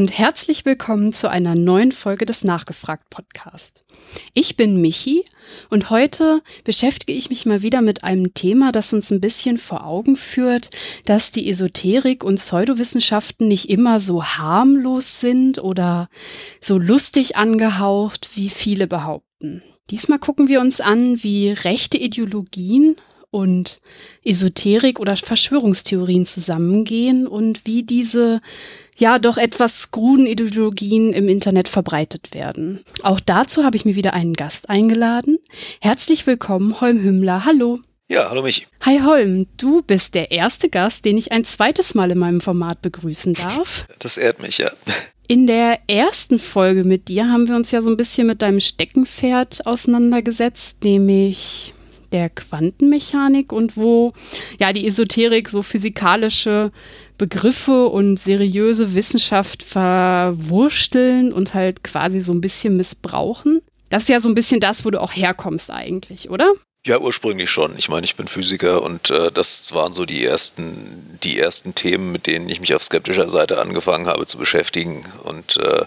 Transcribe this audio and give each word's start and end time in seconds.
Und 0.00 0.16
herzlich 0.16 0.64
willkommen 0.64 1.12
zu 1.12 1.28
einer 1.28 1.54
neuen 1.54 1.92
Folge 1.92 2.24
des 2.24 2.42
Nachgefragt 2.42 3.10
Podcast. 3.10 3.84
Ich 4.32 4.56
bin 4.56 4.80
Michi 4.80 5.22
und 5.68 5.90
heute 5.90 6.40
beschäftige 6.64 7.12
ich 7.12 7.28
mich 7.28 7.44
mal 7.44 7.60
wieder 7.60 7.82
mit 7.82 8.02
einem 8.02 8.32
Thema, 8.32 8.72
das 8.72 8.94
uns 8.94 9.10
ein 9.10 9.20
bisschen 9.20 9.58
vor 9.58 9.84
Augen 9.84 10.16
führt, 10.16 10.70
dass 11.04 11.32
die 11.32 11.50
Esoterik 11.50 12.24
und 12.24 12.36
Pseudowissenschaften 12.36 13.46
nicht 13.46 13.68
immer 13.68 14.00
so 14.00 14.24
harmlos 14.24 15.20
sind 15.20 15.58
oder 15.58 16.08
so 16.62 16.78
lustig 16.78 17.36
angehaucht, 17.36 18.30
wie 18.36 18.48
viele 18.48 18.86
behaupten. 18.86 19.62
Diesmal 19.90 20.18
gucken 20.18 20.48
wir 20.48 20.62
uns 20.62 20.80
an, 20.80 21.22
wie 21.22 21.50
rechte 21.50 21.98
Ideologien 21.98 22.96
und 23.30 23.80
Esoterik 24.24 24.98
oder 24.98 25.16
Verschwörungstheorien 25.16 26.26
zusammengehen 26.26 27.26
und 27.26 27.66
wie 27.66 27.82
diese 27.82 28.40
ja 28.96 29.18
doch 29.18 29.38
etwas 29.38 29.90
kruden 29.90 30.26
Ideologien 30.26 31.12
im 31.12 31.28
Internet 31.28 31.68
verbreitet 31.68 32.34
werden. 32.34 32.80
Auch 33.02 33.20
dazu 33.20 33.64
habe 33.64 33.76
ich 33.76 33.84
mir 33.84 33.96
wieder 33.96 34.12
einen 34.12 34.34
Gast 34.34 34.68
eingeladen. 34.68 35.38
Herzlich 35.80 36.26
willkommen, 36.26 36.80
Holm 36.80 37.02
Hümmler. 37.02 37.44
Hallo. 37.44 37.80
Ja, 38.08 38.28
hallo 38.28 38.42
Michi. 38.42 38.66
Hi 38.80 39.00
Holm, 39.00 39.46
du 39.56 39.82
bist 39.82 40.14
der 40.16 40.32
erste 40.32 40.68
Gast, 40.68 41.04
den 41.04 41.16
ich 41.16 41.30
ein 41.30 41.44
zweites 41.44 41.94
Mal 41.94 42.10
in 42.10 42.18
meinem 42.18 42.40
Format 42.40 42.82
begrüßen 42.82 43.34
darf. 43.34 43.86
Das 44.00 44.18
ehrt 44.18 44.42
mich, 44.42 44.58
ja. 44.58 44.72
In 45.28 45.46
der 45.46 45.78
ersten 45.86 46.40
Folge 46.40 46.82
mit 46.82 47.06
dir 47.06 47.30
haben 47.30 47.46
wir 47.46 47.54
uns 47.54 47.70
ja 47.70 47.82
so 47.82 47.90
ein 47.90 47.96
bisschen 47.96 48.26
mit 48.26 48.42
deinem 48.42 48.58
Steckenpferd 48.58 49.64
auseinandergesetzt, 49.64 50.82
nämlich 50.82 51.72
der 52.12 52.30
Quantenmechanik 52.30 53.52
und 53.52 53.76
wo 53.76 54.12
ja 54.58 54.72
die 54.72 54.86
Esoterik 54.86 55.48
so 55.48 55.62
physikalische 55.62 56.72
Begriffe 57.18 57.86
und 57.86 58.18
seriöse 58.18 58.94
Wissenschaft 58.94 59.62
verwursteln 59.62 61.32
und 61.32 61.54
halt 61.54 61.84
quasi 61.84 62.20
so 62.20 62.32
ein 62.32 62.40
bisschen 62.40 62.76
missbrauchen. 62.76 63.60
Das 63.90 64.04
ist 64.04 64.08
ja 64.08 64.20
so 64.20 64.28
ein 64.28 64.34
bisschen 64.34 64.60
das, 64.60 64.84
wo 64.84 64.90
du 64.90 65.00
auch 65.00 65.12
herkommst 65.12 65.70
eigentlich, 65.70 66.30
oder? 66.30 66.52
Ja, 66.86 66.98
ursprünglich 66.98 67.50
schon. 67.50 67.76
Ich 67.76 67.90
meine, 67.90 68.04
ich 68.04 68.16
bin 68.16 68.26
Physiker 68.26 68.82
und 68.82 69.10
äh, 69.10 69.30
das 69.30 69.74
waren 69.74 69.92
so 69.92 70.06
die 70.06 70.24
ersten, 70.24 71.18
die 71.22 71.38
ersten 71.38 71.74
Themen, 71.74 72.10
mit 72.10 72.26
denen 72.26 72.48
ich 72.48 72.60
mich 72.60 72.74
auf 72.74 72.82
skeptischer 72.82 73.28
Seite 73.28 73.60
angefangen 73.60 74.06
habe 74.06 74.24
zu 74.24 74.38
beschäftigen. 74.38 75.04
Und 75.24 75.58
äh, 75.58 75.84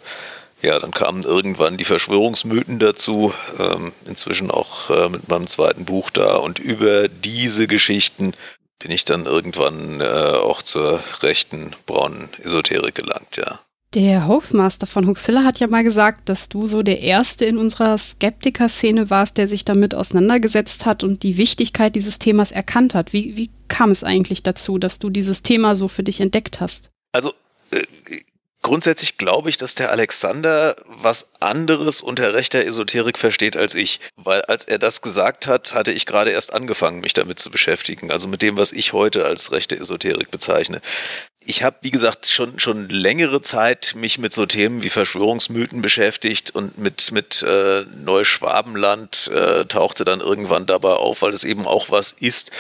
ja, 0.64 0.80
dann 0.80 0.92
kamen 0.92 1.24
irgendwann 1.24 1.78
die 1.78 1.84
Verschwörungsmythen 1.84 2.80
dazu, 2.80 3.34
ähm, 3.60 3.92
inzwischen 4.08 4.50
auch 4.50 4.90
äh, 4.90 5.10
mit 5.10 5.28
meinem 5.28 5.48
zweiten 5.48 5.86
Buch 5.86 6.10
da. 6.10 6.38
Und 6.38 6.60
über 6.60 7.08
diese 7.08 7.68
Geschichten 7.68 8.34
bin 8.80 8.92
ich 8.92 9.06
dann 9.06 9.26
irgendwann 9.26 10.02
äh, 10.02 10.04
auch 10.04 10.62
zur 10.62 11.04
rechten 11.22 11.76
braunen 11.86 12.30
Esoterik 12.42 12.96
gelangt, 12.96 13.38
ja. 13.38 13.60
Der 13.94 14.28
Hoaxmaster 14.28 14.88
von 14.88 15.06
Huxilla 15.06 15.44
hat 15.44 15.60
ja 15.60 15.68
mal 15.68 15.84
gesagt, 15.84 16.28
dass 16.28 16.50
du 16.50 16.66
so 16.66 16.82
der 16.82 17.02
Erste 17.02 17.46
in 17.46 17.60
unserer 17.60 17.96
Skeptiker-Szene 17.96 19.12
warst, 19.12 19.38
der 19.38 19.48
sich 19.48 19.66
damit 19.66 19.94
auseinandergesetzt 19.94 20.88
hat 20.88 21.04
und 21.04 21.22
die 21.22 21.38
Wichtigkeit 21.38 21.96
dieses 21.96 22.18
Themas 22.18 22.52
erkannt 22.52 22.96
hat. 22.96 23.14
Wie, 23.14 23.38
wie 23.38 23.52
kam 23.68 23.92
es 23.92 24.04
eigentlich 24.04 24.42
dazu, 24.42 24.80
dass 24.80 24.98
du 24.98 25.12
dieses 25.12 25.44
Thema 25.44 25.76
so 25.76 25.88
für 25.88 26.02
dich 26.02 26.22
entdeckt 26.22 26.60
hast? 26.60 26.90
Also 27.12 27.34
äh, 27.70 27.84
Grundsätzlich 28.64 29.18
glaube 29.18 29.50
ich, 29.50 29.58
dass 29.58 29.76
der 29.76 29.92
Alexander 29.92 30.76
was 30.88 31.34
anderes 31.42 32.02
unter 32.02 32.34
rechter 32.34 32.66
Esoterik 32.66 33.18
versteht 33.18 33.58
als 33.58 33.76
ich. 33.76 34.00
Weil 34.16 34.42
als 34.44 34.64
er 34.64 34.80
das 34.80 35.02
gesagt 35.02 35.48
hat, 35.48 35.74
hatte 35.74 35.92
ich 35.92 36.06
gerade 36.06 36.32
erst 36.32 36.54
angefangen, 36.54 37.02
mich 37.02 37.14
damit 37.14 37.40
zu 37.40 37.52
beschäftigen. 37.52 38.10
Also 38.10 38.30
mit 38.30 38.42
dem, 38.42 38.56
was 38.56 38.72
ich 38.72 38.94
heute 38.94 39.26
als 39.26 39.52
rechte 39.52 39.76
Esoterik 39.76 40.32
bezeichne 40.32 40.80
ich 41.46 41.64
habe, 41.64 41.78
wie 41.82 41.92
gesagt, 41.92 42.28
schon 42.28 42.60
schon 42.60 42.90
längere 42.90 43.42
Zeit 43.42 43.94
mich 43.96 44.18
mit 44.18 44.34
so 44.34 44.46
Themen 44.46 44.84
wie 44.84 44.90
Verschwörungsmythen 44.90 45.82
beschäftigt 45.82 46.52
und 46.52 46.78
mit 46.78 47.12
mit 47.12 47.44
äh, 47.44 47.84
Neuschwabenland 48.04 49.30
äh, 49.34 49.66
tauchte 49.66 50.06
dann 50.06 50.22
irgendwann 50.22 50.66
dabei 50.66 50.94
auf, 50.94 51.22
weil 51.22 51.34
es 51.34 51.44
eben 51.44 51.68
auch 51.68 51.90
was 51.90 52.12
ist, 52.12 52.52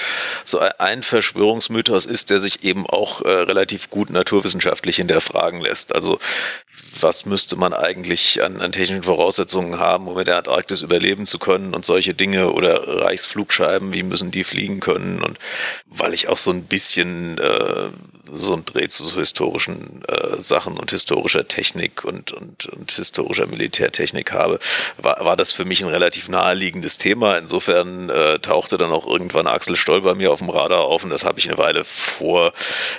so 0.43 0.59
ein 0.59 1.03
Verschwörungsmythos 1.03 2.05
ist, 2.05 2.29
der 2.29 2.39
sich 2.39 2.63
eben 2.63 2.87
auch 2.87 3.21
äh, 3.21 3.29
relativ 3.29 3.89
gut 3.89 4.09
naturwissenschaftlich 4.09 4.97
hinterfragen 4.97 5.61
lässt. 5.61 5.95
Also 5.95 6.19
was 7.01 7.25
müsste 7.25 7.55
man 7.55 7.73
eigentlich 7.73 8.43
an, 8.43 8.61
an 8.61 8.71
technischen 8.71 9.03
Voraussetzungen 9.03 9.79
haben, 9.79 10.07
um 10.07 10.17
in 10.19 10.25
der 10.25 10.37
Antarktis 10.37 10.81
überleben 10.81 11.25
zu 11.25 11.39
können 11.39 11.73
und 11.73 11.85
solche 11.85 12.13
Dinge 12.13 12.51
oder 12.51 13.01
Reichsflugscheiben, 13.01 13.93
wie 13.93 14.03
müssen 14.03 14.31
die 14.31 14.43
fliegen 14.43 14.79
können 14.79 15.21
und 15.21 15.39
weil 15.85 16.13
ich 16.13 16.27
auch 16.27 16.37
so 16.37 16.51
ein 16.51 16.63
bisschen 16.63 17.37
äh, 17.37 17.89
so 18.31 18.53
ein 18.53 18.65
Dreh 18.65 18.87
zu 18.87 19.03
so 19.03 19.19
historischen 19.19 20.03
äh, 20.07 20.37
Sachen 20.37 20.77
und 20.77 20.91
historischer 20.91 21.47
Technik 21.47 22.03
und, 22.03 22.31
und, 22.31 22.65
und 22.67 22.91
historischer 22.91 23.47
Militärtechnik 23.47 24.31
habe, 24.31 24.59
war, 24.97 25.23
war 25.23 25.35
das 25.35 25.51
für 25.51 25.65
mich 25.65 25.83
ein 25.83 25.89
relativ 25.89 26.29
naheliegendes 26.29 26.97
Thema. 26.97 27.37
Insofern 27.37 28.09
äh, 28.09 28.39
tauchte 28.39 28.77
dann 28.77 28.91
auch 28.91 29.07
irgendwann 29.07 29.47
Axel 29.47 29.75
Stoll 29.75 30.01
bei 30.01 30.15
mir 30.15 30.31
auf 30.31 30.39
dem 30.39 30.49
Radar 30.49 30.81
auf 30.81 31.03
und 31.03 31.09
das 31.09 31.25
habe 31.25 31.39
ich 31.39 31.47
eine 31.47 31.57
Weile 31.57 31.83
vor 31.83 32.53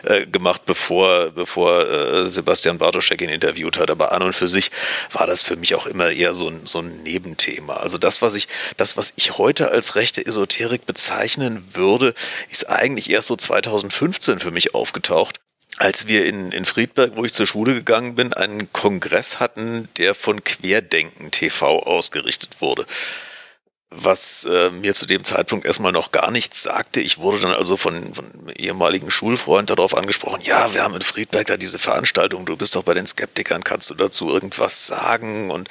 äh, 0.04 0.26
gemacht, 0.26 0.62
bevor, 0.66 1.30
bevor 1.30 1.88
äh, 1.88 2.28
Sebastian 2.28 2.78
Bartoschek 2.78 3.20
ihn 3.22 3.30
interviewt 3.30 3.78
hat. 3.78 3.83
Aber 3.90 4.12
an 4.12 4.22
und 4.22 4.34
für 4.34 4.48
sich 4.48 4.70
war 5.12 5.26
das 5.26 5.42
für 5.42 5.56
mich 5.56 5.74
auch 5.74 5.86
immer 5.86 6.10
eher 6.10 6.34
so 6.34 6.48
ein, 6.48 6.66
so 6.66 6.80
ein 6.80 7.02
Nebenthema. 7.02 7.74
Also 7.74 7.98
das, 7.98 8.22
was 8.22 8.34
ich, 8.34 8.48
das, 8.76 8.96
was 8.96 9.12
ich 9.16 9.38
heute 9.38 9.70
als 9.70 9.94
rechte 9.94 10.24
Esoterik 10.24 10.86
bezeichnen 10.86 11.64
würde, 11.72 12.14
ist 12.50 12.68
eigentlich 12.68 13.10
erst 13.10 13.28
so 13.28 13.36
2015 13.36 14.40
für 14.40 14.50
mich 14.50 14.74
aufgetaucht 14.74 15.40
als 15.78 16.06
wir 16.06 16.26
in, 16.26 16.52
in 16.52 16.64
Friedberg, 16.64 17.16
wo 17.16 17.24
ich 17.24 17.32
zur 17.32 17.46
Schule 17.46 17.74
gegangen 17.74 18.14
bin, 18.14 18.32
einen 18.32 18.72
Kongress 18.72 19.40
hatten, 19.40 19.88
der 19.96 20.14
von 20.14 20.44
Querdenken 20.44 21.30
TV 21.30 21.82
ausgerichtet 21.82 22.60
wurde. 22.60 22.86
Was 23.96 24.44
äh, 24.44 24.70
mir 24.70 24.92
zu 24.92 25.06
dem 25.06 25.22
Zeitpunkt 25.24 25.66
erstmal 25.66 25.92
noch 25.92 26.10
gar 26.10 26.30
nichts 26.30 26.62
sagte. 26.62 27.00
Ich 27.00 27.18
wurde 27.18 27.38
dann 27.40 27.54
also 27.54 27.76
von, 27.76 28.14
von 28.14 28.30
einem 28.32 28.48
ehemaligen 28.56 29.10
Schulfreund 29.10 29.70
darauf 29.70 29.96
angesprochen, 29.96 30.40
ja, 30.42 30.74
wir 30.74 30.82
haben 30.82 30.94
in 30.94 31.02
Friedberg 31.02 31.46
da 31.46 31.56
diese 31.56 31.78
Veranstaltung, 31.78 32.44
du 32.44 32.56
bist 32.56 32.74
doch 32.74 32.82
bei 32.82 32.94
den 32.94 33.06
Skeptikern, 33.06 33.62
kannst 33.62 33.90
du 33.90 33.94
dazu 33.94 34.30
irgendwas 34.30 34.88
sagen 34.88 35.50
und 35.50 35.68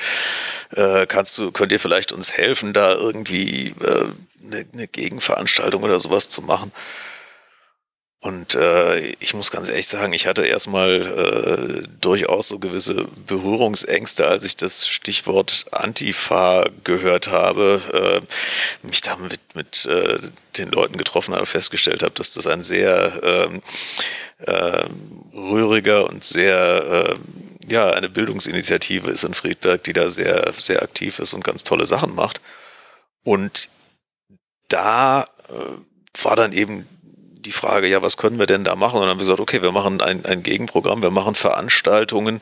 äh, 0.76 1.06
kannst 1.06 1.38
du, 1.38 1.52
könnt 1.52 1.72
ihr 1.74 1.80
vielleicht 1.80 2.14
uns 2.14 2.32
helfen, 2.32 2.74
da 2.74 2.94
irgendwie 2.94 3.76
äh, 3.82 4.06
eine, 4.46 4.66
eine 4.74 4.88
Gegenveranstaltung 4.88 5.84
oder 5.84 6.00
sowas 6.00 6.30
zu 6.30 6.42
machen? 6.42 6.72
Und 8.24 8.56
äh, 8.56 9.00
ich 9.20 9.34
muss 9.34 9.52
ganz 9.52 9.68
ehrlich 9.68 9.88
sagen, 9.88 10.14
ich 10.14 10.28
hatte 10.28 10.46
erstmal 10.46 11.02
äh, 11.02 11.88
durchaus 12.00 12.48
so 12.48 12.58
gewisse 12.58 13.04
Berührungsängste, 13.28 14.26
als 14.26 14.46
ich 14.46 14.56
das 14.56 14.88
Stichwort 14.88 15.66
Antifa 15.72 16.70
gehört 16.86 17.28
habe, 17.28 18.22
äh, 18.82 18.88
mich 18.88 19.02
damit 19.02 19.42
mit 19.56 19.86
äh, 19.88 20.20
den 20.58 20.72
Leuten 20.72 20.96
getroffen 20.96 21.36
habe, 21.36 21.46
festgestellt 21.46 22.02
habe, 22.02 22.14
dass 22.14 22.32
das 22.32 22.48
ein 22.48 22.62
sehr 22.62 23.20
ähm, 23.24 23.62
äh, 24.40 24.86
rühriger 25.36 26.08
und 26.08 26.24
sehr 26.24 27.18
äh, 27.18 27.74
ja 27.74 27.90
eine 27.90 28.08
Bildungsinitiative 28.08 29.12
ist 29.12 29.26
in 29.26 29.34
Friedberg, 29.34 29.84
die 29.84 29.92
da 29.92 30.08
sehr 30.08 30.54
sehr 30.58 30.82
aktiv 30.82 31.20
ist 31.20 31.34
und 31.34 31.44
ganz 31.44 31.66
tolle 31.66 31.86
Sachen 31.86 32.16
macht. 32.16 32.40
Und 33.26 33.68
da 34.70 35.24
äh, 35.50 36.24
war 36.24 36.38
dann 36.38 36.54
eben 36.54 36.88
die 37.44 37.52
Frage, 37.52 37.88
ja, 37.88 38.02
was 38.02 38.18
können 38.18 38.40
wir 38.40 38.46
denn 38.46 38.64
da 38.64 38.76
machen? 38.76 38.96
Und 38.96 39.02
dann 39.02 39.10
haben 39.12 39.20
wir 39.20 39.26
gesagt, 39.26 39.40
okay, 39.40 39.62
wir 39.62 39.72
machen 39.72 40.02
ein, 40.02 40.26
ein 40.26 40.44
Gegenprogramm, 40.44 41.02
wir 41.02 41.12
machen 41.12 41.36
Veranstaltungen, 41.36 42.40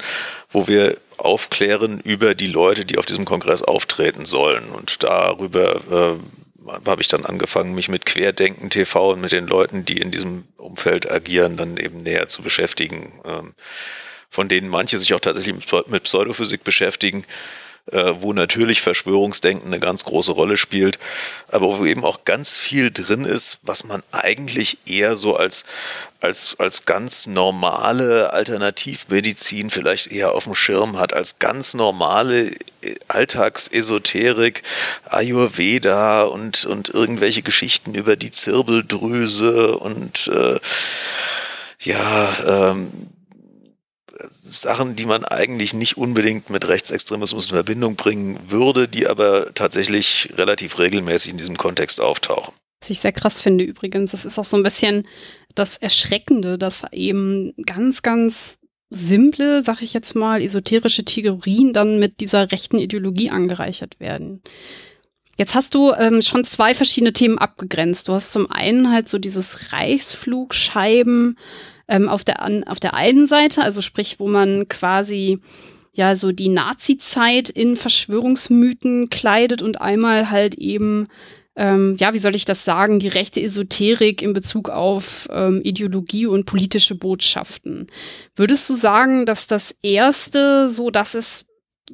wo 0.51 0.67
wir 0.67 0.97
aufklären 1.17 1.99
über 1.99 2.35
die 2.35 2.47
Leute, 2.47 2.85
die 2.85 2.97
auf 2.97 3.05
diesem 3.05 3.25
Kongress 3.25 3.61
auftreten 3.61 4.25
sollen. 4.25 4.69
Und 4.69 5.03
darüber 5.03 6.19
äh, 6.19 6.87
habe 6.87 7.01
ich 7.01 7.07
dann 7.07 7.25
angefangen, 7.25 7.73
mich 7.73 7.89
mit 7.89 8.05
Querdenken 8.05 8.69
TV 8.69 9.11
und 9.11 9.21
mit 9.21 9.31
den 9.31 9.47
Leuten, 9.47 9.85
die 9.85 9.97
in 9.97 10.11
diesem 10.11 10.45
Umfeld 10.57 11.11
agieren, 11.11 11.57
dann 11.57 11.77
eben 11.77 12.03
näher 12.03 12.27
zu 12.27 12.43
beschäftigen. 12.43 13.11
Ähm, 13.25 13.53
von 14.29 14.47
denen 14.47 14.69
manche 14.69 14.97
sich 14.97 15.13
auch 15.13 15.19
tatsächlich 15.19 15.65
mit 15.87 16.03
Pseudophysik 16.03 16.63
beschäftigen 16.63 17.25
äh, 17.87 18.13
wo 18.19 18.33
natürlich 18.33 18.81
Verschwörungsdenken 18.81 19.67
eine 19.67 19.79
ganz 19.79 20.05
große 20.05 20.31
Rolle 20.31 20.57
spielt, 20.57 20.99
aber 21.47 21.79
wo 21.79 21.85
eben 21.85 22.05
auch 22.05 22.25
ganz 22.25 22.57
viel 22.57 22.91
drin 22.91 23.25
ist, 23.25 23.59
was 23.63 23.83
man 23.83 24.03
eigentlich 24.11 24.77
eher 24.85 25.15
so 25.15 25.35
als, 25.35 25.65
als, 26.19 26.55
als 26.59 26.85
ganz 26.85 27.27
normale 27.27 28.33
Alternativmedizin 28.33 29.69
vielleicht 29.69 30.11
eher 30.11 30.33
auf 30.33 30.43
dem 30.43 30.55
Schirm 30.55 30.99
hat, 30.99 31.13
als 31.13 31.39
ganz 31.39 31.73
normale 31.73 32.51
äh, 32.81 32.95
Alltagsesoterik, 33.07 34.63
Ayurveda 35.05 36.23
und, 36.23 36.65
und 36.65 36.89
irgendwelche 36.89 37.41
Geschichten 37.41 37.95
über 37.95 38.15
die 38.15 38.31
Zirbeldrüse 38.31 39.77
und 39.77 40.27
äh, 40.27 40.59
ja, 41.83 42.71
ähm, 42.71 42.91
Sachen, 44.29 44.95
die 44.95 45.05
man 45.05 45.25
eigentlich 45.25 45.73
nicht 45.73 45.97
unbedingt 45.97 46.49
mit 46.49 46.67
Rechtsextremismus 46.67 47.47
in 47.47 47.55
Verbindung 47.55 47.95
bringen 47.95 48.39
würde, 48.49 48.87
die 48.87 49.07
aber 49.07 49.53
tatsächlich 49.53 50.29
relativ 50.37 50.79
regelmäßig 50.79 51.31
in 51.31 51.37
diesem 51.37 51.57
Kontext 51.57 52.01
auftauchen. 52.01 52.53
Was 52.81 52.89
ich 52.89 52.99
sehr 52.99 53.11
krass 53.11 53.41
finde 53.41 53.63
übrigens, 53.63 54.11
das 54.11 54.25
ist 54.25 54.39
auch 54.39 54.45
so 54.45 54.57
ein 54.57 54.63
bisschen 54.63 55.07
das 55.53 55.77
Erschreckende, 55.77 56.57
dass 56.57 56.83
eben 56.91 57.53
ganz, 57.65 58.01
ganz 58.01 58.57
simple, 58.89 59.61
sag 59.61 59.81
ich 59.81 59.93
jetzt 59.93 60.15
mal, 60.15 60.41
esoterische 60.41 61.05
Theorien 61.05 61.73
dann 61.73 61.99
mit 61.99 62.19
dieser 62.19 62.51
rechten 62.51 62.77
Ideologie 62.77 63.29
angereichert 63.29 63.99
werden. 63.99 64.41
Jetzt 65.37 65.55
hast 65.55 65.73
du 65.73 65.93
ähm, 65.93 66.21
schon 66.21 66.43
zwei 66.43 66.75
verschiedene 66.75 67.13
Themen 67.13 67.37
abgegrenzt. 67.37 68.07
Du 68.07 68.13
hast 68.13 68.31
zum 68.31 68.51
einen 68.51 68.91
halt 68.91 69.09
so 69.09 69.17
dieses 69.17 69.71
Reichsflugscheiben 69.71 71.37
ähm, 71.87 72.09
auf, 72.09 72.23
der, 72.23 72.41
an, 72.41 72.63
auf 72.63 72.79
der 72.79 72.93
einen 72.93 73.27
Seite, 73.27 73.63
also 73.63 73.81
sprich, 73.81 74.19
wo 74.19 74.27
man 74.27 74.67
quasi 74.67 75.39
ja 75.93 76.15
so 76.15 76.31
die 76.31 76.49
Nazi-Zeit 76.49 77.49
in 77.49 77.75
Verschwörungsmythen 77.75 79.09
kleidet 79.09 79.61
und 79.61 79.81
einmal 79.81 80.31
halt 80.31 80.55
eben 80.55 81.07
ähm, 81.55 81.97
ja, 81.99 82.13
wie 82.13 82.19
soll 82.19 82.35
ich 82.35 82.45
das 82.45 82.63
sagen, 82.63 82.99
die 82.99 83.09
rechte 83.09 83.41
Esoterik 83.41 84.21
in 84.21 84.33
Bezug 84.33 84.69
auf 84.69 85.27
ähm, 85.31 85.61
Ideologie 85.63 86.25
und 86.25 86.45
politische 86.45 86.95
Botschaften. 86.95 87.87
Würdest 88.35 88.69
du 88.69 88.73
sagen, 88.73 89.25
dass 89.25 89.47
das 89.47 89.75
erste 89.83 90.69
so 90.69 90.89
das 90.91 91.13
ist, 91.13 91.45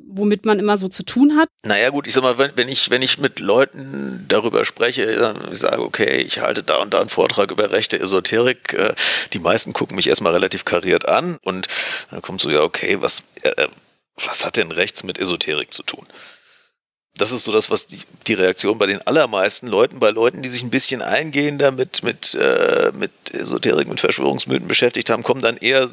womit 0.07 0.45
man 0.45 0.59
immer 0.59 0.77
so 0.77 0.87
zu 0.87 1.03
tun 1.03 1.37
hat? 1.37 1.47
Naja 1.65 1.89
gut, 1.89 2.07
ich 2.07 2.13
sag 2.13 2.23
mal, 2.23 2.37
wenn, 2.37 2.51
wenn 2.55 2.69
ich, 2.69 2.89
wenn 2.89 3.01
ich 3.01 3.17
mit 3.17 3.39
Leuten 3.39 4.25
darüber 4.27 4.65
spreche, 4.65 5.35
ich 5.51 5.59
sage, 5.59 5.81
okay, 5.81 6.17
ich 6.21 6.39
halte 6.39 6.63
da 6.63 6.77
und 6.77 6.93
da 6.93 6.99
einen 6.99 7.09
Vortrag 7.09 7.51
über 7.51 7.71
rechte 7.71 7.99
Esoterik, 7.99 8.73
äh, 8.73 8.93
die 9.33 9.39
meisten 9.39 9.73
gucken 9.73 9.95
mich 9.95 10.07
erstmal 10.07 10.33
relativ 10.33 10.65
kariert 10.65 11.07
an 11.07 11.37
und 11.43 11.67
dann 12.11 12.21
kommt 12.21 12.41
so, 12.41 12.49
ja, 12.49 12.61
okay, 12.61 12.97
was, 13.01 13.23
äh, 13.43 13.67
was 14.15 14.45
hat 14.45 14.57
denn 14.57 14.71
rechts 14.71 15.03
mit 15.03 15.19
Esoterik 15.19 15.73
zu 15.73 15.83
tun? 15.83 16.05
Das 17.17 17.31
ist 17.31 17.45
so 17.45 17.51
das, 17.51 17.69
was 17.69 17.87
die, 17.87 17.99
die 18.27 18.33
Reaktion 18.33 18.77
bei 18.77 18.85
den 18.85 19.05
allermeisten 19.05 19.67
Leuten, 19.67 19.99
bei 19.99 20.09
Leuten, 20.09 20.41
die 20.41 20.49
sich 20.49 20.63
ein 20.63 20.69
bisschen 20.69 21.01
eingehender 21.01 21.71
mit, 21.71 22.03
mit, 22.03 22.35
äh, 22.35 22.91
mit 22.95 23.11
Esoterik, 23.33 23.87
mit 23.87 23.99
Verschwörungsmythen 23.99 24.67
beschäftigt 24.67 25.09
haben, 25.09 25.23
kommen 25.23 25.41
dann 25.41 25.57
eher 25.57 25.89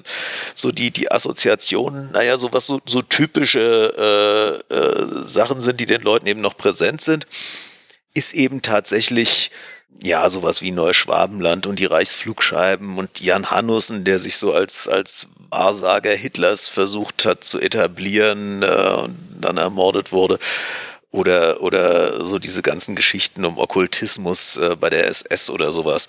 so 0.55 0.71
die, 0.71 0.91
die 0.91 1.11
Assoziationen, 1.11 2.13
naja, 2.13 2.39
so 2.39 2.53
was 2.53 2.67
so, 2.67 2.81
so 2.87 3.03
typische 3.03 4.63
äh, 4.71 4.75
äh, 4.75 5.27
Sachen 5.27 5.61
sind, 5.61 5.81
die 5.81 5.87
den 5.87 6.03
Leuten 6.03 6.27
eben 6.27 6.41
noch 6.41 6.57
präsent 6.57 7.01
sind, 7.01 7.27
ist 8.13 8.35
eben 8.35 8.63
tatsächlich 8.63 9.51
ja, 10.03 10.29
sowas 10.29 10.61
wie 10.61 10.73
Neuschwabenland 10.73 11.67
und 11.67 11.79
die 11.79 11.85
Reichsflugscheiben 11.85 12.99
und 12.99 13.21
Jan 13.21 13.51
Hannussen, 13.51 14.05
der 14.05 14.19
sich 14.19 14.37
so 14.37 14.53
als, 14.53 14.89
als 14.89 15.29
Wahrsager 15.51 16.11
Hitlers 16.11 16.69
versucht 16.69 17.25
hat 17.25 17.45
zu 17.45 17.61
etablieren 17.61 18.63
äh, 18.63 18.97
und 19.05 19.17
dann 19.41 19.57
ermordet 19.57 20.11
wurde 20.11 20.39
oder, 21.15 21.63
oder 21.63 22.25
so 22.25 22.41
diese 22.41 22.61
ganzen 22.61 22.97
Geschichten 22.97 23.45
um 23.45 23.59
Okkultismus 23.59 24.57
äh, 24.57 24.77
bei 24.79 24.91
der 24.91 25.07
SS 25.07 25.49
oder 25.49 25.71
sowas, 25.71 26.09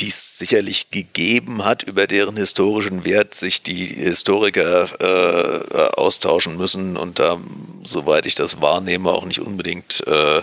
die 0.00 0.08
es 0.08 0.38
sicherlich 0.38 0.90
gegeben 0.90 1.64
hat, 1.64 1.82
über 1.82 2.06
deren 2.06 2.36
historischen 2.36 3.06
Wert 3.06 3.34
sich 3.34 3.62
die 3.62 3.86
Historiker 3.86 4.88
äh, 5.00 5.98
austauschen 5.98 6.58
müssen 6.58 6.98
und 6.98 7.18
da, 7.18 7.40
soweit 7.84 8.26
ich 8.26 8.34
das 8.34 8.60
wahrnehme, 8.60 9.10
auch 9.10 9.24
nicht 9.24 9.40
unbedingt, 9.40 10.06
äh, 10.06 10.42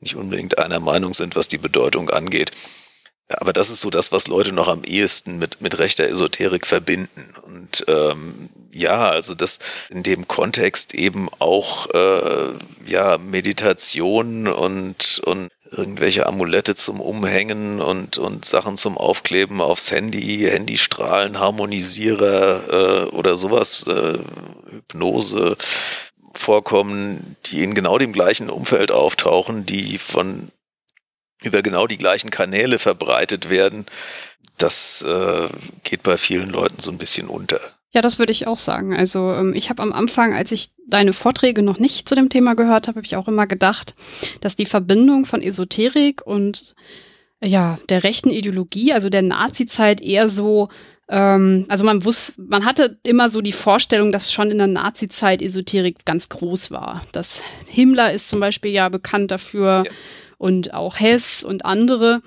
nicht 0.00 0.16
unbedingt 0.16 0.58
einer 0.58 0.80
Meinung 0.80 1.14
sind, 1.14 1.36
was 1.36 1.46
die 1.46 1.58
Bedeutung 1.58 2.10
angeht. 2.10 2.50
Aber 3.28 3.52
das 3.52 3.70
ist 3.70 3.80
so 3.80 3.90
das, 3.90 4.12
was 4.12 4.28
Leute 4.28 4.52
noch 4.52 4.68
am 4.68 4.84
ehesten 4.84 5.38
mit, 5.38 5.60
mit 5.60 5.78
rechter 5.78 6.08
Esoterik 6.08 6.64
verbinden. 6.64 7.34
Und 7.44 7.84
ähm, 7.88 8.48
ja, 8.70 9.08
also 9.08 9.34
das 9.34 9.58
in 9.90 10.04
dem 10.04 10.28
Kontext 10.28 10.94
eben 10.94 11.28
auch 11.40 11.88
äh, 11.92 12.52
ja 12.86 13.18
Meditation 13.18 14.46
und, 14.46 15.20
und 15.24 15.48
irgendwelche 15.72 16.26
Amulette 16.26 16.76
zum 16.76 17.00
Umhängen 17.00 17.80
und, 17.80 18.18
und 18.18 18.44
Sachen 18.44 18.76
zum 18.76 18.96
Aufkleben 18.96 19.60
aufs 19.60 19.90
Handy, 19.90 20.46
Handystrahlen, 20.48 21.40
Harmonisierer 21.40 23.06
äh, 23.06 23.08
oder 23.08 23.34
sowas, 23.34 23.88
äh, 23.88 24.18
Hypnose 24.70 25.56
vorkommen, 26.32 27.36
die 27.46 27.64
in 27.64 27.74
genau 27.74 27.98
dem 27.98 28.12
gleichen 28.12 28.50
Umfeld 28.50 28.92
auftauchen, 28.92 29.66
die 29.66 29.98
von 29.98 30.50
über 31.42 31.62
genau 31.62 31.86
die 31.86 31.98
gleichen 31.98 32.30
Kanäle 32.30 32.78
verbreitet 32.78 33.50
werden, 33.50 33.86
das 34.58 35.02
äh, 35.06 35.48
geht 35.84 36.02
bei 36.02 36.16
vielen 36.16 36.50
Leuten 36.50 36.80
so 36.80 36.90
ein 36.90 36.98
bisschen 36.98 37.28
unter. 37.28 37.60
Ja, 37.92 38.02
das 38.02 38.18
würde 38.18 38.32
ich 38.32 38.46
auch 38.46 38.58
sagen. 38.58 38.94
Also 38.94 39.32
ähm, 39.32 39.54
ich 39.54 39.70
habe 39.70 39.82
am 39.82 39.92
Anfang, 39.92 40.34
als 40.34 40.52
ich 40.52 40.70
deine 40.86 41.12
Vorträge 41.12 41.62
noch 41.62 41.78
nicht 41.78 42.08
zu 42.08 42.14
dem 42.14 42.28
Thema 42.28 42.54
gehört 42.54 42.88
habe, 42.88 42.96
habe 42.96 43.06
ich 43.06 43.16
auch 43.16 43.28
immer 43.28 43.46
gedacht, 43.46 43.94
dass 44.40 44.56
die 44.56 44.66
Verbindung 44.66 45.24
von 45.24 45.42
Esoterik 45.42 46.26
und 46.26 46.74
ja 47.42 47.78
der 47.88 48.02
rechten 48.04 48.30
Ideologie, 48.30 48.92
also 48.92 49.10
der 49.10 49.22
Nazi-Zeit, 49.22 50.00
eher 50.00 50.28
so 50.28 50.68
ähm, 51.08 51.66
also 51.68 51.84
man 51.84 52.04
wusste, 52.04 52.40
man 52.42 52.64
hatte 52.64 52.98
immer 53.02 53.30
so 53.30 53.40
die 53.40 53.52
Vorstellung, 53.52 54.10
dass 54.10 54.32
schon 54.32 54.50
in 54.50 54.58
der 54.58 54.66
Nazi-Zeit 54.66 55.40
Esoterik 55.40 56.04
ganz 56.04 56.28
groß 56.28 56.70
war. 56.70 57.02
Das 57.12 57.42
Himmler 57.68 58.12
ist 58.12 58.28
zum 58.28 58.40
Beispiel 58.40 58.72
ja 58.72 58.88
bekannt 58.88 59.30
dafür. 59.30 59.84
Ja 59.86 59.92
und 60.38 60.74
auch 60.74 60.98
Hess 60.98 61.42
und 61.42 61.64
andere. 61.64 62.22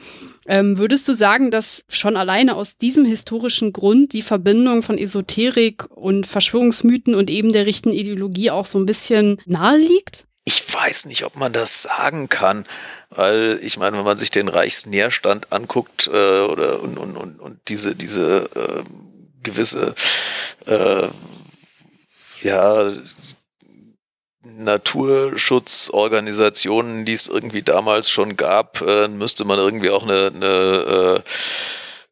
Ähm, 0.47 0.77
würdest 0.77 1.07
du 1.07 1.13
sagen, 1.13 1.51
dass 1.51 1.85
schon 1.89 2.17
alleine 2.17 2.56
aus 2.56 2.77
diesem 2.77 3.06
historischen 3.06 3.71
Grund 3.71 4.13
die 4.13 4.21
Verbindung 4.21 4.81
von 4.81 4.97
Esoterik 4.97 5.85
und 5.91 6.25
Verschwörungsmythen 6.25 7.15
und 7.15 7.29
eben 7.29 7.53
der 7.53 7.65
richten 7.65 7.91
Ideologie 7.91 8.50
auch 8.51 8.65
so 8.65 8.79
ein 8.79 8.85
bisschen 8.85 9.41
nahe 9.45 9.77
liegt? 9.77 10.25
Ich 10.45 10.73
weiß 10.73 11.06
nicht, 11.06 11.25
ob 11.25 11.35
man 11.35 11.53
das 11.53 11.83
sagen 11.83 12.27
kann, 12.29 12.65
weil 13.11 13.59
ich 13.61 13.77
meine, 13.77 13.97
wenn 13.97 14.06
man 14.06 14.17
sich 14.17 14.31
den 14.31 14.47
Reichsnährstand 14.47 15.51
anguckt 15.51 16.07
äh, 16.07 16.41
oder 16.41 16.81
und, 16.81 16.97
und, 16.97 17.17
und, 17.17 17.39
und 17.39 17.59
diese 17.67 17.95
diese 17.95 18.50
äh, 18.56 18.83
gewisse 19.44 19.94
äh, 20.65 21.07
ja 22.41 22.91
Naturschutzorganisationen, 24.57 27.06
die 27.06 27.13
es 27.13 27.28
irgendwie 27.28 27.62
damals 27.62 28.10
schon 28.10 28.38
gab, 28.38 28.81
äh, 28.81 29.07
müsste 29.07 29.46
man 29.46 29.60
irgendwie 29.60 29.90
auch 29.90 30.04
eine, 30.04 30.31
eine, 30.34 30.46
äh, 30.46 31.22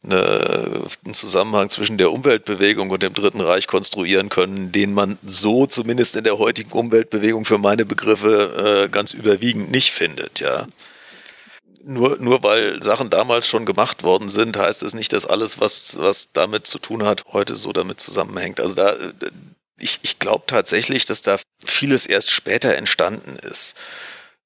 eine, 0.03 0.85
einen 1.03 1.13
Zusammenhang 1.13 1.69
zwischen 1.69 1.97
der 1.97 2.11
Umweltbewegung 2.11 2.89
und 2.89 3.03
dem 3.03 3.13
Dritten 3.13 3.41
Reich 3.41 3.67
konstruieren 3.67 4.29
können, 4.29 4.71
den 4.71 4.93
man 4.93 5.17
so 5.23 5.65
zumindest 5.65 6.15
in 6.15 6.23
der 6.23 6.37
heutigen 6.37 6.71
Umweltbewegung 6.71 7.45
für 7.45 7.57
meine 7.57 7.85
Begriffe 7.85 8.83
äh, 8.85 8.89
ganz 8.89 9.13
überwiegend 9.13 9.71
nicht 9.71 9.91
findet, 9.91 10.39
ja. 10.39 10.67
Nur, 11.83 12.17
nur 12.19 12.43
weil 12.43 12.81
Sachen 12.81 13.09
damals 13.09 13.47
schon 13.47 13.65
gemacht 13.65 14.03
worden 14.03 14.27
sind, 14.27 14.57
heißt 14.57 14.83
es 14.83 14.93
nicht, 14.93 15.13
dass 15.13 15.25
alles, 15.25 15.61
was, 15.61 15.97
was 16.01 16.33
damit 16.33 16.67
zu 16.67 16.79
tun 16.79 17.05
hat, 17.05 17.23
heute 17.31 17.55
so 17.55 17.71
damit 17.71 18.01
zusammenhängt. 18.01 18.59
Also 18.59 18.75
da, 18.75 18.93
ich, 19.79 19.99
ich 20.03 20.19
glaube 20.19 20.45
tatsächlich, 20.47 21.05
dass 21.05 21.21
da 21.21 21.37
vieles 21.63 22.05
erst 22.05 22.31
später 22.31 22.75
entstanden 22.75 23.37
ist. 23.37 23.75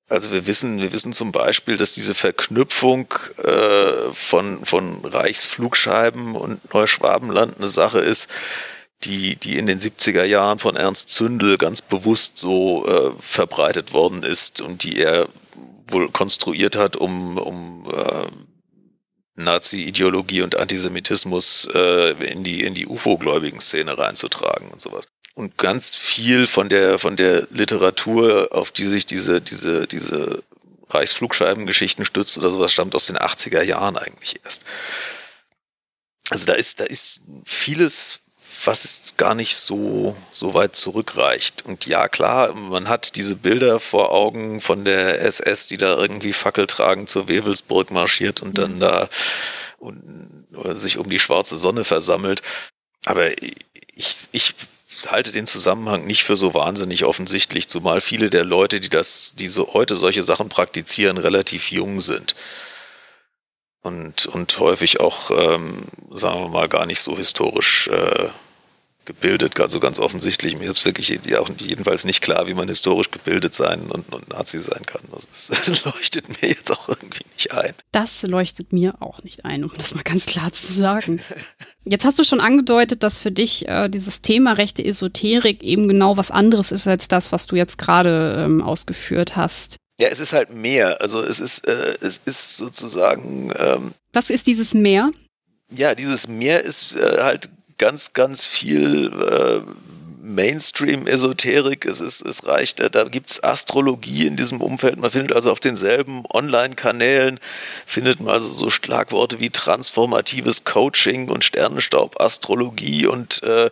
Also 0.09 0.31
wir 0.31 0.45
wissen, 0.45 0.81
wir 0.81 0.91
wissen 0.91 1.13
zum 1.13 1.31
Beispiel, 1.31 1.77
dass 1.77 1.91
diese 1.91 2.13
Verknüpfung 2.13 3.13
äh, 3.37 4.11
von, 4.13 4.65
von 4.65 5.05
Reichsflugscheiben 5.05 6.35
und 6.35 6.73
Neuschwabenland 6.73 7.57
eine 7.57 7.67
Sache 7.67 7.99
ist, 7.99 8.29
die, 9.05 9.37
die 9.37 9.57
in 9.57 9.67
den 9.67 9.79
70er 9.79 10.25
Jahren 10.25 10.59
von 10.59 10.75
Ernst 10.75 11.11
Zündel 11.11 11.57
ganz 11.57 11.81
bewusst 11.81 12.37
so 12.37 12.85
äh, 12.85 13.11
verbreitet 13.21 13.93
worden 13.93 14.23
ist 14.23 14.59
und 14.59 14.83
die 14.83 14.99
er 14.99 15.29
wohl 15.87 16.09
konstruiert 16.11 16.75
hat, 16.75 16.97
um, 16.97 17.37
um 17.37 17.89
äh, 17.89 19.41
Nazi-Ideologie 19.41 20.41
und 20.41 20.57
Antisemitismus 20.57 21.69
äh, 21.73 22.11
in 22.31 22.43
die, 22.43 22.63
in 22.63 22.73
die 22.73 22.85
UFO-gläubigen 22.85 23.61
Szene 23.61 23.97
reinzutragen 23.97 24.69
und 24.69 24.81
sowas 24.81 25.07
und 25.33 25.57
ganz 25.57 25.95
viel 25.95 26.47
von 26.47 26.69
der 26.69 26.99
von 26.99 27.15
der 27.15 27.47
Literatur, 27.51 28.49
auf 28.51 28.71
die 28.71 28.83
sich 28.83 29.05
diese 29.05 29.41
diese 29.41 29.87
diese 29.87 30.43
Reichsflugscheibengeschichten 30.89 32.05
stützt 32.05 32.37
oder 32.37 32.49
sowas, 32.49 32.71
stammt 32.71 32.95
aus 32.95 33.05
den 33.05 33.17
80er 33.17 33.61
Jahren 33.61 33.97
eigentlich 33.97 34.41
erst. 34.43 34.65
Also 36.29 36.45
da 36.45 36.53
ist 36.53 36.79
da 36.79 36.85
ist 36.85 37.21
vieles 37.45 38.19
was 38.65 39.15
gar 39.17 39.35
nicht 39.35 39.55
so, 39.57 40.15
so 40.31 40.53
weit 40.53 40.75
zurückreicht. 40.75 41.65
Und 41.65 41.85
ja, 41.85 42.07
klar, 42.07 42.53
man 42.53 42.87
hat 42.87 43.15
diese 43.15 43.35
Bilder 43.35 43.79
vor 43.79 44.11
Augen 44.11 44.61
von 44.61 44.85
der 44.85 45.21
SS, 45.21 45.67
die 45.67 45.77
da 45.77 45.97
irgendwie 45.97 46.33
fackeltragend 46.33 47.09
zur 47.09 47.27
Wewelsburg 47.27 47.91
marschiert 47.91 48.41
und 48.41 48.57
dann 48.57 48.75
mhm. 48.75 48.79
da 48.79 49.09
und, 49.77 50.47
sich 50.73 50.97
um 50.97 51.09
die 51.09 51.19
schwarze 51.19 51.55
Sonne 51.55 51.83
versammelt. 51.83 52.41
Aber 53.05 53.31
ich, 53.95 54.17
ich 54.31 54.53
halte 55.09 55.31
den 55.31 55.45
Zusammenhang 55.45 56.05
nicht 56.05 56.23
für 56.23 56.35
so 56.35 56.53
wahnsinnig 56.53 57.05
offensichtlich, 57.05 57.67
zumal 57.67 58.01
viele 58.01 58.29
der 58.29 58.43
Leute, 58.43 58.79
die 58.79 58.89
das, 58.89 59.33
die 59.35 59.47
so 59.47 59.73
heute 59.73 59.95
solche 59.95 60.23
Sachen 60.23 60.49
praktizieren, 60.49 61.17
relativ 61.17 61.71
jung 61.71 62.01
sind. 62.01 62.35
Und, 63.81 64.27
und 64.27 64.59
häufig 64.59 64.99
auch, 64.99 65.31
ähm, 65.31 65.83
sagen 66.11 66.41
wir 66.41 66.49
mal, 66.49 66.69
gar 66.69 66.85
nicht 66.85 67.01
so 67.01 67.17
historisch 67.17 67.87
äh, 67.87 68.29
gebildet, 69.05 69.59
also 69.59 69.79
ganz 69.79 69.97
offensichtlich. 69.99 70.57
Mir 70.57 70.69
ist 70.69 70.85
wirklich 70.85 71.19
auch 71.35 71.49
jedenfalls 71.57 72.05
nicht 72.05 72.21
klar, 72.21 72.47
wie 72.47 72.53
man 72.53 72.67
historisch 72.67 73.09
gebildet 73.09 73.55
sein 73.55 73.81
und, 73.89 74.13
und 74.13 74.29
Nazi 74.29 74.59
sein 74.59 74.85
kann. 74.85 75.01
Das, 75.11 75.47
das 75.65 75.85
leuchtet 75.85 76.41
mir 76.41 76.49
jetzt 76.49 76.71
auch 76.71 76.89
irgendwie 76.89 77.25
nicht 77.33 77.51
ein. 77.51 77.73
Das 77.91 78.21
leuchtet 78.21 78.71
mir 78.71 79.01
auch 79.01 79.23
nicht 79.23 79.45
ein, 79.45 79.63
um 79.63 79.71
das 79.77 79.95
mal 79.95 80.03
ganz 80.03 80.27
klar 80.27 80.53
zu 80.53 80.71
sagen. 80.71 81.21
Jetzt 81.83 82.05
hast 82.05 82.19
du 82.19 82.23
schon 82.23 82.39
angedeutet, 82.39 83.01
dass 83.03 83.19
für 83.19 83.31
dich 83.31 83.67
äh, 83.67 83.89
dieses 83.89 84.21
Thema 84.21 84.53
rechte 84.53 84.85
Esoterik 84.85 85.63
eben 85.63 85.87
genau 85.87 86.15
was 86.15 86.29
anderes 86.29 86.71
ist 86.71 86.87
als 86.87 87.07
das, 87.07 87.31
was 87.31 87.47
du 87.47 87.55
jetzt 87.55 87.77
gerade 87.77 88.35
ähm, 88.37 88.61
ausgeführt 88.61 89.35
hast. 89.35 89.77
Ja, 89.99 90.07
es 90.09 90.19
ist 90.19 90.33
halt 90.33 90.53
mehr. 90.53 91.01
Also 91.01 91.21
es 91.21 91.39
ist, 91.39 91.67
äh, 91.67 91.95
es 92.01 92.19
ist 92.19 92.57
sozusagen. 92.57 93.51
Ähm, 93.57 93.93
was 94.13 94.29
ist 94.29 94.47
dieses 94.47 94.73
Meer? 94.73 95.11
Ja, 95.69 95.95
dieses 95.95 96.27
Meer 96.27 96.63
ist 96.63 96.95
äh, 96.95 97.21
halt 97.21 97.49
ganz, 97.77 98.13
ganz 98.13 98.45
viel 98.45 99.07
äh, 99.07 99.61
Mainstream-Esoterik, 100.21 101.85
es, 101.85 101.99
ist, 101.99 102.21
es 102.21 102.45
reicht, 102.45 102.79
äh, 102.79 102.89
da 102.89 103.05
gibt 103.05 103.31
es 103.31 103.43
Astrologie 103.43 104.27
in 104.27 104.35
diesem 104.35 104.61
Umfeld. 104.61 104.97
Man 104.97 105.11
findet 105.11 105.35
also 105.35 105.51
auf 105.51 105.59
denselben 105.59 106.23
Online-Kanälen, 106.31 107.39
findet 107.85 108.19
man 108.19 108.33
also 108.35 108.55
so 108.55 108.69
Schlagworte 108.69 109.39
wie 109.39 109.49
transformatives 109.49 110.63
Coaching 110.63 111.29
und 111.29 111.43
Sternenstaub-Astrologie 111.43 113.07
und 113.07 113.41
äh, 113.43 113.69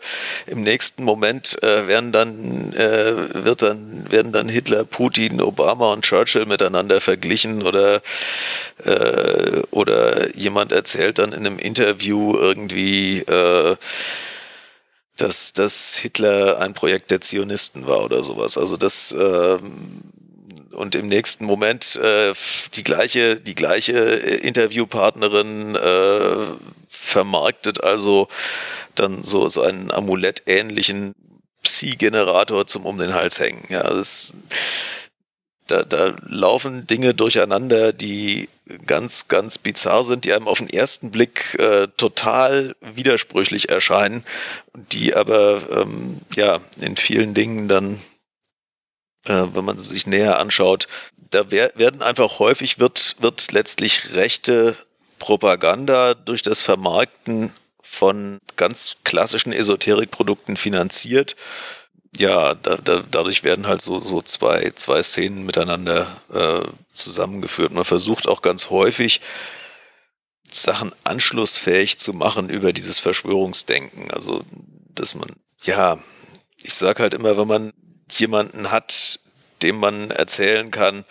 im 0.47 0.63
nächsten 0.63 1.03
Moment 1.03 1.61
äh, 1.61 1.87
werden, 1.87 2.11
dann, 2.11 2.73
äh, 2.73 3.45
wird 3.45 3.61
dann, 3.61 4.11
werden 4.11 4.31
dann 4.31 4.49
Hitler, 4.49 4.85
Putin, 4.85 5.41
Obama 5.41 5.93
und 5.93 6.03
Churchill 6.03 6.45
miteinander 6.45 6.99
verglichen 6.99 7.61
oder, 7.61 8.01
äh, 8.83 9.61
oder 9.71 10.35
jemand 10.35 10.71
erzählt 10.71 11.19
dann 11.19 11.31
in 11.31 11.45
einem 11.45 11.59
Interview 11.59 12.35
irgendwie, 12.35 13.19
äh, 13.19 13.75
dass, 15.21 15.53
dass 15.53 15.95
Hitler 15.97 16.59
ein 16.59 16.73
Projekt 16.73 17.11
der 17.11 17.21
Zionisten 17.21 17.87
war 17.87 18.03
oder 18.03 18.23
sowas. 18.23 18.57
Also 18.57 18.77
das 18.77 19.15
ähm, 19.17 20.01
und 20.71 20.95
im 20.95 21.07
nächsten 21.07 21.45
Moment 21.45 21.97
äh, 21.97 22.33
die 22.75 22.83
gleiche 22.83 23.39
die 23.39 23.55
gleiche 23.55 23.97
Interviewpartnerin 23.97 25.75
äh, 25.75 26.45
vermarktet 26.87 27.83
also 27.83 28.27
dann 28.95 29.23
so 29.23 29.49
so 29.49 29.61
einen 29.61 29.91
Amulett-ähnlichen 29.91 31.13
Psi-Generator 31.63 32.65
zum 32.67 32.85
um 32.85 32.97
den 32.97 33.13
Hals 33.13 33.39
hängen. 33.39 33.65
Ja, 33.69 33.83
das 33.83 34.33
da, 35.69 35.83
da 35.83 36.15
laufen 36.27 36.87
Dinge 36.87 37.13
durcheinander, 37.13 37.93
die 37.93 38.49
ganz, 38.85 39.27
ganz 39.27 39.57
bizarr 39.57 40.03
sind, 40.03 40.25
die 40.25 40.33
einem 40.33 40.47
auf 40.47 40.59
den 40.59 40.69
ersten 40.69 41.11
Blick 41.11 41.55
äh, 41.59 41.87
total 41.97 42.75
widersprüchlich 42.81 43.69
erscheinen, 43.69 44.23
die 44.73 45.15
aber 45.15 45.61
ähm, 45.71 46.19
ja 46.35 46.59
in 46.79 46.97
vielen 46.97 47.33
Dingen 47.33 47.67
dann, 47.67 47.99
äh, 49.25 49.45
wenn 49.53 49.65
man 49.65 49.79
sie 49.79 49.89
sich 49.89 50.07
näher 50.07 50.39
anschaut, 50.39 50.87
da 51.31 51.49
wer 51.49 51.71
werden 51.75 52.01
einfach 52.01 52.39
häufig 52.39 52.79
wird, 52.79 53.15
wird 53.19 53.51
letztlich 53.51 54.13
rechte 54.13 54.75
Propaganda 55.19 56.13
durch 56.13 56.41
das 56.41 56.61
Vermarkten 56.61 57.51
von 57.81 58.39
ganz 58.55 58.97
klassischen 59.03 59.51
Esoterikprodukten 59.51 60.57
finanziert 60.57 61.35
ja, 62.17 62.55
da, 62.55 62.77
da, 62.77 63.03
dadurch 63.09 63.43
werden 63.43 63.67
halt 63.67 63.81
so, 63.81 63.99
so 63.99 64.21
zwei, 64.21 64.71
zwei 64.75 65.01
Szenen 65.03 65.45
miteinander 65.45 66.07
äh, 66.33 66.67
zusammengeführt. 66.93 67.71
Man 67.71 67.85
versucht 67.85 68.27
auch 68.27 68.41
ganz 68.41 68.69
häufig, 68.69 69.21
Sachen 70.51 70.91
anschlussfähig 71.03 71.97
zu 71.97 72.13
machen 72.13 72.49
über 72.49 72.73
dieses 72.73 72.99
Verschwörungsdenken. 72.99 74.09
Also, 74.11 74.43
dass 74.95 75.13
man, 75.13 75.29
ja, 75.61 75.99
ich 76.57 76.73
sage 76.73 77.03
halt 77.03 77.13
immer, 77.13 77.37
wenn 77.37 77.47
man 77.47 77.73
jemanden 78.11 78.71
hat, 78.71 79.19
dem 79.61 79.79
man 79.79 80.09
erzählen 80.09 80.71
kann, 80.71 81.05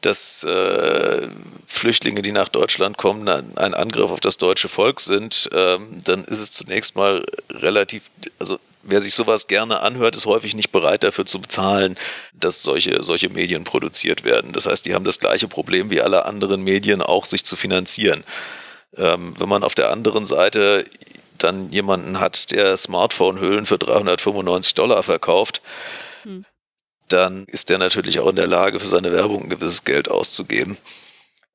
dass 0.00 0.44
äh, 0.44 1.28
Flüchtlinge, 1.66 2.22
die 2.22 2.32
nach 2.32 2.48
Deutschland 2.48 2.96
kommen, 2.98 3.28
ein, 3.28 3.56
ein 3.56 3.74
Angriff 3.74 4.10
auf 4.10 4.20
das 4.20 4.36
deutsche 4.36 4.68
Volk 4.68 5.00
sind, 5.00 5.48
ähm, 5.52 6.02
dann 6.04 6.24
ist 6.24 6.40
es 6.40 6.52
zunächst 6.52 6.96
mal 6.96 7.24
relativ, 7.50 8.02
also 8.38 8.58
wer 8.82 9.02
sich 9.02 9.14
sowas 9.14 9.46
gerne 9.46 9.80
anhört, 9.80 10.16
ist 10.16 10.26
häufig 10.26 10.54
nicht 10.54 10.72
bereit 10.72 11.04
dafür 11.04 11.26
zu 11.26 11.40
bezahlen, 11.40 11.96
dass 12.34 12.62
solche, 12.62 13.02
solche 13.02 13.28
Medien 13.28 13.64
produziert 13.64 14.24
werden. 14.24 14.52
Das 14.52 14.66
heißt, 14.66 14.86
die 14.86 14.94
haben 14.94 15.04
das 15.04 15.20
gleiche 15.20 15.48
Problem 15.48 15.90
wie 15.90 16.00
alle 16.00 16.26
anderen 16.26 16.62
Medien 16.62 17.02
auch, 17.02 17.24
sich 17.24 17.44
zu 17.44 17.56
finanzieren. 17.56 18.24
Ähm, 18.96 19.34
wenn 19.38 19.48
man 19.48 19.64
auf 19.64 19.74
der 19.74 19.90
anderen 19.90 20.26
Seite 20.26 20.84
dann 21.38 21.70
jemanden 21.70 22.20
hat, 22.20 22.50
der 22.50 22.76
Smartphone-Hüllen 22.76 23.66
für 23.66 23.78
395 23.78 24.74
Dollar 24.74 25.02
verkauft, 25.02 25.62
hm. 26.22 26.44
dann 27.08 27.44
ist 27.46 27.70
der 27.70 27.78
natürlich 27.78 28.20
auch 28.20 28.28
in 28.28 28.36
der 28.36 28.46
Lage, 28.46 28.80
für 28.80 28.86
seine 28.86 29.12
Werbung 29.12 29.44
ein 29.44 29.50
gewisses 29.50 29.84
Geld 29.84 30.10
auszugeben. 30.10 30.76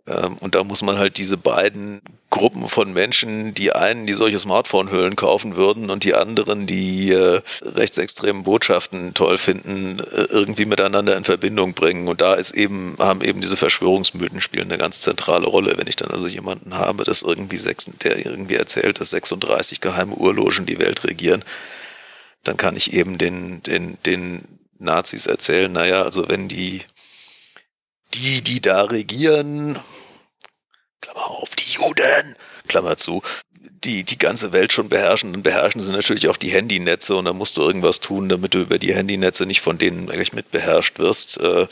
Ähm, 0.07 0.37
und 0.39 0.55
da 0.55 0.63
muss 0.63 0.81
man 0.81 0.97
halt 0.97 1.17
diese 1.17 1.37
beiden 1.37 2.01
Gruppen 2.29 2.67
von 2.67 2.91
Menschen, 2.93 3.53
die 3.53 3.73
einen, 3.73 4.05
die 4.05 4.13
solche 4.13 4.39
Smartphone-Hüllen 4.39 5.15
kaufen 5.15 5.55
würden 5.55 5.89
und 5.89 6.03
die 6.03 6.13
anderen, 6.13 6.65
die 6.65 7.11
äh, 7.11 7.41
rechtsextremen 7.61 8.43
Botschaften 8.43 9.13
toll 9.13 9.37
finden, 9.37 9.99
äh, 9.99 10.27
irgendwie 10.29 10.65
miteinander 10.65 11.15
in 11.17 11.23
Verbindung 11.23 11.73
bringen. 11.73 12.07
Und 12.07 12.21
da 12.21 12.33
ist 12.35 12.55
eben, 12.55 12.95
haben 12.99 13.21
eben 13.21 13.41
diese 13.41 13.57
Verschwörungsmythen 13.57 14.41
spielen 14.41 14.69
eine 14.69 14.77
ganz 14.77 15.01
zentrale 15.01 15.47
Rolle. 15.47 15.77
Wenn 15.77 15.87
ich 15.87 15.95
dann 15.95 16.11
also 16.11 16.27
jemanden 16.27 16.75
habe, 16.75 17.03
das 17.03 17.21
irgendwie 17.21 17.57
sechs, 17.57 17.89
der 18.03 18.25
irgendwie 18.25 18.55
erzählt, 18.55 18.99
dass 18.99 19.11
36 19.11 19.81
geheime 19.81 20.15
Urlogen 20.15 20.65
die 20.65 20.79
Welt 20.79 21.03
regieren, 21.03 21.43
dann 22.43 22.57
kann 22.57 22.75
ich 22.75 22.93
eben 22.93 23.17
den, 23.17 23.61
den, 23.63 23.97
den 24.05 24.43
Nazis 24.79 25.25
erzählen, 25.25 25.71
naja, 25.71 26.03
also 26.03 26.29
wenn 26.29 26.47
die 26.47 26.81
die, 28.17 28.41
die 28.41 28.61
da 28.61 28.83
regieren, 28.83 29.79
Klammer 31.01 31.29
auf, 31.29 31.55
die 31.55 31.71
Juden, 31.71 32.35
Klammer 32.67 32.97
zu, 32.97 33.21
die 33.87 34.03
die 34.03 34.17
ganze 34.17 34.51
Welt 34.51 34.73
schon 34.73 34.89
beherrschen, 34.89 35.31
dann 35.31 35.43
beherrschen 35.43 35.81
sie 35.81 35.93
natürlich 35.93 36.27
auch 36.27 36.37
die 36.37 36.51
Handynetze 36.51 37.15
und 37.15 37.25
dann 37.25 37.37
musst 37.37 37.57
du 37.57 37.61
irgendwas 37.61 38.01
tun, 38.01 38.27
damit 38.27 38.53
du 38.53 38.59
über 38.59 38.77
die 38.77 38.93
Handynetze 38.93 39.45
nicht 39.45 39.61
von 39.61 39.77
denen 39.77 40.11
eigentlich 40.11 40.33
mit 40.33 40.51
beherrscht 40.51 40.99
wirst. 40.99 41.39
Äh, 41.39 41.67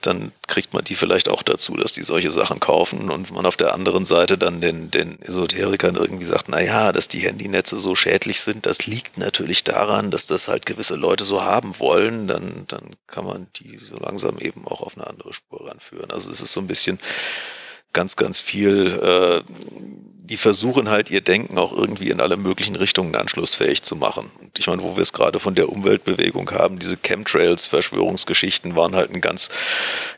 dann 0.00 0.32
kriegt 0.48 0.72
man 0.72 0.82
die 0.82 0.94
vielleicht 0.94 1.28
auch 1.28 1.42
dazu, 1.42 1.76
dass 1.76 1.92
die 1.92 2.02
solche 2.02 2.30
Sachen 2.30 2.58
kaufen 2.58 3.10
und 3.10 3.30
man 3.30 3.46
auf 3.46 3.56
der 3.56 3.74
anderen 3.74 4.04
Seite 4.04 4.38
dann 4.38 4.60
den, 4.60 4.90
den 4.90 5.20
Esoterikern 5.20 5.96
irgendwie 5.96 6.24
sagt, 6.24 6.48
na 6.48 6.60
ja, 6.60 6.90
dass 6.90 7.08
die 7.08 7.20
Handynetze 7.20 7.78
so 7.78 7.94
schädlich 7.94 8.40
sind, 8.40 8.64
das 8.64 8.86
liegt 8.86 9.18
natürlich 9.18 9.62
daran, 9.62 10.10
dass 10.10 10.26
das 10.26 10.48
halt 10.48 10.64
gewisse 10.64 10.96
Leute 10.96 11.24
so 11.24 11.42
haben 11.42 11.78
wollen, 11.78 12.26
dann, 12.26 12.64
dann 12.68 12.96
kann 13.06 13.26
man 13.26 13.46
die 13.56 13.76
so 13.76 13.98
langsam 13.98 14.38
eben 14.38 14.66
auch 14.66 14.80
auf 14.80 14.96
eine 14.96 15.06
andere 15.06 15.34
Spur 15.34 15.68
ranführen. 15.68 16.10
Also 16.10 16.30
es 16.30 16.40
ist 16.40 16.52
so 16.52 16.60
ein 16.60 16.66
bisschen 16.66 16.98
ganz, 17.92 18.16
ganz 18.16 18.40
viel, 18.40 18.86
äh, 18.86 19.42
die 20.24 20.36
versuchen 20.36 20.88
halt 20.88 21.10
ihr 21.10 21.20
Denken 21.20 21.58
auch 21.58 21.72
irgendwie 21.72 22.08
in 22.08 22.20
alle 22.20 22.36
möglichen 22.38 22.76
Richtungen 22.76 23.14
anschlussfähig 23.14 23.82
zu 23.82 23.96
machen. 23.96 24.30
Und 24.40 24.58
ich 24.58 24.66
meine, 24.66 24.82
wo 24.82 24.96
wir 24.96 25.02
es 25.02 25.12
gerade 25.12 25.38
von 25.38 25.54
der 25.54 25.68
Umweltbewegung 25.68 26.50
haben, 26.52 26.78
diese 26.78 26.96
Chemtrails, 26.96 27.66
Verschwörungsgeschichten 27.66 28.74
waren 28.74 28.94
halt 28.94 29.10
ein 29.10 29.20
ganz, 29.20 29.50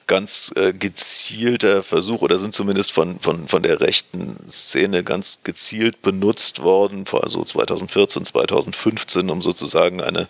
ganz 0.07 0.53
äh, 0.55 0.73
gezielter 0.73 1.83
Versuch 1.83 2.23
oder 2.23 2.39
sind 2.39 2.55
zumindest 2.55 2.93
von, 2.93 3.19
von, 3.19 3.49
von 3.49 3.63
der 3.63 3.81
rechten 3.81 4.37
Szene 4.49 5.03
ganz 5.03 5.41
gezielt 5.43 6.01
benutzt 6.03 6.63
worden, 6.63 7.07
vor 7.07 7.25
also 7.25 7.43
2014, 7.43 8.25
2015, 8.25 9.31
um 9.31 9.43
sozusagen 9.43 10.01
eine 10.01 10.29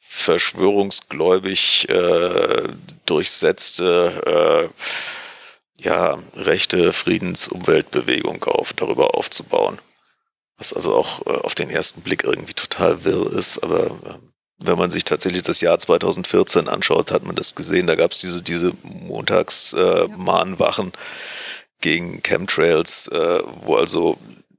verschwörungsgläubig 0.00 1.88
äh, 1.88 2.68
durchsetzte 3.06 4.68
äh, 4.70 5.21
ja, 5.78 6.18
rechte 6.36 6.92
Friedens-Umweltbewegung 6.92 8.42
auf, 8.44 8.72
darüber 8.72 9.14
aufzubauen. 9.14 9.78
Was 10.58 10.72
also 10.72 10.94
auch 10.94 11.26
äh, 11.26 11.30
auf 11.30 11.54
den 11.54 11.70
ersten 11.70 12.02
Blick 12.02 12.24
irgendwie 12.24 12.54
total 12.54 13.04
wirr 13.04 13.32
ist, 13.32 13.62
aber 13.62 13.86
äh, 13.86 14.18
wenn 14.64 14.78
man 14.78 14.90
sich 14.90 15.04
tatsächlich 15.04 15.42
das 15.42 15.60
Jahr 15.60 15.78
2014 15.78 16.68
anschaut, 16.68 17.10
hat 17.10 17.24
man 17.24 17.34
das 17.34 17.54
gesehen. 17.54 17.88
Da 17.88 17.96
gab 17.96 18.12
es 18.12 18.20
diese, 18.20 18.42
diese 18.42 18.72
Montagsmahnwachen 18.82 20.88
äh, 20.88 20.92
gegen 21.80 22.22
Chemtrails, 22.22 23.08
äh, 23.08 23.40
wo 23.64 23.76
also 23.76 24.18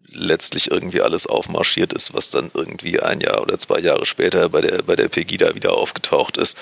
letztlich 0.10 0.70
irgendwie 0.70 1.02
alles 1.02 1.26
aufmarschiert 1.26 1.92
ist, 1.94 2.14
was 2.14 2.30
dann 2.30 2.52
irgendwie 2.54 3.00
ein 3.00 3.20
Jahr 3.20 3.42
oder 3.42 3.58
zwei 3.58 3.80
Jahre 3.80 4.06
später 4.06 4.50
bei 4.50 4.62
der, 4.62 4.84
bei 4.84 4.96
der 4.96 5.10
Pegida 5.10 5.56
wieder 5.56 5.74
aufgetaucht 5.74 6.38
ist. 6.38 6.56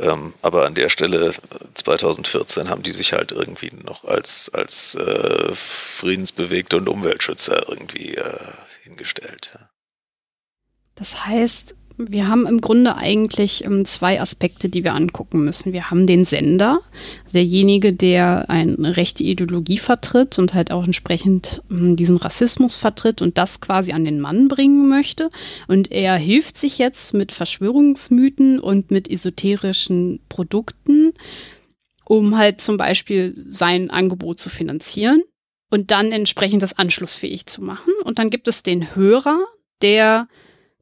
Ähm, 0.00 0.32
aber 0.40 0.64
an 0.64 0.74
der 0.74 0.88
Stelle 0.88 1.34
2014 1.74 2.66
äh, 2.66 2.68
haben 2.70 2.82
die 2.82 2.90
sich 2.90 3.12
halt 3.12 3.32
irgendwie 3.32 3.70
noch 3.84 4.04
als, 4.04 4.50
als 4.54 4.94
äh, 4.94 5.54
Friedensbewegte 5.54 6.78
und 6.78 6.88
Umweltschützer 6.88 7.68
irgendwie 7.68 8.14
äh, 8.14 8.52
hingestellt. 8.82 9.58
Das 10.94 11.26
heißt, 11.26 11.76
wir 12.08 12.28
haben 12.28 12.46
im 12.46 12.60
Grunde 12.60 12.96
eigentlich 12.96 13.64
ähm, 13.64 13.84
zwei 13.84 14.20
Aspekte, 14.20 14.68
die 14.68 14.84
wir 14.84 14.94
angucken 14.94 15.44
müssen. 15.44 15.72
Wir 15.72 15.90
haben 15.90 16.06
den 16.06 16.24
Sender, 16.24 16.80
also 17.22 17.32
derjenige, 17.32 17.92
der 17.92 18.48
eine 18.48 18.96
rechte 18.96 19.24
Ideologie 19.24 19.78
vertritt 19.78 20.38
und 20.38 20.54
halt 20.54 20.70
auch 20.70 20.84
entsprechend 20.84 21.62
ähm, 21.70 21.96
diesen 21.96 22.16
Rassismus 22.16 22.76
vertritt 22.76 23.22
und 23.22 23.38
das 23.38 23.60
quasi 23.60 23.92
an 23.92 24.04
den 24.04 24.20
Mann 24.20 24.48
bringen 24.48 24.88
möchte. 24.88 25.30
Und 25.68 25.90
er 25.92 26.16
hilft 26.16 26.56
sich 26.56 26.78
jetzt 26.78 27.12
mit 27.14 27.32
Verschwörungsmythen 27.32 28.58
und 28.60 28.90
mit 28.90 29.10
esoterischen 29.10 30.20
Produkten, 30.28 31.12
um 32.06 32.36
halt 32.36 32.60
zum 32.60 32.76
Beispiel 32.76 33.34
sein 33.36 33.90
Angebot 33.90 34.38
zu 34.38 34.48
finanzieren. 34.48 35.22
und 35.70 35.92
dann 35.92 36.10
entsprechend 36.10 36.62
das 36.62 36.76
anschlussfähig 36.76 37.46
zu 37.46 37.62
machen. 37.62 37.92
Und 38.04 38.18
dann 38.18 38.28
gibt 38.28 38.48
es 38.48 38.64
den 38.64 38.96
Hörer, 38.96 39.38
der 39.82 40.26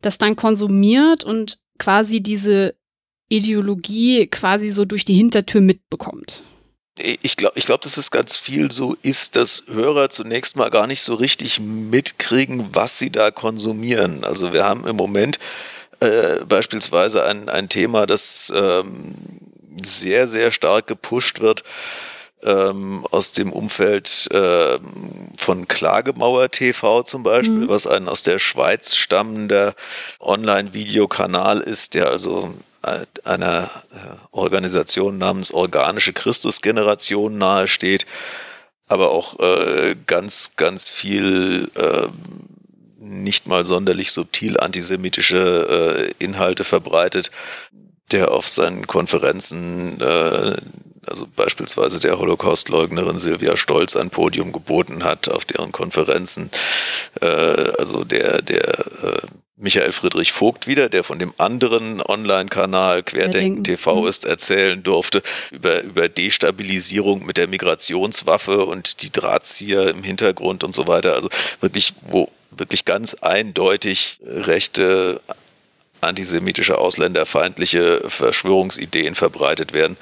das 0.00 0.18
dann 0.18 0.36
konsumiert 0.36 1.24
und 1.24 1.58
quasi 1.78 2.20
diese 2.20 2.74
Ideologie 3.28 4.26
quasi 4.26 4.70
so 4.70 4.84
durch 4.84 5.04
die 5.04 5.14
Hintertür 5.14 5.60
mitbekommt. 5.60 6.44
Ich 7.00 7.36
glaube, 7.36 7.56
ich 7.56 7.64
glaub, 7.64 7.80
dass 7.82 7.96
es 7.96 8.10
ganz 8.10 8.36
viel 8.36 8.72
so 8.72 8.96
ist, 9.02 9.36
dass 9.36 9.64
Hörer 9.68 10.10
zunächst 10.10 10.56
mal 10.56 10.68
gar 10.68 10.88
nicht 10.88 11.02
so 11.02 11.14
richtig 11.14 11.60
mitkriegen, 11.60 12.70
was 12.72 12.98
sie 12.98 13.10
da 13.10 13.30
konsumieren. 13.30 14.24
Also 14.24 14.52
wir 14.52 14.64
haben 14.64 14.84
im 14.84 14.96
Moment 14.96 15.38
äh, 16.00 16.44
beispielsweise 16.44 17.24
ein, 17.24 17.48
ein 17.48 17.68
Thema, 17.68 18.06
das 18.06 18.52
ähm, 18.54 19.14
sehr, 19.80 20.26
sehr 20.26 20.50
stark 20.50 20.88
gepusht 20.88 21.40
wird 21.40 21.62
ähm, 22.42 23.07
aus 23.11 23.33
dem 23.33 23.52
Umfeld 23.52 24.28
äh, 24.30 24.78
von 25.37 25.68
Klagemauer 25.68 26.50
TV 26.50 27.02
zum 27.02 27.23
Beispiel, 27.23 27.64
mhm. 27.64 27.68
was 27.68 27.87
ein 27.87 28.09
aus 28.09 28.23
der 28.23 28.38
Schweiz 28.38 28.95
stammender 28.95 29.75
Online-Videokanal 30.21 31.61
ist, 31.61 31.95
der 31.95 32.11
also 32.11 32.54
einer 33.25 33.64
äh, 33.64 33.97
Organisation 34.30 35.18
namens 35.18 35.52
Organische 35.52 36.12
Christusgeneration 36.12 37.37
nahesteht, 37.37 38.07
aber 38.87 39.11
auch 39.11 39.38
äh, 39.40 39.97
ganz, 40.07 40.52
ganz 40.57 40.88
viel 40.88 41.71
äh, 41.75 42.09
nicht 43.00 43.47
mal 43.47 43.64
sonderlich 43.64 44.12
subtil 44.12 44.59
antisemitische 44.59 46.11
äh, 46.18 46.25
Inhalte 46.25 46.64
verbreitet, 46.64 47.30
der 48.10 48.32
auf 48.32 48.48
seinen 48.48 48.86
Konferenzen, 48.86 50.00
äh, 50.00 50.56
also 51.06 51.26
beispielsweise 51.34 52.00
der 52.00 52.18
Holocaust-Leugnerin 52.18 53.18
Silvia 53.18 53.56
Stolz 53.56 53.96
ein 53.96 54.10
Podium 54.10 54.52
geboten 54.52 55.04
hat 55.04 55.28
auf 55.28 55.44
deren 55.44 55.72
Konferenzen, 55.72 56.50
äh, 57.20 57.26
also 57.26 58.04
der, 58.04 58.42
der 58.42 58.68
äh, 58.68 59.26
Michael 59.60 59.90
Friedrich 59.90 60.32
Vogt 60.32 60.68
wieder, 60.68 60.88
der 60.88 61.02
von 61.02 61.18
dem 61.18 61.34
anderen 61.36 62.00
Online-Kanal 62.00 63.02
Querdenken 63.02 63.64
TV 63.64 64.06
ist, 64.06 64.24
erzählen 64.24 64.82
durfte 64.82 65.20
über, 65.50 65.82
über 65.82 66.08
Destabilisierung 66.08 67.26
mit 67.26 67.38
der 67.38 67.48
Migrationswaffe 67.48 68.64
und 68.64 69.02
die 69.02 69.10
Drahtzieher 69.10 69.90
im 69.90 70.04
Hintergrund 70.04 70.62
und 70.62 70.76
so 70.76 70.86
weiter. 70.86 71.14
Also 71.14 71.28
wirklich, 71.60 71.94
wo 72.02 72.30
wirklich 72.52 72.84
ganz 72.84 73.14
eindeutig 73.14 74.20
rechte 74.22 75.20
antisemitische, 76.00 76.78
ausländerfeindliche 76.78 78.02
Verschwörungsideen 78.08 79.14
verbreitet 79.14 79.72
werden. 79.72 79.96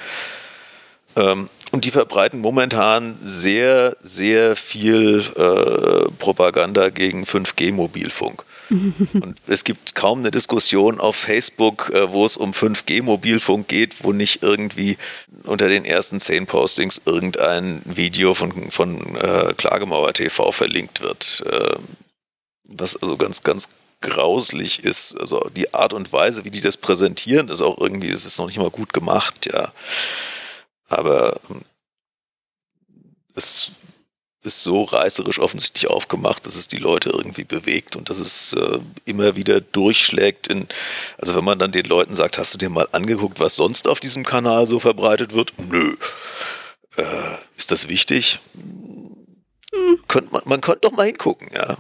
Ähm, 1.17 1.49
und 1.73 1.85
die 1.85 1.91
verbreiten 1.91 2.41
momentan 2.41 3.19
sehr, 3.23 3.97
sehr 4.01 4.55
viel 4.55 5.25
äh, 5.37 6.11
Propaganda 6.19 6.91
gegen 6.91 7.25
5G-Mobilfunk. 7.25 8.45
Und 8.71 9.37
es 9.47 9.65
gibt 9.65 9.95
kaum 9.95 10.21
eine 10.21 10.31
Diskussion 10.31 11.01
auf 11.01 11.17
Facebook, 11.17 11.91
äh, 11.91 12.13
wo 12.13 12.25
es 12.25 12.37
um 12.37 12.53
5G-Mobilfunk 12.53 13.69
geht, 13.69 14.05
wo 14.05 14.13
nicht 14.13 14.43
irgendwie 14.43 14.97
unter 15.45 15.69
den 15.69 15.85
ersten 15.85 16.21
zehn 16.21 16.47
Postings 16.47 17.03
irgendein 17.05 17.81
Video 17.85 18.35
von, 18.35 18.71
von 18.71 19.17
äh, 19.17 19.55
Klagemauer 19.57 20.13
TV 20.13 20.53
verlinkt 20.53 21.01
wird. 21.01 21.45
Äh, 21.47 21.77
was 22.69 23.01
also 23.01 23.17
ganz, 23.17 23.43
ganz 23.43 23.69
grauslich 24.01 24.85
ist. 24.85 25.19
Also 25.19 25.51
die 25.55 25.75
Art 25.75 25.93
und 25.93 26.13
Weise, 26.13 26.45
wie 26.45 26.51
die 26.51 26.61
das 26.61 26.77
präsentieren, 26.77 27.49
ist 27.49 27.63
auch 27.63 27.79
irgendwie, 27.79 28.11
es 28.11 28.25
ist 28.25 28.39
noch 28.39 28.47
nicht 28.47 28.59
mal 28.59 28.71
gut 28.71 28.93
gemacht, 28.93 29.47
ja. 29.47 29.73
Aber 30.89 31.41
ähm, 31.51 31.63
es 33.35 33.73
ist 34.43 34.63
so 34.63 34.85
reißerisch 34.85 35.41
offensichtlich 35.41 35.89
aufgemacht, 35.89 36.47
dass 36.47 36.55
es 36.55 36.69
die 36.69 36.79
Leute 36.79 37.11
irgendwie 37.11 37.45
bewegt 37.45 37.97
und 37.97 38.09
dass 38.09 38.19
es 38.19 38.53
äh, 38.53 38.79
immer 39.05 39.35
wieder 39.37 39.61
durchschlägt 39.61 40.47
in, 40.47 40.69
also 41.19 41.35
wenn 41.35 41.45
man 41.45 41.59
dann 41.59 41.73
den 41.73 41.87
Leuten 41.87 42.15
sagt, 42.15 42.39
hast 42.39 42.55
du 42.55 42.59
dir 42.59 42.71
mal 42.71 42.89
angeguckt, 42.93 43.41
was 43.41 43.57
sonst 43.57 43.89
auf 43.89 43.99
diesem 43.99 44.25
Kanal 44.25 44.67
so 44.67 44.79
verbreitet 44.79 45.35
wird? 45.35 45.53
Nö. 45.59 45.97
Äh, 46.97 47.37
ist 47.57 47.73
das 47.73 47.89
wichtig? 47.89 48.39
Hm. 48.55 49.99
Könnt 50.09 50.33
man, 50.33 50.43
man 50.47 50.61
könnte 50.61 50.83
doch 50.83 50.93
mal 50.93 51.07
hingucken, 51.07 51.51
ja. 51.53 51.77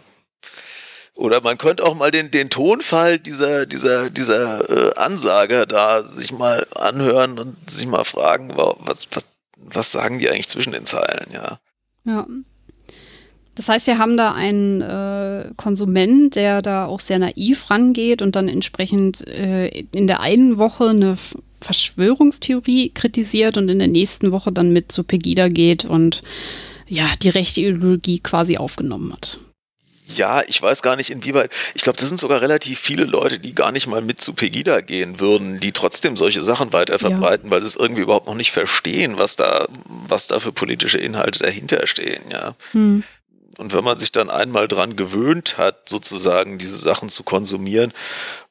Oder 1.16 1.40
man 1.40 1.57
könnte 1.57 1.85
auch 1.85 1.94
mal 1.94 2.11
den, 2.11 2.31
den 2.31 2.50
Tonfall 2.50 3.18
dieser, 3.18 3.64
dieser, 3.64 4.11
dieser 4.11 4.68
äh, 4.68 4.94
Ansager 4.96 5.64
da 5.64 6.05
sich 6.05 6.31
mal 6.31 6.66
anhören 6.74 7.38
und 7.38 7.70
sich 7.70 7.87
mal 7.87 8.05
fragen, 8.05 8.52
was, 8.55 9.09
was, 9.11 9.24
was 9.57 9.92
sagen 9.92 10.18
die 10.18 10.29
eigentlich 10.29 10.48
zwischen 10.48 10.72
den 10.72 10.85
Zeilen, 10.85 11.33
ja. 11.33 11.59
Ja. 12.05 12.26
Das 13.55 13.70
heißt, 13.70 13.87
wir 13.87 13.96
haben 13.96 14.18
da 14.18 14.33
einen 14.33 14.83
äh, 14.83 15.52
Konsument, 15.57 16.37
der 16.37 16.61
da 16.61 16.85
auch 16.85 17.00
sehr 17.00 17.18
naiv 17.18 17.70
rangeht 17.70 18.20
und 18.20 18.37
dann 18.37 18.48
entsprechend 18.48 19.26
äh, 19.26 19.68
in 19.68 20.07
der 20.07 20.20
einen 20.20 20.59
Woche 20.59 20.90
eine 20.90 21.16
Verschwörungstheorie 21.62 22.90
kritisiert 22.90 23.57
und 23.57 23.70
in 23.70 23.79
der 23.79 23.88
nächsten 23.88 24.33
Woche 24.33 24.52
dann 24.52 24.74
mit 24.74 24.92
zu 24.92 25.05
Pegida 25.05 25.48
geht 25.48 25.87
und 25.87 26.22
ja, 26.87 27.07
die 27.22 27.31
rechte 27.31 27.62
Ideologie 27.62 28.20
quasi 28.20 28.59
aufgenommen 28.59 29.14
hat. 29.14 29.40
Ja, 30.09 30.42
ich 30.47 30.62
weiß 30.62 30.83
gar 30.83 30.95
nicht 30.95 31.11
inwieweit. 31.11 31.51
Ich 31.75 31.83
glaube, 31.83 31.99
das 31.99 32.07
sind 32.07 32.21
sogar 32.21 32.40
relativ 32.40 32.79
viele 32.79 33.05
Leute, 33.05 33.40
die 33.40 33.55
gar 33.55 33.73
nicht 33.73 33.88
mal 33.88 34.03
mit 34.03 34.21
zu 34.21 34.35
Pegida 34.35 34.81
gehen 34.81 35.19
würden, 35.19 35.59
die 35.59 35.73
trotzdem 35.73 36.16
solche 36.16 36.42
Sachen 36.42 36.73
weiter 36.73 36.99
verbreiten, 37.01 37.47
ja. 37.47 37.51
weil 37.51 37.61
sie 37.61 37.66
es 37.66 37.77
irgendwie 37.77 38.03
überhaupt 38.03 38.29
noch 38.29 38.37
nicht 38.37 38.53
verstehen, 38.53 39.19
was 39.19 39.35
da, 39.35 39.66
was 40.09 40.29
da 40.29 40.38
für 40.38 40.53
politische 40.53 40.99
Inhalte 40.99 41.40
dahinter 41.40 41.87
stehen, 41.88 42.23
ja. 42.31 42.55
Hm. 42.71 43.03
Und 43.59 43.73
wenn 43.73 43.85
man 43.85 43.99
sich 43.99 44.12
dann 44.12 44.31
einmal 44.31 44.69
dran 44.69 44.97
gewöhnt 44.97 45.57
hat, 45.57 45.88
sozusagen 45.88 46.59
diese 46.59 46.79
Sachen 46.79 47.09
zu 47.09 47.23
konsumieren 47.23 47.92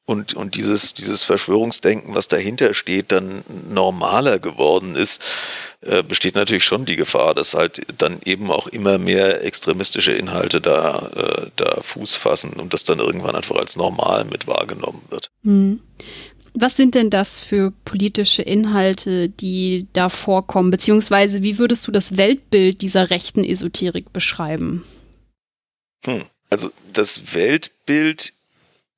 und, 0.05 0.33
und 0.33 0.55
dieses, 0.55 0.93
dieses 0.93 1.23
Verschwörungsdenken, 1.23 2.15
was 2.15 2.27
dahinter 2.27 2.73
steht, 2.73 3.11
dann 3.11 3.43
normaler 3.69 4.39
geworden 4.39 4.95
ist, 4.95 5.21
äh, 5.85 6.03
besteht 6.03 6.35
natürlich 6.35 6.63
schon 6.63 6.85
die 6.85 6.95
Gefahr, 6.95 7.33
dass 7.35 7.53
halt 7.53 7.81
dann 7.99 8.19
eben 8.25 8.49
auch 8.49 8.67
immer 8.67 8.97
mehr 8.97 9.43
extremistische 9.43 10.13
Inhalte 10.13 10.59
da, 10.59 11.09
äh, 11.15 11.51
da 11.55 11.81
Fuß 11.81 12.15
fassen 12.15 12.53
und 12.53 12.73
das 12.73 12.83
dann 12.83 12.99
irgendwann 12.99 13.35
einfach 13.35 13.55
als 13.55 13.75
normal 13.75 14.25
mit 14.25 14.47
wahrgenommen 14.47 15.01
wird. 15.09 15.29
Hm. 15.43 15.81
Was 16.55 16.77
sind 16.77 16.95
denn 16.95 17.09
das 17.09 17.41
für 17.41 17.71
politische 17.83 18.41
Inhalte, 18.41 19.29
die 19.29 19.87
da 19.93 20.09
vorkommen? 20.09 20.71
Beziehungsweise 20.71 21.43
wie 21.43 21.57
würdest 21.57 21.85
du 21.85 21.91
das 21.91 22.17
Weltbild 22.17 22.81
dieser 22.81 23.09
rechten 23.09 23.43
Esoterik 23.43 24.11
beschreiben? 24.11 24.85
Hm. 26.05 26.23
Also 26.49 26.71
das 26.93 27.35
Weltbild 27.35 28.33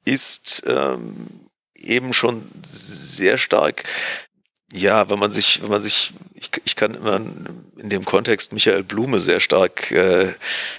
ist 0.05 0.63
ähm, 0.67 1.27
eben 1.75 2.13
schon 2.13 2.43
sehr 2.61 3.37
stark 3.37 3.83
ja, 4.73 5.09
wenn 5.09 5.19
man 5.19 5.31
sich, 5.31 5.61
wenn 5.61 5.69
man 5.69 5.81
sich, 5.81 6.13
ich, 6.33 6.51
ich 6.65 6.75
kann 6.75 6.93
immer 6.93 7.21
in 7.77 7.89
dem 7.89 8.03
Kontext 8.03 8.51
Michael 8.51 8.83
Blume 8.83 9.21
sehr 9.21 9.39
stark 9.39 9.91
äh, 9.91 10.33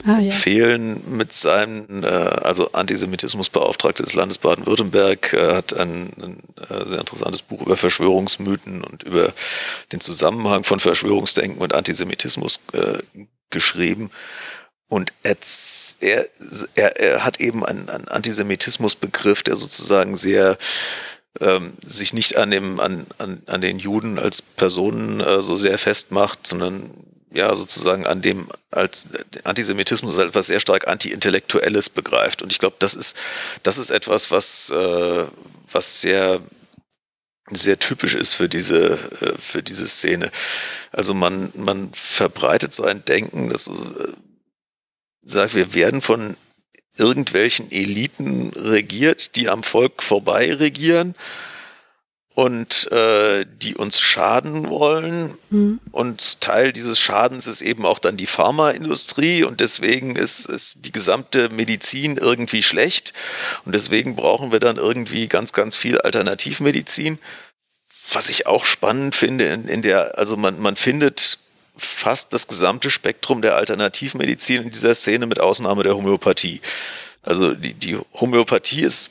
ah, 0.05 0.19
ja. 0.19 0.19
empfehlen 0.19 1.17
mit 1.17 1.33
seinem, 1.33 2.05
äh, 2.05 2.07
also 2.07 2.73
Antisemitismusbeauftragter 2.73 4.05
des 4.05 4.13
Landes 4.15 4.37
Baden-Württemberg, 4.39 5.33
äh, 5.33 5.55
hat 5.55 5.73
ein, 5.73 6.11
ein 6.23 6.43
äh, 6.69 6.87
sehr 6.87 7.01
interessantes 7.01 7.41
Buch 7.41 7.63
über 7.63 7.79
Verschwörungsmythen 7.79 8.85
und 8.85 9.05
über 9.05 9.33
den 9.91 10.01
Zusammenhang 10.01 10.65
von 10.65 10.81
Verschwörungsdenken 10.81 11.63
und 11.63 11.73
Antisemitismus 11.73 12.61
äh, 12.75 12.99
geschrieben. 13.49 14.11
Und 14.89 15.13
er, 15.23 15.37
er, 16.01 16.97
er 16.97 17.25
hat 17.25 17.41
eben 17.41 17.65
einen, 17.65 17.89
einen 17.89 18.09
Antisemitismusbegriff, 18.09 19.43
der 19.43 19.57
sozusagen 19.57 20.17
sehr 20.17 20.57
ähm, 21.41 21.73
sich 21.85 22.13
nicht 22.13 22.37
an 22.37 22.51
dem 22.51 22.81
an, 22.81 23.07
an, 23.19 23.43
an 23.47 23.61
den 23.61 23.79
Juden 23.79 24.19
als 24.19 24.43
Personen 24.43 25.21
äh, 25.21 25.41
so 25.41 25.57
sehr 25.57 25.79
festmacht, 25.79 26.47
sondern 26.47 26.91
ja 27.33 27.55
sozusagen 27.55 28.07
an 28.07 28.23
dem 28.23 28.49
als 28.71 29.09
Antisemitismus 29.45 30.19
als 30.19 30.31
etwas 30.31 30.47
sehr 30.47 30.61
stark 30.61 30.89
anti-intellektuelles 30.89 31.91
begreift. 31.91 32.43
Und 32.43 32.53
ich 32.53 32.59
glaube, 32.59 32.77
das 32.79 32.95
ist 32.95 33.17
das 33.63 33.79
ist 33.79 33.91
etwas, 33.91 34.31
was 34.31 34.71
äh, 34.71 35.27
was 35.71 36.01
sehr 36.01 36.41
sehr 37.51 37.79
typisch 37.79 38.15
ist 38.15 38.35
für 38.35 38.49
diese 38.49 38.93
äh, 38.93 39.39
für 39.39 39.63
diese 39.63 39.89
Szene. 39.89 40.31
Also 40.93 41.15
man 41.15 41.53
man 41.55 41.91
verbreitet 41.93 42.73
so 42.75 42.85
ein 42.85 43.05
Denken, 43.05 43.49
das 43.49 43.69
äh, 43.69 43.73
sagt, 45.23 45.55
wir 45.55 45.75
werden 45.75 46.03
von 46.03 46.37
irgendwelchen 46.99 47.71
Eliten 47.71 48.51
regiert, 48.55 49.37
die 49.37 49.49
am 49.49 49.63
Volk 49.63 50.03
vorbei 50.03 50.53
regieren 50.53 51.15
und 52.39 52.93
äh, 52.93 53.45
die 53.63 53.75
uns 53.75 53.99
schaden 53.99 54.69
wollen. 54.69 55.37
Mhm. 55.51 55.81
Und 55.91 56.41
Teil 56.41 56.73
dieses 56.73 57.01
Schadens 57.01 57.49
ist 57.49 57.63
eben 57.63 57.85
auch 57.85 57.99
dann 57.99 58.17
die 58.17 58.29
Pharmaindustrie 58.29 59.43
und 59.43 59.59
deswegen 59.59 60.15
ist, 60.15 60.47
ist 60.47 60.87
die 60.87 60.93
gesamte 60.93 61.49
Medizin 61.49 62.17
irgendwie 62.17 62.63
schlecht 62.63 63.13
und 63.65 63.75
deswegen 63.75 64.15
brauchen 64.15 64.53
wir 64.53 64.61
dann 64.61 64.77
irgendwie 64.77 65.27
ganz, 65.27 65.53
ganz 65.53 65.77
viel 65.77 65.99
Alternativmedizin. 65.99 67.19
Was 68.13 68.29
ich 68.29 68.47
auch 68.47 68.65
spannend 68.65 69.17
finde, 69.17 69.47
in, 69.47 69.67
in 69.67 69.83
der, 69.83 70.17
also 70.17 70.37
man, 70.37 70.61
man 70.61 70.77
findet 70.77 71.39
fast 71.79 72.35
das 72.35 72.47
gesamte 72.47 72.91
Spektrum 72.91 73.43
der 73.43 73.57
Alternativmedizin 73.57 74.65
in 74.65 74.71
dieser 74.71 74.95
Szene 74.95 75.27
mit 75.27 75.41
Ausnahme 75.41 75.83
der 75.83 75.97
Homöopathie. 75.97 76.61
Also 77.23 77.55
die, 77.55 77.75
die 77.75 77.99
Homöopathie 78.15 78.83
ist 78.83 79.11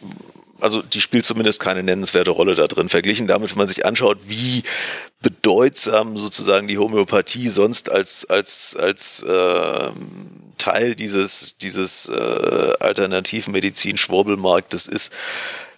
also 0.59 0.81
die 0.81 1.01
spielt 1.01 1.25
zumindest 1.25 1.59
keine 1.59 1.83
nennenswerte 1.83 2.31
Rolle 2.31 2.55
da 2.55 2.67
drin. 2.67 2.89
Verglichen 2.89 3.27
damit, 3.27 3.51
wenn 3.51 3.59
man 3.59 3.67
sich 3.67 3.85
anschaut, 3.85 4.17
wie 4.27 4.63
bedeutsam 5.21 6.17
sozusagen 6.17 6.67
die 6.67 6.77
Homöopathie 6.77 7.49
sonst 7.49 7.91
als 7.91 8.29
als 8.29 8.75
als 8.75 9.23
äh, 9.23 9.91
Teil 10.57 10.95
dieses 10.95 11.57
dieses 11.57 12.09
äh, 12.09 12.73
Alternativmedizin-Schwurbelmarktes 12.79 14.87
ist, 14.87 15.11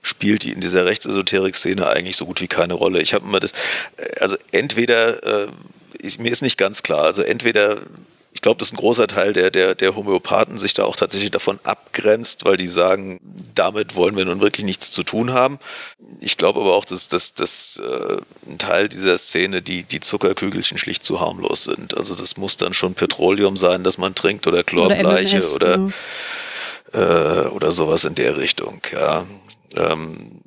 spielt 0.01 0.43
die 0.43 0.51
in 0.51 0.62
dieser 0.62 0.85
Rechtsesoterik-Szene 0.85 1.88
eigentlich 1.88 2.17
so 2.17 2.25
gut 2.25 2.41
wie 2.41 2.47
keine 2.47 2.73
Rolle. 2.73 3.01
Ich 3.01 3.13
habe 3.13 3.25
immer 3.25 3.39
das, 3.39 3.51
äh, 3.97 4.19
also 4.19 4.38
entweder, 4.51 5.45
äh, 5.45 5.47
ich, 6.01 6.19
mir 6.19 6.31
ist 6.31 6.41
nicht 6.41 6.57
ganz 6.57 6.83
klar, 6.83 7.03
also 7.03 7.21
entweder 7.21 7.77
ich 8.31 8.41
glaube, 8.41 8.59
dass 8.59 8.71
ein 8.71 8.77
großer 8.77 9.07
Teil 9.07 9.33
der, 9.33 9.51
der, 9.51 9.75
der 9.75 9.95
Homöopathen 9.95 10.57
sich 10.57 10.73
da 10.73 10.85
auch 10.85 10.95
tatsächlich 10.95 11.31
davon 11.31 11.59
abgrenzt, 11.63 12.45
weil 12.45 12.57
die 12.57 12.67
sagen, 12.67 13.19
damit 13.55 13.95
wollen 13.95 14.15
wir 14.15 14.23
nun 14.23 14.39
wirklich 14.39 14.65
nichts 14.65 14.91
zu 14.91 15.03
tun 15.03 15.33
haben. 15.33 15.57
Ich 16.21 16.38
glaube 16.38 16.62
aber 16.62 16.75
auch, 16.75 16.85
dass, 16.85 17.07
dass, 17.07 17.33
dass 17.33 17.81
äh, 17.83 18.17
ein 18.47 18.57
Teil 18.57 18.88
dieser 18.88 19.17
Szene 19.17 19.62
die, 19.62 19.83
die 19.83 19.99
Zuckerkügelchen 19.99 20.77
schlicht 20.77 21.03
zu 21.03 21.19
harmlos 21.19 21.63
sind. 21.63 21.97
Also 21.97 22.15
das 22.15 22.38
muss 22.38 22.55
dann 22.55 22.73
schon 22.73 22.93
Petroleum 22.93 23.57
sein, 23.57 23.83
das 23.83 23.97
man 23.97 24.15
trinkt 24.15 24.45
oder 24.47 24.63
Chlorbleiche 24.63 25.45
oder, 25.51 25.89
oder, 26.93 27.45
äh, 27.45 27.47
oder 27.49 27.71
sowas 27.71 28.05
in 28.05 28.15
der 28.15 28.38
Richtung. 28.38 28.81
Ja. 28.93 29.25
Ähm, 29.75 30.41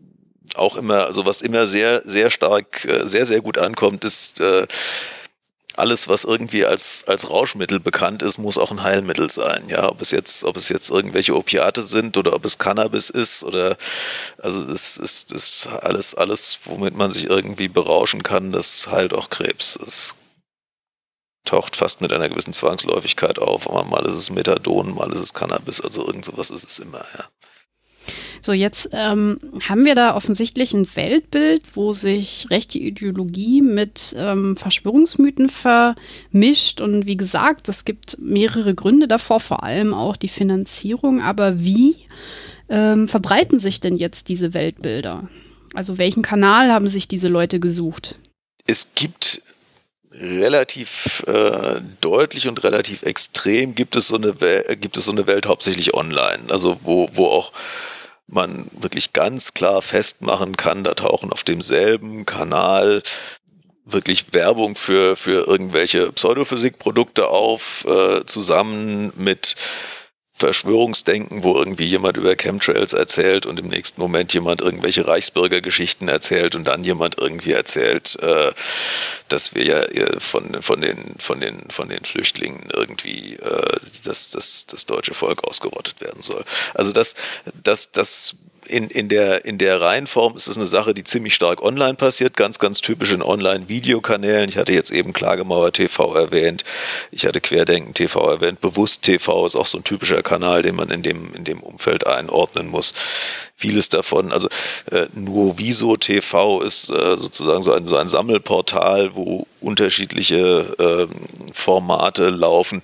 auch 0.54 0.76
immer, 0.76 1.06
also 1.06 1.24
was 1.24 1.40
immer 1.40 1.66
sehr, 1.66 2.02
sehr 2.04 2.30
stark, 2.30 2.84
äh, 2.84 3.06
sehr, 3.08 3.26
sehr 3.26 3.40
gut 3.40 3.58
ankommt, 3.58 4.04
ist 4.04 4.40
äh, 4.40 4.66
alles, 5.74 6.08
was 6.08 6.24
irgendwie 6.24 6.66
als, 6.66 7.04
als 7.06 7.30
Rauschmittel 7.30 7.80
bekannt 7.80 8.22
ist, 8.22 8.38
muss 8.38 8.58
auch 8.58 8.70
ein 8.70 8.82
Heilmittel 8.82 9.30
sein. 9.30 9.68
Ja, 9.68 9.88
ob 9.88 10.02
es 10.02 10.10
jetzt, 10.10 10.44
ob 10.44 10.56
es 10.56 10.68
jetzt 10.68 10.90
irgendwelche 10.90 11.34
Opiate 11.34 11.82
sind 11.82 12.16
oder 12.16 12.34
ob 12.34 12.44
es 12.44 12.58
Cannabis 12.58 13.10
ist 13.10 13.44
oder, 13.44 13.76
also 14.38 14.64
das 14.64 14.98
ist, 14.98 15.32
das 15.32 15.66
alles, 15.66 16.14
alles, 16.14 16.58
womit 16.64 16.94
man 16.94 17.10
sich 17.10 17.24
irgendwie 17.24 17.68
berauschen 17.68 18.22
kann, 18.22 18.52
das 18.52 18.86
heilt 18.88 19.14
auch 19.14 19.30
Krebs. 19.30 19.78
Das 19.82 20.14
taucht 21.44 21.76
fast 21.76 22.00
mit 22.00 22.12
einer 22.12 22.28
gewissen 22.28 22.52
Zwangsläufigkeit 22.52 23.38
auf. 23.38 23.68
Mal 23.68 24.06
ist 24.06 24.14
es 24.14 24.30
Methadon, 24.30 24.94
mal 24.94 25.12
ist 25.12 25.20
es 25.20 25.34
Cannabis, 25.34 25.80
also 25.80 26.06
irgend 26.06 26.24
sowas 26.24 26.50
ist 26.50 26.68
es 26.68 26.78
immer, 26.78 27.04
ja. 27.16 27.24
So, 28.40 28.52
jetzt 28.52 28.90
ähm, 28.92 29.38
haben 29.68 29.84
wir 29.84 29.94
da 29.94 30.16
offensichtlich 30.16 30.74
ein 30.74 30.88
Weltbild, 30.96 31.62
wo 31.74 31.92
sich 31.92 32.46
rechte 32.50 32.78
Ideologie 32.78 33.62
mit 33.62 34.14
ähm, 34.16 34.56
Verschwörungsmythen 34.56 35.48
vermischt. 35.48 36.80
Und 36.80 37.06
wie 37.06 37.16
gesagt, 37.16 37.68
es 37.68 37.84
gibt 37.84 38.18
mehrere 38.20 38.74
Gründe 38.74 39.06
davor, 39.06 39.40
vor 39.40 39.62
allem 39.62 39.94
auch 39.94 40.16
die 40.16 40.28
Finanzierung. 40.28 41.20
Aber 41.20 41.60
wie 41.62 41.96
ähm, 42.68 43.06
verbreiten 43.06 43.60
sich 43.60 43.80
denn 43.80 43.96
jetzt 43.96 44.28
diese 44.28 44.54
Weltbilder? 44.54 45.28
Also 45.74 45.98
welchen 45.98 46.22
Kanal 46.22 46.70
haben 46.70 46.88
sich 46.88 47.08
diese 47.08 47.28
Leute 47.28 47.60
gesucht? 47.60 48.16
Es 48.66 48.94
gibt 48.94 49.42
relativ 50.20 51.24
äh, 51.26 51.80
deutlich 52.00 52.48
und 52.48 52.62
relativ 52.64 53.02
extrem 53.02 53.74
gibt 53.74 53.96
es 53.96 54.08
so 54.08 54.16
eine 54.16 54.34
gibt 54.76 54.96
es 54.96 55.06
so 55.06 55.12
eine 55.12 55.26
Welt 55.26 55.46
hauptsächlich 55.46 55.94
online, 55.94 56.42
also 56.50 56.78
wo 56.82 57.08
wo 57.14 57.26
auch 57.26 57.52
man 58.32 58.66
wirklich 58.72 59.12
ganz 59.12 59.54
klar 59.54 59.82
festmachen 59.82 60.56
kann, 60.56 60.84
da 60.84 60.94
tauchen 60.94 61.32
auf 61.32 61.44
demselben 61.44 62.24
Kanal 62.24 63.02
wirklich 63.84 64.32
Werbung 64.32 64.76
für, 64.76 65.16
für 65.16 65.46
irgendwelche 65.46 66.12
Pseudophysikprodukte 66.12 67.28
auf, 67.28 67.84
äh, 67.84 68.24
zusammen 68.24 69.12
mit 69.16 69.56
Verschwörungsdenken, 70.42 71.44
wo 71.44 71.56
irgendwie 71.56 71.84
jemand 71.84 72.16
über 72.16 72.34
Chemtrails 72.34 72.94
erzählt 72.94 73.46
und 73.46 73.60
im 73.60 73.68
nächsten 73.68 74.00
Moment 74.00 74.34
jemand 74.34 74.60
irgendwelche 74.60 75.06
Reichsbürgergeschichten 75.06 76.08
erzählt 76.08 76.56
und 76.56 76.66
dann 76.66 76.82
jemand 76.82 77.16
irgendwie 77.16 77.52
erzählt, 77.52 78.18
äh, 78.20 78.50
dass 79.28 79.54
wir 79.54 79.64
ja 79.64 79.82
äh, 79.82 80.18
von, 80.18 80.60
von, 80.60 80.80
den, 80.80 81.14
von, 81.20 81.38
den, 81.38 81.70
von 81.70 81.88
den 81.88 82.04
Flüchtlingen 82.04 82.66
irgendwie 82.74 83.36
äh, 83.36 83.76
das, 84.04 84.30
das, 84.30 84.66
das 84.66 84.84
deutsche 84.86 85.14
Volk 85.14 85.44
ausgerottet 85.44 86.00
werden 86.00 86.22
soll. 86.22 86.44
Also 86.74 86.90
das, 86.90 87.14
das, 87.62 87.92
das 87.92 88.34
in, 88.66 88.88
in, 88.88 89.08
der, 89.08 89.44
in 89.44 89.58
der 89.58 89.80
Reihenform 89.80 90.36
ist 90.36 90.48
es 90.48 90.56
eine 90.56 90.66
Sache, 90.66 90.94
die 90.94 91.04
ziemlich 91.04 91.34
stark 91.34 91.62
online 91.62 91.94
passiert, 91.94 92.36
ganz, 92.36 92.58
ganz 92.58 92.80
typisch 92.80 93.12
in 93.12 93.22
Online-Videokanälen. 93.22 94.48
Ich 94.48 94.56
hatte 94.56 94.72
jetzt 94.72 94.90
eben 94.90 95.12
Klagemauer 95.12 95.72
TV 95.72 96.14
erwähnt, 96.14 96.64
ich 97.10 97.26
hatte 97.26 97.40
Querdenken 97.40 97.94
TV 97.94 98.30
erwähnt, 98.30 98.60
Bewusst 98.60 99.02
TV 99.02 99.46
ist 99.46 99.56
auch 99.56 99.66
so 99.66 99.78
ein 99.78 99.84
typischer 99.84 100.22
Kanal, 100.22 100.62
den 100.62 100.76
man 100.76 100.90
in 100.90 101.02
dem, 101.02 101.34
in 101.34 101.44
dem 101.44 101.60
Umfeld 101.60 102.06
einordnen 102.06 102.68
muss. 102.68 102.94
Vieles 103.56 103.88
davon, 103.88 104.32
also 104.32 104.48
äh, 104.90 105.06
nur 105.14 105.58
Viso 105.58 105.96
TV 105.96 106.62
ist 106.62 106.90
äh, 106.90 107.16
sozusagen 107.16 107.62
so 107.62 107.72
ein, 107.72 107.86
so 107.86 107.96
ein 107.96 108.08
Sammelportal, 108.08 109.14
wo 109.14 109.46
unterschiedliche 109.60 110.74
äh, 110.78 111.52
Formate 111.52 112.28
laufen. 112.30 112.82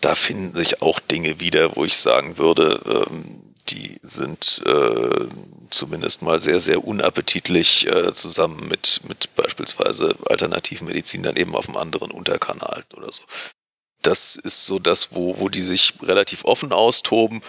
Da 0.00 0.14
finden 0.14 0.56
sich 0.56 0.82
auch 0.82 1.00
Dinge 1.00 1.40
wieder, 1.40 1.76
wo 1.76 1.84
ich 1.84 1.96
sagen 1.96 2.36
würde, 2.38 2.80
ähm, 2.86 3.53
die 3.68 3.98
sind 4.02 4.62
äh, 4.66 5.28
zumindest 5.70 6.22
mal 6.22 6.40
sehr, 6.40 6.60
sehr 6.60 6.84
unappetitlich 6.84 7.86
äh, 7.86 8.12
zusammen 8.12 8.68
mit, 8.68 9.00
mit 9.08 9.34
beispielsweise 9.36 10.16
Alternativmedizin 10.28 11.22
dann 11.22 11.36
eben 11.36 11.54
auf 11.54 11.68
einem 11.68 11.78
anderen 11.78 12.10
Unterkanal 12.10 12.84
oder 12.94 13.10
so. 13.10 13.22
Das 14.02 14.36
ist 14.36 14.66
so 14.66 14.78
das, 14.78 15.14
wo, 15.14 15.38
wo 15.40 15.48
die 15.48 15.62
sich 15.62 15.94
relativ 16.02 16.44
offen 16.44 16.72
austoben. 16.72 17.40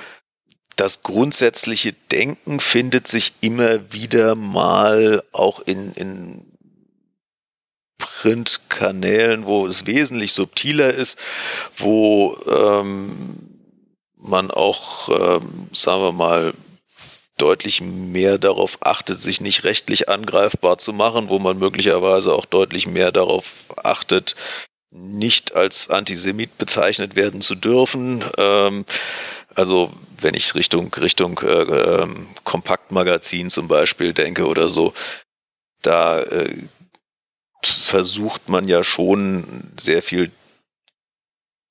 Das 0.77 1.03
grundsätzliche 1.03 1.93
Denken 2.11 2.59
findet 2.59 3.07
sich 3.07 3.33
immer 3.41 3.91
wieder 3.91 4.35
mal 4.35 5.23
auch 5.33 5.59
in, 5.61 5.91
in 5.93 6.45
Printkanälen, 7.97 9.45
wo 9.45 9.67
es 9.67 9.85
wesentlich 9.85 10.33
subtiler 10.33 10.93
ist, 10.93 11.19
wo 11.77 12.37
ähm, 12.47 13.54
man 14.27 14.51
auch, 14.51 15.09
ähm, 15.09 15.69
sagen 15.71 16.01
wir 16.01 16.11
mal, 16.11 16.53
deutlich 17.37 17.81
mehr 17.81 18.37
darauf 18.37 18.77
achtet, 18.81 19.21
sich 19.21 19.41
nicht 19.41 19.63
rechtlich 19.63 20.07
angreifbar 20.09 20.77
zu 20.77 20.93
machen, 20.93 21.29
wo 21.29 21.39
man 21.39 21.57
möglicherweise 21.57 22.33
auch 22.33 22.45
deutlich 22.45 22.87
mehr 22.87 23.11
darauf 23.11 23.65
achtet, 23.75 24.35
nicht 24.91 25.55
als 25.55 25.89
Antisemit 25.89 26.57
bezeichnet 26.57 27.15
werden 27.15 27.41
zu 27.41 27.55
dürfen. 27.55 28.23
Ähm, 28.37 28.85
also 29.53 29.91
wenn 30.21 30.33
ich 30.33 30.55
Richtung 30.55 30.93
Richtung 30.93 31.39
äh, 31.39 31.63
äh, 31.63 32.07
Kompaktmagazin 32.43 33.49
zum 33.49 33.67
Beispiel 33.67 34.13
denke 34.13 34.47
oder 34.47 34.69
so, 34.69 34.93
da 35.81 36.21
äh, 36.21 36.55
versucht 37.61 38.47
man 38.49 38.67
ja 38.67 38.83
schon 38.83 39.71
sehr 39.77 40.01
viel 40.01 40.31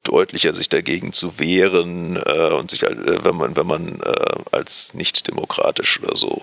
deutlicher 0.04 0.54
sich 0.54 0.68
dagegen 0.68 1.12
zu 1.12 1.38
wehren 1.38 2.16
äh, 2.16 2.50
und 2.50 2.70
sich, 2.70 2.84
äh, 2.84 3.24
wenn 3.24 3.36
man, 3.36 3.56
wenn 3.56 3.66
man 3.66 4.00
äh, 4.00 4.36
als 4.52 4.94
nicht 4.94 5.26
demokratisch 5.26 6.00
oder 6.02 6.16
so 6.16 6.42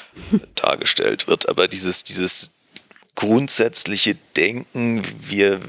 dargestellt 0.54 1.26
wird. 1.28 1.48
Aber 1.48 1.68
dieses, 1.68 2.04
dieses 2.04 2.52
grundsätzliche 3.14 4.16
Denken, 4.36 5.02
wir, 5.18 5.60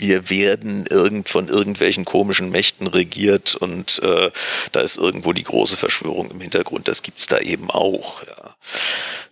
wir 0.00 0.30
werden 0.30 0.86
irgend 0.88 1.28
von 1.28 1.48
irgendwelchen 1.48 2.04
komischen 2.04 2.50
Mächten 2.50 2.86
regiert 2.86 3.54
und 3.54 4.00
äh, 4.02 4.30
da 4.72 4.80
ist 4.80 4.96
irgendwo 4.96 5.32
die 5.32 5.44
große 5.44 5.76
Verschwörung 5.76 6.30
im 6.30 6.40
Hintergrund, 6.40 6.88
das 6.88 7.02
gibt's 7.02 7.26
da 7.26 7.38
eben 7.38 7.70
auch. 7.70 8.22
Ja. 8.22 8.54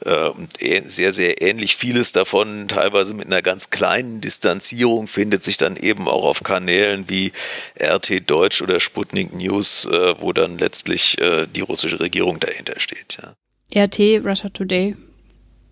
Äh, 0.04 0.28
und 0.30 0.58
sehr, 0.58 1.12
sehr 1.12 1.42
ähnlich 1.42 1.76
vieles 1.76 2.12
davon, 2.12 2.68
teilweise 2.68 3.14
mit 3.14 3.26
einer 3.26 3.42
ganz 3.42 3.70
kleinen 3.70 4.20
Distanzierung, 4.20 5.08
findet 5.08 5.42
sich 5.42 5.56
dann 5.56 5.76
eben 5.76 6.08
auch 6.08 6.24
auf 6.24 6.42
Kanälen 6.42 7.08
wie 7.08 7.32
RT 7.80 8.30
Deutsch 8.30 8.62
oder 8.62 8.80
Sputnik 8.80 9.34
News, 9.34 9.86
äh, 9.86 10.14
wo 10.20 10.32
dann 10.32 10.58
letztlich 10.58 11.18
äh, 11.20 11.46
die 11.46 11.60
russische 11.60 12.00
Regierung 12.00 12.38
dahinter 12.40 12.78
steht. 12.78 13.18
Ja. 13.22 13.84
RT, 13.84 14.24
Russia 14.24 14.48
Today. 14.50 14.96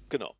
Genau. 0.08 0.34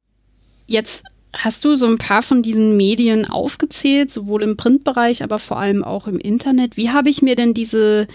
Jetzt 0.67 1.05
hast 1.39 1.65
du 1.65 1.77
so 1.77 1.87
ein 1.87 1.99
paar 1.99 2.23
von 2.23 2.43
diesen 2.43 2.77
Medien 2.77 3.27
aufgezählt, 3.29 4.13
sowohl 4.13 4.43
im 4.43 4.57
Printbereich, 4.57 5.23
aber 5.23 5.39
vor 5.39 5.59
allem 5.59 5.85
auch 5.85 6.07
im 6.07 6.19
Internet. 6.19 6.77
Wie 6.77 6.91
habe 6.91 7.11
ich 7.11 7.23
mir 7.23 7.37
denn 7.37 7.55
diese 7.55 8.07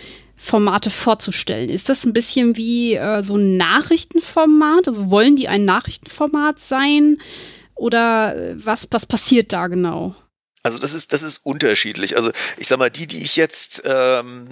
Formate 0.42 0.90
vorzustellen. 0.90 1.70
Ist 1.70 1.88
das 1.88 2.04
ein 2.04 2.14
bisschen 2.14 2.58
wie 2.58 2.96
äh, 2.96 3.22
so 3.22 3.36
ein 3.36 3.58
Nachrichtenformat? 3.58 4.88
Also 4.88 5.12
wollen 5.12 5.36
die 5.36 5.48
ein 5.48 5.66
Nachrichtenformat 5.66 6.60
sein? 6.60 7.22
Oder 7.76 8.36
äh, 8.36 8.66
was, 8.66 8.88
was 8.90 9.06
passiert 9.06 9.54
da 9.54 9.68
genau? 9.68 10.16
Also 10.64 10.80
das 10.80 10.96
ist, 10.96 11.14
das 11.14 11.22
ist 11.22 11.46
unterschiedlich. 11.46 12.18
Also 12.18 12.32
ich 12.58 12.68
sag 12.68 12.80
mal, 12.80 12.90
die, 12.90 13.06
die 13.06 13.22
ich 13.22 13.36
jetzt 13.36 13.84
ähm, 13.86 14.48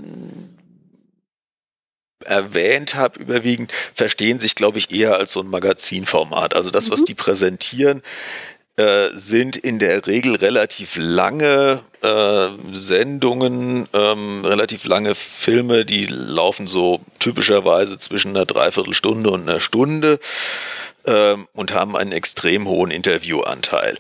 erwähnt 2.23 2.93
habe, 2.93 3.19
überwiegend, 3.19 3.71
verstehen 3.71 4.39
sich, 4.39 4.53
glaube 4.53 4.77
ich, 4.77 4.91
eher 4.91 5.15
als 5.15 5.33
so 5.33 5.41
ein 5.41 5.47
Magazinformat. 5.47 6.55
Also 6.55 6.69
das, 6.69 6.87
mhm. 6.89 6.93
was 6.93 7.03
die 7.03 7.15
präsentieren, 7.15 8.03
äh, 8.79 9.09
sind 9.11 9.57
in 9.57 9.77
der 9.77 10.07
Regel 10.07 10.35
relativ 10.35 10.95
lange 10.95 11.81
äh, 12.01 12.47
Sendungen, 12.71 13.89
ähm, 13.93 14.45
relativ 14.45 14.85
lange 14.85 15.15
Filme, 15.15 15.83
die 15.83 16.05
laufen 16.05 16.65
so 16.65 17.01
typischerweise 17.19 17.97
zwischen 17.97 18.29
einer 18.29 18.45
Dreiviertelstunde 18.45 19.31
und 19.31 19.49
einer 19.49 19.59
Stunde 19.59 20.17
ähm, 21.05 21.45
und 21.53 21.73
haben 21.73 21.97
einen 21.97 22.13
extrem 22.13 22.69
hohen 22.69 22.91
Interviewanteil. 22.91 23.97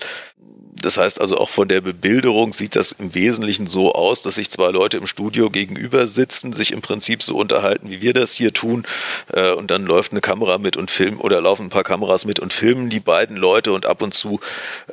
Das 0.81 0.97
heißt 0.97 1.19
also 1.19 1.37
auch 1.37 1.49
von 1.49 1.67
der 1.67 1.81
Bebilderung 1.81 2.53
sieht 2.53 2.75
das 2.75 2.93
im 2.93 3.13
Wesentlichen 3.13 3.67
so 3.67 3.93
aus, 3.93 4.21
dass 4.21 4.35
sich 4.35 4.49
zwei 4.49 4.69
Leute 4.69 4.97
im 4.97 5.07
Studio 5.07 5.49
gegenüber 5.49 6.07
sitzen, 6.07 6.53
sich 6.53 6.71
im 6.71 6.81
Prinzip 6.81 7.21
so 7.21 7.35
unterhalten, 7.35 7.89
wie 7.89 8.01
wir 8.01 8.13
das 8.13 8.33
hier 8.33 8.53
tun, 8.53 8.85
äh, 9.33 9.51
und 9.51 9.71
dann 9.71 9.85
läuft 9.85 10.11
eine 10.11 10.21
Kamera 10.21 10.57
mit 10.57 10.77
und 10.77 10.89
filmen 10.89 11.19
oder 11.19 11.41
laufen 11.41 11.67
ein 11.67 11.69
paar 11.69 11.83
Kameras 11.83 12.25
mit 12.25 12.39
und 12.39 12.53
filmen 12.53 12.89
die 12.89 13.01
beiden 13.01 13.35
Leute 13.35 13.73
und 13.73 13.85
ab 13.85 14.01
und 14.01 14.13
zu 14.13 14.39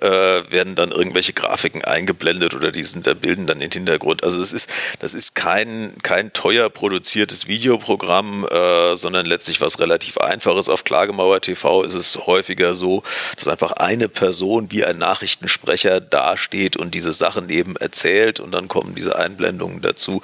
äh, 0.00 0.08
werden 0.08 0.74
dann 0.74 0.90
irgendwelche 0.90 1.32
Grafiken 1.32 1.84
eingeblendet 1.84 2.54
oder 2.54 2.72
die 2.72 2.82
sind 2.82 3.06
da 3.06 3.14
bilden 3.14 3.46
dann 3.46 3.60
den 3.60 3.70
Hintergrund. 3.70 4.24
Also 4.24 4.42
es 4.42 4.52
ist, 4.52 4.68
das 4.98 5.14
ist 5.14 5.34
kein, 5.34 5.94
kein 6.02 6.32
teuer 6.32 6.68
produziertes 6.68 7.46
Videoprogramm, 7.46 8.46
äh, 8.46 8.96
sondern 8.96 9.26
letztlich 9.26 9.60
was 9.60 9.78
relativ 9.78 10.18
einfaches. 10.18 10.68
Auf 10.68 10.82
Klagemauer 10.82 11.40
TV 11.40 11.82
ist 11.82 11.94
es 11.94 12.26
häufiger 12.26 12.74
so, 12.74 13.04
dass 13.36 13.46
einfach 13.46 13.72
eine 13.72 14.08
Person 14.08 14.70
wie 14.72 14.84
ein 14.84 14.98
Nachrichtensprecher 14.98 15.75
Sprecher 15.76 16.00
dasteht 16.00 16.76
und 16.76 16.94
diese 16.94 17.12
Sachen 17.12 17.50
eben 17.50 17.76
erzählt 17.76 18.40
und 18.40 18.52
dann 18.52 18.66
kommen 18.66 18.94
diese 18.94 19.16
Einblendungen 19.16 19.82
dazu. 19.82 20.22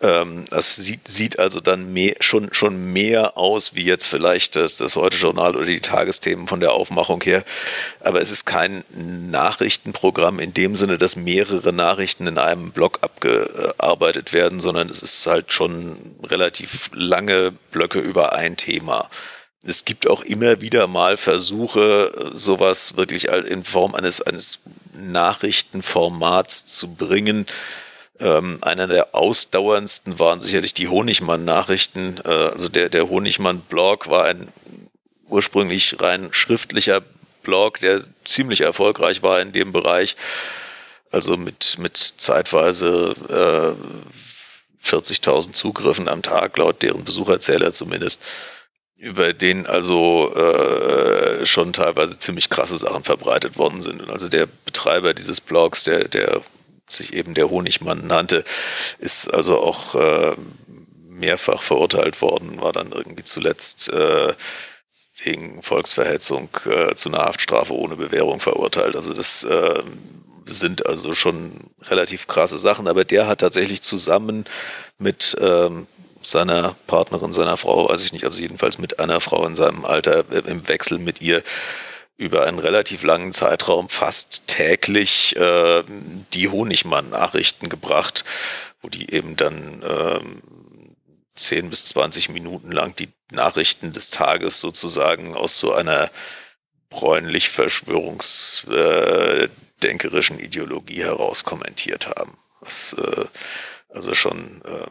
Ähm, 0.00 0.44
das 0.48 0.76
sieht, 0.76 1.08
sieht 1.08 1.40
also 1.40 1.60
dann 1.60 1.92
mehr, 1.92 2.14
schon, 2.20 2.54
schon 2.54 2.92
mehr 2.92 3.36
aus 3.36 3.74
wie 3.74 3.84
jetzt 3.84 4.06
vielleicht 4.06 4.54
das, 4.54 4.76
das 4.76 4.94
Heute-Journal 4.94 5.56
oder 5.56 5.66
die 5.66 5.80
Tagesthemen 5.80 6.46
von 6.46 6.60
der 6.60 6.72
Aufmachung 6.72 7.20
her. 7.22 7.42
Aber 7.98 8.20
es 8.20 8.30
ist 8.30 8.46
kein 8.46 8.84
Nachrichtenprogramm 8.94 10.38
in 10.38 10.54
dem 10.54 10.76
Sinne, 10.76 10.96
dass 10.96 11.16
mehrere 11.16 11.72
Nachrichten 11.72 12.28
in 12.28 12.38
einem 12.38 12.70
Block 12.70 13.00
abgearbeitet 13.02 14.32
werden, 14.32 14.60
sondern 14.60 14.88
es 14.88 15.02
ist 15.02 15.26
halt 15.26 15.52
schon 15.52 15.96
relativ 16.22 16.90
lange 16.94 17.52
Blöcke 17.72 17.98
über 17.98 18.32
ein 18.34 18.56
Thema 18.56 19.10
es 19.62 19.84
gibt 19.84 20.06
auch 20.08 20.22
immer 20.22 20.60
wieder 20.60 20.86
mal 20.86 21.16
Versuche, 21.16 22.30
sowas 22.32 22.96
wirklich 22.96 23.28
in 23.28 23.64
Form 23.64 23.94
eines, 23.94 24.22
eines 24.22 24.60
Nachrichtenformats 24.94 26.66
zu 26.66 26.94
bringen. 26.94 27.46
Ähm, 28.18 28.58
einer 28.62 28.86
der 28.86 29.14
ausdauerndsten 29.14 30.18
waren 30.18 30.40
sicherlich 30.40 30.74
die 30.74 30.88
Honigmann-Nachrichten. 30.88 32.20
Äh, 32.24 32.28
also 32.28 32.68
der, 32.68 32.88
der 32.88 33.08
Honigmann-Blog 33.08 34.08
war 34.08 34.24
ein 34.24 34.48
ursprünglich 35.28 36.00
rein 36.00 36.28
schriftlicher 36.32 37.02
Blog, 37.42 37.80
der 37.80 38.02
ziemlich 38.24 38.62
erfolgreich 38.62 39.22
war 39.22 39.40
in 39.40 39.52
dem 39.52 39.72
Bereich. 39.72 40.16
Also 41.10 41.36
mit, 41.36 41.76
mit 41.78 41.96
zeitweise 41.96 43.14
äh, 43.28 44.86
40.000 44.86 45.52
Zugriffen 45.52 46.08
am 46.08 46.22
Tag, 46.22 46.56
laut 46.56 46.82
deren 46.82 47.04
Besucherzähler 47.04 47.72
zumindest 47.72 48.22
über 49.00 49.32
den 49.32 49.66
also 49.66 50.32
äh, 50.34 51.46
schon 51.46 51.72
teilweise 51.72 52.18
ziemlich 52.18 52.50
krasse 52.50 52.76
Sachen 52.76 53.02
verbreitet 53.02 53.56
worden 53.56 53.80
sind. 53.80 54.02
Und 54.02 54.10
also 54.10 54.28
der 54.28 54.46
Betreiber 54.66 55.14
dieses 55.14 55.40
Blogs, 55.40 55.84
der, 55.84 56.06
der 56.06 56.42
sich 56.86 57.14
eben 57.14 57.32
der 57.32 57.48
Honigmann 57.48 58.06
nannte, 58.06 58.44
ist 58.98 59.32
also 59.32 59.58
auch 59.58 59.94
äh, 59.94 60.34
mehrfach 61.08 61.62
verurteilt 61.62 62.20
worden, 62.20 62.60
war 62.60 62.72
dann 62.72 62.92
irgendwie 62.92 63.24
zuletzt 63.24 63.88
äh, 63.88 64.34
wegen 65.22 65.62
Volksverhetzung 65.62 66.50
äh, 66.66 66.94
zu 66.94 67.08
einer 67.08 67.24
Haftstrafe 67.24 67.74
ohne 67.74 67.96
Bewährung 67.96 68.40
verurteilt. 68.40 68.96
Also 68.96 69.14
das 69.14 69.44
äh, 69.44 69.82
sind 70.44 70.86
also 70.86 71.14
schon 71.14 71.52
relativ 71.88 72.26
krasse 72.26 72.58
Sachen, 72.58 72.86
aber 72.86 73.04
der 73.04 73.26
hat 73.26 73.40
tatsächlich 73.40 73.80
zusammen 73.80 74.44
mit 74.98 75.36
ähm, 75.40 75.86
seiner 76.22 76.76
Partnerin, 76.86 77.32
seiner 77.32 77.56
Frau, 77.56 77.88
weiß 77.88 78.02
ich 78.02 78.12
nicht, 78.12 78.24
also 78.24 78.40
jedenfalls 78.40 78.78
mit 78.78 79.00
einer 79.00 79.20
Frau 79.20 79.46
in 79.46 79.54
seinem 79.54 79.84
Alter 79.84 80.24
äh, 80.30 80.50
im 80.50 80.66
Wechsel 80.68 80.98
mit 80.98 81.22
ihr 81.22 81.42
über 82.16 82.44
einen 82.44 82.58
relativ 82.58 83.02
langen 83.02 83.32
Zeitraum 83.32 83.88
fast 83.88 84.46
täglich 84.46 85.34
äh, 85.36 85.82
die 86.34 86.48
Honigmann-Nachrichten 86.48 87.70
gebracht, 87.70 88.24
wo 88.82 88.88
die 88.88 89.12
eben 89.12 89.36
dann 89.36 89.82
ähm, 89.82 90.42
10 91.34 91.70
bis 91.70 91.86
20 91.86 92.28
Minuten 92.28 92.70
lang 92.70 92.94
die 92.96 93.08
Nachrichten 93.32 93.92
des 93.92 94.10
Tages 94.10 94.60
sozusagen 94.60 95.34
aus 95.34 95.58
so 95.58 95.72
einer 95.72 96.10
bräunlich 96.90 97.48
verschwörungsdenkerischen 97.48 100.38
äh, 100.38 100.44
Ideologie 100.44 101.02
heraus 101.02 101.44
kommentiert 101.44 102.08
haben. 102.08 102.36
Was 102.60 102.92
äh, 102.92 103.24
also 103.88 104.14
schon 104.14 104.60
äh, 104.66 104.86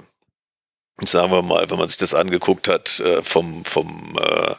sagen 1.08 1.32
wir 1.32 1.42
mal, 1.42 1.70
wenn 1.70 1.78
man 1.78 1.88
sich 1.88 1.98
das 1.98 2.14
angeguckt 2.14 2.68
hat, 2.68 3.00
äh, 3.00 3.24
vom, 3.24 3.64
vom 3.66 4.18
äh, 4.20 4.56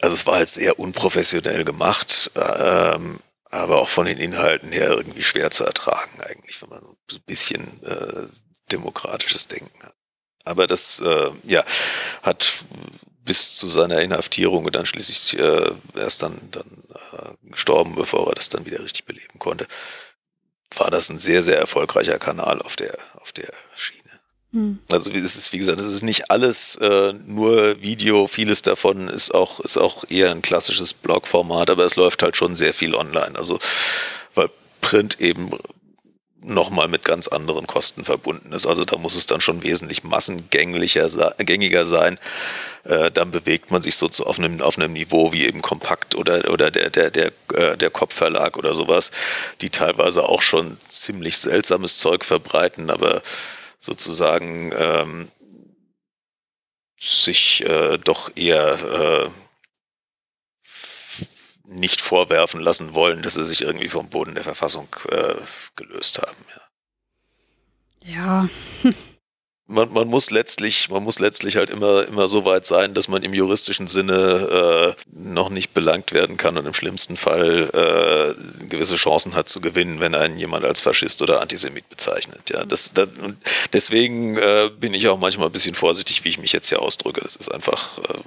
also 0.00 0.14
es 0.14 0.26
war 0.26 0.36
halt 0.36 0.48
sehr 0.48 0.78
unprofessionell 0.78 1.64
gemacht, 1.64 2.30
ähm, 2.36 3.18
aber 3.50 3.78
auch 3.78 3.88
von 3.88 4.06
den 4.06 4.18
Inhalten 4.18 4.70
her 4.70 4.90
irgendwie 4.90 5.22
schwer 5.22 5.50
zu 5.50 5.64
ertragen 5.64 6.20
eigentlich, 6.20 6.62
wenn 6.62 6.68
man 6.68 6.82
so 7.10 7.16
ein 7.16 7.22
bisschen 7.26 7.64
äh, 7.84 8.26
demokratisches 8.70 9.48
Denken 9.48 9.82
hat. 9.82 9.94
Aber 10.44 10.66
das, 10.66 11.00
äh, 11.00 11.30
ja, 11.44 11.64
hat 12.22 12.64
bis 13.24 13.54
zu 13.54 13.68
seiner 13.68 14.00
Inhaftierung 14.00 14.64
und 14.64 14.74
dann 14.74 14.86
schließlich 14.86 15.38
äh, 15.38 15.72
erst 15.96 16.22
dann, 16.22 16.38
dann 16.50 16.84
äh, 17.12 17.50
gestorben, 17.50 17.94
bevor 17.94 18.28
er 18.28 18.34
das 18.34 18.48
dann 18.48 18.64
wieder 18.64 18.82
richtig 18.82 19.04
beleben 19.04 19.38
konnte, 19.38 19.66
war 20.76 20.90
das 20.90 21.10
ein 21.10 21.18
sehr, 21.18 21.42
sehr 21.42 21.58
erfolgreicher 21.58 22.18
Kanal 22.18 22.62
auf 22.62 22.76
der, 22.76 22.96
auf 23.16 23.32
der 23.32 23.52
Schiene. 23.76 23.97
Hm. 24.52 24.78
Also 24.90 25.10
es 25.12 25.36
ist, 25.36 25.52
wie 25.52 25.58
gesagt, 25.58 25.80
es 25.80 25.92
ist 25.92 26.02
nicht 26.02 26.30
alles 26.30 26.76
äh, 26.76 27.12
nur 27.26 27.82
Video, 27.82 28.26
vieles 28.26 28.62
davon 28.62 29.08
ist 29.08 29.34
auch, 29.34 29.60
ist 29.60 29.76
auch 29.76 30.04
eher 30.08 30.30
ein 30.30 30.42
klassisches 30.42 30.94
Blog-Format, 30.94 31.68
aber 31.68 31.84
es 31.84 31.96
läuft 31.96 32.22
halt 32.22 32.36
schon 32.36 32.54
sehr 32.54 32.72
viel 32.72 32.94
online. 32.94 33.38
Also 33.38 33.58
weil 34.34 34.48
Print 34.80 35.20
eben 35.20 35.50
nochmal 36.40 36.88
mit 36.88 37.04
ganz 37.04 37.28
anderen 37.28 37.66
Kosten 37.66 38.04
verbunden 38.04 38.52
ist. 38.52 38.66
Also 38.66 38.84
da 38.84 38.96
muss 38.96 39.16
es 39.16 39.26
dann 39.26 39.40
schon 39.40 39.62
wesentlich 39.62 40.04
massengänglicher 40.04 41.34
gängiger 41.38 41.84
sein. 41.84 42.18
Äh, 42.84 43.10
dann 43.10 43.32
bewegt 43.32 43.70
man 43.70 43.82
sich 43.82 43.96
so 43.96 44.08
zu, 44.08 44.24
auf, 44.24 44.38
einem, 44.38 44.60
auf 44.60 44.78
einem 44.78 44.92
Niveau 44.92 45.32
wie 45.32 45.46
eben 45.46 45.62
Kompakt 45.62 46.14
oder, 46.14 46.50
oder 46.50 46.70
der, 46.70 46.90
der, 46.90 47.10
der, 47.10 47.32
äh, 47.54 47.76
der 47.76 47.90
Kopfverlag 47.90 48.56
oder 48.56 48.74
sowas, 48.74 49.10
die 49.60 49.70
teilweise 49.70 50.28
auch 50.28 50.42
schon 50.42 50.78
ziemlich 50.88 51.36
seltsames 51.36 51.98
Zeug 51.98 52.24
verbreiten, 52.24 52.88
aber 52.88 53.22
sozusagen 53.78 54.72
ähm, 54.76 55.30
sich 57.00 57.64
äh, 57.64 57.96
doch 57.98 58.36
eher 58.36 59.30
äh, 59.30 59.30
nicht 61.64 62.00
vorwerfen 62.00 62.60
lassen 62.60 62.94
wollen, 62.94 63.22
dass 63.22 63.34
sie 63.34 63.44
sich 63.44 63.62
irgendwie 63.62 63.88
vom 63.88 64.10
Boden 64.10 64.34
der 64.34 64.44
Verfassung 64.44 64.88
äh, 65.10 65.34
gelöst 65.76 66.18
haben. 66.18 66.44
Ja. 68.04 68.46
ja. 68.84 68.92
man, 69.68 69.92
man 69.92 70.08
muss 70.08 70.30
letztlich, 70.30 70.88
man 70.88 71.04
muss 71.04 71.18
letztlich 71.18 71.56
halt 71.56 71.70
immer, 71.70 72.08
immer 72.08 72.26
so 72.26 72.44
weit 72.44 72.64
sein, 72.66 72.94
dass 72.94 73.06
man 73.06 73.22
im 73.22 73.34
juristischen 73.34 73.86
Sinne 73.86 74.94
äh, 74.96 75.02
noch 75.12 75.50
nicht 75.50 75.74
belangt 75.74 76.12
werden 76.12 76.38
kann 76.38 76.56
und 76.56 76.66
im 76.66 76.74
schlimmsten 76.74 77.16
Fall 77.16 77.68
äh, 77.72 78.66
gewisse 78.66 78.96
Chancen 78.96 79.34
hat 79.34 79.48
zu 79.48 79.60
gewinnen, 79.60 80.00
wenn 80.00 80.14
einen 80.14 80.38
jemand 80.38 80.64
als 80.64 80.80
Faschist 80.80 81.20
oder 81.20 81.42
Antisemit 81.42 81.88
bezeichnet. 81.90 82.50
Ja, 82.50 82.64
das, 82.64 82.94
das 82.94 83.10
und 83.22 83.36
deswegen 83.74 84.38
äh, 84.38 84.70
bin 84.74 84.94
ich 84.94 85.06
auch 85.08 85.18
manchmal 85.18 85.48
ein 85.48 85.52
bisschen 85.52 85.74
vorsichtig, 85.74 86.24
wie 86.24 86.30
ich 86.30 86.38
mich 86.38 86.52
jetzt 86.52 86.70
hier 86.70 86.80
ausdrücke. 86.80 87.20
Das 87.20 87.36
ist 87.36 87.52
einfach, 87.52 87.98
äh, 87.98 88.22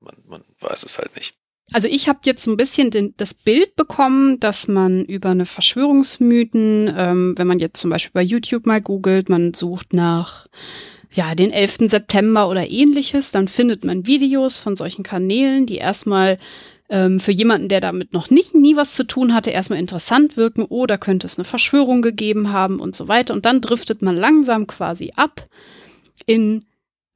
man, 0.00 0.14
man 0.28 0.42
weiß 0.60 0.84
es 0.84 0.98
halt 0.98 1.16
nicht. 1.16 1.34
Also 1.72 1.88
ich 1.88 2.08
habe 2.08 2.20
jetzt 2.24 2.46
ein 2.46 2.56
bisschen 2.56 2.90
den, 2.90 3.14
das 3.16 3.34
Bild 3.34 3.76
bekommen, 3.76 4.40
dass 4.40 4.66
man 4.66 5.04
über 5.04 5.30
eine 5.30 5.46
Verschwörungsmythen, 5.46 6.92
ähm, 6.96 7.34
wenn 7.36 7.46
man 7.46 7.60
jetzt 7.60 7.80
zum 7.80 7.90
Beispiel 7.90 8.12
bei 8.12 8.22
YouTube 8.22 8.66
mal 8.66 8.80
googelt, 8.80 9.28
man 9.28 9.54
sucht 9.54 9.92
nach 9.92 10.46
ja, 11.12 11.34
den 11.34 11.50
11. 11.50 11.90
September 11.90 12.48
oder 12.48 12.70
ähnliches, 12.70 13.30
dann 13.30 13.48
findet 13.48 13.84
man 13.84 14.06
Videos 14.06 14.58
von 14.58 14.76
solchen 14.76 15.02
Kanälen, 15.02 15.66
die 15.66 15.76
erstmal 15.76 16.38
ähm, 16.88 17.20
für 17.20 17.32
jemanden, 17.32 17.68
der 17.68 17.80
damit 17.80 18.12
noch 18.12 18.30
nicht 18.30 18.54
nie 18.54 18.76
was 18.76 18.94
zu 18.94 19.04
tun 19.04 19.32
hatte, 19.32 19.50
erstmal 19.50 19.78
interessant 19.78 20.36
wirken, 20.36 20.66
oh, 20.68 20.86
da 20.86 20.98
könnte 20.98 21.26
es 21.26 21.38
eine 21.38 21.44
Verschwörung 21.44 22.02
gegeben 22.02 22.52
haben 22.52 22.80
und 22.80 22.94
so 22.94 23.08
weiter. 23.08 23.32
Und 23.32 23.46
dann 23.46 23.60
driftet 23.60 24.02
man 24.02 24.16
langsam 24.16 24.66
quasi 24.66 25.12
ab 25.16 25.48
in 26.26 26.64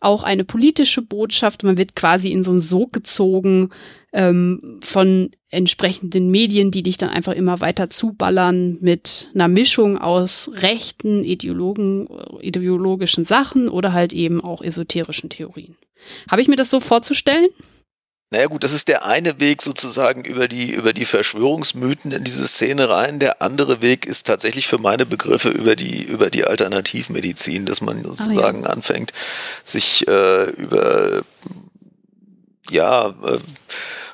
auch 0.04 0.22
eine 0.22 0.44
politische 0.44 1.02
Botschaft. 1.02 1.62
Man 1.62 1.78
wird 1.78 1.96
quasi 1.96 2.30
in 2.30 2.44
so 2.44 2.50
einen 2.50 2.60
Sog 2.60 2.92
gezogen 2.92 3.70
ähm, 4.12 4.80
von 4.82 5.30
entsprechenden 5.50 6.30
Medien, 6.30 6.70
die 6.70 6.82
dich 6.82 6.98
dann 6.98 7.10
einfach 7.10 7.32
immer 7.32 7.60
weiter 7.60 7.90
zuballern 7.90 8.78
mit 8.80 9.30
einer 9.34 9.48
Mischung 9.48 9.98
aus 9.98 10.50
rechten 10.54 11.24
Ideologen, 11.24 12.08
ideologischen 12.40 13.24
Sachen 13.24 13.68
oder 13.68 13.92
halt 13.92 14.12
eben 14.12 14.40
auch 14.40 14.62
esoterischen 14.62 15.30
Theorien. 15.30 15.76
Habe 16.30 16.42
ich 16.42 16.48
mir 16.48 16.56
das 16.56 16.70
so 16.70 16.80
vorzustellen? 16.80 17.48
Naja 18.30 18.46
gut, 18.46 18.64
das 18.64 18.72
ist 18.72 18.88
der 18.88 19.04
eine 19.04 19.38
Weg 19.38 19.62
sozusagen 19.62 20.24
über 20.24 20.48
die, 20.48 20.72
über 20.72 20.92
die 20.92 21.04
Verschwörungsmythen 21.04 22.10
in 22.10 22.24
diese 22.24 22.46
Szene 22.46 22.88
rein. 22.88 23.20
Der 23.20 23.42
andere 23.42 23.80
Weg 23.80 24.06
ist 24.06 24.26
tatsächlich 24.26 24.66
für 24.66 24.78
meine 24.78 25.06
Begriffe 25.06 25.50
über 25.50 25.76
die, 25.76 26.02
über 26.02 26.30
die 26.30 26.44
Alternativmedizin, 26.44 27.64
dass 27.64 27.80
man 27.80 28.02
sozusagen 28.02 28.64
ah, 28.64 28.68
ja. 28.68 28.74
anfängt, 28.74 29.12
sich 29.62 30.08
äh, 30.08 30.50
über 30.50 31.22
ja, 32.70 33.08
äh, 33.08 33.38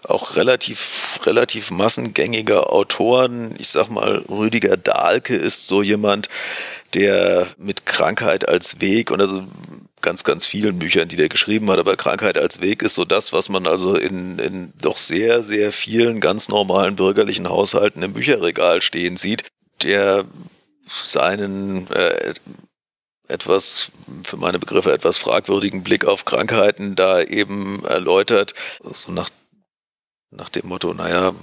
auch 0.05 0.37
relativ, 0.37 1.21
relativ 1.25 1.71
massengängige 1.71 2.71
Autoren. 2.71 3.55
Ich 3.59 3.69
sag 3.69 3.89
mal, 3.89 4.25
Rüdiger 4.29 4.77
Dahlke 4.77 5.37
ist 5.37 5.67
so 5.67 5.83
jemand, 5.83 6.29
der 6.95 7.47
mit 7.59 7.87
Krankheit 7.87 8.49
als 8.49 8.81
Weg 8.81 9.11
und 9.11 9.21
also 9.21 9.45
ganz, 10.01 10.25
ganz 10.25 10.47
vielen 10.47 10.79
Büchern, 10.79 11.09
die 11.09 11.17
der 11.17 11.29
geschrieben 11.29 11.71
hat, 11.71 11.79
aber 11.79 11.97
Krankheit 11.97 12.39
als 12.39 12.61
Weg 12.61 12.83
ist 12.83 12.95
so 12.95 13.05
das, 13.05 13.33
was 13.33 13.49
man 13.49 13.67
also 13.67 13.95
in, 13.97 14.39
in 14.39 14.73
doch 14.81 14.97
sehr, 14.97 15.43
sehr 15.43 15.73
vielen 15.73 16.21
ganz 16.21 16.49
normalen 16.49 16.97
bürgerlichen 16.97 17.49
Haushalten 17.49 18.03
im 18.03 18.15
Bücherregal 18.15 18.83
stehen 18.83 19.17
sieht, 19.17 19.45
der 19.83 20.25
seinen 20.89 21.91
äh, 21.91 22.35
etwas, 23.29 23.93
für 24.25 24.37
meine 24.37 24.59
Begriffe 24.59 24.93
etwas 24.93 25.19
fragwürdigen 25.19 25.83
Blick 25.83 26.05
auf 26.05 26.25
Krankheiten 26.25 26.97
da 26.97 27.21
eben 27.23 27.85
erläutert, 27.85 28.55
so 28.83 29.13
nach, 29.13 29.31
nach 30.31 30.49
dem 30.49 30.67
Motto, 30.67 30.93
naja, 30.95 31.35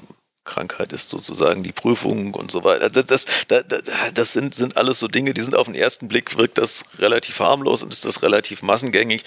Krankheit 0.47 0.93
ist 0.93 1.12
sozusagen 1.12 1.62
die 1.62 1.71
Prüfung 1.71 2.33
und 2.33 2.49
so 2.49 2.63
weiter. 2.63 2.89
Das, 2.89 3.05
das, 3.05 3.27
das, 4.13 4.33
sind, 4.33 4.55
sind 4.55 4.77
alles 4.77 4.99
so 4.99 5.07
Dinge, 5.07 5.36
die 5.36 5.41
sind 5.41 5.55
auf 5.55 5.67
den 5.67 5.75
ersten 5.75 6.07
Blick 6.07 6.38
wirkt 6.38 6.57
das 6.57 6.86
relativ 6.99 7.39
harmlos 7.39 7.83
und 7.83 7.93
ist 7.93 8.05
das 8.05 8.23
relativ 8.23 8.63
massengängig. 8.63 9.23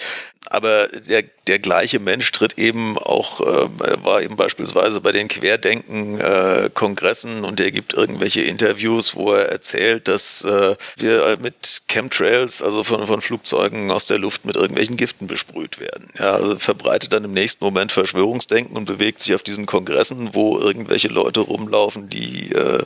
Aber 0.47 0.87
der, 0.87 1.23
der 1.47 1.59
gleiche 1.59 1.99
Mensch 1.99 2.31
tritt 2.31 2.57
eben 2.57 2.97
auch, 2.97 3.41
äh, 3.41 3.67
war 4.03 4.21
eben 4.21 4.35
beispielsweise 4.35 4.99
bei 4.99 5.11
den 5.11 5.27
Querdenken-Kongressen 5.27 7.43
äh, 7.43 7.47
und 7.47 7.59
er 7.59 7.71
gibt 7.71 7.93
irgendwelche 7.93 8.41
Interviews, 8.41 9.15
wo 9.15 9.33
er 9.33 9.49
erzählt, 9.49 10.07
dass 10.07 10.43
äh, 10.43 10.75
wir 10.97 11.37
mit 11.41 11.83
Chemtrails, 11.87 12.61
also 12.61 12.83
von, 12.83 13.07
von 13.07 13.21
Flugzeugen 13.21 13.89
aus 13.91 14.07
der 14.07 14.17
Luft 14.17 14.45
mit 14.45 14.55
irgendwelchen 14.55 14.97
Giften 14.97 15.27
besprüht 15.27 15.79
werden. 15.79 16.09
Ja, 16.17 16.33
also 16.33 16.57
verbreitet 16.59 17.13
dann 17.13 17.23
im 17.23 17.33
nächsten 17.33 17.63
Moment 17.63 17.91
Verschwörungsdenken 17.91 18.75
und 18.75 18.85
bewegt 18.85 19.21
sich 19.21 19.35
auf 19.35 19.43
diesen 19.43 19.67
Kongressen, 19.67 20.33
wo 20.33 20.57
irgendwelche 20.57 21.09
Leute 21.11 21.41
rumlaufen, 21.41 22.09
die, 22.09 22.51
äh, 22.51 22.83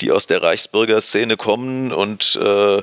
die 0.00 0.12
aus 0.12 0.26
der 0.26 0.42
Reichsbürgerszene 0.42 1.36
kommen 1.36 1.92
und 1.92 2.36
äh, 2.36 2.82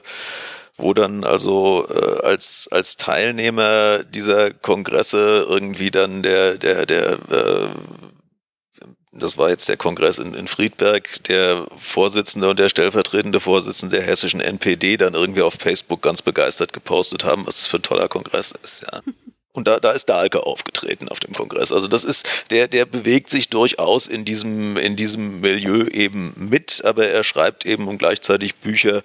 wo 0.77 0.93
dann 0.93 1.23
also 1.23 1.87
äh, 1.89 2.25
als 2.25 2.69
als 2.71 2.97
Teilnehmer 2.97 4.03
dieser 4.03 4.51
Kongresse 4.51 5.45
irgendwie 5.47 5.91
dann 5.91 6.23
der 6.23 6.57
der 6.57 6.85
der 6.85 7.13
äh, 7.29 7.67
das 9.11 9.37
war 9.37 9.49
jetzt 9.49 9.67
der 9.67 9.77
Kongress 9.77 10.19
in, 10.19 10.33
in 10.33 10.47
Friedberg, 10.47 11.23
der 11.25 11.65
Vorsitzende 11.77 12.47
und 12.49 12.59
der 12.59 12.69
stellvertretende 12.69 13.39
Vorsitzende 13.39 13.97
der 13.97 14.05
hessischen 14.05 14.39
NPD 14.39 14.97
dann 14.97 15.15
irgendwie 15.15 15.41
auf 15.41 15.55
Facebook 15.55 16.01
ganz 16.01 16.21
begeistert 16.21 16.73
gepostet 16.73 17.23
haben, 17.23 17.45
was 17.45 17.55
das 17.55 17.67
für 17.67 17.77
ein 17.77 17.83
toller 17.83 18.07
Kongress 18.07 18.53
ist, 18.63 18.83
ja. 18.83 19.01
Und 19.51 19.67
da, 19.67 19.79
da 19.79 19.91
ist 19.91 20.05
Dahlke 20.09 20.45
aufgetreten 20.45 21.09
auf 21.09 21.19
dem 21.19 21.33
Kongress. 21.33 21.71
Also 21.71 21.87
das 21.87 22.03
ist, 22.03 22.51
der, 22.51 22.67
der 22.67 22.85
bewegt 22.85 23.29
sich 23.29 23.49
durchaus 23.49 24.07
in 24.07 24.23
diesem, 24.23 24.77
in 24.77 24.95
diesem 24.95 25.41
Milieu 25.41 25.85
eben 25.87 26.33
mit, 26.37 26.85
aber 26.85 27.07
er 27.07 27.23
schreibt 27.23 27.65
eben 27.65 27.97
gleichzeitig 27.97 28.55
Bücher, 28.55 29.01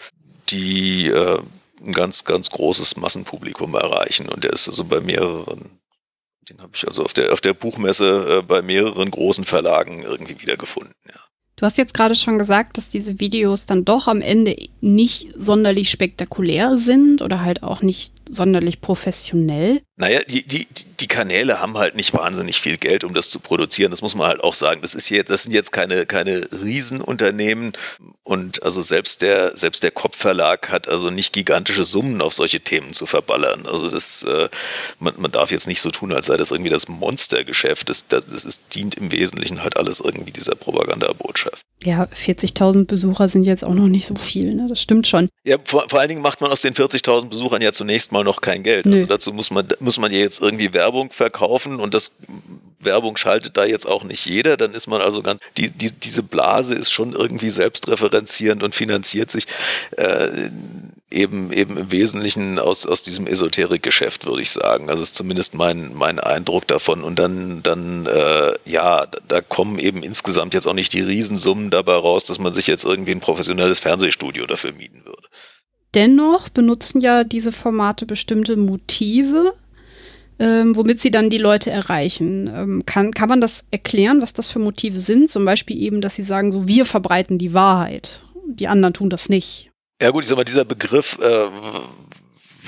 die 0.51 1.07
äh, 1.09 1.39
ein 1.83 1.93
ganz, 1.93 2.25
ganz 2.25 2.51
großes 2.51 2.97
Massenpublikum 2.97 3.75
erreichen. 3.75 4.29
Und 4.29 4.45
er 4.45 4.53
ist 4.53 4.69
also 4.69 4.85
bei 4.85 5.01
mehreren, 5.01 5.81
den 6.51 6.61
habe 6.61 6.73
ich 6.75 6.87
also 6.87 7.05
auf 7.05 7.15
der, 7.15 7.33
auf 7.33 7.41
der 7.41 7.55
Buchmesse 7.55 8.41
äh, 8.41 8.43
bei 8.43 8.61
mehreren 8.61 9.11
großen 9.11 9.45
Verlagen 9.45 10.03
irgendwie 10.03 10.41
wiedergefunden, 10.41 10.95
ja. 11.09 11.21
Du 11.57 11.67
hast 11.67 11.79
jetzt 11.79 11.95
gerade 11.95 12.17
schon 12.17 12.39
gesagt, 12.39 12.77
dass 12.77 12.89
diese 12.89 13.21
Videos 13.21 13.67
dann 13.67 13.85
doch 13.85 14.09
am 14.09 14.21
Ende 14.21 14.57
nicht 14.81 15.29
sonderlich 15.37 15.89
spektakulär 15.89 16.77
sind 16.77 17.23
oder 17.23 17.43
halt 17.43 17.63
auch 17.63 17.81
nicht 17.81 18.13
sonderlich 18.31 18.81
professionell. 18.81 19.83
Naja, 19.97 20.21
die, 20.29 20.45
die, 20.47 20.67
die 20.99 21.07
Kanäle 21.07 21.61
haben 21.61 21.79
halt 21.79 21.95
nicht 21.95 22.13
wahnsinnig 22.15 22.61
viel 22.61 22.79
Geld, 22.79 23.05
um 23.05 23.15
das 23.15 23.29
zu 23.29 23.39
produzieren. 23.39 23.93
Das 23.93 24.03
muss 24.03 24.17
man 24.17 24.27
halt 24.27 24.43
auch 24.43 24.55
sagen. 24.55 24.81
Das 24.83 24.97
ist 24.97 25.09
jetzt, 25.09 25.31
das 25.31 25.45
sind 25.45 25.53
jetzt 25.53 25.71
keine, 25.71 26.05
keine 26.05 26.49
Riesenunternehmen. 26.51 27.73
Und 28.25 28.65
also 28.65 28.81
selbst 28.81 29.23
der, 29.23 29.57
selbst 29.57 29.85
der 29.85 29.93
Kopfverlag 29.93 30.71
hat 30.71 30.89
also 30.89 31.11
nicht 31.11 31.33
gigantische 31.33 31.85
Summen 31.85 32.21
auf 32.23 32.33
solche 32.33 32.61
Themen 32.61 32.93
zu 32.93 33.07
verballern. 33.07 33.67
Also 33.67 33.89
das, 33.89 34.25
äh, 34.25 34.49
man, 34.99 35.15
man 35.19 35.31
darf 35.31 35.53
jetzt 35.53 35.69
nicht 35.69 35.81
so 35.81 35.91
tun, 35.91 36.13
als 36.13 36.27
sei 36.27 36.37
das 36.37 36.51
irgendwie 36.51 36.71
das 36.71 36.89
Monstergeschäft. 36.89 37.89
Das, 37.89 38.09
das, 38.09 38.27
das 38.27 38.45
ist, 38.45 38.75
dient 38.75 38.97
im 38.97 39.13
Wesentlichen 39.13 39.63
halt 39.63 39.77
alles 39.77 40.01
irgendwie 40.01 40.33
dieser 40.33 40.57
Propagandabotschaft. 40.57 41.63
Ja, 41.83 42.05
40.000 42.05 42.87
Besucher 42.87 43.29
sind 43.29 43.45
jetzt 43.45 43.65
auch 43.65 43.75
noch 43.75 43.89
nicht 43.89 44.07
so 44.07 44.15
viel, 44.15 44.55
ne? 44.55 44.67
Das 44.69 44.81
stimmt 44.81 45.07
schon. 45.07 45.29
Ja, 45.45 45.59
vor, 45.63 45.87
vor 45.89 46.01
allen 46.01 46.09
Dingen 46.09 46.23
macht 46.23 46.41
man 46.41 46.51
aus 46.51 46.63
den 46.63 46.73
40.000 46.73 47.29
Besuchern 47.29 47.61
ja 47.61 47.73
zunächst 47.73 48.11
mal 48.15 48.25
noch 48.25 48.41
kein 48.41 48.63
Geld. 48.63 48.87
Nö. 48.87 48.95
Also 48.95 49.07
dazu 49.07 49.33
muss 49.35 49.51
man, 49.51 49.69
muss 49.81 49.99
man 49.99 50.11
ja 50.11 50.19
jetzt 50.19 50.41
irgendwie 50.41 50.73
Werbung 50.73 51.13
verkaufen 51.13 51.81
und 51.81 51.93
das 51.93 52.13
Werbung 52.79 53.17
schaltet 53.17 53.57
da 53.57 53.65
jetzt 53.65 53.87
auch 53.87 54.05
nicht 54.05 54.25
jeder. 54.25 54.57
Dann 54.57 54.73
ist 54.73 54.87
man 54.87 55.03
also 55.03 55.23
ganz, 55.23 55.41
die, 55.59 55.71
die, 55.71 55.91
diese 55.93 56.23
Blase 56.23 56.75
ist 56.75 56.93
schon 56.93 57.13
irgendwie 57.13 57.51
selbstreferenzierend 57.51 58.63
und 58.63 58.75
finanziert 58.75 59.31
sich 59.31 59.47
äh, 59.97 60.51
eben, 61.11 61.53
eben 61.53 61.77
im 61.77 61.91
Wesentlichen 61.91 62.59
aus, 62.59 62.87
aus 62.87 63.03
diesem 63.03 63.27
Esoterikgeschäft, 63.27 64.27
würde 64.27 64.43
ich 64.43 64.51
sagen. 64.51 64.89
Also 64.89 65.03
ist 65.03 65.17
zumindest 65.17 65.55
mein, 65.55 65.93
mein 65.95 66.21
Eindruck 66.21 66.67
davon. 66.69 67.03
Und 67.03 67.19
dann, 67.19 67.63
dann 67.63 68.07
äh, 68.07 68.53
ja, 68.65 69.07
da, 69.07 69.19
da 69.27 69.41
kommen 69.41 69.79
eben 69.79 70.03
insgesamt 70.03 70.55
jetzt 70.55 70.67
auch 70.67 70.75
nicht 70.75 70.93
die 70.93 71.03
Riesensummen 71.03 71.71
dabei 71.71 71.95
raus, 71.95 72.25
dass 72.25 72.39
man 72.39 72.55
sich 72.55 72.67
jetzt 72.67 72.85
irgendwie 72.85 73.13
ein 73.13 73.21
professionelles 73.21 73.81
Fernsehstudio 73.81 74.47
dafür 74.47 74.73
mieten 74.73 75.05
würde. 75.05 75.29
Dennoch 75.95 76.49
benutzen 76.49 77.01
ja 77.01 77.25
diese 77.25 77.53
Formate 77.53 78.07
bestimmte 78.07 78.57
Motive, 78.57 79.55
ähm, 80.39 80.75
womit 80.75 81.01
sie 81.01 81.11
dann 81.11 81.31
die 81.31 81.39
Leute 81.39 81.71
erreichen. 81.71 82.51
Ähm, 82.53 82.87
kann, 82.87 83.13
kann 83.13 83.29
man 83.29 83.41
das 83.41 83.65
erklären, 83.71 84.21
was 84.21 84.33
das 84.33 84.49
für 84.49 84.59
Motive 84.59 85.01
sind? 85.01 85.31
Zum 85.31 85.45
Beispiel 85.45 85.81
eben, 85.81 86.01
dass 86.01 86.17
sie 86.17 86.25
sagen, 86.25 86.51
so 86.51 86.67
wir 86.67 86.85
verbreiten 86.85 87.39
die 87.39 87.55
Wahrheit, 87.55 88.23
die 88.47 88.67
anderen 88.67 88.95
tun 88.95 89.11
das 89.11 89.29
nicht. 89.29 89.71
Ja 90.03 90.11
gut, 90.11 90.25
ich 90.25 90.29
sag 90.29 90.37
mal, 90.37 90.45
dieser 90.45 90.65
Begriff 90.65 91.19
äh, 91.21 91.47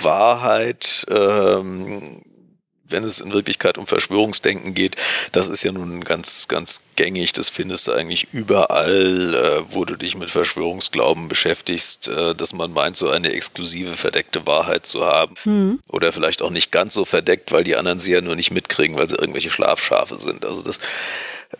Wahrheit 0.03 1.05
ähm, 1.11 2.23
wenn 2.88 3.05
es 3.05 3.20
in 3.20 3.33
Wirklichkeit 3.33 3.79
um 3.79 3.87
Verschwörungsdenken 3.87 4.75
geht, 4.75 4.96
das 5.33 5.49
ist 5.49 5.62
ja 5.62 5.72
nun 5.72 6.03
ganz, 6.05 6.49
ganz 6.49 6.81
gängig. 6.96 7.33
Das 7.33 7.51
findest 7.51 7.87
du 7.87 7.92
eigentlich 7.92 8.29
überall, 8.33 9.35
äh, 9.35 9.75
wo 9.75 9.85
du 9.85 9.96
dich 9.96 10.16
mit 10.16 10.31
Verschwörungsglauben 10.31 11.29
beschäftigst, 11.29 12.09
äh, 12.09 12.35
dass 12.35 12.53
man 12.53 12.72
meint, 12.72 12.96
so 12.96 13.11
eine 13.11 13.33
exklusive, 13.33 13.96
verdeckte 13.96 14.46
Wahrheit 14.46 14.87
zu 14.87 15.05
haben. 15.05 15.35
Mhm. 15.44 15.81
Oder 15.88 16.12
vielleicht 16.12 16.42
auch 16.42 16.51
nicht 16.51 16.72
ganz 16.72 16.94
so 16.94 17.05
verdeckt, 17.05 17.53
weil 17.53 17.64
die 17.64 17.77
anderen 17.77 17.99
sie 17.99 18.12
ja 18.12 18.20
nur 18.20 18.37
nicht 18.37 18.51
mitkriegen, 18.51 18.96
weil 18.96 19.09
sie 19.09 19.16
irgendwelche 19.16 19.51
Schlafschafe 19.51 20.20
sind. 20.20 20.44
Also 20.44 20.62
das 20.62 20.81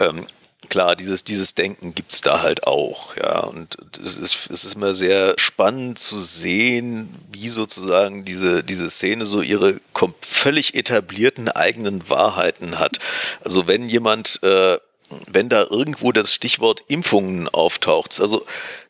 ähm, 0.01 0.27
klar, 0.69 0.97
dieses, 0.97 1.25
dieses 1.25 1.55
Denken 1.55 1.95
gibt's 1.95 2.21
da 2.21 2.43
halt 2.43 2.67
auch, 2.67 3.17
ja. 3.17 3.41
Und 3.41 3.77
es 4.03 4.19
ist, 4.19 4.51
es 4.51 4.65
ist 4.65 4.75
immer 4.75 4.95
sehr 4.95 5.35
spannend 5.39 5.99
zu 5.99 6.19
sehen, 6.19 7.15
wie 7.33 7.49
sozusagen 7.49 8.25
diese, 8.25 8.63
diese 8.63 8.91
Szene 8.91 9.27
so 9.27 9.43
ihre 9.43 9.81
völlig 10.21 10.75
etablierten 10.75 11.49
eigenen 11.49 12.09
Wahrheiten 12.09 12.79
hat. 12.79 12.99
Also 13.43 13.67
wenn 13.67 13.89
jemand, 13.89 14.43
äh, 14.43 14.79
wenn 15.29 15.49
da 15.49 15.63
irgendwo 15.63 16.13
das 16.13 16.33
Stichwort 16.33 16.83
Impfungen 16.89 17.49
auftaucht, 17.49 18.21
also 18.21 18.45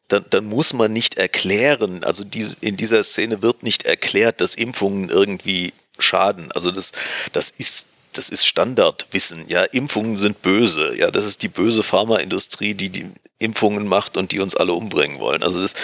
dann, 0.08 0.24
dann 0.30 0.44
muss 0.44 0.72
man 0.72 0.92
nicht 0.92 1.16
erklären, 1.16 2.04
also 2.04 2.24
diese, 2.24 2.56
in 2.60 2.76
dieser 2.76 3.02
Szene 3.02 3.42
wird 3.42 3.62
nicht 3.62 3.84
erklärt, 3.84 4.40
dass 4.40 4.54
Impfungen 4.54 5.08
irgendwie 5.08 5.72
schaden. 5.98 6.52
Also 6.52 6.70
das, 6.70 6.92
das 7.32 7.50
ist 7.50 7.88
das 8.18 8.30
ist 8.30 8.46
Standardwissen. 8.46 9.44
Ja, 9.48 9.62
Impfungen 9.62 10.16
sind 10.16 10.42
böse. 10.42 10.96
Ja, 10.96 11.10
das 11.10 11.26
ist 11.26 11.42
die 11.42 11.48
böse 11.48 11.82
Pharmaindustrie, 11.82 12.74
die 12.74 12.90
die 12.90 13.10
Impfungen 13.38 13.86
macht 13.86 14.16
und 14.16 14.32
die 14.32 14.40
uns 14.40 14.54
alle 14.54 14.72
umbringen 14.72 15.18
wollen. 15.20 15.42
Also 15.42 15.60
das, 15.60 15.74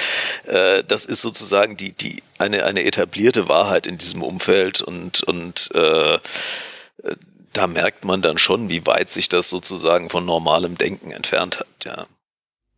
äh, 0.46 0.82
das 0.84 1.04
ist 1.04 1.20
sozusagen 1.20 1.76
die, 1.76 1.92
die 1.92 2.22
eine, 2.38 2.64
eine 2.64 2.84
etablierte 2.84 3.48
Wahrheit 3.48 3.86
in 3.86 3.98
diesem 3.98 4.22
Umfeld 4.22 4.80
und, 4.80 5.22
und 5.22 5.70
äh, 5.74 6.18
da 7.52 7.66
merkt 7.66 8.04
man 8.04 8.22
dann 8.22 8.38
schon, 8.38 8.70
wie 8.70 8.86
weit 8.86 9.10
sich 9.10 9.28
das 9.28 9.50
sozusagen 9.50 10.08
von 10.08 10.24
normalem 10.24 10.78
Denken 10.78 11.10
entfernt 11.10 11.60
hat, 11.60 11.66
ja. 11.84 12.06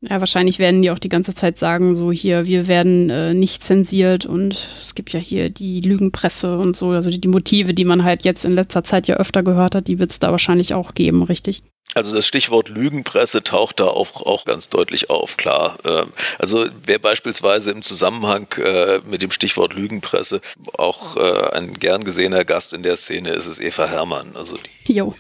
Ja, 0.09 0.21
wahrscheinlich 0.21 0.59
werden 0.59 0.83
die 0.83 0.91
auch 0.91 0.99
die 0.99 1.09
ganze 1.09 1.35
Zeit 1.35 1.59
sagen, 1.59 1.97
so 1.97 2.13
hier, 2.13 2.47
wir 2.47 2.67
werden 2.67 3.09
äh, 3.09 3.33
nicht 3.33 3.63
zensiert 3.63 4.27
und 4.27 4.69
es 4.79 4.95
gibt 4.95 5.13
ja 5.13 5.21
hier 5.21 5.49
die 5.49 5.81
Lügenpresse 5.81 6.59
und 6.59 6.77
so, 6.77 6.91
also 6.91 7.11
die, 7.11 7.21
die 7.21 7.29
Motive, 7.29 7.73
die 7.73 7.85
man 7.85 8.05
halt 8.05 8.25
jetzt 8.25 8.45
in 8.45 8.53
letzter 8.53 8.85
Zeit 8.85 9.09
ja 9.09 9.17
öfter 9.17 9.43
gehört 9.43 9.75
hat, 9.75 9.89
die 9.89 9.99
wird 9.99 10.11
es 10.11 10.19
da 10.19 10.31
wahrscheinlich 10.31 10.75
auch 10.75 10.95
geben, 10.95 11.23
richtig? 11.23 11.63
Also 11.95 12.15
das 12.15 12.27
Stichwort 12.27 12.69
Lügenpresse 12.69 13.43
taucht 13.43 13.81
da 13.81 13.85
auch, 13.85 14.23
auch 14.27 14.45
ganz 14.45 14.69
deutlich 14.69 15.11
auf, 15.11 15.37
klar. 15.37 15.79
Ähm, 15.85 16.09
also 16.39 16.67
wer 16.85 16.99
beispielsweise 16.99 17.71
im 17.71 17.83
Zusammenhang 17.83 18.47
äh, 18.59 19.01
mit 19.07 19.23
dem 19.23 19.31
Stichwort 19.31 19.75
Lügenpresse 19.75 20.41
auch 20.77 21.17
äh, 21.17 21.57
ein 21.57 21.75
gern 21.75 22.05
gesehener 22.05 22.45
Gast 22.45 22.75
in 22.75 22.83
der 22.83 22.97
Szene 22.97 23.31
ist, 23.31 23.47
ist 23.47 23.61
Eva 23.61 23.87
Hermann. 23.87 24.35
Also 24.35 24.59
die, 24.87 24.95
jo 24.95 25.15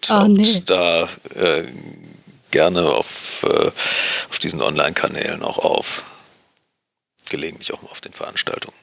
taucht 0.00 0.30
oh, 0.30 0.32
nee. 0.32 0.62
da 0.66 1.08
äh, 1.34 1.64
gerne 2.50 2.90
auf, 2.92 3.44
äh, 3.44 3.68
auf 4.28 4.38
diesen 4.42 4.62
Online-Kanälen 4.62 5.42
auch 5.42 5.58
auf. 5.58 6.02
Gelegentlich 7.28 7.72
auch 7.74 7.82
mal 7.82 7.90
auf 7.90 8.00
den 8.00 8.12
Veranstaltungen. 8.12 8.76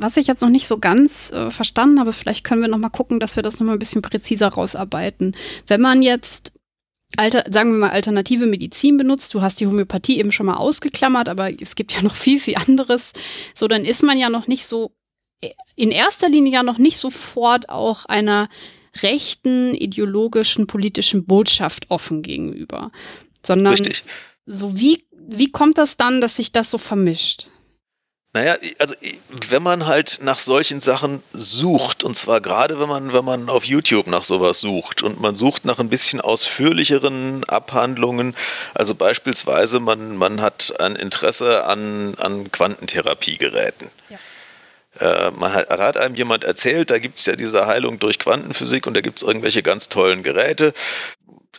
Was 0.00 0.16
ich 0.16 0.26
jetzt 0.26 0.42
noch 0.42 0.48
nicht 0.48 0.66
so 0.66 0.78
ganz 0.78 1.30
äh, 1.30 1.50
verstanden 1.52 2.00
habe, 2.00 2.12
vielleicht 2.12 2.42
können 2.42 2.60
wir 2.60 2.68
noch 2.68 2.78
mal 2.78 2.88
gucken, 2.88 3.20
dass 3.20 3.36
wir 3.36 3.44
das 3.44 3.60
noch 3.60 3.66
mal 3.66 3.74
ein 3.74 3.78
bisschen 3.78 4.02
präziser 4.02 4.48
rausarbeiten. 4.48 5.36
Wenn 5.68 5.80
man 5.80 6.02
jetzt 6.02 6.52
Alter, 7.16 7.44
sagen 7.50 7.72
wir 7.72 7.78
mal, 7.78 7.90
alternative 7.90 8.46
Medizin 8.46 8.96
benutzt. 8.96 9.34
Du 9.34 9.42
hast 9.42 9.60
die 9.60 9.66
Homöopathie 9.66 10.18
eben 10.18 10.30
schon 10.30 10.46
mal 10.46 10.56
ausgeklammert, 10.56 11.28
aber 11.28 11.50
es 11.60 11.74
gibt 11.74 11.92
ja 11.92 12.02
noch 12.02 12.14
viel, 12.14 12.38
viel 12.38 12.56
anderes. 12.56 13.12
So, 13.54 13.66
dann 13.66 13.84
ist 13.84 14.02
man 14.02 14.18
ja 14.18 14.28
noch 14.28 14.46
nicht 14.46 14.64
so, 14.66 14.92
in 15.74 15.90
erster 15.90 16.28
Linie 16.28 16.52
ja 16.52 16.62
noch 16.62 16.78
nicht 16.78 16.98
sofort 16.98 17.68
auch 17.68 18.04
einer 18.04 18.48
rechten, 19.02 19.74
ideologischen, 19.74 20.66
politischen 20.66 21.24
Botschaft 21.24 21.90
offen 21.90 22.22
gegenüber. 22.22 22.90
Sondern 23.44 23.74
Richtig. 23.74 24.04
so 24.46 24.76
wie, 24.78 25.04
wie 25.12 25.50
kommt 25.50 25.78
das 25.78 25.96
dann, 25.96 26.20
dass 26.20 26.36
sich 26.36 26.52
das 26.52 26.70
so 26.70 26.78
vermischt? 26.78 27.48
Naja, 28.32 28.56
also 28.78 28.94
wenn 29.48 29.62
man 29.62 29.86
halt 29.86 30.20
nach 30.22 30.38
solchen 30.38 30.80
Sachen 30.80 31.20
sucht, 31.32 32.04
und 32.04 32.16
zwar 32.16 32.40
gerade 32.40 32.78
wenn 32.78 32.88
man, 32.88 33.12
wenn 33.12 33.24
man 33.24 33.48
auf 33.48 33.64
YouTube 33.64 34.06
nach 34.06 34.22
sowas 34.22 34.60
sucht 34.60 35.02
und 35.02 35.20
man 35.20 35.34
sucht 35.34 35.64
nach 35.64 35.80
ein 35.80 35.88
bisschen 35.88 36.20
ausführlicheren 36.20 37.42
Abhandlungen, 37.44 38.36
also 38.72 38.94
beispielsweise 38.94 39.80
man, 39.80 40.16
man 40.16 40.40
hat 40.40 40.78
ein 40.78 40.94
Interesse 40.94 41.64
an, 41.64 42.14
an 42.18 42.52
Quantentherapiegeräten. 42.52 43.90
Ja. 44.10 44.18
Äh, 44.98 45.30
man 45.32 45.52
hat, 45.52 45.70
hat, 45.70 45.96
einem 45.96 46.14
jemand 46.14 46.44
erzählt, 46.44 46.90
da 46.90 46.98
gibt 46.98 47.18
es 47.18 47.26
ja 47.26 47.36
diese 47.36 47.66
Heilung 47.66 47.98
durch 47.98 48.18
Quantenphysik 48.18 48.86
und 48.86 48.94
da 48.94 49.00
gibt 49.00 49.18
es 49.18 49.22
irgendwelche 49.22 49.62
ganz 49.62 49.88
tollen 49.88 50.22
Geräte. 50.22 50.72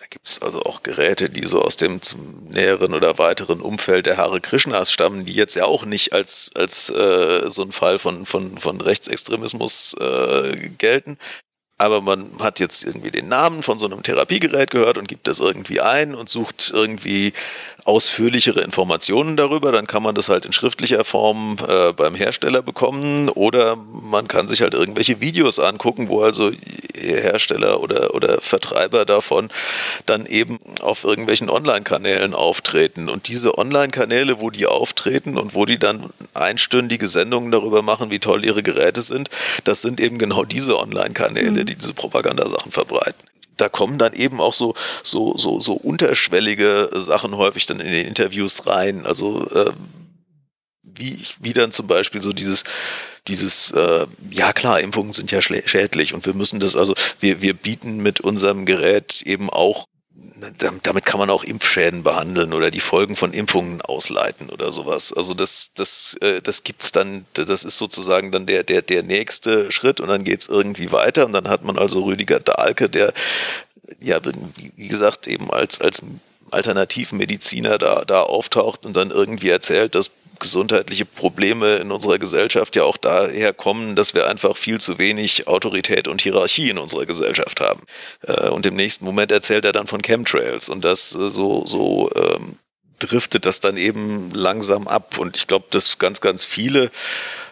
Gibt 0.10 0.28
es 0.28 0.42
also 0.42 0.62
auch 0.64 0.84
Geräte, 0.84 1.30
die 1.30 1.46
so 1.46 1.62
aus 1.62 1.78
dem 1.78 2.02
näheren 2.50 2.94
oder 2.94 3.18
weiteren 3.18 3.62
Umfeld 3.62 4.08
der 4.08 4.18
Hare 4.18 4.42
Krishnas 4.42 4.92
stammen, 4.92 5.24
die 5.24 5.32
jetzt 5.32 5.56
ja 5.56 5.64
auch 5.64 5.86
nicht 5.86 6.12
als, 6.12 6.52
als 6.54 6.90
äh, 6.90 7.50
so 7.50 7.64
ein 7.64 7.72
Fall 7.72 7.98
von, 7.98 8.26
von, 8.26 8.58
von 8.58 8.82
Rechtsextremismus 8.82 9.96
äh, 9.98 10.70
gelten 10.78 11.18
aber 11.82 12.02
man 12.02 12.30
hat 12.40 12.60
jetzt 12.60 12.84
irgendwie 12.84 13.10
den 13.10 13.28
Namen 13.28 13.64
von 13.64 13.80
so 13.80 13.88
einem 13.88 14.04
Therapiegerät 14.04 14.70
gehört 14.70 15.00
und 15.00 15.08
gibt 15.08 15.28
das 15.28 15.40
irgendwie 15.40 15.82
ein 15.82 16.14
und 16.14 16.30
sucht 16.30 16.72
irgendwie 16.72 17.34
ausführlichere 17.86 18.62
Informationen 18.62 19.36
darüber, 19.36 19.72
dann 19.72 19.88
kann 19.88 20.04
man 20.04 20.14
das 20.14 20.30
halt 20.30 20.46
in 20.46 20.54
schriftlicher 20.54 21.04
Form 21.04 21.58
äh, 21.68 21.92
beim 21.94 22.14
Hersteller 22.14 22.62
bekommen. 22.62 23.30
Oder 23.30 23.76
man 23.76 24.28
kann 24.28 24.48
sich 24.48 24.62
halt 24.62 24.76
irgendwelche 24.76 25.20
Videos 25.22 25.58
angucken, 25.58 26.08
wo 26.10 26.22
also 26.22 26.52
Hersteller 26.96 27.82
oder, 27.82 28.14
oder 28.14 28.40
Vertreiber 28.40 29.06
davon 29.06 29.50
dann 30.06 30.28
eben 30.28 30.60
auf 30.82 31.04
irgendwelchen 31.04 31.50
Online-Kanälen 31.50 32.36
auftreten. 32.36 33.10
Und 33.10 33.28
diese 33.28 33.58
Online-Kanäle, 33.58 34.40
wo 34.40 34.52
die 34.52 34.68
auftreten 34.68 35.40
und 35.40 35.56
wo 35.56 35.66
die 35.66 35.80
dann 35.80 36.12
einstündige 36.36 37.08
Sendungen 37.08 37.50
darüber 37.50 37.82
machen, 37.82 38.12
wie 38.12 38.20
toll 38.20 38.46
ihre 38.46 38.62
Geräte 38.62 39.02
sind, 39.02 39.32
das 39.64 39.82
sind 39.82 40.00
eben 40.00 40.20
genau 40.20 40.44
diese 40.44 40.78
Online-Kanäle, 40.78 41.50
mhm 41.50 41.71
die 41.72 41.78
diese 41.78 41.94
Propagandasachen 41.94 42.72
verbreiten 42.72 43.28
da 43.58 43.70
kommen 43.70 44.00
dann 44.00 44.14
eben 44.14 44.42
auch 44.42 44.54
so, 44.54 44.74
so, 45.04 45.38
so, 45.38 45.60
so 45.60 45.74
unterschwellige 45.74 46.90
Sachen 46.94 47.38
häufig 47.38 47.68
dann 47.68 47.80
in 47.80 47.92
den 47.92 48.08
Interviews 48.08 48.66
rein. 48.66 49.06
Also 49.06 49.48
äh, 49.50 49.72
wie, 50.84 51.24
wie 51.40 51.54
dann 51.54 51.72
zum 51.72 51.88
Beispiel 51.88 52.22
so 52.22 52.34
dieses, 52.34 52.64
dieses, 53.28 53.72
äh, 53.72 54.08
ja 54.32 54.52
klar, 54.54 54.80
Impfungen 54.80 55.14
sind 55.14 55.32
ja 55.32 55.42
schädlich 55.42 56.14
und 56.14 56.26
wir 56.26 56.34
müssen 56.34 56.60
das, 56.60 56.76
also 56.76 56.96
wir, 57.20 57.42
wir 57.42 57.54
bieten 57.54 57.98
mit 57.98 58.20
unserem 58.20 58.66
Gerät 58.66 59.22
eben 59.22 59.50
auch 59.50 59.86
damit 60.58 61.06
kann 61.06 61.20
man 61.20 61.30
auch 61.30 61.44
Impfschäden 61.44 62.04
behandeln 62.04 62.54
oder 62.54 62.70
die 62.70 62.80
Folgen 62.80 63.16
von 63.16 63.34
Impfungen 63.34 63.82
ausleiten 63.82 64.50
oder 64.50 64.72
sowas. 64.72 65.14
Also 65.14 65.34
das, 65.34 65.72
das, 65.74 66.16
äh, 66.22 66.42
das 66.42 66.64
gibt's 66.64 66.92
dann, 66.92 67.26
das 67.34 67.64
ist 67.64 67.78
sozusagen 67.78 68.32
dann 68.32 68.46
der, 68.46 68.64
der, 68.64 68.82
der 68.82 69.04
nächste 69.04 69.72
Schritt 69.72 70.00
und 70.00 70.10
dann 70.10 70.24
geht's 70.24 70.48
irgendwie 70.48 70.92
weiter 70.92 71.26
und 71.26 71.34
dann 71.34 71.48
hat 71.48 71.64
man 71.64 71.78
also 71.78 72.04
Rüdiger 72.04 72.40
Dahlke, 72.40 72.90
der 72.90 73.14
ja, 74.00 74.20
wie 74.76 74.88
gesagt, 74.88 75.28
eben 75.28 75.52
als, 75.52 75.82
als 75.82 76.02
Alternativmediziner 76.52 77.78
da, 77.78 78.04
da 78.06 78.22
auftaucht 78.22 78.86
und 78.86 78.96
dann 78.96 79.12
irgendwie 79.12 79.50
erzählt, 79.50 79.96
dass 79.96 80.12
gesundheitliche 80.42 81.06
Probleme 81.06 81.78
in 81.78 81.92
unserer 81.92 82.20
Gesellschaft 82.20 82.76
ja 82.76 82.84
auch 82.84 82.98
daher 82.98 83.54
kommen, 83.54 83.96
dass 83.96 84.14
wir 84.14 84.28
einfach 84.28 84.58
viel 84.58 84.82
zu 84.82 84.98
wenig 84.98 85.48
Autorität 85.48 86.08
und 86.08 86.22
Hierarchie 86.22 86.70
in 86.70 86.78
unserer 86.78 87.06
Gesellschaft 87.06 87.62
haben. 87.62 87.82
Äh, 88.28 88.50
und 88.50 88.66
im 88.66 88.76
nächsten 88.76 89.06
Moment 89.06 89.32
erzählt 89.32 89.64
er 89.64 89.72
dann 89.72 89.88
von 89.88 90.02
Chemtrails 90.02 90.68
und 90.68 90.84
das 90.84 91.16
äh, 91.16 91.30
so, 91.30 91.66
so 91.66 92.10
ähm, 92.16 92.58
driftet 93.00 93.46
das 93.46 93.62
dann 93.62 93.78
eben 93.78 94.32
langsam 94.32 94.88
ab. 94.88 95.18
Und 95.18 95.38
ich 95.38 95.48
glaube, 95.48 95.66
dass 95.70 95.98
ganz, 95.98 96.20
ganz 96.20 96.44
viele 96.44 96.92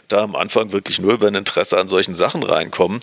da 0.07 0.23
am 0.23 0.35
Anfang 0.35 0.71
wirklich 0.71 0.99
nur 0.99 1.13
über 1.13 1.27
ein 1.27 1.35
Interesse 1.35 1.79
an 1.79 1.87
solchen 1.87 2.15
Sachen 2.15 2.43
reinkommen 2.43 2.99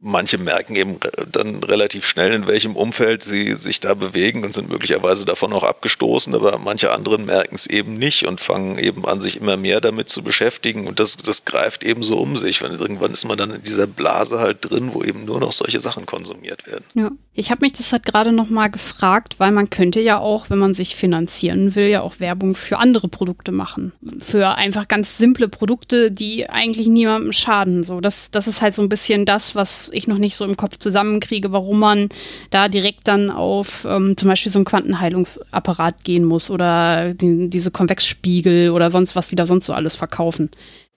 manche 0.00 0.38
merken 0.38 0.76
eben 0.76 0.98
dann 1.32 1.62
relativ 1.64 2.06
schnell, 2.06 2.32
in 2.32 2.46
welchem 2.46 2.76
Umfeld 2.76 3.22
sie 3.22 3.54
sich 3.54 3.80
da 3.80 3.94
bewegen 3.94 4.44
und 4.44 4.54
sind 4.54 4.68
möglicherweise 4.68 5.24
davon 5.24 5.52
auch 5.52 5.64
abgestoßen, 5.64 6.34
aber 6.34 6.58
manche 6.58 6.92
anderen 6.92 7.26
merken 7.26 7.56
es 7.56 7.66
eben 7.66 7.98
nicht 7.98 8.26
und 8.26 8.40
fangen 8.40 8.78
eben 8.78 9.04
an, 9.06 9.20
sich 9.20 9.40
immer 9.40 9.56
mehr 9.56 9.80
damit 9.80 10.08
zu 10.08 10.22
beschäftigen 10.22 10.86
und 10.86 11.00
das, 11.00 11.16
das 11.16 11.44
greift 11.44 11.82
eben 11.82 12.04
so 12.04 12.18
um 12.18 12.36
sich. 12.36 12.62
Weil 12.62 12.76
irgendwann 12.76 13.12
ist 13.12 13.24
man 13.24 13.38
dann 13.38 13.50
in 13.50 13.62
dieser 13.62 13.86
Blase 13.86 14.38
halt 14.38 14.70
drin, 14.70 14.90
wo 14.92 15.02
eben 15.02 15.24
nur 15.24 15.40
noch 15.40 15.52
solche 15.52 15.80
Sachen 15.80 16.06
konsumiert 16.06 16.66
werden. 16.66 16.84
Ja, 16.94 17.10
ich 17.34 17.50
habe 17.50 17.64
mich 17.64 17.72
das 17.72 17.92
halt 17.92 18.04
gerade 18.04 18.30
nochmal 18.30 18.70
gefragt, 18.70 19.36
weil 19.38 19.50
man 19.50 19.70
könnte 19.70 20.00
ja 20.00 20.18
auch, 20.18 20.48
wenn 20.50 20.58
man 20.58 20.74
sich 20.74 20.94
finanzieren 20.94 21.74
will, 21.74 21.88
ja 21.88 22.02
auch 22.02 22.20
Werbung 22.20 22.54
für 22.54 22.78
andere 22.78 23.08
Produkte 23.08 23.50
machen. 23.50 23.92
Für 24.18 24.54
einfach 24.54 24.86
ganz 24.86 25.18
simple 25.18 25.48
Produkte, 25.48 26.12
die 26.12 26.48
eigentlich 26.48 26.86
niemandem 26.86 27.32
schaden. 27.32 27.82
So, 27.82 28.00
das, 28.00 28.30
das 28.30 28.46
ist 28.46 28.62
halt 28.62 28.74
so 28.74 28.82
ein 28.82 28.88
bisschen 28.88 29.26
das, 29.26 29.54
was 29.54 29.87
ich 29.92 30.06
noch 30.06 30.18
nicht 30.18 30.36
so 30.36 30.44
im 30.44 30.56
Kopf 30.56 30.78
zusammenkriege, 30.78 31.52
warum 31.52 31.78
man 31.78 32.08
da 32.50 32.68
direkt 32.68 33.08
dann 33.08 33.30
auf 33.30 33.86
ähm, 33.88 34.16
zum 34.16 34.28
Beispiel 34.28 34.52
so 34.52 34.58
einen 34.58 34.64
Quantenheilungsapparat 34.66 36.04
gehen 36.04 36.24
muss 36.24 36.50
oder 36.50 37.14
die, 37.14 37.48
diese 37.48 37.70
Konvexspiegel 37.70 38.70
oder 38.70 38.90
sonst 38.90 39.16
was 39.16 39.28
die 39.28 39.36
da 39.36 39.46
sonst 39.46 39.66
so 39.66 39.72
alles 39.72 39.96
verkaufen 39.96 40.50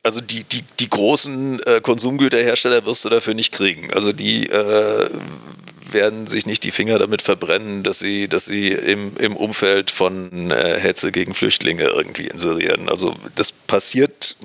also 0.04 0.22
die, 0.22 0.44
die, 0.44 0.64
die 0.80 0.90
großen 0.90 1.62
äh, 1.64 1.82
Konsumgüterhersteller 1.82 2.86
wirst 2.86 3.06
du 3.06 3.10
dafür 3.10 3.34
nicht 3.34 3.54
kriegen. 3.54 3.94
Also 3.94 4.14
die 4.14 4.48
äh, 4.50 5.10
werden 5.92 6.26
sich 6.26 6.46
nicht 6.46 6.64
die 6.64 6.72
Finger 6.72 6.98
damit 6.98 7.22
verbrennen, 7.22 7.84
dass 7.84 8.00
sie, 8.00 8.28
dass 8.28 8.46
sie 8.46 8.70
im, 8.70 9.18
im 9.18 9.36
Umfeld 9.36 9.92
von 9.92 10.50
äh, 10.50 10.80
Hetze 10.80 11.12
gegen 11.12 11.36
Flüchtlinge 11.36 11.84
irgendwie 11.84 12.28
inserieren. 12.28 12.90
Also 12.90 13.14
das 13.36 13.52
passiert 13.52 14.38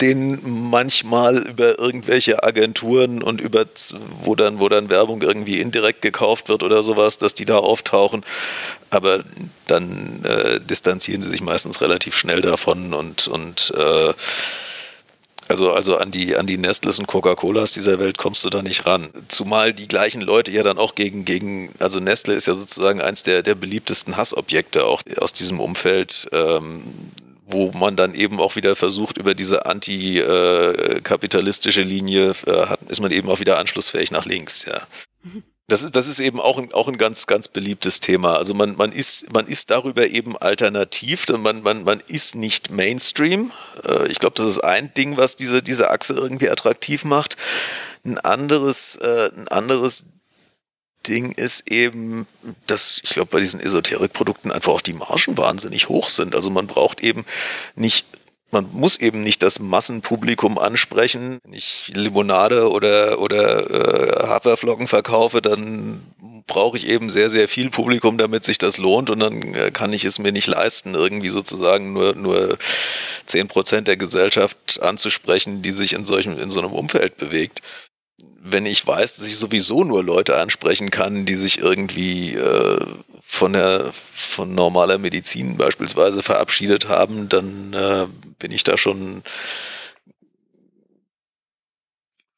denen 0.00 0.70
manchmal 0.70 1.38
über 1.38 1.78
irgendwelche 1.78 2.42
Agenturen 2.42 3.22
und 3.22 3.40
über 3.40 3.66
wo 4.24 4.34
dann, 4.34 4.58
wo 4.58 4.68
dann 4.68 4.90
Werbung 4.90 5.22
irgendwie 5.22 5.60
indirekt 5.60 6.02
gekauft 6.02 6.48
wird 6.48 6.62
oder 6.62 6.82
sowas, 6.82 7.18
dass 7.18 7.34
die 7.34 7.44
da 7.44 7.58
auftauchen. 7.58 8.24
Aber 8.90 9.24
dann 9.66 10.24
äh, 10.24 10.60
distanzieren 10.60 11.22
sie 11.22 11.30
sich 11.30 11.42
meistens 11.42 11.80
relativ 11.80 12.16
schnell 12.16 12.40
davon 12.40 12.94
und, 12.94 13.28
und 13.28 13.72
äh, 13.76 14.14
also, 15.48 15.72
also 15.72 15.96
an 15.96 16.10
die, 16.10 16.36
an 16.36 16.46
die 16.46 16.58
Nestles 16.58 16.98
und 16.98 17.06
Coca-Colas 17.06 17.72
dieser 17.72 17.98
Welt 17.98 18.18
kommst 18.18 18.44
du 18.44 18.50
da 18.50 18.62
nicht 18.62 18.84
ran. 18.86 19.08
Zumal 19.28 19.72
die 19.72 19.88
gleichen 19.88 20.20
Leute 20.20 20.50
ja 20.50 20.62
dann 20.62 20.78
auch 20.78 20.94
gegen, 20.94 21.24
gegen, 21.24 21.72
also 21.78 22.00
Nestle 22.00 22.34
ist 22.34 22.46
ja 22.46 22.54
sozusagen 22.54 23.00
eins 23.00 23.22
der, 23.22 23.42
der 23.42 23.54
beliebtesten 23.54 24.16
Hassobjekte 24.16 24.84
auch 24.84 25.02
aus 25.18 25.32
diesem 25.32 25.60
Umfeld, 25.60 26.28
ähm, 26.32 26.82
wo 27.46 27.70
man 27.72 27.96
dann 27.96 28.14
eben 28.14 28.40
auch 28.40 28.56
wieder 28.56 28.74
versucht, 28.74 29.18
über 29.18 29.34
diese 29.34 29.66
antikapitalistische 29.66 31.82
Linie 31.82 32.32
äh, 32.46 32.66
hat, 32.66 32.82
ist 32.88 33.00
man 33.00 33.12
eben 33.12 33.28
auch 33.30 33.40
wieder 33.40 33.58
anschlussfähig 33.58 34.10
nach 34.10 34.26
links, 34.26 34.64
ja. 34.64 34.80
Das 35.68 35.82
ist, 35.82 35.96
das 35.96 36.06
ist 36.06 36.20
eben 36.20 36.40
auch 36.40 36.58
ein, 36.58 36.72
auch 36.72 36.86
ein 36.86 36.96
ganz, 36.96 37.26
ganz 37.26 37.48
beliebtes 37.48 37.98
Thema. 37.98 38.36
Also 38.36 38.54
man, 38.54 38.76
man, 38.76 38.92
ist, 38.92 39.32
man 39.32 39.48
ist 39.48 39.70
darüber 39.70 40.06
eben 40.06 40.36
alternativ, 40.36 41.26
man, 41.28 41.62
man, 41.62 41.82
man 41.82 42.00
ist 42.06 42.36
nicht 42.36 42.70
Mainstream. 42.70 43.50
Äh, 43.84 44.06
ich 44.06 44.20
glaube, 44.20 44.36
das 44.36 44.46
ist 44.46 44.60
ein 44.60 44.94
Ding, 44.94 45.16
was 45.16 45.34
diese, 45.34 45.62
diese 45.62 45.90
Achse 45.90 46.14
irgendwie 46.14 46.50
attraktiv 46.50 47.04
macht. 47.04 47.36
Ein 48.04 48.18
anderes, 48.18 48.96
äh, 48.96 49.30
ein 49.36 49.48
anderes 49.48 50.04
Ding 51.08 51.32
ist 51.32 51.68
eben, 51.68 52.28
dass 52.66 53.00
ich 53.02 53.10
glaube, 53.10 53.30
bei 53.32 53.40
diesen 53.40 53.60
Esoterikprodukten 53.60 54.52
einfach 54.52 54.72
auch 54.72 54.82
die 54.82 54.92
Margen 54.92 55.36
wahnsinnig 55.36 55.88
hoch 55.88 56.08
sind. 56.08 56.36
Also 56.36 56.48
man 56.50 56.68
braucht 56.68 57.00
eben 57.00 57.24
nicht 57.74 58.06
man 58.50 58.68
muss 58.72 58.98
eben 58.98 59.22
nicht 59.22 59.42
das 59.42 59.58
Massenpublikum 59.58 60.58
ansprechen. 60.58 61.40
Wenn 61.44 61.52
ich 61.52 61.90
Limonade 61.94 62.70
oder, 62.70 63.18
oder 63.18 63.70
äh, 63.70 64.28
Haferflocken 64.28 64.86
verkaufe, 64.86 65.42
dann 65.42 66.02
brauche 66.46 66.76
ich 66.76 66.86
eben 66.86 67.10
sehr, 67.10 67.28
sehr 67.28 67.48
viel 67.48 67.70
Publikum, 67.70 68.18
damit 68.18 68.44
sich 68.44 68.58
das 68.58 68.78
lohnt 68.78 69.10
und 69.10 69.18
dann 69.20 69.54
äh, 69.54 69.70
kann 69.72 69.92
ich 69.92 70.04
es 70.04 70.18
mir 70.18 70.32
nicht 70.32 70.46
leisten, 70.46 70.94
irgendwie 70.94 71.28
sozusagen 71.28 71.92
nur, 71.92 72.14
nur 72.14 72.56
zehn 73.26 73.48
Prozent 73.48 73.88
der 73.88 73.96
Gesellschaft 73.96 74.80
anzusprechen, 74.80 75.62
die 75.62 75.72
sich 75.72 75.92
in 75.92 76.04
solchem, 76.04 76.38
in 76.38 76.50
so 76.50 76.60
einem 76.60 76.72
Umfeld 76.72 77.16
bewegt 77.16 77.62
wenn 78.50 78.66
ich 78.66 78.86
weiß, 78.86 79.16
dass 79.16 79.26
ich 79.26 79.36
sowieso 79.36 79.84
nur 79.84 80.02
Leute 80.02 80.36
ansprechen 80.36 80.90
kann, 80.90 81.26
die 81.26 81.34
sich 81.34 81.58
irgendwie 81.58 82.34
äh, 82.34 82.78
von 83.22 83.52
der 83.52 83.92
von 84.14 84.54
normaler 84.54 84.98
Medizin 84.98 85.56
beispielsweise 85.56 86.22
verabschiedet 86.22 86.88
haben, 86.88 87.28
dann 87.28 87.72
äh, 87.72 88.06
bin 88.38 88.52
ich 88.52 88.64
da 88.64 88.78
schon 88.78 89.22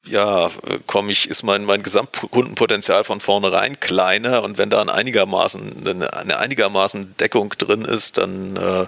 ja, 0.06 0.50
komme 0.86 1.12
ich, 1.12 1.28
ist 1.28 1.42
mein, 1.42 1.64
mein 1.64 1.82
Gesamtkundenpotenzial 1.82 3.04
von 3.04 3.20
vornherein 3.20 3.78
kleiner 3.78 4.42
und 4.42 4.58
wenn 4.58 4.70
da 4.70 4.80
ein 4.80 4.88
einigermaßen, 4.88 5.86
eine 5.86 6.38
einigermaßen 6.38 7.16
Deckung 7.18 7.50
drin 7.58 7.84
ist, 7.84 8.18
dann 8.18 8.56
äh, 8.56 8.86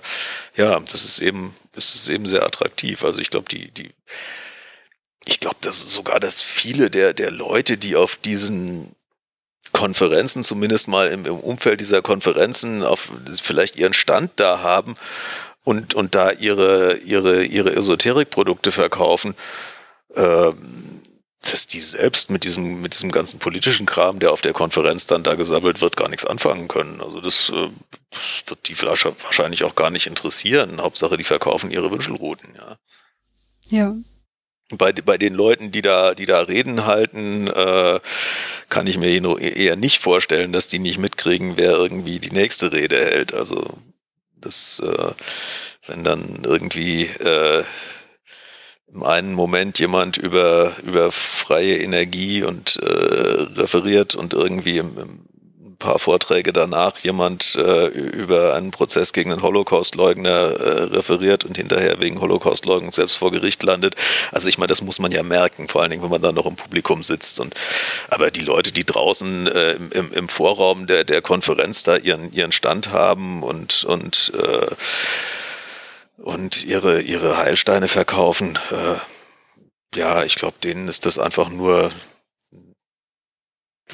ja, 0.57 0.81
das 0.81 1.05
ist 1.05 1.21
eben, 1.21 1.55
das 1.73 1.95
ist 1.95 2.09
eben 2.09 2.27
sehr 2.27 2.45
attraktiv. 2.45 3.05
Also 3.05 3.21
ich 3.21 3.31
glaube, 3.31 3.49
die, 3.51 3.71
die, 3.71 3.91
ich 5.25 5.41
glaube, 5.41 5.57
dass 5.61 5.81
sogar, 5.81 6.21
dass 6.21 6.43
viele 6.43 6.91
der, 6.91 7.13
der 7.13 7.31
Leute, 7.31 7.77
die 7.77 7.97
auf 7.97 8.17
diesen 8.17 8.95
Konferenzen, 9.73 10.43
zumindest 10.43 10.89
mal 10.89 11.09
im, 11.09 11.27
im 11.27 11.39
Umfeld 11.39 11.81
dieser 11.81 12.03
Konferenzen, 12.03 12.83
auf 12.83 13.11
vielleicht 13.43 13.77
ihren 13.77 13.95
Stand 13.95 14.33
da 14.37 14.61
haben 14.61 14.97
und, 15.65 15.95
und 15.95 16.15
da 16.15 16.31
ihre, 16.31 16.97
ihre, 16.97 17.45
ihre 17.45 17.75
Esoterikprodukte 17.75 18.73
verkaufen, 18.73 19.35
ähm, 20.15 21.03
dass 21.43 21.67
die 21.67 21.81
selbst 21.81 22.31
mit 22.31 22.45
diesem, 22.45 22.83
mit 22.83 22.93
diesem 22.93 23.11
ganzen 23.13 23.39
politischen 23.39 23.87
Kram, 23.87 24.19
der 24.19 24.33
auf 24.33 24.43
der 24.43 24.53
Konferenz 24.53 25.07
dann 25.07 25.23
da 25.23 25.37
gesammelt 25.37 25.81
wird, 25.81 25.97
gar 25.97 26.09
nichts 26.09 26.27
anfangen 26.27 26.69
können. 26.69 27.01
Also 27.01 27.21
das, 27.21 27.51
äh, 27.51 27.69
das 28.11 28.43
wird 28.47 28.69
die 28.69 28.81
wahrscheinlich 28.83 29.65
auch 29.65 29.75
gar 29.75 29.91
nicht 29.91 30.07
interessieren. 30.07 30.83
Hauptsache, 30.83 31.17
die 31.17 31.25
verkaufen 31.25 31.71
ihre 31.71 31.91
Wünschelrouten, 31.91 32.55
ja. 32.55 32.77
Ja. 33.69 33.95
Bei, 34.73 34.93
bei 34.93 35.19
den 35.19 35.35
Leuten, 35.35 35.73
die 35.73 35.83
da, 35.83 36.15
die 36.15 36.27
da 36.27 36.41
Reden 36.43 36.87
halten, 36.87 37.49
äh, 37.49 38.01
kann 38.69 38.87
ich 38.87 38.99
mir 38.99 39.41
eher 39.41 39.77
nicht 39.77 40.01
vorstellen, 40.01 40.53
dass 40.53 40.69
die 40.69 40.79
nicht 40.79 40.99
mitkriegen, 40.99 41.57
wer 41.57 41.73
irgendwie 41.73 42.21
die 42.21 42.31
nächste 42.31 42.73
Rede 42.73 42.97
hält. 42.97 43.35
Also 43.35 43.65
das, 44.37 44.81
äh, 44.85 45.11
wenn 45.87 46.05
dann 46.05 46.43
irgendwie 46.45 47.05
äh, 47.05 47.65
im 48.93 49.03
einen 49.03 49.35
Moment 49.35 49.79
jemand 49.79 50.17
über, 50.17 50.73
über 50.85 51.13
freie 51.13 51.79
Energie 51.79 52.43
und 52.43 52.77
äh, 52.77 52.87
referiert 52.87 54.15
und 54.15 54.35
irgendwie 54.35 54.79
im, 54.79 54.99
im 54.99 55.31
paar 55.81 55.99
Vorträge 55.99 56.53
danach 56.53 56.99
jemand 56.99 57.57
äh, 57.57 57.87
über 57.87 58.55
einen 58.55 58.71
Prozess 58.71 59.13
gegen 59.13 59.33
einen 59.33 59.43
Holocaust-Leugner 59.43 60.31
äh, 60.31 60.83
referiert 60.85 61.45
und 61.45 61.57
hinterher 61.57 62.01
wegen 62.01 62.21
Holocaust-Leugnung 62.21 62.93
selbst 62.93 63.17
vor 63.17 63.33
Gericht 63.33 63.65
landet. 63.65 63.97
Also 64.31 64.49
ich 64.49 64.59
meine, 64.59 64.69
das 64.69 64.83
muss 64.83 65.01
man 65.01 65.11
ja 65.11 65.25
merken, 65.25 65.67
vor 65.67 65.83
allen 65.83 65.91
Dingen, 65.91 66.05
wenn 66.05 66.11
man 66.11 66.23
dann 66.23 66.37
noch 66.37 66.47
im 66.47 66.55
Publikum 66.55 67.03
sitzt. 67.03 67.41
Und 67.41 67.55
aber 68.09 68.31
die 68.31 68.43
Leute, 68.43 68.71
die 68.71 68.85
draußen 68.85 69.49
äh, 69.49 69.73
im, 69.73 70.13
im 70.13 70.29
Vorraum 70.29 70.87
der, 70.87 71.03
der 71.03 71.23
Konferenz 71.23 71.83
da 71.83 71.97
ihren, 71.97 72.33
ihren 72.33 72.53
Stand 72.53 72.93
haben 72.93 73.43
und, 73.43 73.83
und 73.83 74.33
äh, 74.37 74.75
und 76.23 76.65
ihre, 76.65 77.01
ihre 77.01 77.39
Heilsteine 77.39 77.89
verkaufen. 77.89 78.59
Äh, 78.71 79.99
ja, 79.99 80.23
ich 80.23 80.37
glaube, 80.37 80.57
denen 80.63 80.89
ist 80.89 81.07
das 81.07 81.19
einfach 81.19 81.49
nur, 81.49 81.91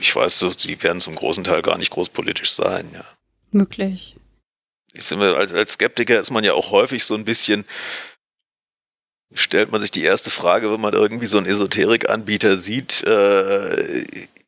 ich 0.00 0.14
weiß 0.14 0.38
so, 0.38 0.52
sie 0.56 0.82
werden 0.82 1.00
zum 1.00 1.14
großen 1.14 1.44
Teil 1.44 1.62
gar 1.62 1.78
nicht 1.78 1.90
großpolitisch 1.90 2.52
sein, 2.52 2.88
ja. 2.92 3.04
Möglich. 3.50 4.16
Ich 4.92 5.10
immer, 5.12 5.36
als, 5.36 5.52
als 5.52 5.72
Skeptiker 5.72 6.18
ist 6.18 6.30
man 6.30 6.44
ja 6.44 6.54
auch 6.54 6.70
häufig 6.70 7.04
so 7.04 7.14
ein 7.14 7.24
bisschen, 7.24 7.64
stellt 9.34 9.70
man 9.70 9.80
sich 9.80 9.90
die 9.90 10.04
erste 10.04 10.30
Frage, 10.30 10.72
wenn 10.72 10.80
man 10.80 10.94
irgendwie 10.94 11.26
so 11.26 11.38
einen 11.38 11.46
Esoterikanbieter 11.46 12.56
sieht, 12.56 13.02
äh, 13.04 14.04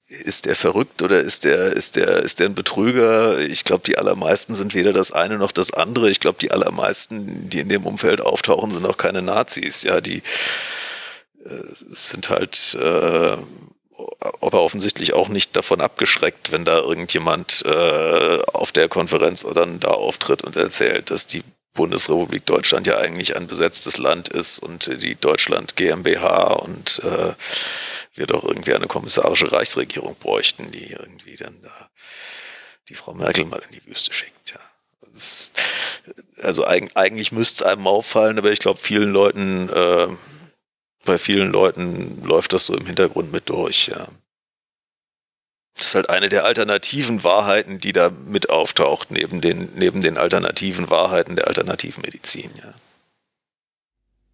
ist 0.08 0.46
der 0.46 0.56
verrückt 0.56 1.02
oder 1.02 1.20
ist 1.20 1.44
der, 1.44 1.72
ist 1.72 1.96
der, 1.96 2.22
ist 2.22 2.40
der 2.40 2.46
ein 2.46 2.54
Betrüger? 2.54 3.40
Ich 3.40 3.64
glaube, 3.64 3.82
die 3.84 3.98
allermeisten 3.98 4.54
sind 4.54 4.74
weder 4.74 4.94
das 4.94 5.12
eine 5.12 5.36
noch 5.36 5.52
das 5.52 5.72
andere. 5.72 6.10
Ich 6.10 6.20
glaube, 6.20 6.38
die 6.38 6.50
allermeisten, 6.50 7.50
die 7.50 7.60
in 7.60 7.68
dem 7.68 7.84
Umfeld 7.84 8.22
auftauchen, 8.22 8.70
sind 8.70 8.86
auch 8.86 8.96
keine 8.96 9.20
Nazis. 9.20 9.82
Ja, 9.82 10.00
die 10.00 10.22
äh, 11.44 11.62
sind 11.90 12.30
halt 12.30 12.74
äh, 12.80 13.36
aber 14.40 14.62
offensichtlich 14.62 15.12
auch 15.14 15.28
nicht 15.28 15.56
davon 15.56 15.80
abgeschreckt, 15.80 16.52
wenn 16.52 16.64
da 16.64 16.78
irgendjemand 16.78 17.64
äh, 17.64 18.38
auf 18.52 18.72
der 18.72 18.88
Konferenz 18.88 19.44
oder 19.44 19.66
dann 19.66 19.80
da 19.80 19.88
auftritt 19.88 20.42
und 20.42 20.56
erzählt, 20.56 21.10
dass 21.10 21.26
die 21.26 21.42
Bundesrepublik 21.74 22.44
Deutschland 22.44 22.86
ja 22.86 22.98
eigentlich 22.98 23.36
ein 23.36 23.46
besetztes 23.46 23.98
Land 23.98 24.28
ist 24.28 24.58
und 24.58 25.02
die 25.02 25.14
Deutschland 25.14 25.76
GmbH 25.76 26.54
und 26.54 27.00
äh, 27.04 27.34
wir 28.14 28.26
doch 28.26 28.44
irgendwie 28.44 28.74
eine 28.74 28.88
kommissarische 28.88 29.52
Reichsregierung 29.52 30.16
bräuchten, 30.16 30.72
die 30.72 30.90
irgendwie 30.90 31.36
dann 31.36 31.54
da 31.62 31.88
die 32.88 32.94
Frau 32.94 33.14
Merkel 33.14 33.44
mal 33.44 33.62
in 33.68 33.72
die 33.72 33.86
Wüste 33.86 34.12
schickt. 34.12 34.50
Ja. 34.50 34.60
Das, 35.12 35.52
also 36.42 36.66
eigentlich 36.66 37.32
müsste 37.32 37.64
es 37.64 37.70
einem 37.70 37.86
auffallen, 37.86 38.38
aber 38.38 38.50
ich 38.50 38.58
glaube, 38.58 38.80
vielen 38.82 39.12
Leuten, 39.12 39.68
äh, 39.68 40.08
bei 41.08 41.18
vielen 41.18 41.50
Leuten 41.50 42.22
läuft 42.22 42.52
das 42.52 42.66
so 42.66 42.76
im 42.76 42.86
Hintergrund 42.86 43.32
mit 43.32 43.48
durch. 43.48 43.88
Ja. 43.88 44.06
Das 45.74 45.88
ist 45.88 45.94
halt 45.94 46.10
eine 46.10 46.28
der 46.28 46.44
alternativen 46.44 47.24
Wahrheiten, 47.24 47.78
die 47.78 47.92
da 47.92 48.10
mit 48.10 48.50
auftaucht, 48.50 49.10
neben 49.10 49.40
den, 49.40 49.70
neben 49.74 50.02
den 50.02 50.18
alternativen 50.18 50.90
Wahrheiten 50.90 51.34
der 51.34 51.48
alternativen 51.48 52.02
Medizin. 52.02 52.50
Ja. 52.58 52.74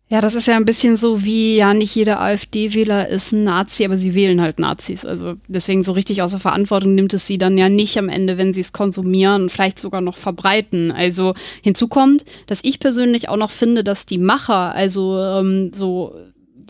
Ja, 0.08 0.20
das 0.20 0.34
ist 0.34 0.46
ja 0.46 0.56
ein 0.56 0.66
bisschen 0.66 0.96
so 0.96 1.24
wie, 1.24 1.56
ja, 1.56 1.72
nicht 1.74 1.94
jeder 1.94 2.20
AfD-Wähler 2.20 3.08
ist 3.08 3.32
ein 3.32 3.44
Nazi, 3.44 3.84
aber 3.84 3.96
sie 3.96 4.14
wählen 4.14 4.40
halt 4.40 4.58
Nazis. 4.58 5.06
Also 5.06 5.36
deswegen 5.48 5.82
so 5.82 5.92
richtig 5.92 6.22
außer 6.22 6.38
Verantwortung 6.38 6.94
nimmt 6.94 7.14
es 7.14 7.26
sie 7.26 7.38
dann 7.38 7.56
ja 7.56 7.68
nicht 7.68 7.96
am 7.98 8.08
Ende, 8.08 8.36
wenn 8.36 8.52
sie 8.52 8.60
es 8.60 8.72
konsumieren 8.72 9.44
und 9.44 9.50
vielleicht 9.50 9.78
sogar 9.78 10.02
noch 10.02 10.16
verbreiten. 10.16 10.92
Also 10.92 11.34
hinzu 11.62 11.88
kommt, 11.88 12.24
dass 12.46 12.60
ich 12.62 12.80
persönlich 12.80 13.28
auch 13.28 13.36
noch 13.36 13.50
finde, 13.50 13.82
dass 13.82 14.06
die 14.06 14.18
Macher, 14.18 14.74
also 14.74 15.18
ähm, 15.18 15.72
so 15.72 16.14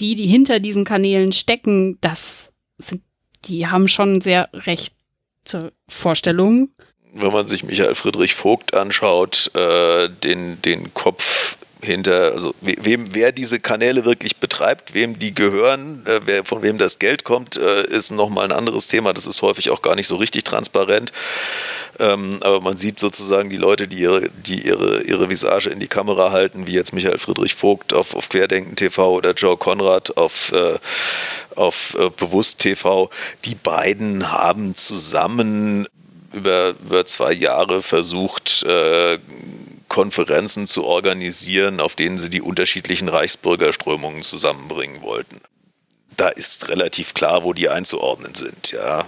die, 0.00 0.14
die 0.14 0.26
hinter 0.26 0.60
diesen 0.60 0.84
Kanälen 0.84 1.32
stecken, 1.32 1.98
das 2.00 2.52
sind, 2.78 3.02
die 3.44 3.66
haben 3.66 3.88
schon 3.88 4.20
sehr 4.20 4.48
rechte 4.52 5.72
Vorstellungen. 5.88 6.74
Wenn 7.12 7.32
man 7.32 7.46
sich 7.46 7.62
Michael 7.62 7.94
Friedrich 7.94 8.34
Vogt 8.34 8.74
anschaut, 8.74 9.50
äh, 9.54 10.08
den, 10.08 10.60
den 10.62 10.92
Kopf 10.94 11.58
hinter, 11.84 12.32
also 12.32 12.54
wem, 12.60 13.14
wer 13.14 13.32
diese 13.32 13.60
Kanäle 13.60 14.04
wirklich 14.04 14.36
betreibt, 14.36 14.94
wem 14.94 15.18
die 15.18 15.34
gehören, 15.34 16.04
äh, 16.06 16.20
wer, 16.24 16.44
von 16.44 16.62
wem 16.62 16.78
das 16.78 16.98
Geld 16.98 17.24
kommt, 17.24 17.56
äh, 17.56 17.84
ist 17.86 18.10
nochmal 18.10 18.46
ein 18.46 18.52
anderes 18.52 18.86
Thema. 18.86 19.12
Das 19.12 19.26
ist 19.26 19.42
häufig 19.42 19.70
auch 19.70 19.82
gar 19.82 19.94
nicht 19.94 20.08
so 20.08 20.16
richtig 20.16 20.44
transparent. 20.44 21.12
Ähm, 21.98 22.38
aber 22.40 22.60
man 22.60 22.76
sieht 22.76 22.98
sozusagen 22.98 23.50
die 23.50 23.56
Leute, 23.56 23.86
die 23.86 23.98
ihre, 23.98 24.28
die 24.30 24.66
ihre, 24.66 25.02
ihre 25.02 25.28
Visage 25.28 25.70
in 25.70 25.80
die 25.80 25.88
Kamera 25.88 26.32
halten, 26.32 26.66
wie 26.66 26.72
jetzt 26.72 26.92
Michael 26.92 27.18
Friedrich 27.18 27.54
Vogt 27.54 27.92
auf, 27.92 28.14
auf 28.14 28.28
Querdenken 28.28 28.76
TV 28.76 29.12
oder 29.12 29.32
Joe 29.32 29.56
Konrad 29.56 30.16
auf, 30.16 30.52
äh, 30.52 30.78
auf 31.54 31.94
äh, 31.98 32.10
Bewusst 32.10 32.60
TV. 32.60 33.10
Die 33.44 33.54
beiden 33.54 34.32
haben 34.32 34.74
zusammen 34.74 35.86
über, 36.34 36.74
über 36.84 37.06
zwei 37.06 37.32
Jahre 37.32 37.80
versucht, 37.80 38.64
äh, 38.64 39.18
Konferenzen 39.94 40.66
zu 40.66 40.84
organisieren, 40.84 41.78
auf 41.78 41.94
denen 41.94 42.18
sie 42.18 42.28
die 42.28 42.42
unterschiedlichen 42.42 43.08
Reichsbürgerströmungen 43.08 44.22
zusammenbringen 44.22 45.02
wollten. 45.02 45.38
Da 46.16 46.30
ist 46.30 46.68
relativ 46.68 47.14
klar, 47.14 47.44
wo 47.44 47.52
die 47.52 47.68
einzuordnen 47.68 48.34
sind, 48.34 48.72
ja. 48.72 49.04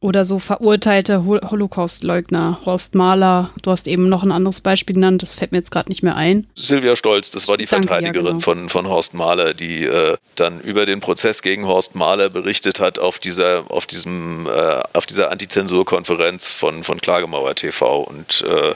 Oder 0.00 0.26
so 0.26 0.38
verurteilte 0.38 1.24
Holocaust-Leugner, 1.24 2.60
Horst 2.66 2.94
Mahler. 2.94 3.50
Du 3.62 3.70
hast 3.70 3.88
eben 3.88 4.10
noch 4.10 4.22
ein 4.22 4.30
anderes 4.30 4.60
Beispiel 4.60 4.94
genannt, 4.94 5.22
das 5.22 5.34
fällt 5.34 5.50
mir 5.50 5.58
jetzt 5.58 5.70
gerade 5.70 5.88
nicht 5.88 6.02
mehr 6.02 6.14
ein. 6.14 6.46
Silvia 6.54 6.94
Stolz, 6.94 7.30
das 7.30 7.48
war 7.48 7.56
die 7.56 7.64
Danke, 7.64 7.88
Verteidigerin 7.88 8.26
ja, 8.26 8.32
genau. 8.32 8.40
von, 8.40 8.68
von 8.68 8.86
Horst 8.86 9.14
Mahler, 9.14 9.54
die 9.54 9.86
äh, 9.86 10.16
dann 10.34 10.60
über 10.60 10.84
den 10.84 11.00
Prozess 11.00 11.40
gegen 11.40 11.66
Horst 11.66 11.94
Mahler 11.94 12.28
berichtet 12.28 12.80
hat 12.80 12.98
auf 12.98 13.18
dieser, 13.18 13.64
auf 13.72 13.86
diesem, 13.86 14.46
äh, 14.46 14.82
auf 14.92 15.06
dieser 15.06 15.32
Antizensurkonferenz 15.32 16.52
von, 16.52 16.84
von 16.84 17.00
Klagemauer 17.00 17.54
TV 17.54 18.02
und 18.02 18.42
äh, 18.42 18.74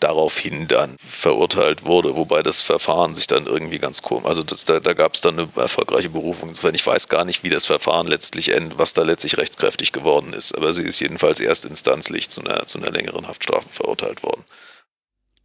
daraufhin 0.00 0.68
dann 0.68 0.96
verurteilt 0.98 1.84
wurde, 1.84 2.16
wobei 2.16 2.42
das 2.42 2.62
Verfahren 2.62 3.14
sich 3.14 3.26
dann 3.26 3.46
irgendwie 3.46 3.78
ganz 3.78 4.02
komisch, 4.02 4.26
also 4.26 4.42
das, 4.42 4.64
da, 4.64 4.80
da 4.80 4.92
gab 4.92 5.14
es 5.14 5.20
dann 5.20 5.38
eine 5.38 5.48
erfolgreiche 5.56 6.10
Berufung. 6.10 6.48
Insofern, 6.48 6.74
ich 6.74 6.86
weiß 6.86 7.08
gar 7.08 7.24
nicht, 7.24 7.42
wie 7.42 7.50
das 7.50 7.66
Verfahren 7.66 8.06
letztlich 8.06 8.50
endet, 8.50 8.78
was 8.78 8.92
da 8.92 9.02
letztlich 9.02 9.36
rechtskräftig 9.36 9.92
geworden 9.92 10.32
ist, 10.32 10.56
aber 10.56 10.72
sie 10.72 10.84
ist 10.84 11.00
jedenfalls 11.00 11.40
erstinstanzlich 11.40 12.28
zu 12.30 12.42
einer, 12.42 12.66
zu 12.66 12.78
einer 12.78 12.90
längeren 12.90 13.26
Haftstrafe 13.28 13.68
verurteilt 13.70 14.22
worden. 14.22 14.44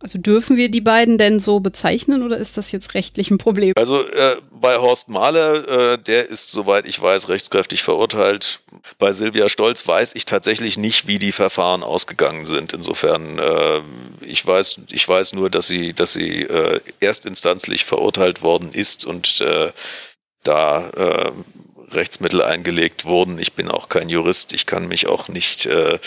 Also 0.01 0.17
dürfen 0.17 0.55
wir 0.55 0.69
die 0.71 0.79
beiden 0.79 1.17
denn 1.17 1.41
so 1.41 1.59
bezeichnen 1.59 2.23
oder 2.23 2.37
ist 2.37 2.57
das 2.57 2.71
jetzt 2.71 2.93
rechtlich 2.93 3.31
ein 3.31 3.37
Problem? 3.37 3.73
Also 3.75 4.07
äh, 4.07 4.37
bei 4.49 4.77
Horst 4.77 5.09
Mahler, 5.09 5.93
äh, 5.93 5.97
der 5.97 6.29
ist, 6.29 6.51
soweit 6.51 6.85
ich 6.85 7.01
weiß, 7.01 7.27
rechtskräftig 7.27 7.83
verurteilt. 7.83 8.61
Bei 8.97 9.11
Silvia 9.11 9.49
Stolz 9.49 9.85
weiß 9.85 10.15
ich 10.15 10.23
tatsächlich 10.23 10.77
nicht, 10.77 11.07
wie 11.07 11.19
die 11.19 11.33
Verfahren 11.33 11.83
ausgegangen 11.83 12.45
sind. 12.45 12.71
Insofern, 12.71 13.39
äh, 13.39 13.81
ich 14.21 14.45
weiß, 14.45 14.81
ich 14.89 15.07
weiß 15.07 15.33
nur, 15.33 15.49
dass 15.49 15.67
sie, 15.67 15.91
dass 15.93 16.13
sie 16.13 16.43
äh, 16.43 16.79
erstinstanzlich 17.01 17.83
verurteilt 17.83 18.41
worden 18.41 18.71
ist 18.71 19.05
und 19.05 19.41
äh, 19.41 19.69
da 20.43 20.89
äh, 20.89 21.31
Rechtsmittel 21.91 22.41
eingelegt 22.41 23.05
wurden. 23.05 23.39
Ich 23.39 23.53
bin 23.53 23.69
auch 23.69 23.89
kein 23.89 24.09
Jurist, 24.09 24.53
ich 24.53 24.65
kann 24.65 24.87
mich 24.87 25.07
auch 25.07 25.27
nicht, 25.27 25.65
äh, 25.65 25.99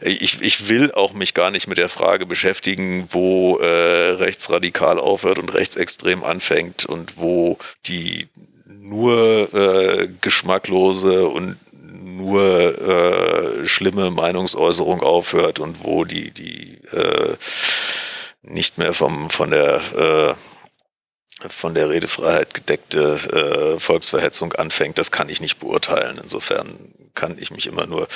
ich, 0.00 0.40
ich 0.42 0.68
will 0.68 0.92
auch 0.92 1.12
mich 1.12 1.34
gar 1.34 1.50
nicht 1.50 1.68
mit 1.68 1.78
der 1.78 1.88
Frage 1.88 2.26
beschäftigen, 2.26 3.08
wo 3.10 3.58
äh, 3.58 4.10
rechtsradikal 4.10 4.98
aufhört 4.98 5.38
und 5.38 5.54
rechtsextrem 5.54 6.22
anfängt 6.22 6.84
und 6.84 7.16
wo 7.16 7.58
die 7.86 8.28
nur 8.66 9.52
äh, 9.54 10.08
geschmacklose 10.20 11.26
und 11.28 11.56
nur 12.02 12.80
äh, 12.80 13.66
schlimme 13.68 14.10
Meinungsäußerung 14.10 15.00
aufhört 15.02 15.60
und 15.60 15.84
wo 15.84 16.04
die, 16.04 16.30
die 16.30 16.78
äh, 16.92 17.36
nicht 18.42 18.78
mehr 18.78 18.92
vom, 18.92 19.30
von 19.30 19.50
der 19.50 19.80
äh, 19.96 20.34
von 21.50 21.74
der 21.74 21.88
Redefreiheit 21.88 22.54
gedeckte 22.54 23.14
äh, 23.76 23.80
Volksverhetzung 23.80 24.52
anfängt, 24.52 24.98
das 24.98 25.10
kann 25.10 25.28
ich 25.28 25.40
nicht 25.40 25.58
beurteilen. 25.58 26.18
Insofern 26.22 26.68
kann 27.14 27.36
ich 27.38 27.50
mich 27.50 27.66
immer 27.66 27.86
nur 27.86 28.08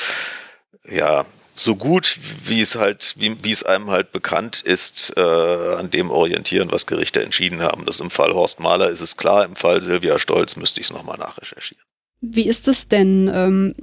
ja 0.88 1.24
so 1.54 1.74
gut 1.74 2.18
wie 2.44 2.60
es 2.60 2.76
halt 2.76 3.14
wie, 3.18 3.36
wie 3.42 3.50
es 3.50 3.62
einem 3.62 3.90
halt 3.90 4.12
bekannt 4.12 4.60
ist 4.60 5.14
äh, 5.16 5.20
an 5.20 5.90
dem 5.90 6.10
orientieren, 6.10 6.70
was 6.70 6.86
Gerichte 6.86 7.22
entschieden 7.22 7.62
haben. 7.62 7.86
Das 7.86 8.00
im 8.00 8.10
Fall 8.10 8.32
Horst 8.34 8.60
Mahler 8.60 8.90
ist 8.90 9.00
es 9.00 9.16
klar, 9.16 9.44
im 9.44 9.56
Fall 9.56 9.80
Silvia 9.80 10.18
Stolz 10.18 10.56
müsste 10.56 10.80
ich 10.80 10.88
es 10.88 10.92
nochmal 10.92 11.18
nachrecherchieren. 11.18 11.82
Wie 12.20 12.46
ist 12.46 12.68
es 12.68 12.88
denn? 12.88 13.30
Ähm, 13.32 13.74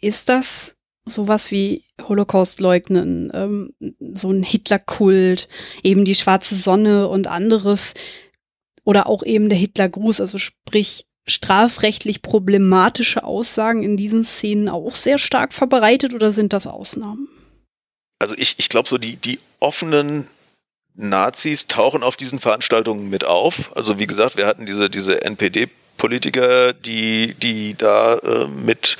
ist 0.00 0.28
das 0.28 0.76
sowas 1.04 1.50
wie 1.50 1.84
Holocaust 2.02 2.60
leugnen, 2.60 3.30
ähm, 3.32 3.74
so 4.14 4.30
ein 4.30 4.42
Hitlerkult, 4.42 5.48
eben 5.82 6.04
die 6.04 6.14
schwarze 6.14 6.56
Sonne 6.56 7.08
und 7.08 7.28
anderes? 7.28 7.94
Oder 8.86 9.08
auch 9.08 9.24
eben 9.24 9.48
der 9.48 9.58
Hitlergruß, 9.58 10.20
also 10.20 10.38
sprich 10.38 11.06
strafrechtlich 11.28 12.22
problematische 12.22 13.24
Aussagen 13.24 13.82
in 13.82 13.96
diesen 13.96 14.22
Szenen 14.22 14.68
auch 14.68 14.94
sehr 14.94 15.18
stark 15.18 15.52
verbreitet 15.52 16.14
oder 16.14 16.30
sind 16.30 16.52
das 16.52 16.68
Ausnahmen? 16.68 17.26
Also 18.20 18.36
ich, 18.38 18.54
ich 18.58 18.68
glaube 18.68 18.88
so 18.88 18.96
die, 18.96 19.16
die 19.16 19.40
offenen 19.58 20.28
Nazis 20.94 21.66
tauchen 21.66 22.04
auf 22.04 22.16
diesen 22.16 22.38
Veranstaltungen 22.38 23.10
mit 23.10 23.24
auf. 23.24 23.76
Also 23.76 23.98
wie 23.98 24.06
gesagt, 24.06 24.36
wir 24.36 24.46
hatten 24.46 24.66
diese, 24.66 24.88
diese 24.88 25.22
NPD 25.22 25.68
Politiker, 25.96 26.72
die, 26.72 27.34
die 27.34 27.74
da 27.76 28.18
äh, 28.18 28.46
mit, 28.46 28.98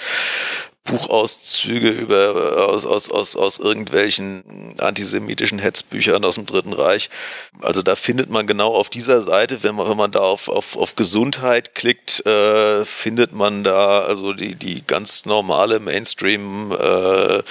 Buchauszüge 0.84 1.89
über, 1.89 2.67
aus, 2.67 2.86
aus, 2.86 3.11
aus, 3.11 3.36
aus 3.36 3.59
irgendwelchen 3.59 4.75
antisemitischen 4.79 5.59
Hetzbüchern 5.59 6.25
aus 6.25 6.36
dem 6.36 6.47
Dritten 6.47 6.73
Reich. 6.73 7.09
Also 7.61 7.84
da 7.84 7.95
findet 7.95 8.32
man 8.32 8.47
genau 8.47 8.73
auf 8.73 8.89
dieser 8.89 9.21
Seite, 9.21 9.61
wenn 9.61 9.75
man, 9.75 9.88
wenn 9.89 9.97
man 9.97 10.11
da 10.11 10.21
auf, 10.21 10.49
auf, 10.49 10.75
auf 10.77 10.95
Gesundheit 10.95 11.75
klickt, 11.75 12.25
äh, 12.25 12.84
findet 12.84 13.32
man 13.32 13.63
da 13.63 13.99
also 14.01 14.34
die, 14.34 14.55
die 14.55 14.84
ganz 14.86 15.25
normale 15.25 15.79
Mainstream, 15.79 16.71
äh, 16.71 17.43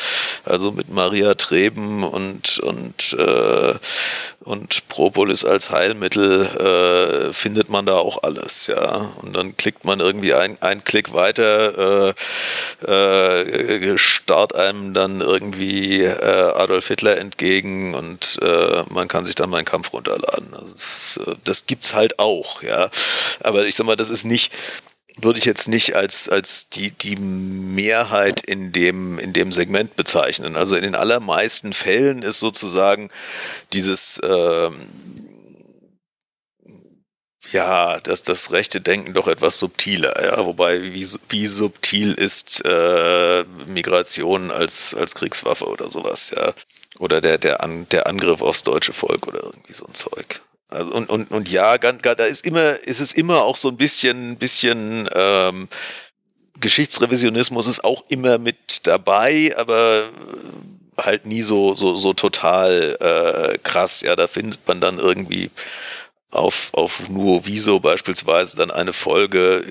also 0.44 0.72
mit 0.72 0.90
Maria 0.90 1.34
Treben 1.34 2.02
und, 2.02 2.58
und, 2.58 3.12
äh, 3.16 3.74
und 4.40 4.88
Propolis 4.88 5.44
als 5.44 5.70
Heilmittel, 5.70 6.46
äh, 6.46 7.32
findet 7.32 7.68
man 7.68 7.86
da 7.86 7.94
auch 7.94 8.24
alles, 8.24 8.66
ja. 8.66 9.08
Und 9.22 9.36
dann 9.36 9.56
klickt 9.56 9.84
man 9.84 10.00
irgendwie 10.00 10.34
ein, 10.34 10.60
ein 10.60 10.82
Klick 10.82 11.14
weiter, 11.14 12.08
äh, 12.08 12.14
äh, 12.86 13.19
äh, 13.20 13.98
starrt 13.98 14.54
einem 14.54 14.94
dann 14.94 15.20
irgendwie 15.20 16.02
äh, 16.02 16.52
Adolf 16.54 16.88
Hitler 16.88 17.18
entgegen 17.18 17.94
und 17.94 18.38
äh, 18.42 18.82
man 18.90 19.08
kann 19.08 19.24
sich 19.24 19.34
dann 19.34 19.50
meinen 19.50 19.64
Kampf 19.64 19.92
runterladen. 19.92 20.54
Also 20.54 20.72
das, 20.72 21.20
äh, 21.26 21.34
das 21.44 21.66
gibt's 21.66 21.94
halt 21.94 22.18
auch, 22.18 22.62
ja. 22.62 22.90
Aber 23.40 23.64
ich 23.64 23.74
sag 23.74 23.86
mal, 23.86 23.96
das 23.96 24.10
ist 24.10 24.24
nicht, 24.24 24.52
würde 25.22 25.38
ich 25.38 25.44
jetzt 25.44 25.68
nicht 25.68 25.96
als, 25.96 26.28
als 26.28 26.68
die, 26.68 26.92
die 26.92 27.16
Mehrheit 27.16 28.42
in 28.46 28.72
dem, 28.72 29.18
in 29.18 29.32
dem 29.32 29.52
Segment 29.52 29.96
bezeichnen. 29.96 30.56
Also 30.56 30.76
in 30.76 30.82
den 30.82 30.94
allermeisten 30.94 31.72
Fällen 31.72 32.22
ist 32.22 32.40
sozusagen 32.40 33.10
dieses, 33.72 34.20
ähm, 34.22 34.74
ja, 37.52 37.98
dass 38.00 38.22
das 38.22 38.52
rechte 38.52 38.80
Denken 38.80 39.14
doch 39.14 39.26
etwas 39.26 39.58
subtiler, 39.58 40.22
ja, 40.22 40.44
wobei 40.44 40.82
wie, 40.82 41.06
wie 41.30 41.46
subtil 41.46 42.12
ist 42.14 42.62
äh, 42.64 43.44
Migration 43.66 44.50
als 44.50 44.94
als 44.94 45.14
Kriegswaffe 45.14 45.66
oder 45.66 45.90
sowas, 45.90 46.32
ja, 46.36 46.52
oder 46.98 47.20
der 47.20 47.38
der 47.38 47.62
An, 47.62 47.88
der 47.88 48.06
Angriff 48.06 48.42
aufs 48.42 48.62
deutsche 48.62 48.92
Volk 48.92 49.26
oder 49.26 49.42
irgendwie 49.42 49.72
so 49.72 49.86
ein 49.86 49.94
Zeug. 49.94 50.42
Also 50.68 50.92
und 50.94 51.08
und 51.08 51.30
und 51.30 51.48
ja, 51.48 51.78
ganz, 51.78 52.02
da 52.02 52.12
ist 52.24 52.46
immer 52.46 52.78
ist 52.80 53.00
es 53.00 53.12
immer 53.12 53.42
auch 53.42 53.56
so 53.56 53.68
ein 53.68 53.76
bisschen 53.76 54.36
bisschen 54.36 55.08
ähm, 55.12 55.68
Geschichtsrevisionismus 56.60 57.66
ist 57.66 57.84
auch 57.84 58.04
immer 58.08 58.38
mit 58.38 58.86
dabei, 58.86 59.54
aber 59.56 60.10
halt 60.96 61.26
nie 61.26 61.42
so 61.42 61.74
so 61.74 61.96
so 61.96 62.12
total 62.12 62.96
äh, 63.00 63.58
krass. 63.58 64.02
Ja, 64.02 64.14
da 64.14 64.28
findet 64.28 64.68
man 64.68 64.80
dann 64.80 64.98
irgendwie 64.98 65.50
auf, 66.30 66.70
auf 66.72 67.08
Nuoviso 67.08 67.80
beispielsweise 67.80 68.56
dann 68.56 68.70
eine 68.70 68.92
Folge, 68.92 69.64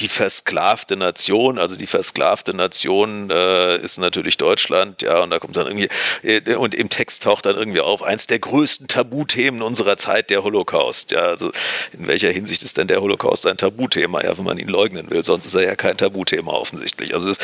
die 0.00 0.08
versklavte 0.08 0.96
Nation, 0.96 1.58
also 1.58 1.76
die 1.76 1.86
versklavte 1.86 2.54
Nation 2.54 3.28
äh, 3.30 3.76
ist 3.78 3.98
natürlich 3.98 4.38
Deutschland, 4.38 5.02
ja, 5.02 5.22
und 5.22 5.30
da 5.30 5.38
kommt 5.38 5.56
dann 5.56 5.66
irgendwie, 5.66 5.88
äh, 6.22 6.54
und 6.54 6.74
im 6.74 6.88
Text 6.88 7.24
taucht 7.24 7.44
dann 7.44 7.56
irgendwie 7.56 7.80
auf, 7.80 8.02
eins 8.02 8.26
der 8.26 8.38
größten 8.38 8.88
Tabuthemen 8.88 9.60
unserer 9.60 9.98
Zeit, 9.98 10.30
der 10.30 10.42
Holocaust, 10.42 11.10
ja, 11.10 11.20
also 11.20 11.50
in 11.92 12.08
welcher 12.08 12.30
Hinsicht 12.30 12.62
ist 12.62 12.78
denn 12.78 12.86
der 12.86 13.02
Holocaust 13.02 13.46
ein 13.46 13.58
Tabuthema, 13.58 14.24
ja, 14.24 14.38
wenn 14.38 14.44
man 14.44 14.58
ihn 14.58 14.68
leugnen 14.68 15.10
will, 15.10 15.22
sonst 15.22 15.44
ist 15.44 15.54
er 15.54 15.64
ja 15.64 15.76
kein 15.76 15.98
Tabuthema 15.98 16.52
offensichtlich, 16.52 17.12
also 17.12 17.28
das, 17.28 17.38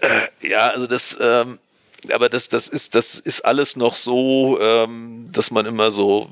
äh, 0.00 0.48
ja, 0.48 0.68
also 0.68 0.88
das, 0.88 1.18
ähm, 1.20 1.60
aber 2.12 2.28
das, 2.28 2.48
das 2.48 2.68
ist, 2.68 2.96
das 2.96 3.20
ist 3.20 3.44
alles 3.44 3.76
noch 3.76 3.94
so, 3.94 4.58
ähm, 4.60 5.28
dass 5.30 5.52
man 5.52 5.66
immer 5.66 5.92
so 5.92 6.28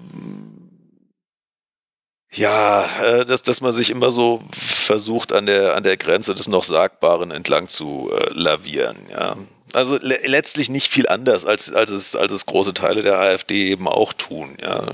ja, 2.32 2.84
äh, 3.02 3.26
dass, 3.26 3.42
dass 3.42 3.60
man 3.60 3.72
sich 3.72 3.90
immer 3.90 4.10
so 4.10 4.42
versucht, 4.52 5.32
an 5.32 5.46
der, 5.46 5.74
an 5.74 5.82
der 5.82 5.96
Grenze 5.96 6.34
des 6.34 6.48
noch 6.48 6.64
Sagbaren 6.64 7.30
entlang 7.30 7.68
zu 7.68 8.10
äh, 8.12 8.32
lavieren, 8.32 8.96
ja. 9.10 9.36
Also 9.72 9.98
le 10.00 10.18
letztlich 10.24 10.68
nicht 10.68 10.92
viel 10.92 11.08
anders, 11.08 11.46
als, 11.46 11.72
als, 11.72 11.92
es, 11.92 12.16
als 12.16 12.32
es 12.32 12.46
große 12.46 12.74
Teile 12.74 13.02
der 13.02 13.18
AfD 13.18 13.68
eben 13.70 13.86
auch 13.86 14.12
tun, 14.12 14.56
ja. 14.60 14.92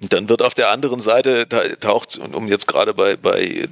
Und 0.00 0.12
dann 0.12 0.28
wird 0.28 0.42
auf 0.42 0.54
der 0.54 0.70
anderen 0.70 1.00
Seite 1.00 1.48
taucht, 1.78 2.18
um 2.18 2.48
jetzt 2.48 2.66
gerade 2.66 2.94
bei, 2.94 3.16
bei 3.16 3.68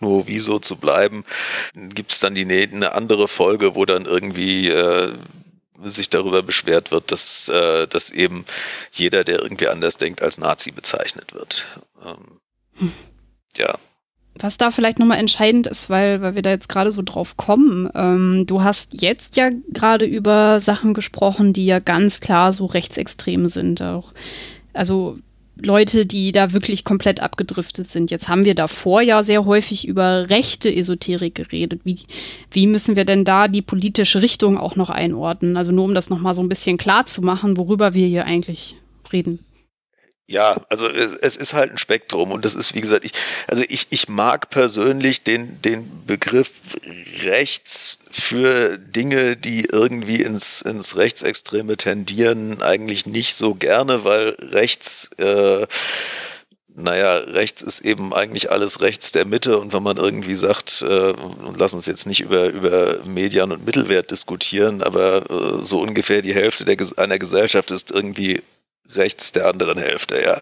nur 0.00 0.26
wieso 0.26 0.58
zu 0.58 0.76
bleiben, 0.76 1.24
gibt 1.74 2.12
es 2.12 2.18
dann 2.18 2.34
die 2.34 2.44
eine 2.44 2.92
andere 2.92 3.28
Folge, 3.28 3.76
wo 3.76 3.84
dann 3.84 4.04
irgendwie 4.04 4.68
äh, 4.68 5.12
sich 5.82 6.10
darüber 6.10 6.42
beschwert 6.42 6.90
wird, 6.90 7.10
dass, 7.10 7.48
äh, 7.48 7.86
dass 7.86 8.10
eben 8.10 8.44
jeder, 8.92 9.24
der 9.24 9.40
irgendwie 9.40 9.68
anders 9.68 9.96
denkt, 9.96 10.22
als 10.22 10.38
Nazi 10.38 10.70
bezeichnet 10.70 11.34
wird. 11.34 11.64
Ähm, 12.04 12.38
hm. 12.76 12.92
Ja. 13.56 13.74
Was 14.36 14.58
da 14.58 14.72
vielleicht 14.72 14.98
nochmal 14.98 15.18
entscheidend 15.18 15.68
ist, 15.68 15.90
weil, 15.90 16.20
weil 16.20 16.34
wir 16.34 16.42
da 16.42 16.50
jetzt 16.50 16.68
gerade 16.68 16.90
so 16.90 17.02
drauf 17.02 17.36
kommen, 17.36 17.88
ähm, 17.94 18.46
du 18.46 18.62
hast 18.62 19.00
jetzt 19.00 19.36
ja 19.36 19.50
gerade 19.72 20.06
über 20.06 20.58
Sachen 20.58 20.92
gesprochen, 20.92 21.52
die 21.52 21.66
ja 21.66 21.78
ganz 21.78 22.20
klar 22.20 22.52
so 22.52 22.66
rechtsextrem 22.66 23.46
sind. 23.46 23.80
Auch, 23.80 24.12
also 24.72 25.18
Leute, 25.62 26.04
die 26.04 26.32
da 26.32 26.52
wirklich 26.52 26.84
komplett 26.84 27.20
abgedriftet 27.20 27.90
sind. 27.90 28.10
Jetzt 28.10 28.28
haben 28.28 28.44
wir 28.44 28.54
davor 28.54 29.02
ja 29.02 29.22
sehr 29.22 29.44
häufig 29.44 29.86
über 29.86 30.28
rechte 30.28 30.74
Esoterik 30.74 31.34
geredet. 31.34 31.82
Wie, 31.84 32.00
wie 32.50 32.66
müssen 32.66 32.96
wir 32.96 33.04
denn 33.04 33.24
da 33.24 33.46
die 33.46 33.62
politische 33.62 34.20
Richtung 34.20 34.58
auch 34.58 34.74
noch 34.74 34.90
einordnen? 34.90 35.56
Also 35.56 35.70
nur 35.70 35.84
um 35.84 35.94
das 35.94 36.10
nochmal 36.10 36.34
so 36.34 36.42
ein 36.42 36.48
bisschen 36.48 36.76
klar 36.76 37.06
zu 37.06 37.22
machen, 37.22 37.56
worüber 37.56 37.94
wir 37.94 38.06
hier 38.06 38.26
eigentlich 38.26 38.76
reden. 39.12 39.38
Ja, 40.26 40.56
also 40.70 40.88
es, 40.88 41.12
es, 41.12 41.36
ist 41.36 41.52
halt 41.52 41.72
ein 41.72 41.78
Spektrum 41.78 42.32
und 42.32 42.46
das 42.46 42.54
ist, 42.54 42.74
wie 42.74 42.80
gesagt, 42.80 43.04
ich, 43.04 43.12
also 43.46 43.62
ich, 43.68 43.88
ich 43.90 44.08
mag 44.08 44.48
persönlich 44.48 45.22
den, 45.22 45.60
den 45.60 46.06
Begriff 46.06 46.50
rechts 47.24 47.98
für 48.10 48.78
Dinge, 48.78 49.36
die 49.36 49.66
irgendwie 49.70 50.22
ins, 50.22 50.62
ins 50.62 50.96
Rechtsextreme 50.96 51.76
tendieren, 51.76 52.62
eigentlich 52.62 53.04
nicht 53.04 53.34
so 53.34 53.54
gerne, 53.54 54.04
weil 54.04 54.34
rechts, 54.40 55.10
äh, 55.18 55.66
naja, 56.74 57.18
rechts 57.18 57.60
ist 57.60 57.80
eben 57.80 58.14
eigentlich 58.14 58.50
alles 58.50 58.80
rechts 58.80 59.12
der 59.12 59.26
Mitte 59.26 59.58
und 59.58 59.74
wenn 59.74 59.82
man 59.82 59.98
irgendwie 59.98 60.36
sagt, 60.36 60.80
äh, 60.80 61.12
lass 61.54 61.74
uns 61.74 61.84
jetzt 61.84 62.06
nicht 62.06 62.22
über, 62.22 62.46
über 62.46 63.04
Median 63.04 63.52
und 63.52 63.66
Mittelwert 63.66 64.10
diskutieren, 64.10 64.82
aber 64.82 65.30
äh, 65.30 65.62
so 65.62 65.82
ungefähr 65.82 66.22
die 66.22 66.34
Hälfte 66.34 66.64
der, 66.64 66.78
einer 66.96 67.18
Gesellschaft 67.18 67.70
ist 67.72 67.90
irgendwie 67.90 68.40
rechts 68.92 69.32
der 69.32 69.46
anderen 69.46 69.78
Hälfte, 69.78 70.22
ja. 70.22 70.40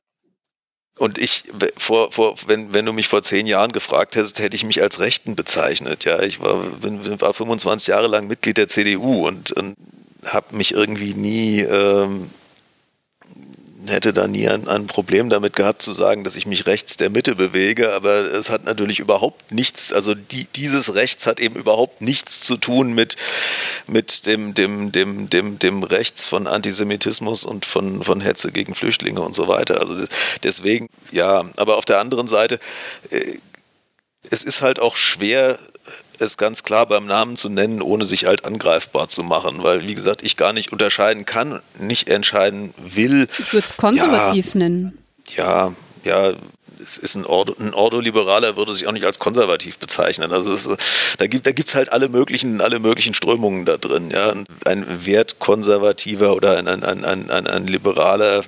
Und 0.99 1.19
ich, 1.19 1.45
vor, 1.77 2.13
vor, 2.13 2.37
wenn, 2.47 2.75
wenn 2.75 2.85
du 2.85 2.93
mich 2.93 3.09
vor 3.09 3.23
zehn 3.23 3.47
Jahren 3.47 3.73
gefragt 3.73 4.15
hättest, 4.15 4.41
hätte 4.41 4.57
ich 4.57 4.65
mich 4.65 4.83
als 4.83 5.01
Rechten 5.01 5.37
bezeichnet. 5.37 6.05
Ja, 6.05 6.21
ich 6.21 6.41
war, 6.41 6.59
bin, 6.63 7.21
war 7.21 7.33
25 7.33 7.89
Jahre 7.89 8.09
lang 8.09 8.27
Mitglied 8.27 8.59
der 8.59 8.69
CDU 8.69 9.27
und, 9.27 9.53
und 9.53 9.75
habe 10.25 10.55
mich 10.55 10.75
irgendwie 10.75 11.15
nie 11.15 11.61
ähm, 11.61 12.31
hätte 13.87 14.13
da 14.13 14.27
nie 14.27 14.49
ein, 14.49 14.69
ein, 14.69 14.87
Problem 14.87 15.29
damit 15.29 15.57
gehabt 15.57 15.83
zu 15.83 15.93
sagen, 15.93 16.25
dass 16.25 16.37
ich 16.37 16.47
mich 16.47 16.67
rechts 16.67 16.97
der 16.97 17.11
Mitte 17.11 17.35
bewege, 17.35 17.93
aber 17.93 18.25
es 18.33 18.51
hat 18.51 18.65
natürlich 18.65 18.99
überhaupt 18.99 19.53
nichts, 19.53 19.93
also 19.93 20.15
die, 20.15 20.45
dieses 20.57 20.95
Rechts 20.95 21.27
hat 21.27 21.41
eben 21.41 21.57
überhaupt 21.57 22.01
nichts 22.01 22.43
zu 22.43 22.57
tun 22.57 22.93
mit, 22.95 23.17
mit 23.87 24.27
dem, 24.27 24.55
dem, 24.55 24.93
dem, 24.93 25.31
dem, 25.31 25.59
dem 25.59 25.83
Rechts 25.83 26.29
von 26.29 26.47
Antisemitismus 26.47 27.45
und 27.45 27.65
von, 27.65 28.03
von 28.03 28.21
Hetze 28.21 28.53
gegen 28.53 28.75
Flüchtlinge 28.75 29.21
und 29.21 29.35
so 29.35 29.49
weiter. 29.49 29.81
Also 29.81 29.97
deswegen, 30.43 30.89
ja, 31.11 31.45
aber 31.57 31.77
auf 31.77 31.85
der 31.85 32.01
anderen 32.01 32.29
Seite, 32.29 32.59
äh, 33.11 33.39
es 34.31 34.45
ist 34.45 34.63
halt 34.63 34.81
auch 34.81 34.97
schwer, 34.97 35.59
es 36.19 36.37
ganz 36.37 36.63
klar 36.63 36.87
beim 36.87 37.07
Namen 37.07 37.37
zu 37.37 37.49
nennen, 37.49 37.83
ohne 37.83 38.05
sich 38.05 38.27
halt 38.27 38.45
angreifbar 38.45 39.09
zu 39.09 39.23
machen, 39.23 39.63
weil, 39.63 39.87
wie 39.87 39.95
gesagt, 39.95 40.23
ich 40.23 40.37
gar 40.37 40.53
nicht 40.53 40.73
unterscheiden 40.73 41.25
kann, 41.25 41.61
nicht 41.79 42.09
entscheiden 42.09 42.73
will. 42.79 43.27
Ich 43.39 43.53
würde 43.53 43.67
es 43.67 43.77
konservativ 43.77 44.55
ja, 44.55 44.59
nennen. 44.59 44.99
Ja, 45.37 45.75
ja, 46.05 46.35
es 46.81 46.99
ist 46.99 47.15
ein, 47.15 47.27
Ordo, 47.27 47.55
ein 47.59 47.75
Ordoliberaler 47.75 48.57
würde 48.57 48.75
sich 48.75 48.87
auch 48.87 48.93
nicht 48.93 49.07
als 49.07 49.19
konservativ 49.19 49.79
bezeichnen. 49.79 50.33
Also 50.33 50.53
es, 50.53 50.69
da 51.19 51.27
gibt 51.27 51.45
gibt's 51.55 51.75
halt 51.75 51.93
alle 51.93 52.09
möglichen 52.09 52.61
alle 52.61 52.81
möglichen 52.81 53.15
Strömungen 53.15 53.65
da 53.65 53.77
drin. 53.77 54.11
Ja, 54.11 54.35
ein 54.65 55.07
wertkonservativer 55.07 56.35
oder 56.35 56.57
ein 56.57 56.67
ein, 56.67 56.83
ein, 56.83 57.31
ein, 57.31 57.47
ein 57.47 57.67
liberaler 57.67 58.43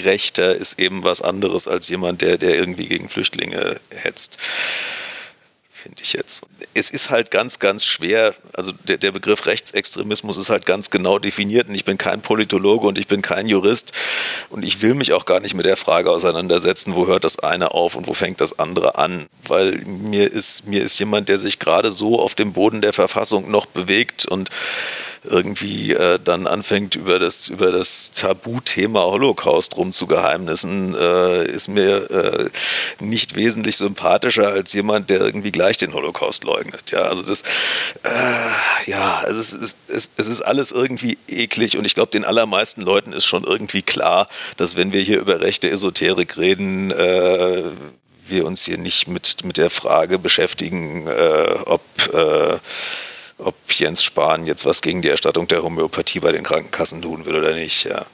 Rechter 0.00 0.54
ist 0.54 0.78
eben 0.78 1.04
was 1.04 1.22
anderes 1.22 1.68
als 1.68 1.88
jemand, 1.88 2.22
der 2.22 2.38
der 2.38 2.56
irgendwie 2.56 2.86
gegen 2.86 3.08
Flüchtlinge 3.08 3.80
hetzt 3.90 4.38
finde 5.82 6.00
ich 6.00 6.12
jetzt. 6.12 6.46
Es 6.74 6.90
ist 6.90 7.10
halt 7.10 7.30
ganz, 7.30 7.58
ganz 7.58 7.84
schwer, 7.84 8.34
also 8.54 8.72
der, 8.86 8.98
der 8.98 9.10
Begriff 9.10 9.46
Rechtsextremismus 9.46 10.38
ist 10.38 10.48
halt 10.48 10.64
ganz 10.64 10.90
genau 10.90 11.18
definiert 11.18 11.68
und 11.68 11.74
ich 11.74 11.84
bin 11.84 11.98
kein 11.98 12.22
Politologe 12.22 12.86
und 12.86 12.98
ich 12.98 13.08
bin 13.08 13.20
kein 13.20 13.48
Jurist 13.48 13.92
und 14.48 14.64
ich 14.64 14.80
will 14.80 14.94
mich 14.94 15.12
auch 15.12 15.24
gar 15.24 15.40
nicht 15.40 15.54
mit 15.54 15.66
der 15.66 15.76
Frage 15.76 16.10
auseinandersetzen, 16.10 16.94
wo 16.94 17.08
hört 17.08 17.24
das 17.24 17.40
eine 17.40 17.72
auf 17.72 17.96
und 17.96 18.06
wo 18.06 18.14
fängt 18.14 18.40
das 18.40 18.58
andere 18.60 18.96
an, 18.96 19.26
weil 19.48 19.72
mir 19.84 20.30
ist, 20.30 20.66
mir 20.68 20.82
ist 20.82 20.98
jemand, 21.00 21.28
der 21.28 21.38
sich 21.38 21.58
gerade 21.58 21.90
so 21.90 22.20
auf 22.20 22.36
dem 22.36 22.52
Boden 22.52 22.80
der 22.80 22.92
Verfassung 22.92 23.50
noch 23.50 23.66
bewegt 23.66 24.26
und 24.26 24.50
irgendwie 25.24 25.92
äh, 25.92 26.18
dann 26.22 26.46
anfängt 26.46 26.96
über 26.96 27.18
das 27.18 27.48
über 27.48 27.70
das 27.70 28.10
Tabuthema 28.10 29.02
Holocaust 29.02 29.76
rumzugeheimnissen, 29.76 30.94
äh, 30.94 31.44
ist 31.44 31.68
mir 31.68 32.10
äh, 32.10 32.50
nicht 33.00 33.36
wesentlich 33.36 33.76
sympathischer 33.76 34.48
als 34.48 34.72
jemand, 34.72 35.10
der 35.10 35.20
irgendwie 35.20 35.52
gleich 35.52 35.76
den 35.76 35.94
Holocaust 35.94 36.42
leugnet. 36.44 36.90
Ja, 36.90 37.02
also 37.02 37.22
das, 37.22 37.42
äh, 38.02 38.90
ja, 38.90 39.22
es 39.24 39.54
ist, 39.54 39.76
es, 39.86 40.10
es 40.16 40.26
ist 40.26 40.42
alles 40.42 40.72
irgendwie 40.72 41.16
eklig 41.28 41.76
und 41.78 41.84
ich 41.84 41.94
glaube, 41.94 42.10
den 42.10 42.24
allermeisten 42.24 42.80
Leuten 42.80 43.12
ist 43.12 43.24
schon 43.24 43.44
irgendwie 43.44 43.82
klar, 43.82 44.26
dass 44.56 44.76
wenn 44.76 44.92
wir 44.92 45.02
hier 45.02 45.20
über 45.20 45.40
rechte 45.40 45.70
Esoterik 45.70 46.36
reden, 46.36 46.90
äh, 46.90 47.62
wir 48.28 48.46
uns 48.46 48.64
hier 48.64 48.78
nicht 48.78 49.08
mit, 49.08 49.44
mit 49.44 49.56
der 49.56 49.70
Frage 49.70 50.18
beschäftigen, 50.18 51.06
äh, 51.06 51.56
ob 51.66 51.82
äh, 52.12 52.58
ob 53.42 53.54
Jens 53.68 54.02
Spahn 54.02 54.46
jetzt 54.46 54.66
was 54.66 54.82
gegen 54.82 55.02
die 55.02 55.08
Erstattung 55.08 55.48
der 55.48 55.62
Homöopathie 55.62 56.20
bei 56.20 56.32
den 56.32 56.44
Krankenkassen 56.44 57.02
tun 57.02 57.24
will 57.26 57.36
oder 57.36 57.54
nicht, 57.54 57.84
ja. 57.84 58.04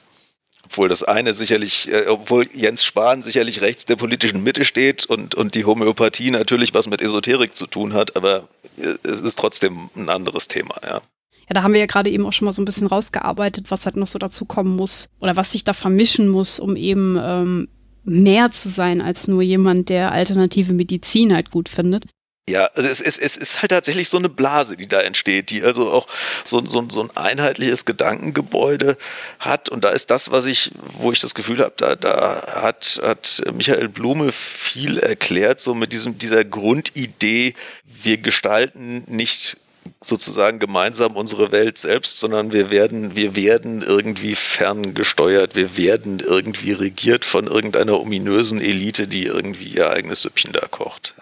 Obwohl 0.65 0.89
das 0.89 1.03
eine 1.03 1.33
sicherlich, 1.33 1.91
äh, 1.91 2.07
obwohl 2.09 2.47
Jens 2.53 2.85
Spahn 2.85 3.23
sicherlich 3.23 3.63
rechts 3.63 3.87
der 3.87 3.97
politischen 3.97 4.43
Mitte 4.43 4.65
steht 4.65 5.07
und, 5.07 5.35
und 5.35 5.55
die 5.55 5.65
Homöopathie 5.65 6.31
natürlich 6.31 6.75
was 6.75 6.89
mit 6.89 7.01
Esoterik 7.01 7.55
zu 7.55 7.67
tun 7.67 7.95
hat, 7.95 8.17
aber 8.17 8.49
äh, 8.77 8.95
es 9.05 9.21
ist 9.21 9.39
trotzdem 9.39 9.89
ein 9.97 10.09
anderes 10.09 10.49
Thema, 10.49 10.75
ja. 10.85 11.01
Ja, 11.49 11.55
da 11.55 11.63
haben 11.63 11.73
wir 11.73 11.81
ja 11.81 11.87
gerade 11.87 12.11
eben 12.11 12.27
auch 12.27 12.33
schon 12.35 12.45
mal 12.45 12.53
so 12.53 12.61
ein 12.61 12.67
bisschen 12.67 12.89
rausgearbeitet, 12.89 13.71
was 13.71 13.87
halt 13.87 13.97
noch 13.97 14.07
so 14.07 14.19
dazu 14.19 14.45
kommen 14.45 14.77
muss 14.77 15.09
oder 15.19 15.37
was 15.37 15.53
sich 15.53 15.65
da 15.65 15.73
vermischen 15.73 16.29
muss, 16.29 16.61
um 16.61 16.77
eben 16.77 17.19
ähm, 17.19 17.69
mehr 18.05 18.51
zu 18.51 18.69
sein 18.69 19.01
als 19.01 19.29
nur 19.29 19.41
jemand, 19.43 19.89
der 19.89 20.13
alternative 20.13 20.75
Medizin 20.75 21.35
halt 21.35 21.51
gut 21.51 21.71
findet. 21.71 22.05
Ja, 22.49 22.71
also 22.75 22.89
es, 22.89 23.01
es, 23.03 23.19
es 23.19 23.37
ist 23.37 23.61
halt 23.61 23.71
tatsächlich 23.71 24.09
so 24.09 24.17
eine 24.17 24.31
Blase, 24.31 24.77
die 24.77 24.89
da 24.89 25.01
entsteht, 25.01 25.51
die 25.51 25.63
also 25.63 25.91
auch 25.91 26.07
so, 26.45 26.65
so, 26.65 26.85
so 26.89 27.03
ein 27.03 27.15
einheitliches 27.15 27.85
Gedankengebäude 27.85 28.97
hat. 29.39 29.69
Und 29.69 29.85
da 29.85 29.91
ist 29.91 30.11
das, 30.11 30.31
was 30.31 30.47
ich, 30.47 30.71
wo 30.99 31.13
ich 31.13 31.21
das 31.21 31.35
Gefühl 31.35 31.59
habe, 31.59 31.75
da, 31.77 31.95
da 31.95 32.63
hat, 32.63 33.01
hat 33.03 33.43
Michael 33.53 33.89
Blume 33.89 34.33
viel 34.33 34.99
erklärt, 34.99 35.61
so 35.61 35.75
mit 35.75 35.93
diesem, 35.93 36.17
dieser 36.17 36.45
Grundidee, 36.45 37.55
wir 37.85 38.17
gestalten 38.17 39.05
nicht 39.09 39.59
sozusagen 40.01 40.59
gemeinsam 40.59 41.17
unsere 41.17 41.53
Welt 41.53 41.79
selbst, 41.79 42.19
sondern 42.19 42.53
wir 42.53 42.71
werden, 42.71 43.17
wir 43.17 43.35
werden 43.37 43.83
irgendwie 43.83 44.35
ferngesteuert, 44.35 45.55
wir 45.55 45.77
werden 45.77 46.21
irgendwie 46.21 46.73
regiert 46.73 47.25
von 47.25 47.47
irgendeiner 47.47 48.01
ominösen 48.01 48.61
Elite, 48.61 49.09
die 49.09 49.25
irgendwie 49.25 49.69
ihr 49.69 49.91
eigenes 49.91 50.23
Süppchen 50.23 50.53
da 50.53 50.67
kocht. 50.67 51.15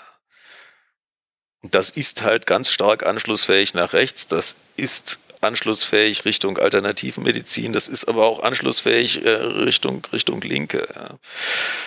Das 1.71 1.91
ist 1.91 2.23
halt 2.23 2.47
ganz 2.47 2.71
stark 2.71 3.05
anschlussfähig 3.05 3.75
nach 3.75 3.93
rechts. 3.93 4.27
Das 4.27 4.57
ist 4.77 5.19
anschlussfähig 5.41 6.25
Richtung 6.25 6.59
Alternativmedizin. 6.59 7.73
Das 7.73 7.89
ist 7.89 8.09
aber 8.09 8.27
auch 8.27 8.43
anschlussfähig 8.43 9.25
äh, 9.25 9.31
Richtung, 9.31 10.03
Richtung 10.13 10.41
Linke. 10.41 10.87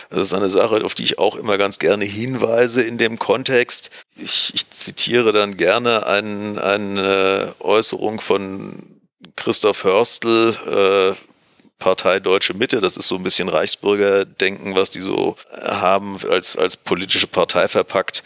Das 0.09 0.19
ist 0.27 0.34
eine 0.34 0.49
Sache, 0.49 0.84
auf 0.86 0.95
die 0.95 1.03
ich 1.03 1.19
auch 1.19 1.36
immer 1.36 1.57
ganz 1.57 1.80
gerne 1.80 2.05
hinweise 2.05 2.82
in 2.82 2.97
dem 2.97 3.19
Kontext. 3.19 3.91
Ich, 4.15 4.51
ich 4.53 4.69
zitiere 4.69 5.34
dann 5.34 5.57
gerne 5.57 6.05
ein, 6.05 6.57
eine 6.57 7.55
Äußerung 7.59 8.21
von 8.21 8.99
Christoph 9.36 9.84
Hörstel, 9.84 11.15
äh, 11.15 11.38
Partei 11.80 12.19
Deutsche 12.19 12.53
Mitte. 12.53 12.82
Das 12.82 12.97
ist 12.97 13.07
so 13.07 13.15
ein 13.15 13.23
bisschen 13.23 13.49
Reichsbürgerdenken, 13.49 14.75
was 14.75 14.89
die 14.89 14.99
so 14.99 15.36
haben 15.61 16.17
als, 16.30 16.57
als 16.57 16.77
politische 16.77 17.27
Partei 17.27 17.67
verpackt, 17.67 18.23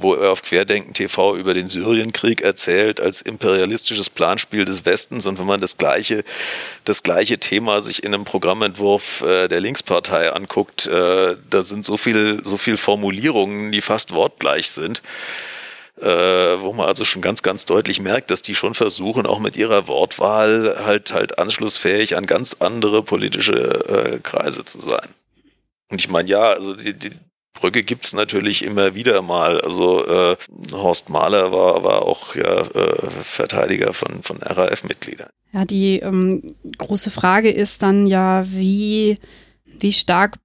wo 0.00 0.14
er 0.14 0.30
auf 0.32 0.42
Querdenken 0.42 0.94
TV 0.94 1.36
über 1.36 1.54
den 1.54 1.68
Syrienkrieg 1.68 2.40
erzählt, 2.40 3.00
als 3.00 3.20
imperialistisches 3.20 4.10
Planspiel 4.10 4.64
des 4.64 4.86
Westens. 4.86 5.26
Und 5.26 5.38
wenn 5.38 5.46
man 5.46 5.60
das 5.60 5.76
gleiche, 5.76 6.24
das 6.84 7.02
gleiche 7.02 7.38
Thema 7.38 7.82
sich 7.82 8.02
in 8.02 8.14
einem 8.14 8.24
Programmentwurf 8.24 9.20
äh, 9.20 9.48
der 9.48 9.60
Linkspartei 9.60 10.32
anguckt, 10.32 10.86
äh, 10.86 11.36
da 11.50 11.62
sind 11.62 11.84
so 11.84 11.98
viel, 11.98 12.40
so 12.42 12.56
viel 12.56 12.78
Formulierungen, 12.78 13.72
die 13.72 13.82
fast 13.82 14.12
wortgleich 14.12 14.70
sind 14.70 15.02
äh, 16.00 16.06
wo 16.06 16.72
man 16.72 16.86
also 16.86 17.04
schon 17.04 17.22
ganz, 17.22 17.42
ganz 17.42 17.64
deutlich 17.64 18.00
merkt, 18.00 18.30
dass 18.30 18.42
die 18.42 18.54
schon 18.54 18.74
versuchen, 18.74 19.26
auch 19.26 19.38
mit 19.38 19.56
ihrer 19.56 19.88
Wortwahl 19.88 20.74
halt 20.84 21.12
halt 21.12 21.38
anschlussfähig 21.38 22.16
an 22.16 22.26
ganz 22.26 22.56
andere 22.60 23.02
politische 23.02 23.54
äh, 23.54 24.18
Kreise 24.20 24.64
zu 24.64 24.80
sein. 24.80 25.08
Und 25.90 26.00
ich 26.00 26.08
meine, 26.08 26.28
ja, 26.28 26.50
also 26.50 26.74
die, 26.74 26.94
die 26.94 27.12
Brücke 27.54 27.82
gibt's 27.82 28.12
natürlich 28.12 28.62
immer 28.62 28.94
wieder 28.94 29.22
mal. 29.22 29.60
Also 29.60 30.06
äh, 30.06 30.36
Horst 30.72 31.08
Mahler 31.08 31.52
war, 31.52 31.82
war 31.82 32.02
auch 32.02 32.34
ja 32.34 32.60
äh, 32.60 33.10
Verteidiger 33.20 33.92
von, 33.92 34.22
von 34.22 34.38
RAF-Mitgliedern. 34.42 35.30
Ja, 35.52 35.64
die 35.64 36.00
ähm, 36.00 36.42
große 36.76 37.10
Frage 37.10 37.50
ist 37.50 37.82
dann 37.82 38.06
ja, 38.06 38.44
wie, 38.46 39.18
wie 39.64 39.92
stark 39.92 40.36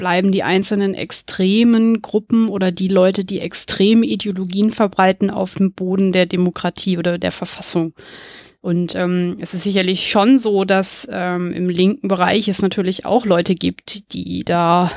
bleiben 0.00 0.32
die 0.32 0.42
einzelnen 0.42 0.94
extremen 0.94 2.00
Gruppen 2.00 2.48
oder 2.48 2.72
die 2.72 2.88
Leute, 2.88 3.22
die 3.22 3.38
extreme 3.38 4.06
Ideologien 4.06 4.70
verbreiten, 4.70 5.28
auf 5.28 5.56
dem 5.56 5.72
Boden 5.72 6.10
der 6.10 6.24
Demokratie 6.24 6.96
oder 6.96 7.18
der 7.18 7.32
Verfassung. 7.32 7.92
Und 8.62 8.94
ähm, 8.94 9.36
es 9.40 9.52
ist 9.52 9.64
sicherlich 9.64 10.10
schon 10.10 10.38
so, 10.38 10.64
dass 10.64 11.06
ähm, 11.12 11.52
im 11.52 11.68
linken 11.68 12.08
Bereich 12.08 12.48
es 12.48 12.62
natürlich 12.62 13.04
auch 13.04 13.26
Leute 13.26 13.54
gibt, 13.54 14.14
die 14.14 14.42
da 14.42 14.90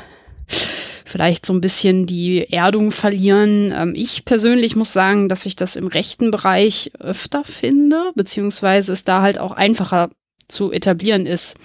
vielleicht 1.04 1.46
so 1.46 1.52
ein 1.52 1.60
bisschen 1.60 2.06
die 2.06 2.50
Erdung 2.50 2.92
verlieren. 2.92 3.74
Ähm, 3.76 3.94
ich 3.98 4.24
persönlich 4.24 4.78
muss 4.78 4.94
sagen, 4.94 5.28
dass 5.28 5.46
ich 5.46 5.58
das 5.58 5.76
im 5.76 5.88
rechten 5.88 6.32
Bereich 6.32 6.92
öfter 6.98 7.44
finde, 7.44 8.12
beziehungsweise 8.16 8.94
es 8.94 9.04
da 9.04 9.22
halt 9.22 9.38
auch 9.38 9.52
einfacher 9.52 10.12
zu 10.48 10.72
etablieren 10.72 11.26
ist. 11.26 11.58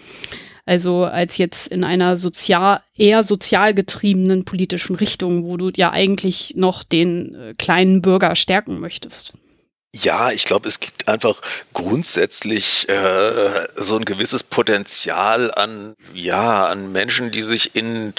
Also 0.69 1.05
als 1.07 1.39
jetzt 1.39 1.69
in 1.69 1.83
einer 1.83 2.19
sozial, 2.19 2.83
eher 2.95 3.25
sozial 3.25 3.73
getriebenen 3.73 4.45
politischen 4.45 4.97
Richtung, 4.97 5.45
wo 5.45 5.57
du 5.57 5.71
ja 5.75 5.93
eigentlich 5.93 6.57
noch 6.57 6.85
den 6.85 7.35
äh, 7.35 7.55
kleinen 7.57 8.03
Bürger 8.03 8.37
stärken 8.37 8.79
möchtest. 8.79 9.33
Ja, 9.95 10.31
ich 10.31 10.45
glaube, 10.45 10.69
es 10.69 10.81
gibt 10.81 11.09
einfach 11.09 11.41
grundsätzlich 11.73 12.87
äh, 12.91 13.67
so 13.77 13.97
ein 13.97 14.05
gewisses 14.05 14.43
Potenzial 14.43 15.51
an, 15.55 15.95
ja, 16.13 16.67
an 16.67 16.93
Menschen, 16.93 17.31
die 17.31 17.41
sich 17.41 17.75
in, 17.75 18.13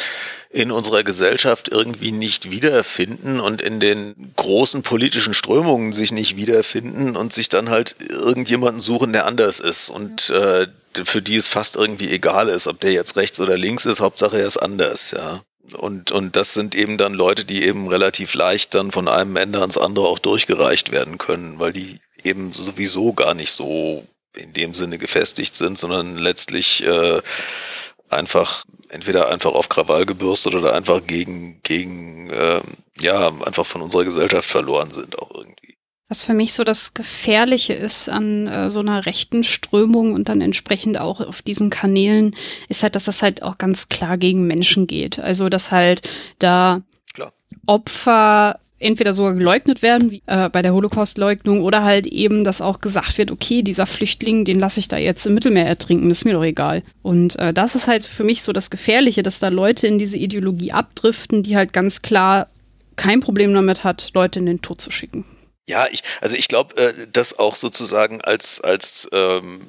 in 0.52 0.72
unserer 0.72 1.04
Gesellschaft 1.04 1.70
irgendwie 1.70 2.12
nicht 2.12 2.50
wiederfinden 2.50 3.40
und 3.40 3.62
in 3.62 3.80
den 3.80 4.34
großen 4.36 4.82
politischen 4.82 5.36
Strömungen 5.36 5.94
sich 5.94 6.12
nicht 6.12 6.38
wiederfinden 6.38 7.16
und 7.16 7.34
sich 7.34 7.50
dann 7.50 7.70
halt 7.70 7.96
irgendjemanden 8.10 8.82
suchen, 8.82 9.14
der 9.14 9.28
anders 9.28 9.60
ist 9.60 9.92
und 9.92 10.32
äh, 10.32 10.68
für 11.04 11.22
die 11.22 11.36
es 11.36 11.48
fast 11.48 11.76
irgendwie 11.76 12.10
egal 12.12 12.50
ist, 12.50 12.68
ob 12.68 12.80
der 12.80 12.92
jetzt 12.92 13.16
rechts 13.16 13.40
oder 13.40 13.58
links 13.58 13.86
ist, 13.86 14.00
Hauptsache 14.00 14.40
er 14.40 14.48
ist 14.48 14.58
anders, 14.58 15.12
ja. 15.12 15.42
Und, 15.74 16.12
und 16.12 16.36
das 16.36 16.56
sind 16.56 16.74
eben 16.74 16.98
dann 16.98 17.14
Leute, 17.14 17.46
die 17.46 17.64
eben 17.64 17.88
relativ 17.88 18.34
leicht 18.34 18.74
dann 18.74 18.92
von 18.92 19.08
einem 19.08 19.36
Ende 19.36 19.60
ans 19.60 19.78
andere 19.78 20.08
auch 20.08 20.18
durchgereicht 20.18 20.92
werden 20.92 21.20
können, 21.20 21.60
weil 21.60 21.74
die 21.74 22.00
eben 22.24 22.54
sowieso 22.54 23.14
gar 23.14 23.36
nicht 23.36 23.52
so 23.52 24.04
in 24.36 24.54
dem 24.54 24.74
Sinne 24.74 24.98
gefestigt 24.98 25.56
sind, 25.56 25.78
sondern 25.78 26.18
letztlich 26.18 26.84
äh, 26.84 27.22
einfach 28.10 28.66
entweder 28.90 29.30
einfach 29.30 29.54
auf 29.54 29.70
Krawall 29.70 30.06
gebürstet 30.06 30.56
oder 30.56 30.74
einfach 30.74 31.06
gegen, 31.06 31.62
gegen 31.64 32.30
äh, 32.30 32.62
ja, 33.00 33.28
einfach 33.46 33.66
von 33.66 33.82
unserer 33.82 34.06
Gesellschaft 34.06 34.50
verloren 34.50 34.92
sind 34.92 35.18
auch 35.20 35.32
irgendwie. 35.34 35.76
Was 36.08 36.24
für 36.24 36.34
mich 36.34 36.54
so 36.54 36.64
das 36.64 36.96
Gefährliche 36.96 37.74
ist 37.74 38.10
an 38.10 38.48
äh, 38.48 38.72
so 38.72 38.80
einer 38.80 39.06
rechten 39.06 39.44
Strömung 39.44 40.14
und 40.14 40.28
dann 40.28 40.42
entsprechend 40.42 41.00
auch 41.00 41.22
auf 41.22 41.44
diesen 41.44 41.70
Kanälen, 41.70 42.36
ist 42.68 42.82
halt, 42.82 42.96
dass 42.96 43.06
das 43.06 43.22
halt 43.22 43.44
auch 43.44 43.60
ganz 43.60 43.90
klar 43.90 44.18
gegen 44.18 44.48
Menschen 44.48 44.88
geht. 44.88 45.20
Also, 45.20 45.50
dass 45.50 45.72
halt 45.72 46.10
da 46.40 46.82
klar. 47.14 47.32
Opfer 47.68 48.60
entweder 48.80 49.14
sogar 49.14 49.34
geleugnet 49.34 49.82
werden, 49.82 50.12
wie 50.12 50.24
äh, 50.26 50.50
bei 50.50 50.62
der 50.62 50.74
Holocaust-Leugnung, 50.74 51.62
oder 51.62 51.84
halt 51.84 52.08
eben, 52.08 52.44
dass 52.44 52.62
auch 52.62 52.80
gesagt 52.80 53.18
wird, 53.18 53.32
okay, 53.32 53.62
dieser 53.62 53.86
Flüchtling, 53.86 54.46
den 54.46 54.60
lasse 54.60 54.80
ich 54.80 54.88
da 54.88 54.98
jetzt 54.98 55.26
im 55.26 55.34
Mittelmeer 55.34 55.66
ertrinken, 55.66 56.10
ist 56.10 56.26
mir 56.26 56.34
doch 56.34 56.44
egal. 56.44 56.84
Und 57.02 57.38
äh, 57.40 57.54
das 57.54 57.76
ist 57.76 57.88
halt 57.88 58.06
für 58.06 58.24
mich 58.24 58.44
so 58.44 58.54
das 58.54 58.70
Gefährliche, 58.70 59.24
dass 59.24 59.40
da 59.40 59.50
Leute 59.50 59.88
in 59.88 60.00
diese 60.00 60.18
Ideologie 60.18 60.72
abdriften, 60.72 61.44
die 61.44 61.56
halt 61.56 61.74
ganz 61.74 62.02
klar 62.02 62.48
kein 62.96 63.22
Problem 63.22 63.54
damit 63.54 63.84
hat, 63.84 64.12
Leute 64.14 64.40
in 64.40 64.46
den 64.46 64.62
Tod 64.62 64.82
zu 64.82 64.92
schicken. 64.92 65.26
Ja, 65.68 65.86
ich, 65.92 66.02
also 66.22 66.36
ich 66.36 66.48
glaube, 66.48 66.76
äh, 66.78 67.08
dass 67.12 67.38
auch 67.38 67.56
sozusagen 67.56 68.22
als, 68.22 68.60
als 68.62 69.08
ähm 69.12 69.62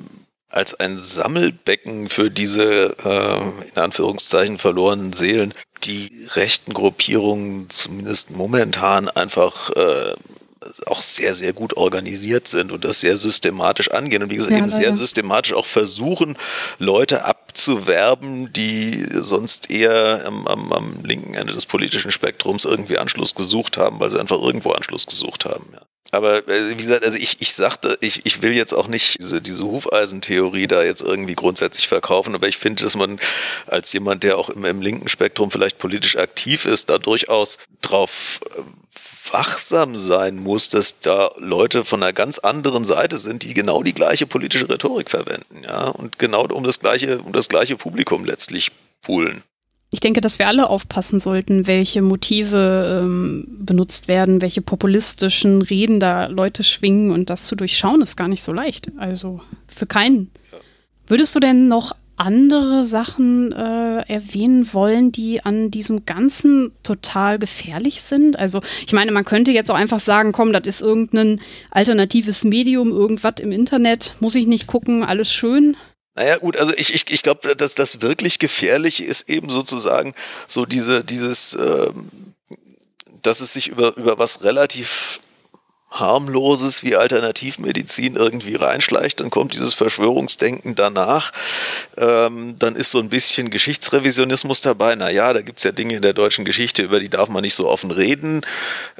als 0.50 0.74
ein 0.74 0.98
Sammelbecken 0.98 2.08
für 2.08 2.30
diese 2.30 2.96
äh, 3.04 3.68
in 3.68 3.76
Anführungszeichen 3.76 4.58
verlorenen 4.58 5.12
Seelen 5.12 5.54
die 5.84 6.10
rechten 6.34 6.74
Gruppierungen 6.74 7.70
zumindest 7.70 8.30
momentan 8.30 9.08
einfach 9.08 9.70
äh, 9.70 10.14
auch 10.86 11.00
sehr, 11.00 11.34
sehr 11.34 11.52
gut 11.52 11.76
organisiert 11.76 12.46
sind 12.46 12.70
und 12.70 12.84
das 12.84 13.00
sehr 13.00 13.16
systematisch 13.16 13.90
angehen 13.90 14.22
und 14.22 14.30
wie 14.30 14.36
gesagt 14.36 14.52
ja, 14.52 14.58
eben 14.58 14.68
sehr 14.68 14.94
systematisch 14.94 15.54
auch 15.54 15.66
versuchen, 15.66 16.36
Leute 16.78 17.24
abzuwerben, 17.24 18.52
die 18.52 19.06
sonst 19.10 19.70
eher 19.70 20.24
am, 20.26 20.46
am, 20.46 20.72
am 20.72 21.02
linken 21.02 21.34
Ende 21.34 21.52
des 21.54 21.66
politischen 21.66 22.10
Spektrums 22.10 22.64
irgendwie 22.64 22.98
Anschluss 22.98 23.34
gesucht 23.34 23.78
haben, 23.78 24.00
weil 24.00 24.10
sie 24.10 24.20
einfach 24.20 24.40
irgendwo 24.40 24.72
Anschluss 24.72 25.06
gesucht 25.06 25.44
haben. 25.46 25.66
Ja. 25.72 25.80
Aber 26.10 26.48
äh, 26.48 26.70
wie 26.70 26.76
gesagt, 26.76 27.04
also 27.04 27.16
ich, 27.18 27.40
ich 27.40 27.54
sagte, 27.54 27.96
ich, 28.00 28.26
ich 28.26 28.42
will 28.42 28.52
jetzt 28.52 28.72
auch 28.72 28.88
nicht 28.88 29.20
diese, 29.20 29.40
diese 29.40 29.64
Hufeisentheorie 29.64 30.66
da 30.66 30.82
jetzt 30.82 31.02
irgendwie 31.02 31.34
grundsätzlich 31.34 31.88
verkaufen, 31.88 32.34
aber 32.34 32.48
ich 32.48 32.58
finde, 32.58 32.82
dass 32.82 32.96
man 32.96 33.18
als 33.66 33.92
jemand, 33.92 34.22
der 34.22 34.38
auch 34.38 34.48
im, 34.48 34.64
im 34.64 34.82
linken 34.82 35.08
Spektrum 35.08 35.50
vielleicht 35.50 35.78
politisch 35.78 36.16
aktiv 36.16 36.64
ist, 36.64 36.90
da 36.90 36.98
durchaus 36.98 37.58
drauf 37.80 38.40
äh, 38.56 38.62
wachsam 39.32 39.98
sein 39.98 40.36
muss, 40.36 40.68
dass 40.68 41.00
da 41.00 41.30
Leute 41.36 41.84
von 41.84 42.02
einer 42.02 42.12
ganz 42.12 42.38
anderen 42.38 42.84
Seite 42.84 43.16
sind, 43.16 43.44
die 43.44 43.54
genau 43.54 43.82
die 43.82 43.94
gleiche 43.94 44.26
politische 44.26 44.68
Rhetorik 44.68 45.10
verwenden, 45.10 45.62
ja, 45.62 45.88
und 45.88 46.18
genau 46.18 46.46
um 46.46 46.64
das 46.64 46.80
gleiche, 46.80 47.20
um 47.20 47.32
das 47.32 47.48
gleiche 47.48 47.76
Publikum 47.76 48.24
letztlich 48.24 48.72
poolen. 49.02 49.42
Ich 49.92 50.00
denke, 50.00 50.20
dass 50.20 50.38
wir 50.38 50.46
alle 50.46 50.70
aufpassen 50.70 51.18
sollten, 51.18 51.66
welche 51.66 52.00
Motive 52.00 53.02
ähm, 53.02 53.46
benutzt 53.48 54.06
werden, 54.06 54.40
welche 54.40 54.62
populistischen 54.62 55.62
Reden 55.62 55.98
da 55.98 56.26
Leute 56.26 56.62
schwingen 56.62 57.10
und 57.10 57.28
das 57.28 57.48
zu 57.48 57.56
durchschauen 57.56 58.00
ist 58.00 58.16
gar 58.16 58.28
nicht 58.28 58.42
so 58.42 58.52
leicht. 58.52 58.92
Also 58.98 59.40
für 59.66 59.86
keinen. 59.86 60.30
Würdest 61.08 61.34
du 61.34 61.40
denn 61.40 61.66
noch 61.66 61.96
andere 62.20 62.84
Sachen 62.84 63.50
äh, 63.50 64.02
erwähnen 64.06 64.72
wollen, 64.74 65.10
die 65.10 65.44
an 65.44 65.70
diesem 65.70 66.04
Ganzen 66.04 66.70
total 66.84 67.38
gefährlich 67.38 68.02
sind? 68.02 68.38
Also 68.38 68.60
ich 68.86 68.92
meine, 68.92 69.10
man 69.10 69.24
könnte 69.24 69.50
jetzt 69.50 69.70
auch 69.72 69.76
einfach 69.76 70.00
sagen, 70.00 70.30
komm, 70.30 70.52
das 70.52 70.68
ist 70.68 70.82
irgendein 70.82 71.40
alternatives 71.70 72.44
Medium, 72.44 72.92
irgendwas 72.92 73.34
im 73.40 73.50
Internet, 73.50 74.14
muss 74.20 74.36
ich 74.36 74.46
nicht 74.46 74.68
gucken, 74.68 75.02
alles 75.02 75.32
schön. 75.32 75.76
Naja, 76.14 76.38
gut, 76.38 76.56
also 76.56 76.72
ich, 76.76 76.92
ich, 76.94 77.10
ich 77.10 77.22
glaube, 77.22 77.54
dass 77.56 77.74
das 77.74 78.02
wirklich 78.02 78.38
Gefährliche 78.38 79.04
ist 79.04 79.30
eben 79.30 79.50
sozusagen 79.50 80.14
so 80.46 80.66
diese, 80.66 81.04
dieses, 81.04 81.54
ähm, 81.54 82.10
dass 83.22 83.40
es 83.40 83.52
sich 83.52 83.68
über, 83.68 83.96
über 83.96 84.18
was 84.18 84.42
relativ 84.42 85.20
harmloses 85.90 86.82
wie 86.82 86.94
Alternativmedizin 86.96 88.16
irgendwie 88.16 88.54
reinschleicht, 88.54 89.20
dann 89.20 89.30
kommt 89.30 89.54
dieses 89.54 89.74
Verschwörungsdenken 89.74 90.74
danach. 90.74 91.32
Ähm, 91.96 92.56
dann 92.58 92.76
ist 92.76 92.92
so 92.92 93.00
ein 93.00 93.08
bisschen 93.08 93.50
Geschichtsrevisionismus 93.50 94.60
dabei. 94.60 94.94
Naja, 94.94 95.32
da 95.32 95.42
gibt's 95.42 95.64
ja 95.64 95.72
Dinge 95.72 95.96
in 95.96 96.02
der 96.02 96.12
deutschen 96.12 96.44
Geschichte, 96.44 96.82
über 96.82 97.00
die 97.00 97.08
darf 97.08 97.28
man 97.28 97.42
nicht 97.42 97.54
so 97.54 97.68
offen 97.68 97.90
reden. 97.90 98.42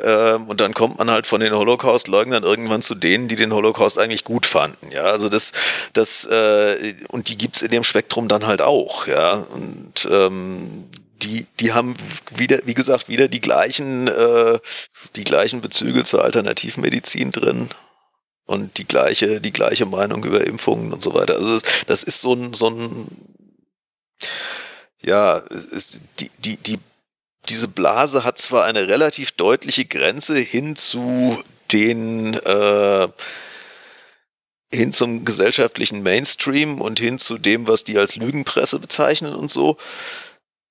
Ähm, 0.03 0.49
und 0.49 0.61
dann 0.61 0.74
kommt 0.74 0.99
man 0.99 1.11
halt 1.11 1.26
von 1.26 1.41
den 1.41 1.55
Holocaust-Leugnern 1.55 2.43
irgendwann 2.43 2.82
zu 2.82 2.97
denen, 2.97 3.28
die 3.28 3.36
den 3.36 3.53
Holocaust 3.53 3.99
eigentlich 3.99 4.24
gut 4.24 4.45
fanden. 4.47 4.91
Ja, 4.91 5.05
also 5.05 5.28
das, 5.28 5.53
das, 5.93 6.26
äh, 6.26 6.95
und 7.11 7.28
die 7.28 7.38
gibt's 7.38 7.62
in 7.62 7.70
dem 7.70 7.84
Spektrum 7.84 8.26
dann 8.26 8.47
halt 8.47 8.62
auch. 8.62 9.07
Ja, 9.07 9.34
und 9.34 10.09
ähm, 10.11 10.88
die, 11.23 11.47
die 11.61 11.73
haben 11.73 11.95
wieder, 12.35 12.61
wie 12.64 12.75
gesagt, 12.75 13.09
wieder 13.09 13.29
die 13.29 13.41
gleichen, 13.41 14.09
äh, 14.09 14.59
die 15.16 15.25
gleichen 15.25 15.61
Bezüge 15.61 16.05
zur 16.05 16.25
Alternativmedizin 16.25 17.31
drin 17.31 17.68
und 18.47 18.79
die 18.79 18.87
gleiche, 18.87 19.41
die 19.41 19.53
gleiche 19.53 19.87
Meinung 19.87 20.25
über 20.25 20.45
Impfungen 20.45 20.93
und 20.93 21.03
so 21.03 21.14
weiter. 21.14 21.37
Also 21.37 21.53
das, 21.53 21.62
das 21.87 22.05
ist 22.05 22.21
so 22.21 22.35
ein, 22.35 22.55
so 22.55 22.71
ein, 22.71 23.09
ja, 25.03 25.37
ist 25.37 26.01
die, 26.18 26.31
die, 26.39 26.57
die, 26.57 26.79
diese 27.49 27.68
Blase 27.68 28.25
hat 28.25 28.39
zwar 28.39 28.64
eine 28.64 28.89
relativ 28.89 29.33
deutliche 29.33 29.85
Grenze 29.85 30.37
hin 30.37 30.77
zu 30.77 31.43
den 31.73 32.35
äh, 32.35 33.09
hin 34.73 34.93
zum 34.93 35.25
gesellschaftlichen 35.25 36.03
Mainstream 36.03 36.81
und 36.81 37.01
hin 37.01 37.18
zu 37.18 37.39
dem, 37.39 37.66
was 37.66 37.83
die 37.85 37.99
als 37.99 38.16
Lügenpresse 38.16 38.79
bezeichnen 38.79 39.35
und 39.35 39.51
so 39.51 39.77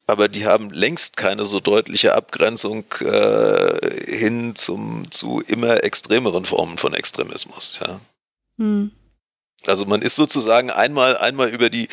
aber 0.10 0.28
die 0.28 0.46
haben 0.46 0.72
längst 0.72 1.18
keine 1.18 1.46
so 1.46 1.60
deutliche 1.60 2.16
Abgrenzung 2.16 2.86
äh, 3.02 4.12
hin 4.12 4.56
zum, 4.56 5.10
zu 5.12 5.42
immer 5.46 5.84
extremeren 5.84 6.46
Formen 6.46 6.80
von 6.80 6.96
Extremismus. 6.96 7.80
Ja. 7.80 8.02
Hm. 8.58 8.92
Also 9.68 9.86
man 9.86 10.02
ist 10.02 10.16
sozusagen 10.16 10.72
einmal, 10.72 11.16
einmal 11.18 11.50
über 11.50 11.70
die, 11.70 11.90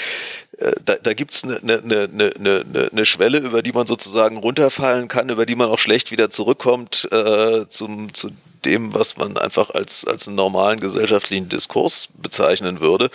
da, 0.85 0.97
da 1.03 1.13
gibt 1.13 1.33
es 1.33 1.45
eine 1.45 1.59
ne, 1.63 1.83
ne, 1.85 2.09
ne, 2.11 2.33
ne, 2.39 2.89
ne 2.91 3.07
Schwelle, 3.07 3.39
über 3.39 3.63
die 3.63 3.73
man 3.73 3.87
sozusagen 3.87 4.39
runterfallen 4.39 5.09
kann, 5.09 5.29
über 5.29 5.45
die 5.45 5.57
man 5.57 5.69
auch 5.69 5.79
schlecht 5.79 6.11
wieder 6.11 6.31
zurückkommt 6.31 7.09
äh, 7.13 7.67
zum, 7.69 8.15
zu 8.15 8.31
dem, 8.65 8.95
was 8.95 9.17
man 9.17 9.37
einfach 9.37 9.71
als, 9.71 10.07
als 10.07 10.27
einen 10.27 10.37
normalen 10.37 10.81
gesellschaftlichen 10.81 11.49
Diskurs 11.49 12.09
bezeichnen 12.21 12.81
würde. 12.81 13.11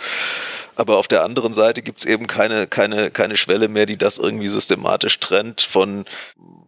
Aber 0.76 0.96
auf 0.96 1.08
der 1.08 1.24
anderen 1.24 1.52
Seite 1.52 1.82
gibt 1.82 1.98
es 1.98 2.04
eben 2.06 2.26
keine, 2.26 2.66
keine, 2.66 3.10
keine 3.10 3.36
Schwelle 3.36 3.68
mehr, 3.68 3.86
die 3.86 3.98
das 3.98 4.18
irgendwie 4.18 4.48
systematisch 4.48 5.18
trennt 5.20 5.60
von 5.60 6.04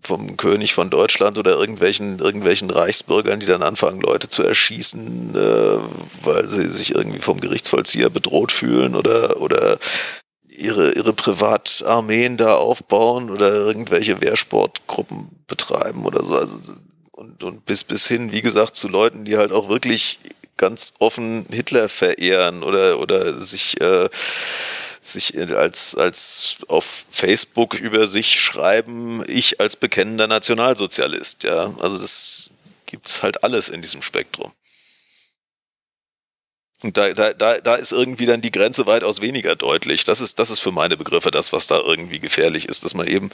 vom 0.02 0.36
König 0.36 0.74
von 0.74 0.90
Deutschland 0.90 1.38
oder 1.38 1.52
irgendwelchen, 1.52 2.18
irgendwelchen 2.18 2.68
Reichsbürgern, 2.68 3.40
die 3.40 3.46
dann 3.46 3.62
anfangen, 3.62 4.02
Leute 4.02 4.28
zu 4.28 4.42
erschießen, 4.42 5.34
äh, 5.34 5.78
weil 6.22 6.46
sie 6.46 6.70
sich 6.70 6.94
irgendwie 6.94 7.20
vom 7.20 7.40
Gerichtsvollzieher 7.40 8.10
bedroht 8.10 8.52
fühlen 8.52 8.96
oder, 8.96 9.40
oder 9.40 9.78
ihre, 10.56 10.92
ihre 10.92 11.12
Privatarmeen 11.12 12.36
da 12.36 12.54
aufbauen 12.54 13.30
oder 13.30 13.52
irgendwelche 13.52 14.20
Wehrsportgruppen 14.20 15.28
betreiben 15.46 16.06
oder 16.06 16.22
so. 16.22 16.36
Also, 16.36 16.58
und, 17.12 17.42
und 17.42 17.64
bis, 17.66 17.84
bis 17.84 18.06
hin, 18.06 18.32
wie 18.32 18.42
gesagt, 18.42 18.76
zu 18.76 18.88
Leuten, 18.88 19.24
die 19.24 19.36
halt 19.36 19.52
auch 19.52 19.68
wirklich 19.68 20.18
ganz 20.56 20.94
offen 20.98 21.46
Hitler 21.50 21.88
verehren 21.88 22.62
oder, 22.62 22.98
oder 22.98 23.40
sich, 23.40 23.80
äh, 23.80 24.08
sich 25.00 25.36
als, 25.52 25.96
als 25.96 26.58
auf 26.68 27.04
Facebook 27.10 27.74
über 27.74 28.06
sich 28.06 28.40
schreiben, 28.40 29.22
ich 29.26 29.60
als 29.60 29.76
bekennender 29.76 30.26
Nationalsozialist, 30.26 31.44
ja. 31.44 31.72
Also 31.80 31.98
das 31.98 32.50
gibt's 32.86 33.22
halt 33.22 33.44
alles 33.44 33.68
in 33.68 33.82
diesem 33.82 34.02
Spektrum. 34.02 34.52
Und 36.84 36.98
da, 36.98 37.12
da, 37.12 37.32
da, 37.32 37.58
da 37.60 37.74
ist 37.76 37.92
irgendwie 37.92 38.26
dann 38.26 38.42
die 38.42 38.50
Grenze 38.50 38.86
weitaus 38.86 39.22
weniger 39.22 39.56
deutlich. 39.56 40.04
Das 40.04 40.20
ist, 40.20 40.38
das 40.38 40.50
ist 40.50 40.60
für 40.60 40.70
meine 40.70 40.96
Begriffe 40.98 41.30
das, 41.30 41.52
was 41.52 41.66
da 41.66 41.80
irgendwie 41.80 42.20
gefährlich 42.20 42.68
ist, 42.68 42.84
dass 42.84 42.94
man 42.94 43.06
eben 43.06 43.30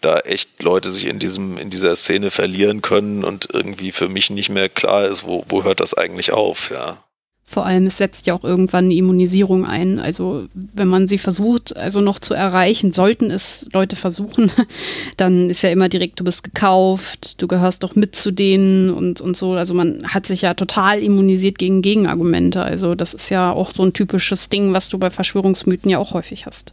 da 0.00 0.20
echt 0.20 0.62
Leute 0.62 0.92
sich 0.92 1.06
in 1.06 1.18
diesem, 1.18 1.58
in 1.58 1.68
dieser 1.68 1.94
Szene 1.96 2.30
verlieren 2.30 2.80
können 2.80 3.24
und 3.24 3.48
irgendwie 3.52 3.92
für 3.92 4.08
mich 4.08 4.30
nicht 4.30 4.48
mehr 4.48 4.68
klar 4.68 5.06
ist, 5.06 5.24
wo, 5.24 5.44
wo 5.48 5.64
hört 5.64 5.80
das 5.80 5.94
eigentlich 5.94 6.32
auf, 6.32 6.70
ja. 6.70 7.04
Vor 7.50 7.64
allem, 7.64 7.86
es 7.86 7.96
setzt 7.96 8.26
ja 8.26 8.34
auch 8.34 8.44
irgendwann 8.44 8.84
eine 8.84 8.94
Immunisierung 8.94 9.64
ein. 9.64 9.98
Also 9.98 10.48
wenn 10.52 10.86
man 10.86 11.08
sie 11.08 11.16
versucht, 11.16 11.74
also 11.78 12.02
noch 12.02 12.18
zu 12.18 12.34
erreichen, 12.34 12.92
sollten 12.92 13.30
es 13.30 13.66
Leute 13.72 13.96
versuchen, 13.96 14.52
dann 15.16 15.48
ist 15.48 15.62
ja 15.62 15.70
immer 15.70 15.88
direkt, 15.88 16.20
du 16.20 16.24
bist 16.24 16.44
gekauft, 16.44 17.40
du 17.40 17.48
gehörst 17.48 17.82
doch 17.82 17.94
mit 17.94 18.14
zu 18.14 18.32
denen 18.32 18.90
und, 18.90 19.22
und 19.22 19.34
so. 19.34 19.54
Also 19.54 19.72
man 19.72 20.06
hat 20.08 20.26
sich 20.26 20.42
ja 20.42 20.52
total 20.52 21.02
immunisiert 21.02 21.56
gegen 21.56 21.80
Gegenargumente. 21.80 22.60
Also 22.62 22.94
das 22.94 23.14
ist 23.14 23.30
ja 23.30 23.50
auch 23.50 23.70
so 23.70 23.82
ein 23.82 23.94
typisches 23.94 24.50
Ding, 24.50 24.74
was 24.74 24.90
du 24.90 24.98
bei 24.98 25.08
Verschwörungsmythen 25.08 25.90
ja 25.90 25.96
auch 25.96 26.12
häufig 26.12 26.44
hast. 26.44 26.72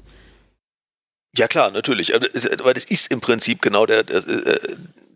Ja 1.38 1.47
klar, 1.47 1.71
natürlich. 1.71 2.13
Aber 2.13 2.73
das 2.73 2.84
ist 2.84 3.13
im 3.13 3.21
Prinzip 3.21 3.61
genau 3.61 3.86
der, 3.86 4.03
der, 4.03 4.17
äh, 4.17 4.57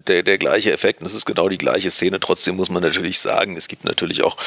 der, 0.07 0.23
der 0.23 0.37
gleiche 0.37 0.71
Effekt 0.71 1.01
und 1.01 1.07
es 1.07 1.13
ist 1.13 1.25
genau 1.25 1.49
die 1.49 1.57
gleiche 1.57 1.91
Szene. 1.91 2.19
Trotzdem 2.19 2.55
muss 2.55 2.69
man 2.69 2.81
natürlich 2.81 3.19
sagen, 3.19 3.57
es 3.57 3.67
gibt 3.67 3.85
natürlich 3.85 4.23
auch 4.23 4.37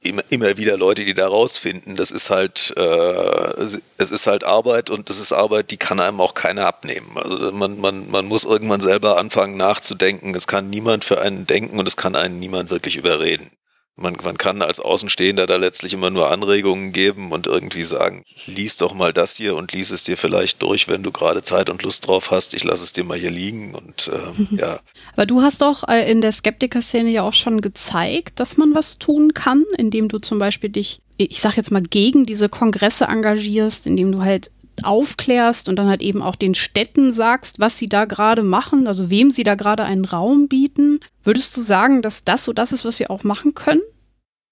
immer, 0.00 0.22
immer 0.30 0.56
wieder 0.56 0.76
Leute, 0.76 1.04
die 1.04 1.14
da 1.14 1.28
rausfinden. 1.28 1.96
Das 1.96 2.10
ist 2.10 2.30
halt, 2.30 2.72
äh, 2.76 3.62
es 3.62 4.10
ist 4.10 4.26
halt 4.26 4.44
Arbeit 4.44 4.90
und 4.90 5.08
das 5.08 5.18
ist 5.18 5.32
Arbeit, 5.32 5.70
die 5.70 5.76
kann 5.76 6.00
einem 6.00 6.20
auch 6.20 6.34
keiner 6.34 6.66
abnehmen. 6.66 7.16
Also 7.16 7.52
man, 7.52 7.78
man, 7.78 8.10
man 8.10 8.26
muss 8.26 8.44
irgendwann 8.44 8.80
selber 8.80 9.18
anfangen 9.18 9.56
nachzudenken. 9.56 10.34
Es 10.34 10.46
kann 10.46 10.70
niemand 10.70 11.04
für 11.04 11.20
einen 11.20 11.46
denken 11.46 11.78
und 11.78 11.86
es 11.86 11.96
kann 11.96 12.16
einen 12.16 12.38
niemand 12.38 12.70
wirklich 12.70 12.96
überreden. 12.96 13.50
Man, 13.96 14.16
man 14.24 14.38
kann 14.38 14.62
als 14.62 14.80
Außenstehender 14.80 15.46
da 15.46 15.56
letztlich 15.56 15.92
immer 15.92 16.08
nur 16.08 16.30
Anregungen 16.30 16.92
geben 16.92 17.30
und 17.30 17.46
irgendwie 17.46 17.82
sagen, 17.82 18.24
lies 18.46 18.78
doch 18.78 18.94
mal 18.94 19.12
das 19.12 19.36
hier 19.36 19.54
und 19.54 19.72
lies 19.72 19.90
es 19.90 20.02
dir 20.02 20.16
vielleicht 20.16 20.62
durch, 20.62 20.88
wenn 20.88 21.02
du 21.02 21.12
gerade 21.12 21.42
Zeit 21.42 21.68
und 21.68 21.82
Lust 21.82 22.06
drauf 22.06 22.30
hast. 22.30 22.54
Ich 22.54 22.64
lasse 22.64 22.84
es 22.84 22.94
dir 22.94 23.04
mal 23.04 23.18
hier 23.18 23.30
liegen 23.30 23.74
und 23.74 24.08
äh, 24.08 24.56
ja. 24.56 24.80
Aber 25.12 25.26
du 25.26 25.42
hast 25.42 25.60
doch 25.60 25.86
äh, 25.86 26.10
in 26.10 26.22
der 26.22 26.32
Skeptiker-Szene 26.32 27.10
ja 27.10 27.22
auch 27.22 27.34
schon 27.34 27.60
gezeigt, 27.60 28.40
dass 28.40 28.56
man 28.56 28.74
was 28.74 28.98
tun 28.98 29.34
kann, 29.34 29.62
indem 29.76 30.08
du 30.08 30.18
zum 30.18 30.38
Beispiel 30.38 30.70
dich, 30.70 31.02
ich 31.18 31.40
sag 31.40 31.58
jetzt 31.58 31.70
mal, 31.70 31.82
gegen 31.82 32.24
diese 32.24 32.48
Kongresse 32.48 33.04
engagierst, 33.04 33.86
indem 33.86 34.10
du 34.10 34.22
halt 34.22 34.50
aufklärst 34.84 35.68
und 35.68 35.76
dann 35.76 35.88
halt 35.88 36.02
eben 36.02 36.22
auch 36.22 36.36
den 36.36 36.54
Städten 36.54 37.12
sagst, 37.12 37.60
was 37.60 37.78
sie 37.78 37.88
da 37.88 38.04
gerade 38.04 38.42
machen, 38.42 38.86
also 38.86 39.10
wem 39.10 39.30
sie 39.30 39.44
da 39.44 39.54
gerade 39.54 39.84
einen 39.84 40.04
Raum 40.04 40.48
bieten. 40.48 41.00
Würdest 41.22 41.56
du 41.56 41.60
sagen, 41.60 42.02
dass 42.02 42.24
das 42.24 42.44
so 42.44 42.52
das 42.52 42.72
ist, 42.72 42.84
was 42.84 42.98
wir 42.98 43.10
auch 43.10 43.24
machen 43.24 43.54
können? 43.54 43.82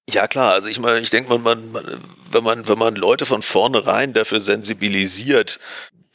Ja 0.09 0.27
klar, 0.27 0.53
also 0.53 0.69
ich 0.69 0.81
meine, 0.81 1.01
ich 1.01 1.11
denke, 1.11 1.39
man, 1.39 1.71
man, 1.73 1.85
wenn 2.33 2.45
man, 2.45 2.69
wenn 2.69 2.79
man 2.79 2.97
Leute 2.97 3.27
von 3.27 3.43
vornherein 3.43 4.13
dafür 4.13 4.41
sensibilisiert, 4.41 5.61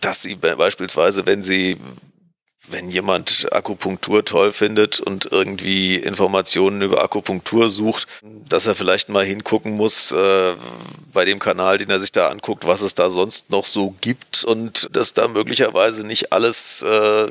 dass 0.01 0.22
sie 0.22 0.36
beispielsweise, 0.36 1.26
wenn 1.26 1.41
sie 1.41 1.78
wenn 2.68 2.89
jemand 2.89 3.47
Akupunktur 3.51 4.26
toll 4.26 4.51
findet 4.51 4.99
und 4.99 5.32
irgendwie 5.32 5.95
Informationen 5.95 6.82
über 6.82 7.03
Akupunktur 7.03 7.70
sucht, 7.70 8.07
dass 8.49 8.66
er 8.66 8.76
vielleicht 8.76 9.09
mal 9.09 9.26
hingucken 9.26 9.76
muss 9.78 10.11
äh, 10.11 10.55
bei 11.13 11.26
dem 11.26 11.39
Kanal, 11.39 11.78
den 11.78 11.89
er 11.89 11.99
sich 11.99 12.11
da 12.11 12.28
anguckt, 12.30 12.66
was 12.66 12.82
es 12.82 12.95
da 12.95 13.09
sonst 13.09 13.49
noch 13.49 13.66
so 13.66 13.95
gibt 14.01 14.43
und 14.43 14.89
dass 14.95 15.13
da 15.13 15.28
möglicherweise 15.28 16.05
nicht 16.05 16.34
alles 16.34 16.82
äh, 16.84 17.28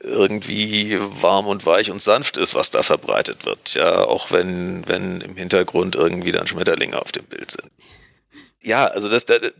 irgendwie 0.00 0.98
warm 1.20 1.46
und 1.46 1.66
weich 1.66 1.90
und 1.90 2.02
sanft 2.02 2.36
ist, 2.36 2.54
was 2.54 2.70
da 2.70 2.82
verbreitet 2.82 3.44
wird. 3.44 3.74
Ja, 3.74 4.04
auch 4.04 4.30
wenn, 4.30 4.86
wenn 4.88 5.20
im 5.20 5.36
Hintergrund 5.36 5.94
irgendwie 5.94 6.32
dann 6.32 6.46
Schmetterlinge 6.46 7.00
auf 7.00 7.12
dem 7.12 7.26
Bild 7.26 7.50
sind. 7.50 7.70
Ja, 8.62 8.86
also 8.86 9.08
das, 9.08 9.24
das 9.24 9.52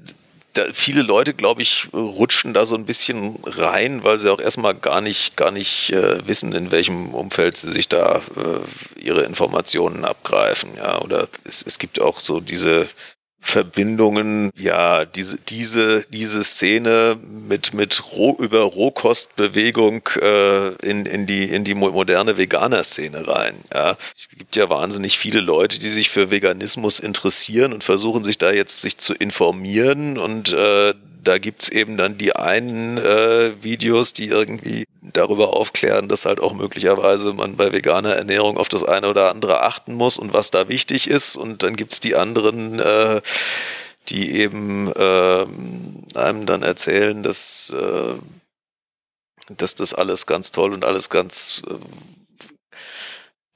da, 0.52 0.64
viele 0.72 1.02
Leute, 1.02 1.34
glaube 1.34 1.62
ich, 1.62 1.88
rutschen 1.92 2.54
da 2.54 2.66
so 2.66 2.74
ein 2.74 2.86
bisschen 2.86 3.36
rein, 3.44 4.04
weil 4.04 4.18
sie 4.18 4.32
auch 4.32 4.40
erstmal 4.40 4.74
gar 4.74 5.00
nicht, 5.00 5.36
gar 5.36 5.50
nicht 5.50 5.90
äh, 5.90 6.26
wissen, 6.26 6.52
in 6.52 6.70
welchem 6.70 7.14
Umfeld 7.14 7.56
sie 7.56 7.70
sich 7.70 7.88
da 7.88 8.16
äh, 8.36 9.00
ihre 9.00 9.22
Informationen 9.24 10.04
abgreifen. 10.04 10.70
Ja, 10.76 11.00
oder 11.00 11.28
es, 11.44 11.64
es 11.66 11.78
gibt 11.78 12.00
auch 12.00 12.20
so 12.20 12.40
diese 12.40 12.88
Verbindungen, 13.40 14.50
ja, 14.56 15.04
diese, 15.04 15.38
diese, 15.40 16.04
diese 16.10 16.42
Szene 16.42 17.18
mit, 17.22 17.72
mit 17.72 18.12
Roh, 18.12 18.36
über 18.38 18.60
Rohkostbewegung 18.60 20.08
äh, 20.20 20.68
in, 20.86 21.06
in, 21.06 21.26
die, 21.26 21.44
in 21.44 21.64
die 21.64 21.74
moderne 21.74 22.36
Veganer-Szene 22.36 23.26
rein. 23.26 23.54
Ja. 23.72 23.96
Es 24.14 24.28
gibt 24.36 24.56
ja 24.56 24.68
wahnsinnig 24.68 25.18
viele 25.18 25.40
Leute, 25.40 25.78
die 25.78 25.88
sich 25.88 26.10
für 26.10 26.30
Veganismus 26.30 27.00
interessieren 27.00 27.72
und 27.72 27.82
versuchen 27.82 28.24
sich 28.24 28.36
da 28.38 28.52
jetzt 28.52 28.82
sich 28.82 28.98
zu 28.98 29.14
informieren 29.14 30.18
und 30.18 30.52
äh, 30.52 30.94
da 31.22 31.38
gibt's 31.38 31.68
eben 31.68 31.96
dann 31.96 32.18
die 32.18 32.34
einen 32.34 32.98
äh, 32.98 33.52
Videos, 33.62 34.12
die 34.12 34.28
irgendwie 34.28 34.84
darüber 35.02 35.54
aufklären, 35.54 36.08
dass 36.08 36.26
halt 36.26 36.40
auch 36.40 36.52
möglicherweise 36.52 37.32
man 37.32 37.56
bei 37.56 37.72
veganer 37.72 38.14
Ernährung 38.14 38.56
auf 38.56 38.68
das 38.68 38.84
eine 38.84 39.08
oder 39.08 39.30
andere 39.30 39.62
achten 39.62 39.94
muss 39.94 40.18
und 40.18 40.32
was 40.32 40.50
da 40.50 40.68
wichtig 40.68 41.08
ist. 41.08 41.36
Und 41.36 41.62
dann 41.62 41.76
gibt's 41.76 42.00
die 42.00 42.16
anderen, 42.16 42.78
äh, 42.78 43.20
die 44.08 44.32
eben 44.32 44.92
äh, 44.92 45.46
einem 46.14 46.46
dann 46.46 46.62
erzählen, 46.62 47.22
dass, 47.22 47.70
äh, 47.70 48.14
dass 49.56 49.74
das 49.74 49.94
alles 49.94 50.26
ganz 50.26 50.50
toll 50.52 50.72
und 50.72 50.84
alles 50.84 51.10
ganz 51.10 51.62
äh, 51.68 51.74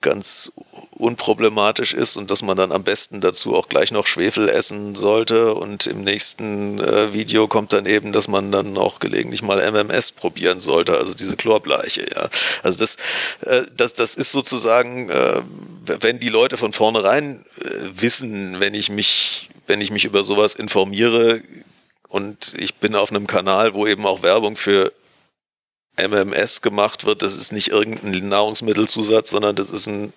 ganz 0.04 0.52
unproblematisch 0.90 1.94
ist 1.94 2.16
und 2.16 2.30
dass 2.30 2.42
man 2.42 2.56
dann 2.56 2.70
am 2.70 2.84
besten 2.84 3.20
dazu 3.20 3.56
auch 3.56 3.68
gleich 3.68 3.90
noch 3.90 4.06
Schwefel 4.06 4.48
essen 4.48 4.94
sollte. 4.94 5.54
Und 5.54 5.86
im 5.86 6.02
nächsten 6.02 6.78
äh, 6.78 7.12
Video 7.12 7.48
kommt 7.48 7.72
dann 7.72 7.86
eben, 7.86 8.12
dass 8.12 8.28
man 8.28 8.52
dann 8.52 8.76
auch 8.76 9.00
gelegentlich 9.00 9.42
mal 9.42 9.58
MMS 9.60 10.12
probieren 10.12 10.60
sollte, 10.60 10.96
also 10.96 11.14
diese 11.14 11.36
Chlorbleiche. 11.36 12.06
Ja, 12.14 12.28
also 12.62 12.78
das, 12.78 12.96
äh, 13.40 13.62
das, 13.76 13.94
das 13.94 14.14
ist 14.14 14.30
sozusagen, 14.30 15.08
äh, 15.08 15.40
wenn 15.86 16.20
die 16.20 16.28
Leute 16.28 16.56
von 16.56 16.72
vornherein 16.72 17.44
äh, 17.60 17.68
wissen, 17.96 18.60
wenn 18.60 18.74
ich 18.74 18.90
mich, 18.90 19.48
wenn 19.66 19.80
ich 19.80 19.90
mich 19.90 20.04
über 20.04 20.22
sowas 20.22 20.54
informiere, 20.54 21.40
und 22.08 22.54
ich 22.58 22.76
bin 22.76 22.94
auf 22.94 23.10
einem 23.10 23.26
Kanal, 23.26 23.74
wo 23.74 23.88
eben 23.88 24.06
auch 24.06 24.22
Werbung 24.22 24.56
für 24.56 24.92
MMS 25.96 26.62
gemacht 26.62 27.04
wird, 27.04 27.22
das 27.22 27.36
ist 27.36 27.52
nicht 27.52 27.68
irgendein 27.68 28.28
Nahrungsmittelzusatz, 28.28 29.30
sondern 29.30 29.56
das 29.56 29.70
ist 29.70 29.86
ein 29.86 30.12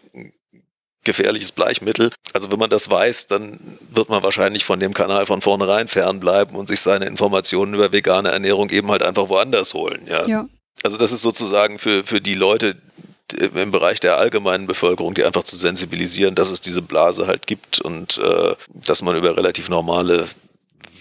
gefährliches 1.04 1.54
Bleichmittel. 1.54 2.12
Also 2.34 2.52
wenn 2.52 2.60
man 2.60 2.70
das 2.70 2.90
weiß, 2.90 3.28
dann 3.28 3.58
wird 3.92 4.10
man 4.10 4.24
wahrscheinlich 4.24 4.66
von 4.66 4.80
dem 4.80 4.94
Kanal 4.94 5.26
von 5.26 5.42
vornherein 5.42 5.88
fernbleiben 5.88 6.56
und 6.56 6.68
sich 6.68 6.82
seine 6.82 7.06
Informationen 7.06 7.74
über 7.74 7.92
vegane 7.92 8.30
Ernährung 8.30 8.70
eben 8.70 8.92
halt 8.92 9.04
einfach 9.04 9.30
woanders 9.30 9.74
holen. 9.74 10.02
Ja. 10.08 10.28
ja. 10.28 10.46
Also 10.84 10.98
das 10.98 11.12
ist 11.12 11.22
sozusagen 11.22 11.80
für, 11.80 12.04
für 12.04 12.22
die 12.22 12.36
Leute 12.36 12.76
im 13.40 13.72
Bereich 13.72 14.00
der 14.00 14.18
allgemeinen 14.18 14.68
Bevölkerung, 14.68 15.14
die 15.14 15.26
einfach 15.26 15.44
zu 15.44 15.58
sensibilisieren, 15.58 16.36
dass 16.36 16.50
es 16.50 16.62
diese 16.62 16.82
Blase 16.82 17.28
halt 17.28 17.46
gibt 17.46 17.80
und 17.80 18.18
äh, 18.18 18.56
dass 18.70 19.02
man 19.02 19.18
über 19.18 19.36
relativ 19.36 19.70
normale 19.70 20.28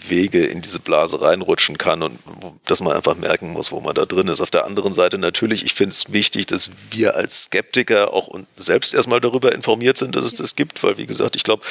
Wege 0.09 0.45
in 0.45 0.61
diese 0.61 0.79
Blase 0.79 1.21
reinrutschen 1.21 1.77
kann 1.77 2.01
und 2.01 2.19
dass 2.65 2.81
man 2.81 2.95
einfach 2.95 3.15
merken 3.15 3.51
muss, 3.51 3.71
wo 3.71 3.79
man 3.79 3.95
da 3.95 4.05
drin 4.05 4.27
ist. 4.27 4.41
Auf 4.41 4.49
der 4.49 4.65
anderen 4.65 4.93
Seite 4.93 5.17
natürlich, 5.17 5.65
ich 5.65 5.73
finde 5.73 5.93
es 5.93 6.11
wichtig, 6.11 6.47
dass 6.47 6.69
wir 6.91 7.15
als 7.15 7.43
Skeptiker 7.43 8.13
auch 8.13 8.27
und 8.27 8.47
selbst 8.55 8.93
erstmal 8.93 9.21
darüber 9.21 9.53
informiert 9.53 9.97
sind, 9.97 10.15
dass 10.15 10.25
es 10.25 10.33
das 10.33 10.55
gibt, 10.55 10.83
weil 10.83 10.97
wie 10.97 11.05
gesagt, 11.07 11.35
ich 11.35 11.43
glaube, 11.43 11.63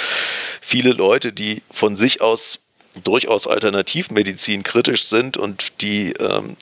viele 0.61 0.93
Leute, 0.93 1.32
die 1.32 1.62
von 1.70 1.97
sich 1.97 2.20
aus 2.20 2.61
durchaus 3.05 3.47
Alternativmedizin 3.47 4.62
kritisch 4.62 5.05
sind 5.05 5.37
und 5.37 5.82
die 5.82 6.12
ähm, 6.14 6.57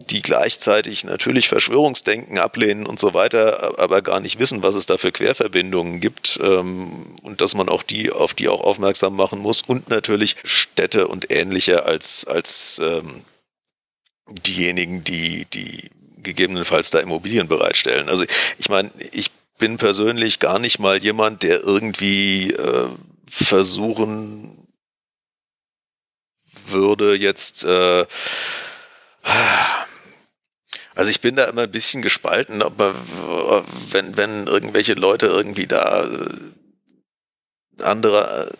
die 0.00 0.22
gleichzeitig 0.22 1.02
natürlich 1.04 1.48
Verschwörungsdenken 1.48 2.38
ablehnen 2.38 2.86
und 2.86 3.00
so 3.00 3.14
weiter, 3.14 3.78
aber 3.80 4.00
gar 4.00 4.20
nicht 4.20 4.38
wissen, 4.38 4.62
was 4.62 4.76
es 4.76 4.86
da 4.86 4.96
für 4.96 5.10
Querverbindungen 5.10 6.00
gibt 6.00 6.38
ähm, 6.40 7.16
und 7.22 7.40
dass 7.40 7.54
man 7.54 7.68
auch 7.68 7.82
die 7.82 8.12
auf 8.12 8.32
die 8.32 8.48
auch 8.48 8.60
aufmerksam 8.60 9.16
machen 9.16 9.40
muss 9.40 9.62
und 9.62 9.90
natürlich 9.90 10.36
Städte 10.44 11.08
und 11.08 11.32
ähnliche 11.32 11.84
als 11.84 12.24
als 12.26 12.80
ähm, 12.82 13.24
diejenigen, 14.46 15.02
die 15.02 15.46
die 15.46 15.90
gegebenenfalls 16.22 16.90
da 16.90 17.00
Immobilien 17.00 17.48
bereitstellen. 17.48 18.08
Also 18.08 18.24
ich 18.58 18.68
meine, 18.68 18.90
ich 19.12 19.32
bin 19.58 19.78
persönlich 19.78 20.38
gar 20.38 20.60
nicht 20.60 20.78
mal 20.78 21.02
jemand, 21.02 21.42
der 21.42 21.62
irgendwie 21.64 22.52
äh, 22.52 22.88
versuchen 23.28 24.68
würde 26.66 27.16
jetzt 27.16 27.64
äh, 27.64 28.06
also 30.98 31.12
ich 31.12 31.20
bin 31.20 31.36
da 31.36 31.44
immer 31.44 31.62
ein 31.62 31.70
bisschen 31.70 32.02
gespalten, 32.02 32.58
man, 32.58 32.94
wenn, 33.92 34.16
wenn 34.16 34.48
irgendwelche 34.48 34.94
Leute 34.94 35.26
irgendwie 35.26 35.68
da 35.68 36.02
äh, 36.02 36.28
andere, 37.80 38.50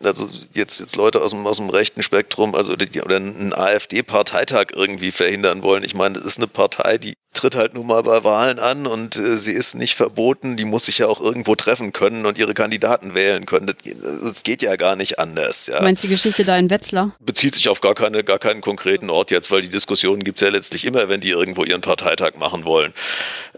also 0.00 0.30
jetzt, 0.54 0.78
jetzt 0.78 0.94
Leute 0.94 1.20
aus 1.20 1.32
dem, 1.32 1.44
aus 1.44 1.56
dem 1.56 1.68
rechten 1.68 2.04
Spektrum, 2.04 2.54
also 2.54 2.76
die, 2.76 3.02
oder 3.02 3.16
einen 3.16 3.52
AfD-Parteitag 3.52 4.66
irgendwie 4.74 5.10
verhindern 5.10 5.64
wollen. 5.64 5.82
Ich 5.82 5.96
meine, 5.96 6.14
das 6.14 6.24
ist 6.24 6.38
eine 6.38 6.46
Partei, 6.46 6.98
die 6.98 7.14
tritt 7.36 7.54
halt 7.54 7.74
nun 7.74 7.86
mal 7.86 8.02
bei 8.02 8.24
Wahlen 8.24 8.58
an 8.58 8.86
und 8.86 9.16
äh, 9.16 9.36
sie 9.36 9.52
ist 9.52 9.74
nicht 9.74 9.94
verboten, 9.94 10.56
die 10.56 10.64
muss 10.64 10.86
sich 10.86 10.98
ja 10.98 11.06
auch 11.06 11.20
irgendwo 11.20 11.54
treffen 11.54 11.92
können 11.92 12.26
und 12.26 12.38
ihre 12.38 12.54
Kandidaten 12.54 13.14
wählen 13.14 13.46
können. 13.46 13.66
Das, 13.66 13.76
das 14.22 14.42
geht 14.42 14.62
ja 14.62 14.76
gar 14.76 14.96
nicht 14.96 15.18
anders. 15.18 15.66
Ja. 15.66 15.82
Meinst 15.82 16.02
du 16.02 16.08
die 16.08 16.14
Geschichte 16.14 16.44
da 16.44 16.56
in 16.56 16.70
Wetzlar? 16.70 17.12
Bezieht 17.20 17.54
sich 17.54 17.68
auf 17.68 17.80
gar, 17.80 17.94
keine, 17.94 18.24
gar 18.24 18.38
keinen 18.38 18.60
konkreten 18.60 19.10
Ort 19.10 19.30
jetzt, 19.30 19.50
weil 19.50 19.62
die 19.62 19.68
Diskussionen 19.68 20.24
gibt's 20.24 20.40
ja 20.40 20.48
letztlich 20.48 20.84
immer, 20.84 21.08
wenn 21.08 21.20
die 21.20 21.30
irgendwo 21.30 21.64
ihren 21.64 21.80
Parteitag 21.80 22.36
machen 22.36 22.64
wollen. 22.64 22.92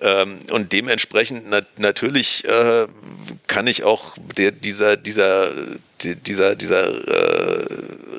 Ähm, 0.00 0.38
und 0.50 0.72
dementsprechend 0.72 1.44
na, 1.48 1.60
natürlich 1.76 2.44
äh, 2.44 2.86
kann 3.46 3.66
ich 3.66 3.84
auch 3.84 4.16
der, 4.36 4.52
dieser, 4.52 4.96
dieser, 4.96 5.50
dieser, 6.04 6.56
dieser 6.56 6.88
äh, 6.88 7.66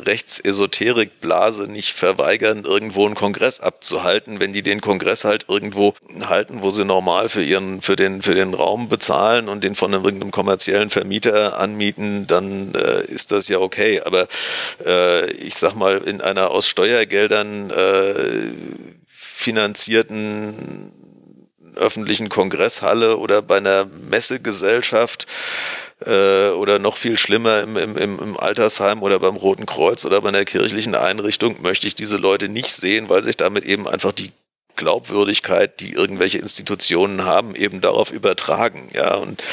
Rechtsesoterikblase 0.05 1.67
nicht 1.67 1.93
verweigern, 1.93 2.63
irgendwo 2.65 3.05
einen 3.05 3.15
Kongress 3.15 3.59
abzuhalten, 3.59 4.39
wenn 4.39 4.53
die 4.53 4.63
den 4.63 4.81
Kongress 4.81 5.23
halt 5.23 5.45
irgendwo 5.49 5.93
halten, 6.21 6.61
wo 6.61 6.69
sie 6.69 6.85
normal 6.85 7.29
für 7.29 7.43
ihren, 7.43 7.81
für 7.81 7.95
den, 7.95 8.21
für 8.21 8.35
den 8.35 8.53
Raum 8.53 8.89
bezahlen 8.89 9.49
und 9.49 9.63
den 9.63 9.75
von 9.75 9.93
irgendeinem 9.93 10.31
kommerziellen 10.31 10.89
Vermieter 10.89 11.59
anmieten, 11.59 12.27
dann 12.27 12.73
äh, 12.75 13.05
ist 13.05 13.31
das 13.31 13.47
ja 13.47 13.59
okay. 13.59 14.01
Aber 14.01 14.27
äh, 14.85 15.31
ich 15.31 15.55
sag 15.55 15.75
mal, 15.75 15.97
in 15.97 16.21
einer 16.21 16.51
aus 16.51 16.67
Steuergeldern 16.67 17.69
äh, 17.69 18.13
finanzierten 19.07 20.91
öffentlichen 21.75 22.29
Kongresshalle 22.29 23.17
oder 23.17 23.41
bei 23.41 23.57
einer 23.57 23.85
Messegesellschaft 23.85 25.27
äh, 26.05 26.49
oder 26.49 26.79
noch 26.79 26.97
viel 26.97 27.17
schlimmer 27.17 27.61
im, 27.61 27.77
im, 27.77 27.97
im 27.97 28.39
Altersheim 28.39 29.03
oder 29.03 29.19
beim 29.19 29.35
Roten 29.35 29.65
Kreuz 29.65 30.05
oder 30.05 30.21
bei 30.21 30.29
einer 30.29 30.45
kirchlichen 30.45 30.95
Einrichtung 30.95 31.61
möchte 31.61 31.87
ich 31.87 31.95
diese 31.95 32.17
Leute 32.17 32.49
nicht 32.49 32.71
sehen, 32.71 33.09
weil 33.09 33.23
sich 33.23 33.37
damit 33.37 33.65
eben 33.65 33.87
einfach 33.87 34.11
die 34.11 34.31
Glaubwürdigkeit, 34.79 35.81
die 35.81 35.91
irgendwelche 35.91 36.37
Institutionen 36.37 37.25
haben, 37.25 37.53
eben 37.53 37.81
darauf 37.81 38.11
übertragen. 38.11 38.89
Ja, 38.93 39.15
und 39.15 39.43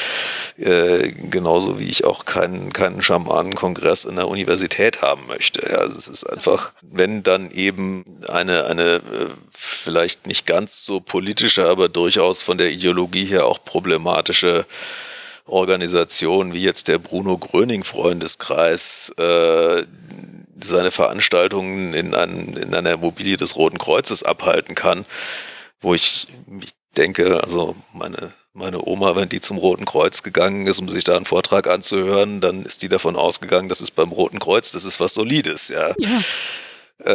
äh, 0.56 1.10
genauso 1.10 1.80
wie 1.80 1.88
ich 1.88 2.04
auch 2.04 2.24
keinen, 2.24 2.72
keinen 2.72 3.02
Schamanenkongress 3.02 4.04
in 4.04 4.14
der 4.14 4.28
Universität 4.28 5.02
haben 5.02 5.26
möchte. 5.26 5.68
Ja, 5.68 5.82
es 5.84 6.06
ist 6.06 6.24
einfach, 6.24 6.72
wenn 6.80 7.24
dann 7.24 7.50
eben 7.50 8.04
eine, 8.28 8.66
eine 8.66 8.94
äh, 8.96 9.00
vielleicht 9.50 10.28
nicht 10.28 10.46
ganz 10.46 10.84
so 10.84 11.00
politische, 11.00 11.68
aber 11.68 11.88
durchaus 11.88 12.44
von 12.44 12.56
der 12.56 12.70
Ideologie 12.70 13.24
her 13.24 13.46
auch 13.46 13.64
problematische 13.64 14.64
Organisation 15.46 16.52
wie 16.52 16.62
jetzt 16.62 16.88
der 16.88 16.98
Bruno 16.98 17.38
Gröning 17.38 17.84
Freundeskreis 17.84 19.12
äh, 19.18 19.82
seine 20.56 20.90
Veranstaltungen 20.90 21.94
in, 21.94 22.14
ein, 22.14 22.56
in 22.56 22.74
einer 22.74 22.92
Immobilie 22.92 23.36
des 23.36 23.56
Roten 23.56 23.78
Kreuzes 23.78 24.22
abhalten 24.22 24.74
kann, 24.74 25.04
wo 25.80 25.94
ich, 25.94 26.26
ich 26.62 26.72
denke, 26.96 27.42
also 27.42 27.76
meine, 27.92 28.32
meine 28.54 28.84
Oma, 28.86 29.16
wenn 29.16 29.28
die 29.28 29.40
zum 29.40 29.58
Roten 29.58 29.84
Kreuz 29.84 30.22
gegangen 30.22 30.66
ist, 30.66 30.78
um 30.78 30.88
sich 30.88 31.04
da 31.04 31.16
einen 31.16 31.26
Vortrag 31.26 31.68
anzuhören, 31.68 32.40
dann 32.40 32.62
ist 32.62 32.82
die 32.82 32.88
davon 32.88 33.16
ausgegangen, 33.16 33.68
das 33.68 33.80
ist 33.80 33.92
beim 33.92 34.10
Roten 34.10 34.38
Kreuz, 34.38 34.72
das 34.72 34.84
ist 34.84 34.98
was 34.98 35.14
Solides, 35.14 35.68
ja. 35.68 35.94
ja. 35.98 36.20
Äh, 36.98 37.10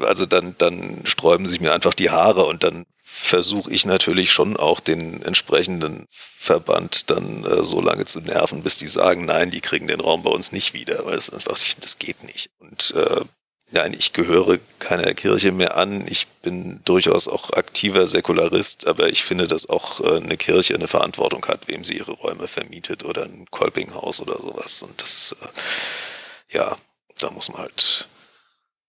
also 0.00 0.26
dann, 0.26 0.54
dann 0.58 1.02
sträuben 1.04 1.46
sich 1.46 1.60
mir 1.60 1.72
einfach 1.72 1.94
die 1.94 2.10
Haare 2.10 2.44
und 2.46 2.64
dann 2.64 2.86
versuche 3.04 3.72
ich 3.72 3.86
natürlich 3.86 4.30
schon 4.30 4.56
auch 4.56 4.80
den 4.80 5.22
entsprechenden 5.22 6.06
Verband 6.38 7.10
dann 7.10 7.44
äh, 7.44 7.64
so 7.64 7.80
lange 7.80 8.04
zu 8.04 8.20
nerven, 8.20 8.62
bis 8.62 8.76
die 8.76 8.86
sagen, 8.86 9.24
nein, 9.24 9.50
die 9.50 9.60
kriegen 9.60 9.88
den 9.88 10.00
Raum 10.00 10.22
bei 10.22 10.30
uns 10.30 10.52
nicht 10.52 10.74
wieder, 10.74 11.04
weil 11.06 11.16
es 11.16 11.30
einfach, 11.30 11.58
das 11.80 11.98
geht 11.98 12.22
nicht. 12.24 12.50
Und 12.58 12.92
äh, 12.94 13.24
nein, 13.70 13.94
ich 13.98 14.12
gehöre 14.12 14.58
keiner 14.78 15.12
Kirche 15.14 15.50
mehr 15.50 15.76
an. 15.76 16.06
Ich 16.06 16.28
bin 16.42 16.80
durchaus 16.84 17.26
auch 17.26 17.50
aktiver 17.52 18.06
Säkularist, 18.06 18.86
aber 18.86 19.08
ich 19.08 19.24
finde, 19.24 19.48
dass 19.48 19.68
auch 19.68 20.00
äh, 20.00 20.16
eine 20.16 20.36
Kirche 20.36 20.74
eine 20.74 20.88
Verantwortung 20.88 21.44
hat, 21.46 21.68
wem 21.68 21.84
sie 21.84 21.96
ihre 21.98 22.12
Räume 22.12 22.46
vermietet 22.46 23.04
oder 23.04 23.24
ein 23.24 23.46
Kolpinghaus 23.50 24.20
oder 24.20 24.38
sowas. 24.38 24.82
Und 24.82 25.00
das, 25.00 25.34
äh, 25.40 26.56
ja, 26.56 26.76
da 27.18 27.30
muss 27.30 27.48
man 27.48 27.62
halt, 27.62 28.08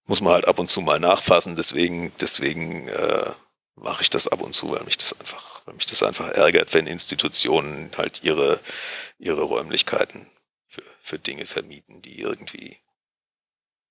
muss 0.07 0.21
man 0.21 0.33
halt 0.33 0.47
ab 0.47 0.57
und 0.57 0.69
zu 0.69 0.81
mal 0.81 0.99
nachfassen. 0.99 1.55
Deswegen, 1.55 2.11
deswegen 2.19 2.87
äh, 2.87 3.31
mache 3.75 4.01
ich 4.01 4.09
das 4.09 4.27
ab 4.27 4.41
und 4.41 4.53
zu, 4.53 4.71
weil 4.71 4.83
mich 4.83 4.97
das 4.97 5.19
einfach, 5.19 5.61
weil 5.65 5.75
mich 5.75 5.85
das 5.85 6.01
einfach 6.01 6.29
ärgert, 6.29 6.73
wenn 6.73 6.87
Institutionen 6.87 7.91
halt 7.97 8.23
ihre, 8.23 8.59
ihre 9.19 9.43
Räumlichkeiten 9.43 10.25
für, 10.67 10.83
für 11.01 11.19
Dinge 11.19 11.45
vermieten, 11.45 12.01
die 12.01 12.19
irgendwie 12.19 12.77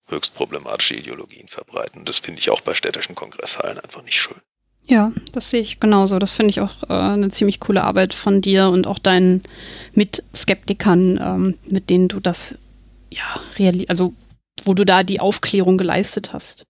höchst 0.08 0.34
problematische 0.34 0.94
Ideologien 0.94 1.48
verbreiten. 1.48 2.04
Das 2.04 2.18
finde 2.18 2.40
ich 2.40 2.50
auch 2.50 2.60
bei 2.60 2.74
städtischen 2.74 3.14
Kongresshallen 3.14 3.78
einfach 3.78 4.02
nicht 4.02 4.20
schön. 4.20 4.40
Ja, 4.88 5.12
das 5.32 5.50
sehe 5.50 5.62
ich 5.62 5.80
genauso. 5.80 6.20
Das 6.20 6.34
finde 6.34 6.50
ich 6.50 6.60
auch 6.60 6.84
äh, 6.84 6.92
eine 6.92 7.28
ziemlich 7.28 7.58
coole 7.58 7.82
Arbeit 7.82 8.14
von 8.14 8.40
dir 8.40 8.68
und 8.68 8.86
auch 8.86 9.00
deinen 9.00 9.42
Mitskeptikern, 9.94 11.18
ähm, 11.20 11.58
mit 11.66 11.90
denen 11.90 12.06
du 12.06 12.20
das, 12.20 12.56
ja, 13.10 13.40
also 13.88 14.14
wo 14.64 14.74
du 14.74 14.84
da 14.84 15.02
die 15.02 15.20
Aufklärung 15.20 15.78
geleistet 15.78 16.32
hast. 16.32 16.66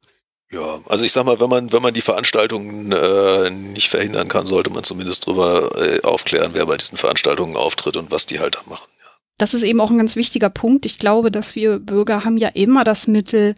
Ja, 0.53 0.80
also 0.87 1.05
ich 1.05 1.12
sag 1.12 1.26
mal, 1.26 1.41
wenn 1.41 1.51
man, 1.51 1.72
wenn 1.72 1.82
man 1.82 1.95
die 1.95 2.01
Veranstaltungen 2.01 2.93
äh, 2.93 3.51
nicht 3.51 3.89
verhindern 3.89 4.28
kann, 4.28 4.47
sollte 4.47 4.70
man 4.70 4.84
zumindest 4.84 5.26
darüber 5.26 5.72
äh, 5.76 6.03
aufklären, 6.03 6.53
wer 6.55 6.66
bei 6.66 6.76
diesen 6.76 6.99
Veranstaltungen 6.99 7.57
auftritt 7.57 7.97
und 7.97 8.12
was 8.12 8.26
die 8.26 8.39
halt 8.39 8.55
da 8.55 8.61
machen. 8.68 8.89
Ja. 9.01 9.11
Das 9.39 9.55
ist 9.55 9.64
eben 9.64 9.80
auch 9.80 9.91
ein 9.91 9.99
ganz 9.99 10.14
wichtiger 10.14 10.51
Punkt. 10.51 10.87
Ich 10.87 10.99
glaube, 10.99 11.32
dass 11.32 11.57
wir 11.57 11.80
Bürger 11.80 12.24
haben 12.24 12.37
ja 12.37 12.49
immer 12.49 12.84
das 12.84 13.09
Mittel 13.09 13.57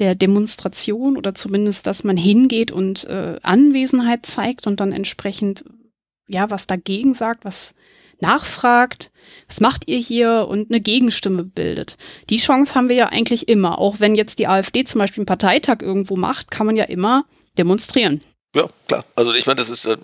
der 0.00 0.16
Demonstration 0.16 1.16
oder 1.16 1.36
zumindest, 1.36 1.86
dass 1.86 2.02
man 2.02 2.16
hingeht 2.16 2.72
und 2.72 3.04
äh, 3.04 3.38
Anwesenheit 3.42 4.26
zeigt 4.26 4.66
und 4.66 4.80
dann 4.80 4.90
entsprechend 4.90 5.64
ja 6.26 6.50
was 6.50 6.66
dagegen 6.66 7.14
sagt, 7.14 7.44
was 7.44 7.76
nachfragt, 8.24 9.10
was 9.48 9.60
macht 9.60 9.88
ihr 9.88 9.98
hier 9.98 10.46
und 10.48 10.70
eine 10.70 10.80
Gegenstimme 10.80 11.44
bildet. 11.44 11.96
Die 12.30 12.38
Chance 12.38 12.74
haben 12.74 12.88
wir 12.88 12.96
ja 12.96 13.08
eigentlich 13.08 13.48
immer. 13.48 13.78
Auch 13.78 14.00
wenn 14.00 14.14
jetzt 14.14 14.38
die 14.38 14.48
AfD 14.48 14.84
zum 14.84 14.98
Beispiel 14.98 15.20
einen 15.20 15.26
Parteitag 15.26 15.78
irgendwo 15.80 16.16
macht, 16.16 16.50
kann 16.50 16.66
man 16.66 16.76
ja 16.76 16.84
immer 16.84 17.24
demonstrieren. 17.58 18.22
Ja, 18.54 18.68
klar. 18.88 19.04
Also 19.14 19.32
ich 19.32 19.46
meine, 19.46 19.58
das 19.58 19.70
ist, 19.70 19.86
äh, 19.86 19.96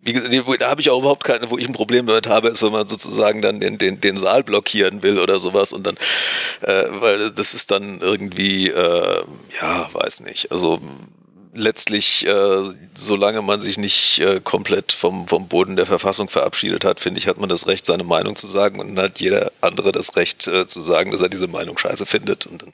wie 0.00 0.12
gesagt, 0.12 0.62
da 0.62 0.70
habe 0.70 0.80
ich 0.80 0.90
auch 0.90 1.00
überhaupt 1.00 1.24
keine, 1.24 1.50
wo 1.50 1.58
ich 1.58 1.66
ein 1.66 1.74
Problem 1.74 2.06
damit 2.06 2.28
habe, 2.28 2.48
ist, 2.48 2.62
wenn 2.62 2.72
man 2.72 2.86
sozusagen 2.86 3.42
dann 3.42 3.60
den, 3.60 3.78
den, 3.78 4.00
den 4.00 4.16
Saal 4.16 4.44
blockieren 4.44 5.02
will 5.02 5.18
oder 5.18 5.40
sowas 5.40 5.72
und 5.72 5.86
dann, 5.86 5.96
äh, 6.62 6.84
weil 7.00 7.30
das 7.32 7.54
ist 7.54 7.70
dann 7.70 8.00
irgendwie, 8.00 8.68
äh, 8.68 9.22
ja, 9.60 9.90
weiß 9.92 10.20
nicht. 10.20 10.52
Also 10.52 10.80
letztlich, 11.54 12.26
äh, 12.26 12.62
solange 12.94 13.42
man 13.42 13.60
sich 13.60 13.78
nicht 13.78 14.18
äh, 14.20 14.40
komplett 14.42 14.92
vom, 14.92 15.28
vom 15.28 15.48
Boden 15.48 15.76
der 15.76 15.86
Verfassung 15.86 16.28
verabschiedet 16.28 16.84
hat, 16.84 17.00
finde 17.00 17.20
ich, 17.20 17.26
hat 17.26 17.38
man 17.38 17.48
das 17.48 17.66
Recht, 17.66 17.86
seine 17.86 18.04
Meinung 18.04 18.36
zu 18.36 18.46
sagen 18.46 18.80
und 18.80 18.94
dann 18.94 19.04
hat 19.06 19.20
jeder 19.20 19.52
andere 19.60 19.92
das 19.92 20.16
Recht 20.16 20.46
äh, 20.46 20.66
zu 20.66 20.80
sagen, 20.80 21.10
dass 21.10 21.20
er 21.20 21.28
diese 21.28 21.48
Meinung 21.48 21.78
scheiße 21.78 22.06
findet. 22.06 22.46
Und 22.46 22.62
dann, 22.62 22.72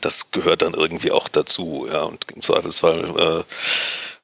das 0.00 0.30
gehört 0.30 0.62
dann 0.62 0.74
irgendwie 0.74 1.12
auch 1.12 1.28
dazu. 1.28 1.88
Ja, 1.90 2.02
und 2.02 2.24
im 2.34 2.42
Zweifelsfall, 2.42 3.04
äh, 3.18 3.44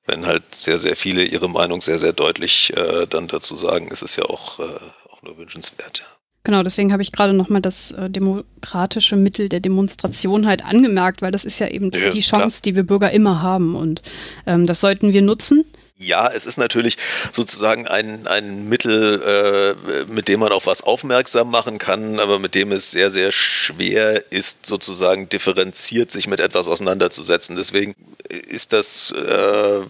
wenn 0.06 0.26
halt 0.26 0.54
sehr, 0.54 0.78
sehr 0.78 0.96
viele 0.96 1.24
ihre 1.24 1.48
Meinung 1.48 1.80
sehr, 1.80 1.98
sehr 1.98 2.12
deutlich 2.12 2.76
äh, 2.76 3.06
dann 3.06 3.28
dazu 3.28 3.54
sagen, 3.54 3.88
ist 3.88 4.02
es 4.02 4.16
ja 4.16 4.24
auch, 4.24 4.58
äh, 4.58 4.80
auch 5.10 5.22
nur 5.22 5.38
wünschenswert. 5.38 6.00
Ja. 6.00 6.13
Genau, 6.44 6.62
deswegen 6.62 6.92
habe 6.92 7.02
ich 7.02 7.10
gerade 7.10 7.32
nochmal 7.32 7.62
das 7.62 7.90
äh, 7.92 8.10
demokratische 8.10 9.16
Mittel 9.16 9.48
der 9.48 9.60
Demonstration 9.60 10.46
halt 10.46 10.62
angemerkt, 10.62 11.22
weil 11.22 11.32
das 11.32 11.46
ist 11.46 11.58
ja 11.58 11.68
eben 11.68 11.90
ja, 11.94 12.10
die 12.10 12.20
Chance, 12.20 12.60
klar. 12.60 12.62
die 12.66 12.76
wir 12.76 12.82
Bürger 12.82 13.10
immer 13.12 13.40
haben 13.40 13.74
und 13.74 14.02
ähm, 14.46 14.66
das 14.66 14.82
sollten 14.82 15.14
wir 15.14 15.22
nutzen. 15.22 15.64
Ja, 15.96 16.28
es 16.28 16.44
ist 16.44 16.58
natürlich 16.58 16.98
sozusagen 17.30 17.86
ein, 17.86 18.26
ein 18.26 18.68
Mittel, 18.68 19.22
äh, 19.22 20.12
mit 20.12 20.26
dem 20.26 20.40
man 20.40 20.50
auf 20.50 20.66
was 20.66 20.82
aufmerksam 20.82 21.50
machen 21.50 21.78
kann, 21.78 22.18
aber 22.18 22.40
mit 22.40 22.56
dem 22.56 22.72
es 22.72 22.90
sehr, 22.90 23.10
sehr 23.10 23.30
schwer 23.30 24.32
ist, 24.32 24.66
sozusagen 24.66 25.28
differenziert 25.28 26.10
sich 26.10 26.26
mit 26.26 26.40
etwas 26.40 26.68
auseinanderzusetzen. 26.68 27.54
Deswegen 27.54 27.94
ist 28.28 28.72
das 28.72 29.12
äh, 29.12 29.82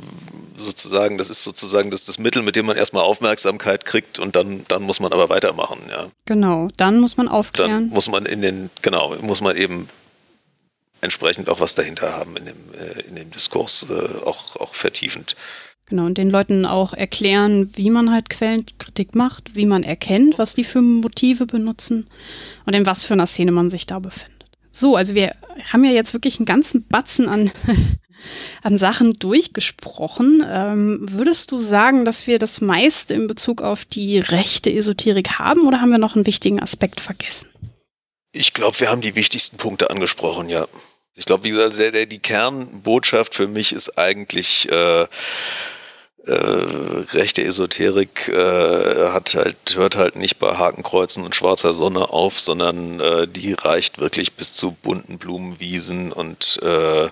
sozusagen, 0.56 1.18
das 1.18 1.31
ist 1.31 1.44
sozusagen 1.44 1.90
das, 1.90 2.05
das 2.05 2.18
Mittel, 2.18 2.43
mit 2.43 2.56
dem 2.56 2.66
man 2.66 2.76
erstmal 2.76 3.02
Aufmerksamkeit 3.02 3.85
kriegt 3.85 4.18
und 4.18 4.36
dann, 4.36 4.64
dann 4.68 4.82
muss 4.82 5.01
man 5.01 5.12
aber 5.12 5.28
weitermachen, 5.28 5.81
ja. 5.90 6.09
Genau, 6.26 6.68
dann 6.76 7.01
muss 7.01 7.16
man 7.16 7.28
aufklären. 7.28 7.70
Dann 7.70 7.89
muss 7.89 8.09
man 8.09 8.26
in 8.26 8.43
den, 8.43 8.70
genau, 8.82 9.14
muss 9.20 9.40
man 9.40 9.56
eben 9.56 9.89
entsprechend 11.01 11.48
auch 11.48 11.60
was 11.60 11.74
dahinter 11.74 12.12
haben 12.12 12.36
in 12.36 12.47
dem, 12.47 12.56
äh, 12.78 13.01
in 13.09 13.16
dem 13.16 13.31
Diskurs, 13.31 13.86
äh, 13.89 14.24
auch, 14.24 14.56
auch 14.56 14.74
vertiefend. 14.74 15.36
Genau, 15.86 16.06
und 16.06 16.16
den 16.16 16.31
Leuten 16.31 16.64
auch 16.64 16.94
erklären, 16.94 17.68
wie 17.76 17.90
man 17.90 18.10
halt 18.10 18.31
Quellenkritik 18.31 19.14
macht, 19.14 19.55
wie 19.55 19.66
man 19.66 19.82
erkennt, 19.82 20.39
was 20.39 20.55
die 20.55 20.64
für 20.64 20.81
Motive 20.81 21.44
benutzen 21.44 22.09
und 22.64 22.74
in 22.74 22.86
was 22.86 23.05
für 23.05 23.12
einer 23.12 23.26
Szene 23.26 23.52
man 23.52 23.68
sich 23.68 23.86
da 23.86 23.98
befindet. 23.98 24.32
So, 24.72 24.97
also 24.97 25.14
wir 25.14 25.36
haben 25.72 25.85
ja 25.85 25.90
jetzt 25.90 26.14
wirklich 26.14 26.39
einen 26.39 26.47
ganzen 26.47 26.86
Batzen 26.89 27.28
an, 27.28 27.52
an 28.62 28.78
Sachen 28.78 29.18
durchgesprochen. 29.18 30.44
Ähm, 30.46 30.98
würdest 31.02 31.52
du 31.52 31.56
sagen, 31.56 32.05
dass 32.05 32.26
wir 32.26 32.38
das 32.38 32.60
meiste 32.60 33.14
in 33.14 33.26
Bezug 33.26 33.62
auf 33.62 33.84
die 33.84 34.18
rechte 34.18 34.72
Esoterik 34.72 35.38
haben 35.38 35.66
oder 35.66 35.80
haben 35.80 35.90
wir 35.90 35.98
noch 35.98 36.16
einen 36.16 36.26
wichtigen 36.26 36.60
Aspekt 36.60 37.01
vergessen? 37.01 37.48
Ich 38.32 38.52
glaube, 38.52 38.80
wir 38.80 38.90
haben 38.90 39.01
die 39.01 39.14
wichtigsten 39.14 39.56
Punkte 39.56 39.90
angesprochen, 39.90 40.48
ja. 40.48 40.66
Ich 41.16 41.26
glaube, 41.26 41.44
wie 41.44 41.51
gesagt, 41.51 41.78
der, 41.78 41.92
der, 41.92 42.06
die 42.06 42.18
Kernbotschaft 42.18 43.36
für 43.36 43.46
mich 43.46 43.72
ist 43.72 43.96
eigentlich 43.96 44.68
äh, 44.70 45.06
äh, 46.26 46.32
rechte 47.12 47.44
Esoterik 47.44 48.28
äh, 48.28 49.09
hat 49.10 49.34
halt, 49.34 49.56
hört 49.74 49.96
halt 49.96 50.16
nicht 50.16 50.38
bei 50.38 50.56
Hakenkreuzen 50.56 51.24
und 51.24 51.36
schwarzer 51.36 51.74
Sonne 51.74 52.10
auf, 52.10 52.40
sondern 52.40 52.98
äh, 53.01 53.28
die 53.28 53.52
reicht 53.52 53.98
wirklich 53.98 54.32
bis 54.32 54.52
zu 54.52 54.72
bunten 54.72 55.18
Blumenwiesen 55.18 56.12
und, 56.12 56.59
äh, 56.62 57.09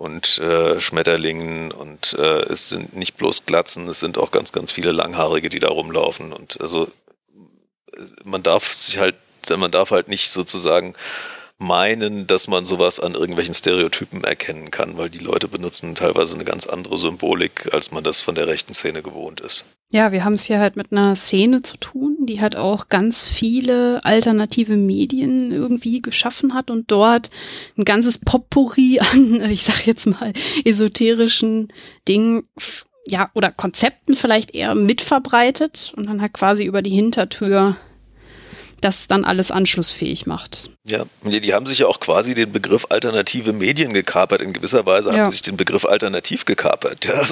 und 0.00 0.38
äh, 0.38 0.80
Schmetterlingen 0.80 1.72
und 1.72 2.14
äh, 2.14 2.42
es 2.50 2.70
sind 2.70 2.96
nicht 2.96 3.18
bloß 3.18 3.44
Glatzen, 3.44 3.86
es 3.86 4.00
sind 4.00 4.16
auch 4.16 4.30
ganz, 4.30 4.50
ganz 4.50 4.72
viele 4.72 4.92
Langhaarige, 4.92 5.50
die 5.50 5.58
da 5.58 5.68
rumlaufen 5.68 6.32
und 6.32 6.58
also 6.58 6.90
man 8.24 8.42
darf 8.42 8.72
sich 8.72 8.96
halt, 8.96 9.14
man 9.58 9.70
darf 9.70 9.90
halt 9.90 10.08
nicht 10.08 10.30
sozusagen 10.30 10.94
meinen, 11.58 12.26
dass 12.26 12.48
man 12.48 12.64
sowas 12.64 12.98
an 12.98 13.12
irgendwelchen 13.14 13.52
Stereotypen 13.52 14.24
erkennen 14.24 14.70
kann, 14.70 14.96
weil 14.96 15.10
die 15.10 15.18
Leute 15.18 15.48
benutzen 15.48 15.94
teilweise 15.94 16.34
eine 16.34 16.46
ganz 16.46 16.66
andere 16.66 16.96
Symbolik, 16.96 17.68
als 17.74 17.90
man 17.90 18.02
das 18.02 18.22
von 18.22 18.34
der 18.34 18.46
rechten 18.46 18.72
Szene 18.72 19.02
gewohnt 19.02 19.40
ist. 19.40 19.66
Ja, 19.92 20.12
wir 20.12 20.24
haben 20.24 20.34
es 20.34 20.44
hier 20.44 20.60
halt 20.60 20.76
mit 20.76 20.92
einer 20.92 21.16
Szene 21.16 21.62
zu 21.62 21.76
tun, 21.76 22.18
die 22.20 22.40
halt 22.40 22.54
auch 22.54 22.88
ganz 22.88 23.26
viele 23.26 24.04
alternative 24.04 24.76
Medien 24.76 25.50
irgendwie 25.50 26.00
geschaffen 26.00 26.54
hat 26.54 26.70
und 26.70 26.92
dort 26.92 27.30
ein 27.76 27.84
ganzes 27.84 28.18
Potpourri 28.18 29.00
an, 29.12 29.50
ich 29.50 29.64
sag 29.64 29.86
jetzt 29.86 30.06
mal, 30.06 30.32
esoterischen 30.64 31.68
Dingen 32.06 32.44
ja, 33.08 33.30
oder 33.34 33.50
Konzepten 33.50 34.14
vielleicht 34.14 34.54
eher 34.54 34.76
mitverbreitet 34.76 35.92
und 35.96 36.06
dann 36.06 36.20
halt 36.20 36.34
quasi 36.34 36.64
über 36.64 36.82
die 36.82 36.90
Hintertür 36.90 37.76
das 38.80 39.06
dann 39.06 39.24
alles 39.24 39.50
anschlussfähig 39.50 40.26
macht. 40.26 40.70
Ja, 40.86 41.04
die 41.22 41.52
haben 41.52 41.66
sich 41.66 41.80
ja 41.80 41.86
auch 41.86 42.00
quasi 42.00 42.34
den 42.34 42.52
Begriff 42.52 42.86
alternative 42.90 43.52
Medien 43.52 43.92
gekapert. 43.92 44.40
In 44.40 44.52
gewisser 44.52 44.86
Weise 44.86 45.10
ja. 45.10 45.18
haben 45.18 45.30
sie 45.30 45.36
sich 45.36 45.42
den 45.42 45.56
Begriff 45.56 45.84
alternativ 45.84 46.44
gekapert. 46.44 47.04
Ja, 47.10 47.22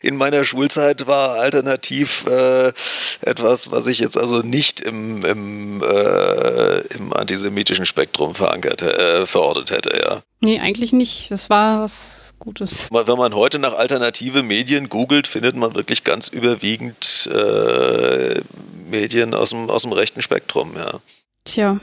in 0.00 0.16
meiner 0.16 0.44
Schulzeit 0.44 1.06
war 1.06 1.34
alternativ 1.34 2.24
äh, 2.26 2.72
etwas, 3.20 3.70
was 3.70 3.86
ich 3.86 3.98
jetzt 3.98 4.16
also 4.16 4.40
nicht 4.42 4.80
im, 4.80 5.24
im, 5.24 5.82
äh, 5.82 6.78
im 6.96 7.12
antisemitischen 7.12 7.84
Spektrum 7.84 8.34
verankert, 8.34 8.82
äh, 8.82 9.26
verortet 9.26 9.70
hätte, 9.70 9.98
ja. 10.00 10.22
Nee, 10.42 10.58
eigentlich 10.58 10.92
nicht. 10.92 11.30
Das 11.30 11.50
war 11.50 11.82
was 11.82 12.34
Gutes. 12.38 12.88
Wenn 12.90 13.18
man 13.18 13.34
heute 13.34 13.58
nach 13.58 13.74
alternative 13.74 14.42
Medien 14.42 14.88
googelt, 14.88 15.26
findet 15.26 15.54
man 15.54 15.74
wirklich 15.74 16.02
ganz 16.02 16.28
überwiegend 16.28 17.28
äh, 17.30 18.40
Medien 18.88 19.34
aus 19.34 19.50
dem, 19.50 19.68
aus 19.68 19.82
dem 19.82 19.92
rechten 19.92 20.22
Spektrum, 20.22 20.72
ja. 20.76 21.00
Tja. 21.44 21.78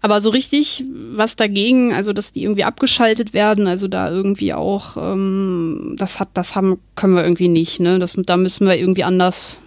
Aber 0.00 0.20
so 0.20 0.30
richtig 0.30 0.84
was 1.12 1.34
dagegen, 1.34 1.92
also 1.92 2.12
dass 2.12 2.32
die 2.32 2.44
irgendwie 2.44 2.62
abgeschaltet 2.62 3.34
werden, 3.34 3.66
also 3.66 3.88
da 3.88 4.08
irgendwie 4.08 4.54
auch, 4.54 4.96
ähm, 4.96 5.96
das 5.98 6.20
hat, 6.20 6.28
das 6.34 6.54
haben, 6.54 6.80
können 6.94 7.16
wir 7.16 7.24
irgendwie 7.24 7.48
nicht, 7.48 7.80
ne? 7.80 7.98
Das, 7.98 8.14
da 8.16 8.36
müssen 8.36 8.66
wir 8.68 8.76
irgendwie 8.76 9.02
anders. 9.02 9.58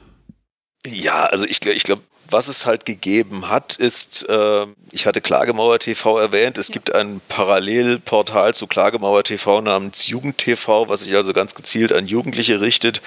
Ja, 0.87 1.25
also 1.25 1.45
ich, 1.45 1.65
ich 1.65 1.83
glaube, 1.83 2.01
was 2.31 2.47
es 2.47 2.65
halt 2.65 2.85
gegeben 2.85 3.49
hat, 3.49 3.75
ist, 3.75 4.27
äh, 4.29 4.65
ich 4.91 5.05
hatte 5.05 5.21
Klagemauer 5.21 5.79
TV 5.79 6.17
erwähnt, 6.17 6.57
es 6.57 6.69
ja. 6.69 6.73
gibt 6.73 6.93
ein 6.93 7.21
Parallelportal 7.27 8.53
zu 8.53 8.67
Klagemauer 8.67 9.23
TV 9.23 9.61
namens 9.61 10.07
Jugend 10.07 10.37
TV, 10.37 10.87
was 10.89 11.01
sich 11.01 11.15
also 11.15 11.33
ganz 11.33 11.55
gezielt 11.55 11.91
an 11.91 12.07
Jugendliche 12.07 12.61
richtet, 12.61 13.01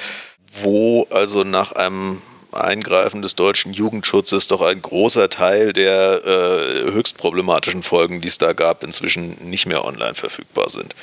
wo 0.63 1.07
also 1.11 1.43
nach 1.43 1.73
einem 1.73 2.21
Eingreifen 2.53 3.23
des 3.23 3.35
deutschen 3.35 3.73
Jugendschutzes 3.73 4.47
doch 4.47 4.61
ein 4.61 4.81
großer 4.81 5.29
Teil 5.29 5.73
der 5.73 6.25
äh, 6.25 6.93
höchst 6.93 7.19
problematischen 7.19 7.83
Folgen, 7.83 8.21
die 8.21 8.29
es 8.29 8.39
da 8.39 8.53
gab, 8.53 8.85
inzwischen 8.85 9.37
nicht 9.51 9.67
mehr 9.67 9.85
online 9.85 10.15
verfügbar 10.15 10.69
sind. 10.69 10.95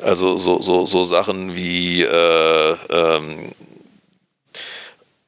Also 0.00 0.38
so, 0.38 0.60
so, 0.60 0.86
so 0.86 1.04
Sachen 1.04 1.54
wie 1.54 2.02
äh, 2.02 2.76
ähm, 2.90 3.52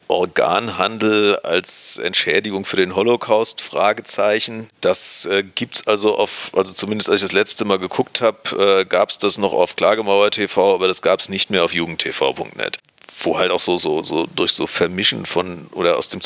Organhandel 0.09 1.37
als 1.37 1.99
Entschädigung 1.99 2.65
für 2.65 2.77
den 2.77 2.95
Holocaust? 2.95 3.61
Fragezeichen. 3.61 4.69
Das 4.81 5.27
äh, 5.27 5.43
gibt's 5.43 5.87
also 5.87 6.17
auf, 6.17 6.51
also 6.55 6.73
zumindest 6.73 7.11
als 7.11 7.21
ich 7.21 7.29
das 7.29 7.33
letzte 7.33 7.65
Mal 7.65 7.79
geguckt 7.79 8.21
habe, 8.21 8.81
äh, 8.81 8.85
gab 8.85 9.11
es 9.11 9.19
das 9.19 9.39
noch 9.39 9.53
auf 9.53 9.77
Klagemauer 9.77 10.31
TV, 10.31 10.75
aber 10.75 10.89
das 10.89 11.03
gab 11.03 11.21
es 11.21 11.29
nicht 11.29 11.51
mehr 11.51 11.65
auf 11.65 11.73
jugendtv.net 11.73 12.79
wo 13.21 13.39
halt 13.39 13.51
auch 13.51 13.61
so, 13.61 13.79
so, 13.79 14.03
so 14.03 14.27
durch 14.27 14.53
so 14.53 14.67
Vermischen 14.67 15.27
von 15.27 15.69
oder 15.73 15.97
aus 15.97 16.09
dem 16.09 16.21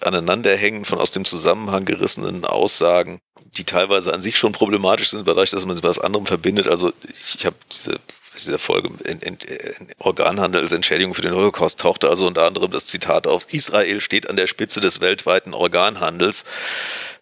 Aneinanderhängen 0.00 0.84
von 0.84 0.98
aus 0.98 1.10
dem 1.10 1.24
Zusammenhang 1.24 1.84
gerissenen 1.84 2.44
Aussagen, 2.44 3.20
die 3.56 3.64
teilweise 3.64 4.12
an 4.12 4.20
sich 4.20 4.36
schon 4.36 4.52
problematisch 4.52 5.10
sind, 5.10 5.26
dadurch, 5.26 5.50
dass 5.50 5.64
man 5.64 5.76
sie 5.76 5.82
mit 5.82 5.88
was 5.88 5.98
anderem 5.98 6.26
verbindet. 6.26 6.68
Also 6.68 6.92
ich, 7.08 7.36
ich 7.38 7.46
habe 7.46 7.56
diese 7.70 7.98
dieser 8.34 8.58
Folge 8.58 8.90
in, 9.04 9.18
in, 9.20 9.36
in 9.36 9.88
Organhandel 9.98 10.62
als 10.62 10.72
Entschädigung 10.72 11.14
für 11.14 11.22
den 11.22 11.34
Holocaust 11.34 11.80
tauchte 11.80 12.08
also 12.08 12.26
unter 12.26 12.44
anderem 12.44 12.70
das 12.70 12.84
Zitat 12.84 13.26
auf, 13.26 13.46
Israel 13.52 14.00
steht 14.00 14.28
an 14.28 14.36
der 14.36 14.46
Spitze 14.46 14.80
des 14.80 15.00
weltweiten 15.00 15.54
Organhandels. 15.54 16.44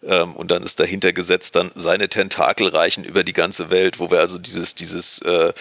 Ähm, 0.05 0.35
und 0.35 0.51
dann 0.51 0.63
ist 0.63 0.79
dahinter 0.79 1.11
gesetzt 1.13 1.55
dann 1.55 1.71
seine 1.75 2.09
Tentakel 2.09 2.67
reichen 2.67 3.03
über 3.03 3.23
die 3.23 3.33
ganze 3.33 3.69
Welt, 3.69 3.99
wo 3.99 4.09
wir 4.11 4.19
also 4.19 4.37
dieses, 4.37 4.75
dieses, 4.75 5.21
äh, 5.21 5.53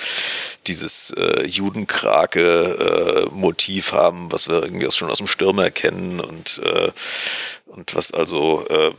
dieses 0.66 1.12
äh, 1.16 1.46
Judenkrake-Motiv 1.46 3.92
äh, 3.92 3.94
haben, 3.94 4.32
was 4.32 4.48
wir 4.48 4.62
irgendwie 4.62 4.90
schon 4.90 5.10
aus 5.10 5.18
dem 5.18 5.28
Stürmer 5.28 5.70
kennen 5.70 6.20
und, 6.20 6.60
äh, 6.64 6.90
und 7.72 7.94
was 7.94 8.12
also 8.12 8.66
äh, 8.68 8.92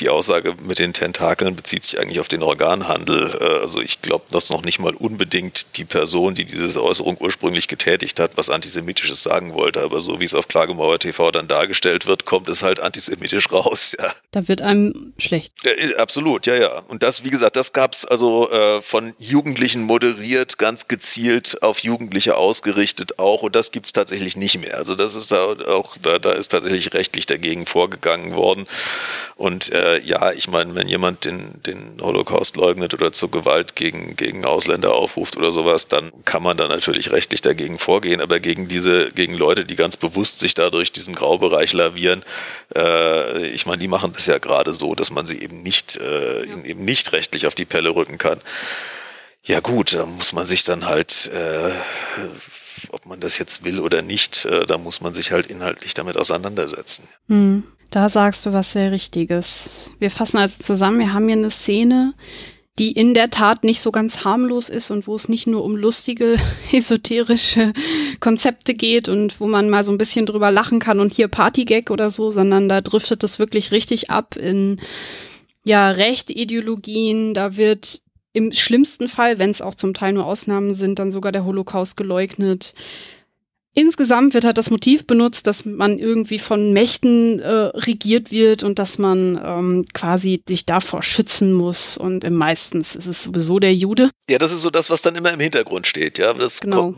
die 0.00 0.08
Aussage 0.08 0.54
mit 0.62 0.78
den 0.78 0.92
Tentakeln 0.92 1.56
bezieht 1.56 1.84
sich 1.84 1.98
eigentlich 1.98 2.20
auf 2.20 2.28
den 2.28 2.42
Organhandel. 2.42 3.36
Äh, 3.40 3.60
also 3.60 3.80
ich 3.80 4.00
glaube, 4.00 4.24
dass 4.30 4.50
noch 4.50 4.62
nicht 4.62 4.78
mal 4.78 4.94
unbedingt 4.94 5.76
die 5.76 5.84
Person, 5.84 6.34
die 6.34 6.44
diese 6.44 6.82
Äußerung 6.82 7.16
ursprünglich 7.20 7.68
getätigt 7.68 8.20
hat, 8.20 8.32
was 8.36 8.50
Antisemitisches 8.50 9.22
sagen 9.22 9.54
wollte. 9.54 9.82
Aber 9.82 10.00
so 10.00 10.20
wie 10.20 10.24
es 10.24 10.34
auf 10.34 10.48
Klagemauer 10.48 10.98
TV 10.98 11.30
dann 11.30 11.48
dargestellt 11.48 12.06
wird, 12.06 12.24
kommt 12.24 12.48
es 12.48 12.62
halt 12.62 12.80
antisemitisch 12.80 13.50
raus. 13.52 13.96
Ja. 13.98 14.12
Da 14.30 14.46
wird 14.46 14.62
einem 14.62 15.12
schlecht. 15.18 15.54
Äh, 15.64 15.94
absolut, 15.96 16.46
ja, 16.46 16.54
ja. 16.54 16.78
Und 16.88 17.02
das, 17.02 17.24
wie 17.24 17.30
gesagt, 17.30 17.56
das 17.56 17.72
gab 17.72 17.94
es 17.94 18.04
also 18.04 18.48
äh, 18.50 18.80
von 18.80 19.12
Jugendlichen 19.18 19.82
moderiert, 19.82 20.56
ganz 20.58 20.86
gezielt 20.86 21.62
auf 21.62 21.80
Jugendliche 21.80 22.36
ausgerichtet 22.36 23.18
auch. 23.18 23.42
Und 23.42 23.56
das 23.56 23.72
gibt 23.72 23.86
es 23.86 23.92
tatsächlich 23.92 24.36
nicht 24.36 24.60
mehr. 24.60 24.76
Also 24.76 24.94
das 24.94 25.16
ist 25.16 25.32
da 25.32 25.56
auch, 25.66 25.96
da, 26.00 26.20
da 26.20 26.32
ist 26.32 26.48
tatsächlich 26.48 26.94
rechtlich 26.94 27.26
dagegen 27.26 27.66
vorgegangen 27.66 27.97
worden. 28.04 28.66
Und 29.36 29.72
äh, 29.72 30.00
ja, 30.00 30.32
ich 30.32 30.48
meine, 30.48 30.74
wenn 30.74 30.88
jemand 30.88 31.24
den, 31.24 31.62
den 31.62 31.98
Holocaust 32.00 32.56
leugnet 32.56 32.92
oder 32.94 33.12
zur 33.12 33.30
Gewalt 33.30 33.76
gegen, 33.76 34.16
gegen 34.16 34.44
Ausländer 34.44 34.94
aufruft 34.94 35.36
oder 35.36 35.52
sowas, 35.52 35.86
dann 35.86 36.10
kann 36.24 36.42
man 36.42 36.56
da 36.56 36.66
natürlich 36.66 37.12
rechtlich 37.12 37.40
dagegen 37.40 37.78
vorgehen, 37.78 38.20
aber 38.20 38.40
gegen 38.40 38.66
diese, 38.66 39.12
gegen 39.12 39.34
Leute, 39.34 39.64
die 39.64 39.76
ganz 39.76 39.96
bewusst 39.96 40.40
sich 40.40 40.54
dadurch 40.54 40.90
diesen 40.90 41.14
Graubereich 41.14 41.72
lavieren, 41.72 42.24
äh, 42.74 43.46
ich 43.48 43.66
meine, 43.66 43.78
die 43.78 43.88
machen 43.88 44.12
das 44.12 44.26
ja 44.26 44.38
gerade 44.38 44.72
so, 44.72 44.94
dass 44.94 45.12
man 45.12 45.26
sie 45.26 45.40
eben 45.40 45.62
nicht, 45.62 45.96
äh, 45.96 46.44
ja. 46.44 46.64
eben 46.64 46.84
nicht 46.84 47.12
rechtlich 47.12 47.46
auf 47.46 47.54
die 47.54 47.64
Pelle 47.64 47.94
rücken 47.94 48.18
kann. 48.18 48.40
Ja 49.44 49.60
gut, 49.60 49.94
da 49.94 50.04
muss 50.04 50.32
man 50.32 50.46
sich 50.46 50.64
dann 50.64 50.86
halt 50.86 51.30
äh, 51.32 51.70
ob 52.90 53.06
man 53.06 53.20
das 53.20 53.38
jetzt 53.38 53.64
will 53.64 53.80
oder 53.80 54.02
nicht, 54.02 54.44
äh, 54.44 54.66
da 54.66 54.78
muss 54.78 55.00
man 55.00 55.14
sich 55.14 55.32
halt 55.32 55.46
inhaltlich 55.46 55.94
damit 55.94 56.16
auseinandersetzen. 56.16 57.08
Hm. 57.28 57.64
Da 57.90 58.08
sagst 58.08 58.44
du 58.44 58.52
was 58.52 58.72
sehr 58.72 58.92
Richtiges. 58.92 59.90
Wir 59.98 60.10
fassen 60.10 60.36
also 60.36 60.62
zusammen, 60.62 60.98
wir 60.98 61.14
haben 61.14 61.26
hier 61.26 61.36
eine 61.36 61.50
Szene, 61.50 62.12
die 62.78 62.92
in 62.92 63.14
der 63.14 63.30
Tat 63.30 63.64
nicht 63.64 63.80
so 63.80 63.90
ganz 63.90 64.24
harmlos 64.24 64.68
ist 64.68 64.90
und 64.90 65.06
wo 65.06 65.14
es 65.14 65.28
nicht 65.28 65.46
nur 65.46 65.64
um 65.64 65.76
lustige, 65.76 66.36
esoterische 66.72 67.72
Konzepte 68.20 68.74
geht 68.74 69.08
und 69.08 69.40
wo 69.40 69.46
man 69.46 69.70
mal 69.70 69.84
so 69.84 69.92
ein 69.92 69.98
bisschen 69.98 70.26
drüber 70.26 70.50
lachen 70.50 70.78
kann 70.78 71.00
und 71.00 71.12
hier 71.12 71.28
Partygag 71.28 71.90
oder 71.90 72.10
so, 72.10 72.30
sondern 72.30 72.68
da 72.68 72.80
driftet 72.80 73.24
es 73.24 73.38
wirklich 73.38 73.72
richtig 73.72 74.10
ab 74.10 74.36
in 74.36 74.80
ja, 75.64 75.90
Rechtideologien, 75.90 77.34
da 77.34 77.56
wird 77.56 78.00
im 78.38 78.52
schlimmsten 78.52 79.08
Fall, 79.08 79.38
wenn 79.38 79.50
es 79.50 79.60
auch 79.60 79.74
zum 79.74 79.92
Teil 79.92 80.12
nur 80.12 80.24
Ausnahmen 80.24 80.72
sind, 80.72 80.98
dann 80.98 81.10
sogar 81.10 81.32
der 81.32 81.44
Holocaust 81.44 81.96
geleugnet. 81.96 82.72
Insgesamt 83.74 84.34
wird 84.34 84.44
halt 84.44 84.58
das 84.58 84.70
Motiv 84.70 85.06
benutzt, 85.06 85.46
dass 85.46 85.64
man 85.64 85.98
irgendwie 85.98 86.38
von 86.38 86.72
Mächten 86.72 87.38
äh, 87.38 87.48
regiert 87.48 88.32
wird 88.32 88.62
und 88.62 88.78
dass 88.78 88.98
man 88.98 89.40
ähm, 89.44 89.84
quasi 89.92 90.42
sich 90.48 90.66
davor 90.66 91.02
schützen 91.02 91.52
muss. 91.52 91.96
Und 91.96 92.24
im 92.24 92.34
meistens 92.34 92.96
ist 92.96 93.06
es 93.06 93.24
sowieso 93.24 93.58
der 93.58 93.74
Jude. 93.74 94.10
Ja, 94.28 94.38
das 94.38 94.52
ist 94.52 94.62
so 94.62 94.70
das, 94.70 94.90
was 94.90 95.02
dann 95.02 95.16
immer 95.16 95.32
im 95.32 95.40
Hintergrund 95.40 95.86
steht. 95.86 96.18
Ja, 96.18 96.32
das 96.32 96.60
genau. 96.60 96.94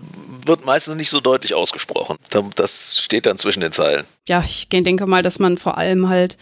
wird 0.46 0.64
meistens 0.64 0.96
nicht 0.96 1.10
so 1.10 1.20
deutlich 1.20 1.54
ausgesprochen. 1.54 2.16
Das 2.56 2.96
steht 3.02 3.26
dann 3.26 3.36
zwischen 3.36 3.60
den 3.60 3.72
Zeilen. 3.72 4.06
Ja, 4.28 4.42
ich 4.46 4.68
denke 4.68 5.06
mal, 5.06 5.22
dass 5.22 5.38
man 5.38 5.58
vor 5.58 5.76
allem 5.76 6.08
halt 6.08 6.38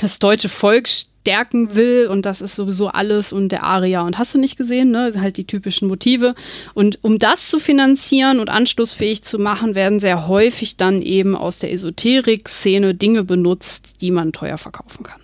das 0.00 0.18
deutsche 0.18 0.48
Volk 0.48 0.88
stärken 1.26 1.74
will 1.74 2.06
und 2.06 2.24
das 2.24 2.40
ist 2.40 2.54
sowieso 2.54 2.86
alles 2.86 3.32
und 3.32 3.50
der 3.50 3.64
Aria 3.64 4.02
und 4.02 4.16
hast 4.16 4.32
du 4.32 4.38
nicht 4.38 4.56
gesehen, 4.56 4.92
ne? 4.92 5.12
Halt 5.16 5.38
die 5.38 5.46
typischen 5.46 5.88
Motive. 5.88 6.36
Und 6.72 7.02
um 7.02 7.18
das 7.18 7.48
zu 7.48 7.58
finanzieren 7.58 8.38
und 8.38 8.48
anschlussfähig 8.48 9.24
zu 9.24 9.40
machen, 9.40 9.74
werden 9.74 9.98
sehr 9.98 10.28
häufig 10.28 10.76
dann 10.76 11.02
eben 11.02 11.34
aus 11.34 11.58
der 11.58 11.72
Esoterik-Szene 11.72 12.94
Dinge 12.94 13.24
benutzt, 13.24 14.02
die 14.02 14.12
man 14.12 14.30
teuer 14.32 14.56
verkaufen 14.56 15.02
kann. 15.02 15.20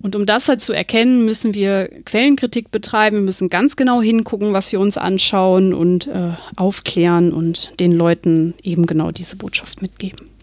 Und 0.00 0.14
um 0.14 0.24
das 0.24 0.48
halt 0.48 0.62
zu 0.62 0.72
erkennen, 0.72 1.24
müssen 1.24 1.52
wir 1.52 1.88
Quellenkritik 2.04 2.70
betreiben, 2.70 3.16
wir 3.16 3.24
müssen 3.24 3.48
ganz 3.48 3.74
genau 3.74 4.00
hingucken, 4.00 4.52
was 4.52 4.70
wir 4.70 4.78
uns 4.78 4.98
anschauen 4.98 5.74
und 5.74 6.06
äh, 6.06 6.34
aufklären 6.54 7.32
und 7.32 7.72
den 7.80 7.90
Leuten 7.90 8.54
eben 8.62 8.86
genau 8.86 9.10
diese 9.10 9.34
Botschaft 9.34 9.82
mitgeben. 9.82 10.35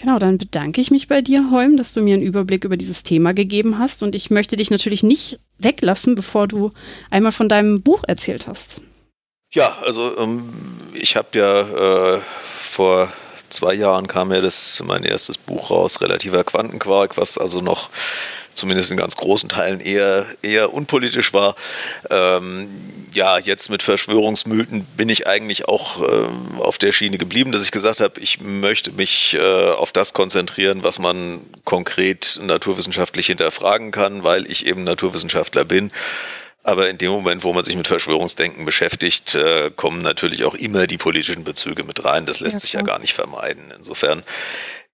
Genau, 0.00 0.18
dann 0.18 0.38
bedanke 0.38 0.80
ich 0.80 0.92
mich 0.92 1.08
bei 1.08 1.22
dir, 1.22 1.50
Holm, 1.50 1.76
dass 1.76 1.92
du 1.92 2.00
mir 2.00 2.14
einen 2.14 2.22
Überblick 2.22 2.64
über 2.64 2.76
dieses 2.76 3.02
Thema 3.02 3.34
gegeben 3.34 3.78
hast. 3.78 4.02
Und 4.02 4.14
ich 4.14 4.30
möchte 4.30 4.56
dich 4.56 4.70
natürlich 4.70 5.02
nicht 5.02 5.40
weglassen, 5.58 6.14
bevor 6.14 6.46
du 6.46 6.70
einmal 7.10 7.32
von 7.32 7.48
deinem 7.48 7.82
Buch 7.82 8.04
erzählt 8.06 8.46
hast. 8.46 8.80
Ja, 9.52 9.76
also 9.82 10.16
ähm, 10.18 10.52
ich 10.94 11.16
habe 11.16 11.36
ja 11.36 12.14
äh, 12.14 12.20
vor 12.60 13.12
zwei 13.48 13.74
Jahren 13.74 14.06
kam 14.06 14.30
ja 14.30 14.40
das 14.40 14.82
mein 14.86 15.04
erstes 15.04 15.36
Buch 15.36 15.70
raus, 15.70 16.00
relativer 16.00 16.44
Quantenquark, 16.44 17.16
was 17.16 17.38
also 17.38 17.60
noch 17.60 17.90
zumindest 18.58 18.90
in 18.90 18.96
ganz 18.96 19.16
großen 19.16 19.48
Teilen 19.48 19.80
eher, 19.80 20.26
eher 20.42 20.74
unpolitisch 20.74 21.32
war. 21.32 21.54
Ähm, 22.10 22.68
ja, 23.12 23.38
jetzt 23.38 23.70
mit 23.70 23.82
Verschwörungsmythen 23.82 24.84
bin 24.96 25.08
ich 25.08 25.26
eigentlich 25.26 25.66
auch 25.68 26.02
äh, 26.02 26.60
auf 26.60 26.78
der 26.78 26.92
Schiene 26.92 27.18
geblieben, 27.18 27.52
dass 27.52 27.64
ich 27.64 27.70
gesagt 27.70 28.00
habe, 28.00 28.20
ich 28.20 28.40
möchte 28.40 28.92
mich 28.92 29.34
äh, 29.34 29.70
auf 29.70 29.92
das 29.92 30.12
konzentrieren, 30.12 30.82
was 30.82 30.98
man 30.98 31.40
konkret 31.64 32.38
naturwissenschaftlich 32.42 33.26
hinterfragen 33.26 33.90
kann, 33.90 34.24
weil 34.24 34.50
ich 34.50 34.66
eben 34.66 34.84
Naturwissenschaftler 34.84 35.64
bin. 35.64 35.90
Aber 36.64 36.90
in 36.90 36.98
dem 36.98 37.10
Moment, 37.10 37.44
wo 37.44 37.52
man 37.54 37.64
sich 37.64 37.76
mit 37.76 37.88
Verschwörungsdenken 37.88 38.66
beschäftigt, 38.66 39.34
äh, 39.34 39.70
kommen 39.74 40.02
natürlich 40.02 40.44
auch 40.44 40.54
immer 40.54 40.86
die 40.86 40.98
politischen 40.98 41.44
Bezüge 41.44 41.82
mit 41.82 42.04
rein. 42.04 42.26
Das 42.26 42.40
lässt 42.40 42.54
ja, 42.54 42.60
sich 42.60 42.72
ja 42.74 42.82
gar 42.82 42.98
nicht 42.98 43.14
vermeiden. 43.14 43.72
Insofern 43.74 44.22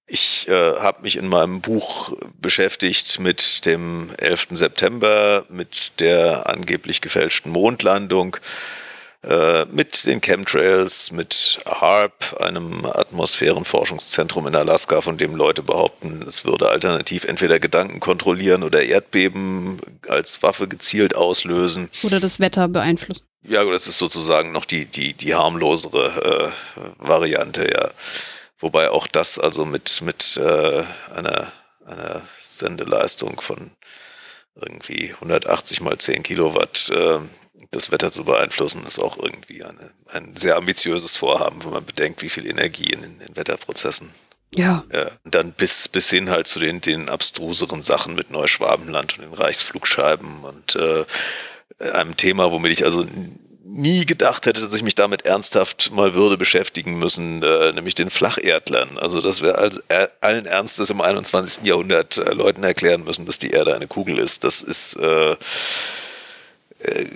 ich 0.06 0.48
äh, 0.48 0.76
habe 0.80 1.02
mich 1.02 1.16
in 1.16 1.28
meinem 1.28 1.60
Buch 1.60 2.12
beschäftigt 2.40 3.20
mit 3.20 3.64
dem 3.64 4.10
11. 4.18 4.48
September, 4.50 5.44
mit 5.48 6.00
der 6.00 6.48
angeblich 6.48 7.00
gefälschten 7.00 7.52
Mondlandung, 7.52 8.36
äh, 9.22 9.64
mit 9.66 10.04
den 10.04 10.20
Chemtrails, 10.20 11.10
mit 11.10 11.58
HARP, 11.64 12.36
einem 12.40 12.84
Atmosphärenforschungszentrum 12.84 14.46
in 14.46 14.54
Alaska, 14.54 15.00
von 15.00 15.16
dem 15.16 15.34
Leute 15.34 15.62
behaupten, 15.62 16.22
es 16.28 16.44
würde 16.44 16.68
alternativ 16.68 17.24
entweder 17.24 17.58
Gedanken 17.58 18.00
kontrollieren 18.00 18.62
oder 18.62 18.82
Erdbeben 18.82 19.80
als 20.08 20.42
Waffe 20.42 20.68
gezielt 20.68 21.16
auslösen. 21.16 21.88
Oder 22.02 22.20
das 22.20 22.38
Wetter 22.40 22.68
beeinflussen. 22.68 23.24
Ja, 23.46 23.64
das 23.64 23.88
ist 23.88 23.98
sozusagen 23.98 24.52
noch 24.52 24.66
die, 24.66 24.84
die, 24.84 25.14
die 25.14 25.34
harmlosere 25.34 26.52
äh, 26.76 26.88
Variante, 26.98 27.66
ja. 27.70 27.90
Wobei 28.64 28.88
auch 28.88 29.06
das 29.06 29.38
also 29.38 29.66
mit, 29.66 30.00
mit 30.00 30.38
äh, 30.38 30.82
einer, 31.14 31.52
einer 31.84 32.22
Sendeleistung 32.40 33.38
von 33.38 33.70
irgendwie 34.54 35.12
180 35.12 35.82
mal 35.82 35.98
10 35.98 36.22
Kilowatt 36.22 36.88
äh, 36.88 37.18
das 37.72 37.90
Wetter 37.90 38.10
zu 38.10 38.24
beeinflussen, 38.24 38.86
ist 38.86 39.00
auch 39.00 39.18
irgendwie 39.18 39.62
eine, 39.64 39.90
ein 40.14 40.34
sehr 40.34 40.56
ambitiöses 40.56 41.14
Vorhaben, 41.14 41.62
wenn 41.62 41.72
man 41.72 41.84
bedenkt, 41.84 42.22
wie 42.22 42.30
viel 42.30 42.46
Energie 42.46 42.90
in 42.90 43.02
den 43.02 43.36
Wetterprozessen 43.36 44.08
ja. 44.54 44.82
Äh, 44.88 45.10
dann 45.24 45.52
bis, 45.52 45.88
bis 45.88 46.08
hin 46.08 46.30
halt 46.30 46.46
zu 46.46 46.58
den, 46.58 46.80
den 46.80 47.10
abstruseren 47.10 47.82
Sachen 47.82 48.14
mit 48.14 48.30
Neuschwabenland 48.30 49.18
und 49.18 49.26
den 49.26 49.34
Reichsflugscheiben 49.34 50.42
und 50.42 50.76
äh, 50.76 51.04
einem 51.90 52.16
Thema, 52.16 52.50
womit 52.50 52.72
ich 52.72 52.86
also 52.86 53.04
nie 53.64 54.04
gedacht 54.04 54.46
hätte, 54.46 54.60
dass 54.60 54.74
ich 54.74 54.82
mich 54.82 54.94
damit 54.94 55.24
ernsthaft 55.24 55.90
mal 55.92 56.14
würde 56.14 56.36
beschäftigen 56.36 56.98
müssen, 56.98 57.42
äh, 57.42 57.72
nämlich 57.72 57.94
den 57.94 58.10
Flacherdlern. 58.10 58.98
Also, 58.98 59.20
dass 59.20 59.42
wir 59.42 59.58
also, 59.58 59.80
äh, 59.88 60.06
allen 60.20 60.46
Ernstes 60.46 60.90
im 60.90 61.00
21. 61.00 61.64
Jahrhundert 61.64 62.18
äh, 62.18 62.32
Leuten 62.32 62.62
erklären 62.62 63.04
müssen, 63.04 63.26
dass 63.26 63.38
die 63.38 63.50
Erde 63.50 63.74
eine 63.74 63.86
Kugel 63.86 64.18
ist. 64.18 64.44
Das 64.44 64.62
ist 64.62 64.96
äh, 64.96 65.36
äh, 66.80 67.06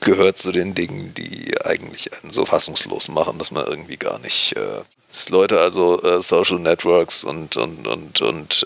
gehört 0.00 0.38
zu 0.38 0.52
den 0.52 0.74
Dingen, 0.74 1.14
die 1.14 1.54
eigentlich 1.64 2.10
einen 2.12 2.32
so 2.32 2.46
fassungslos 2.46 3.08
machen, 3.08 3.38
dass 3.38 3.50
man 3.50 3.66
irgendwie 3.66 3.96
gar 3.96 4.18
nicht, 4.20 4.56
äh, 4.56 4.82
dass 5.10 5.30
Leute 5.30 5.60
also 5.60 6.00
Social 6.20 6.58
Networks 6.60 7.24
und 7.24 7.56
und 7.56 7.86
und 7.86 8.20
und 8.22 8.64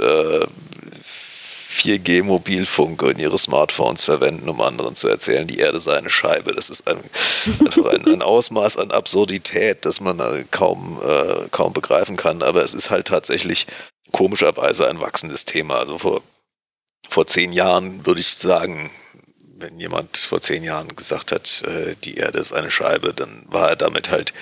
äh, 1.84 1.98
4G-Mobilfunk 1.98 3.02
in 3.02 3.18
ihre 3.18 3.38
Smartphones 3.38 4.04
verwenden, 4.04 4.48
um 4.48 4.60
anderen 4.60 4.94
zu 4.94 5.08
erzählen, 5.08 5.46
die 5.46 5.58
Erde 5.58 5.80
sei 5.80 5.96
eine 5.96 6.10
Scheibe. 6.10 6.54
Das 6.54 6.70
ist 6.70 6.88
ein, 6.88 6.98
einfach 7.60 7.86
ein, 7.86 8.06
ein, 8.06 8.22
Ausmaß 8.22 8.78
an 8.78 8.90
Absurdität, 8.90 9.84
das 9.84 10.00
man 10.00 10.18
äh, 10.20 10.44
kaum, 10.50 11.00
äh, 11.02 11.48
kaum 11.50 11.72
begreifen 11.72 12.16
kann. 12.16 12.42
Aber 12.42 12.62
es 12.62 12.74
ist 12.74 12.90
halt 12.90 13.08
tatsächlich 13.08 13.66
komischerweise 14.12 14.88
ein 14.88 15.00
wachsendes 15.00 15.44
Thema. 15.44 15.78
Also 15.78 15.98
vor, 15.98 16.22
vor 17.08 17.26
zehn 17.26 17.52
Jahren 17.52 18.06
würde 18.06 18.20
ich 18.20 18.34
sagen, 18.34 18.90
wenn 19.58 19.78
jemand 19.80 20.16
vor 20.16 20.40
zehn 20.40 20.62
Jahren 20.62 20.94
gesagt 20.96 21.32
hat, 21.32 21.62
äh, 21.62 21.94
die 22.04 22.16
Erde 22.16 22.38
ist 22.38 22.52
eine 22.52 22.70
Scheibe, 22.70 23.14
dann 23.14 23.44
war 23.46 23.70
er 23.70 23.76
damit 23.76 24.10
halt 24.10 24.32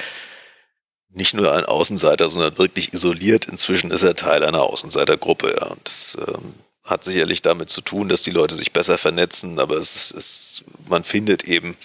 nicht 1.14 1.34
nur 1.34 1.52
ein 1.52 1.64
Außenseiter, 1.64 2.28
sondern 2.28 2.58
wirklich 2.58 2.92
isoliert. 2.92 3.46
Inzwischen 3.46 3.92
ist 3.92 4.02
er 4.02 4.16
Teil 4.16 4.44
einer 4.44 4.62
Außenseitergruppe. 4.62 5.56
Ja. 5.60 5.68
Und 5.68 5.88
das 5.88 6.18
ähm, 6.26 6.54
hat 6.84 7.02
sicherlich 7.04 7.42
damit 7.42 7.70
zu 7.70 7.80
tun, 7.80 8.08
dass 8.08 8.22
die 8.22 8.30
Leute 8.30 8.54
sich 8.54 8.72
besser 8.72 8.98
vernetzen, 8.98 9.58
aber 9.58 9.76
es 9.76 10.10
ist, 10.10 10.64
man 10.88 11.02
findet 11.02 11.44
eben 11.44 11.76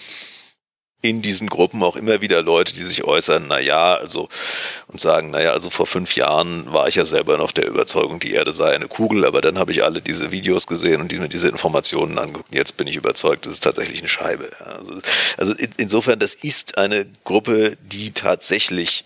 in 1.02 1.22
diesen 1.22 1.48
Gruppen 1.48 1.82
auch 1.82 1.96
immer 1.96 2.20
wieder 2.20 2.42
Leute, 2.42 2.74
die 2.74 2.82
sich 2.82 3.04
äußern, 3.04 3.46
na 3.48 3.58
ja, 3.58 3.94
also 3.94 4.28
und 4.86 5.00
sagen, 5.00 5.30
na 5.30 5.40
ja, 5.40 5.52
also 5.52 5.70
vor 5.70 5.86
fünf 5.86 6.14
Jahren 6.14 6.70
war 6.72 6.88
ich 6.88 6.96
ja 6.96 7.06
selber 7.06 7.38
noch 7.38 7.52
der 7.52 7.66
Überzeugung, 7.66 8.20
die 8.20 8.32
Erde 8.32 8.52
sei 8.52 8.74
eine 8.74 8.88
Kugel, 8.88 9.24
aber 9.24 9.40
dann 9.40 9.58
habe 9.58 9.72
ich 9.72 9.82
alle 9.82 10.02
diese 10.02 10.30
Videos 10.30 10.66
gesehen 10.66 11.00
und 11.00 11.10
die 11.10 11.18
mir 11.18 11.28
diese 11.28 11.48
Informationen 11.48 12.18
angeguckt. 12.18 12.54
Jetzt 12.54 12.76
bin 12.76 12.86
ich 12.86 12.96
überzeugt, 12.96 13.46
das 13.46 13.54
ist 13.54 13.62
tatsächlich 13.62 14.00
eine 14.00 14.08
Scheibe. 14.08 14.50
Also, 14.60 15.00
also 15.38 15.54
in, 15.54 15.70
insofern, 15.78 16.18
das 16.18 16.34
ist 16.34 16.76
eine 16.76 17.06
Gruppe, 17.24 17.78
die 17.80 18.10
tatsächlich 18.10 19.04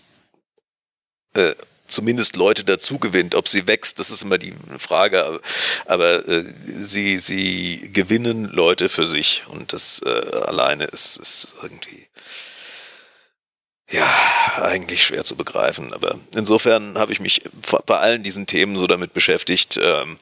äh, 1.33 1.55
zumindest 1.87 2.35
Leute 2.35 2.63
dazu 2.63 2.99
gewinnt. 2.99 3.35
Ob 3.35 3.47
sie 3.47 3.67
wächst, 3.67 3.99
das 3.99 4.09
ist 4.09 4.23
immer 4.23 4.37
die 4.37 4.53
Frage. 4.77 5.39
Aber 5.85 6.27
äh, 6.27 6.43
sie, 6.65 7.17
sie 7.17 7.89
gewinnen 7.93 8.45
Leute 8.45 8.89
für 8.89 9.05
sich 9.05 9.43
und 9.47 9.73
das 9.73 10.01
äh, 10.05 10.09
alleine 10.09 10.85
ist, 10.85 11.17
ist 11.17 11.55
irgendwie 11.61 12.07
ja, 13.91 14.61
eigentlich 14.61 15.03
schwer 15.03 15.23
zu 15.23 15.35
begreifen. 15.35 15.93
Aber 15.93 16.17
insofern 16.35 16.97
habe 16.97 17.13
ich 17.13 17.19
mich 17.19 17.43
bei 17.85 17.97
allen 17.97 18.23
diesen 18.23 18.47
Themen 18.47 18.77
so 18.77 18.87
damit 18.87 19.13
beschäftigt, 19.13 19.79
ähm, 19.81 20.17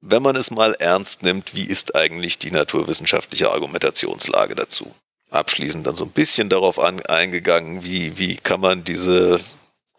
wenn 0.00 0.22
man 0.22 0.36
es 0.36 0.50
mal 0.50 0.74
ernst 0.74 1.22
nimmt, 1.22 1.54
wie 1.54 1.64
ist 1.64 1.96
eigentlich 1.96 2.38
die 2.38 2.50
naturwissenschaftliche 2.50 3.50
Argumentationslage 3.50 4.54
dazu? 4.54 4.94
Abschließend 5.30 5.86
dann 5.86 5.96
so 5.96 6.04
ein 6.04 6.12
bisschen 6.12 6.48
darauf 6.48 6.78
an, 6.78 7.04
eingegangen, 7.06 7.84
wie, 7.84 8.18
wie 8.18 8.36
kann 8.36 8.60
man 8.60 8.84
diese 8.84 9.40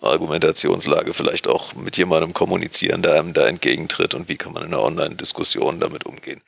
Argumentationslage 0.02 1.14
vielleicht 1.14 1.48
auch 1.48 1.74
mit 1.74 1.98
jemandem 1.98 2.34
kommunizieren, 2.34 3.02
der 3.02 3.16
einem 3.16 3.34
da 3.34 3.48
entgegentritt 3.48 4.14
und 4.14 4.30
wie 4.30 4.38
kann 4.38 4.54
man 4.54 4.64
in 4.64 4.74
einer 4.74 4.84
Online-Diskussion 4.84 5.80
damit 5.80 6.06
umgehen. 6.06 6.42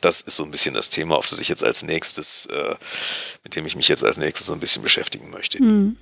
Das 0.00 0.22
ist 0.22 0.36
so 0.36 0.44
ein 0.44 0.50
bisschen 0.50 0.74
das 0.74 0.88
Thema, 0.88 1.16
auf 1.16 1.26
das 1.26 1.40
ich 1.40 1.48
jetzt 1.48 1.62
als 1.62 1.82
nächstes, 1.82 2.46
äh, 2.46 2.74
mit 3.44 3.54
dem 3.54 3.66
ich 3.66 3.76
mich 3.76 3.88
jetzt 3.88 4.02
als 4.02 4.16
nächstes 4.16 4.46
so 4.46 4.54
ein 4.54 4.60
bisschen 4.60 4.82
beschäftigen 4.82 5.30
möchte. 5.30 5.62
Mhm. 5.62 5.96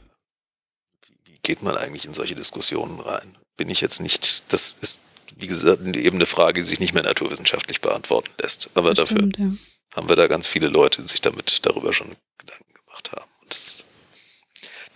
Wie 1.25 1.39
geht 1.43 1.63
man 1.63 1.77
eigentlich 1.77 2.05
in 2.05 2.15
solche 2.15 2.37
Diskussionen 2.37 3.01
rein? 3.01 3.37
Bin 3.57 3.69
ich 3.69 3.81
jetzt 3.81 4.01
nicht, 4.01 4.53
das 4.53 4.75
ist, 4.81 5.01
wie 5.37 5.49
gesagt, 5.49 5.85
eben 5.97 6.17
eine 6.17 6.27
Frage, 6.27 6.61
die 6.61 6.67
sich 6.67 6.79
nicht 6.79 6.95
mehr 6.95 7.03
naturwissenschaftlich 7.03 7.81
beantworten 7.81 8.31
lässt. 8.41 8.71
Aber 8.75 8.91
das 8.91 9.09
dafür 9.09 9.19
stimmt, 9.19 9.39
ja. 9.39 9.51
haben 9.97 10.09
wir 10.09 10.17
da 10.17 10.29
ganz 10.29 10.47
viele 10.47 10.69
Leute, 10.69 11.03
die 11.03 11.09
sich 11.09 11.21
damit 11.21 11.67
darüber 11.67 11.93
schon 11.93 12.15
Gedanken 12.39 12.75
gemacht 12.75 13.11
haben. 13.11 13.31
Und 13.43 13.53
das 13.53 13.83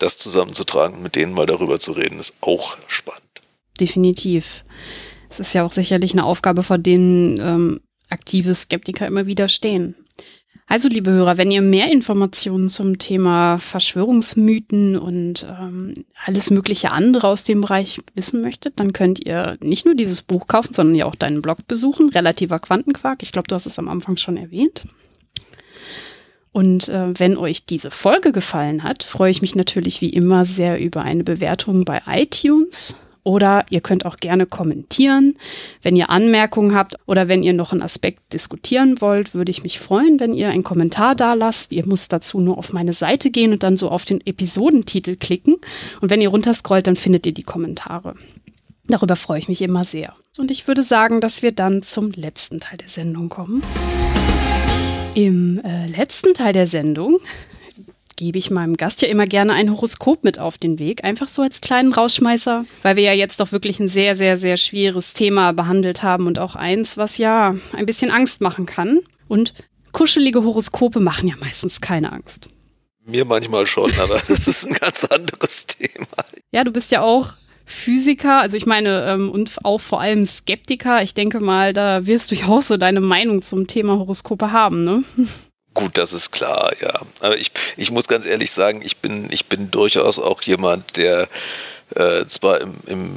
das 0.03 0.17
zusammenzutragen 0.17 0.97
und 0.97 1.03
mit 1.03 1.17
denen 1.17 1.33
mal 1.33 1.47
darüber 1.47 1.79
zu 1.79 1.93
reden, 1.93 2.19
ist 2.19 2.35
auch 2.41 2.77
spannend. 2.89 3.23
Definitiv. 3.81 4.65
Es 5.31 5.41
ist 5.41 5.55
ja 5.55 5.65
auch 5.65 5.73
sicherlich 5.73 6.13
eine 6.13 6.25
Aufgabe, 6.25 6.63
vor 6.63 6.79
denen 6.79 7.41
ähm, 7.41 7.81
aktive 8.11 8.55
Skeptiker 8.55 9.07
immer 9.07 9.27
wieder 9.27 9.49
stehen. 9.49 9.97
Also, 10.67 10.89
liebe 10.89 11.11
Hörer, 11.11 11.37
wenn 11.37 11.51
ihr 11.51 11.61
mehr 11.61 11.91
Informationen 11.91 12.69
zum 12.69 12.99
Thema 12.99 13.59
Verschwörungsmythen 13.59 14.97
und 14.97 15.47
ähm, 15.47 16.05
alles 16.25 16.51
mögliche 16.51 16.93
andere 16.93 17.27
aus 17.29 17.45
dem 17.45 17.63
Bereich 17.63 18.01
wissen 18.15 18.41
möchtet, 18.41 18.81
dann 18.81 18.93
könnt 18.93 19.25
ihr 19.25 19.59
nicht 19.61 19.85
nur 19.85 19.95
dieses 19.95 20.23
Buch 20.23 20.47
kaufen, 20.47 20.73
sondern 20.73 20.95
ja 20.95 21.07
auch 21.07 21.15
deinen 21.15 21.43
Blog 21.43 21.67
besuchen, 21.67 22.09
Relativer 22.11 22.59
Quantenquark. 22.59 23.23
Ich 23.23 23.33
glaube, 23.33 23.49
du 23.49 23.55
hast 23.55 23.67
es 23.67 23.79
am 23.79 23.89
Anfang 23.89 24.17
schon 24.17 24.37
erwähnt. 24.37 24.87
Und 26.53 26.89
äh, 26.89 27.19
wenn 27.19 27.37
euch 27.37 27.65
diese 27.65 27.91
Folge 27.91 28.31
gefallen 28.31 28.83
hat, 28.83 29.03
freue 29.03 29.31
ich 29.31 29.41
mich 29.41 29.55
natürlich 29.55 30.01
wie 30.01 30.11
immer 30.11 30.45
sehr 30.45 30.79
über 30.79 31.03
eine 31.03 31.25
Bewertung 31.25 31.85
bei 31.85 32.03
iTunes. 32.07 32.95
Oder 33.25 33.65
ihr 33.71 33.81
könnt 33.81 34.05
auch 34.05 34.17
gerne 34.17 34.47
kommentieren. 34.47 35.37
Wenn 35.81 35.95
ihr 35.95 36.11
Anmerkungen 36.11 36.75
habt 36.75 36.97
oder 37.07 37.29
wenn 37.29 37.45
ihr 37.45 37.53
noch 37.53 37.73
einen 37.73 37.83
Aspekt 37.83 38.33
diskutieren 38.33 39.01
wollt, 39.01 39.33
würde 39.33 39.53
ich 39.53 39.63
mich 39.63 39.79
freuen, 39.79 40.19
wenn 40.19 40.35
ihr 40.35 40.49
einen 40.49 40.65
Kommentar 40.65 41.15
da 41.15 41.35
lasst. 41.35 41.73
Ihr 41.73 41.87
müsst 41.87 42.13
dazu 42.13 42.41
nur 42.41 42.59
auf 42.59 42.73
meine 42.73 42.93
Seite 42.93 43.31
gehen 43.31 43.53
und 43.53 43.63
dann 43.63 43.77
so 43.77 43.91
auf 43.91 44.05
den 44.05 44.21
Episodentitel 44.27 45.15
klicken. 45.15 45.57
Und 46.01 46.11
wenn 46.11 46.21
ihr 46.21 46.31
runterscrollt, 46.31 46.89
dann 46.89 46.97
findet 46.97 47.25
ihr 47.25 47.33
die 47.33 47.45
Kommentare. 47.45 48.17
Darüber 48.89 49.15
freue 49.15 49.39
ich 49.39 49.49
mich 49.49 49.63
immer 49.63 49.85
sehr. 49.85 50.15
Und 50.37 50.51
ich 50.51 50.67
würde 50.67 50.83
sagen, 50.83 51.21
dass 51.21 51.43
wir 51.43 51.53
dann 51.53 51.83
zum 51.83 52.11
letzten 52.11 52.59
Teil 52.59 52.79
der 52.79 52.89
Sendung 52.89 53.29
kommen. 53.29 53.63
Im 55.15 55.61
äh, 55.63 55.87
letzten 55.89 56.33
Teil 56.33 56.55
der 56.55 56.67
Sendung 56.67 57.21
gebe 58.17 58.39
ich 58.39 58.51
meinem 58.51 58.79
Gast 58.79 59.03
ja 59.03 59.09
immer 59.09 59.27
gerne 59.27 59.53
ein 59.53 59.71
Horoskop 59.71 60.25
mit 60.25 60.39
auf 60.39 60.57
den 60.57 60.79
Weg, 60.79 61.05
einfach 61.05 61.29
so 61.29 61.43
als 61.43 61.61
kleinen 61.61 61.93
Rausschmeißer, 61.93 62.65
weil 62.83 62.97
wir 62.97 63.03
ja 63.03 63.13
jetzt 63.13 63.41
doch 63.41 63.53
wirklich 63.53 63.79
ein 63.79 63.89
sehr, 63.89 64.17
sehr, 64.17 64.39
sehr 64.39 64.57
schweres 64.57 65.13
Thema 65.13 65.53
behandelt 65.53 66.03
haben 66.03 66.27
und 66.27 66.39
auch 66.39 66.57
eins, 66.57 66.97
was 66.97 67.19
ja 67.19 67.57
ein 67.73 67.85
bisschen 67.85 68.11
Angst 68.11 68.41
machen 68.41 68.65
kann. 68.65 69.01
Und 69.29 69.53
kuschelige 69.93 70.45
Horoskope 70.45 71.01
machen 71.01 71.29
ja 71.29 71.35
meistens 71.41 71.83
keine 71.83 72.13
Angst. 72.13 72.49
Mir 73.05 73.27
manchmal 73.27 73.67
schon, 73.67 73.93
aber 73.99 74.15
das 74.29 74.49
ist 74.49 74.67
ein 74.67 74.75
ganz 74.75 75.05
anderes 75.05 75.67
Thema. 75.67 76.07
Ja, 76.53 76.65
du 76.65 76.71
bist 76.71 76.91
ja 76.91 77.03
auch 77.03 77.35
Physiker, 77.73 78.41
also 78.41 78.57
ich 78.57 78.67
meine, 78.67 79.07
ähm, 79.07 79.31
und 79.31 79.65
auch 79.65 79.81
vor 79.81 80.01
allem 80.01 80.25
Skeptiker. 80.25 81.03
Ich 81.03 81.15
denke 81.15 81.41
mal, 81.41 81.73
da 81.73 82.07
wirst 82.07 82.31
du 82.31 82.35
ja 82.35 82.47
auch 82.47 82.63
so 82.63 82.77
deine 82.77 83.01
Meinung 83.01 83.43
zum 83.43 83.67
Thema 83.67 83.99
Horoskope 83.99 84.53
haben, 84.53 84.85
ne? 84.85 85.05
Gut, 85.75 85.97
das 85.97 86.13
ist 86.13 86.33
klar, 86.33 86.73
ja. 86.81 87.01
Aber 87.21 87.39
ich, 87.39 87.51
ich 87.79 87.91
muss 87.91 88.07
ganz 88.07 88.27
ehrlich 88.27 88.51
sagen, 88.51 88.83
ich 88.85 88.99
bin, 88.99 89.29
ich 89.31 89.47
bin 89.47 89.71
durchaus 89.71 90.19
auch 90.19 90.43
jemand, 90.43 90.99
der 90.99 91.29
äh, 91.95 92.27
zwar 92.27 92.61
im, 92.61 92.75
im 92.87 93.17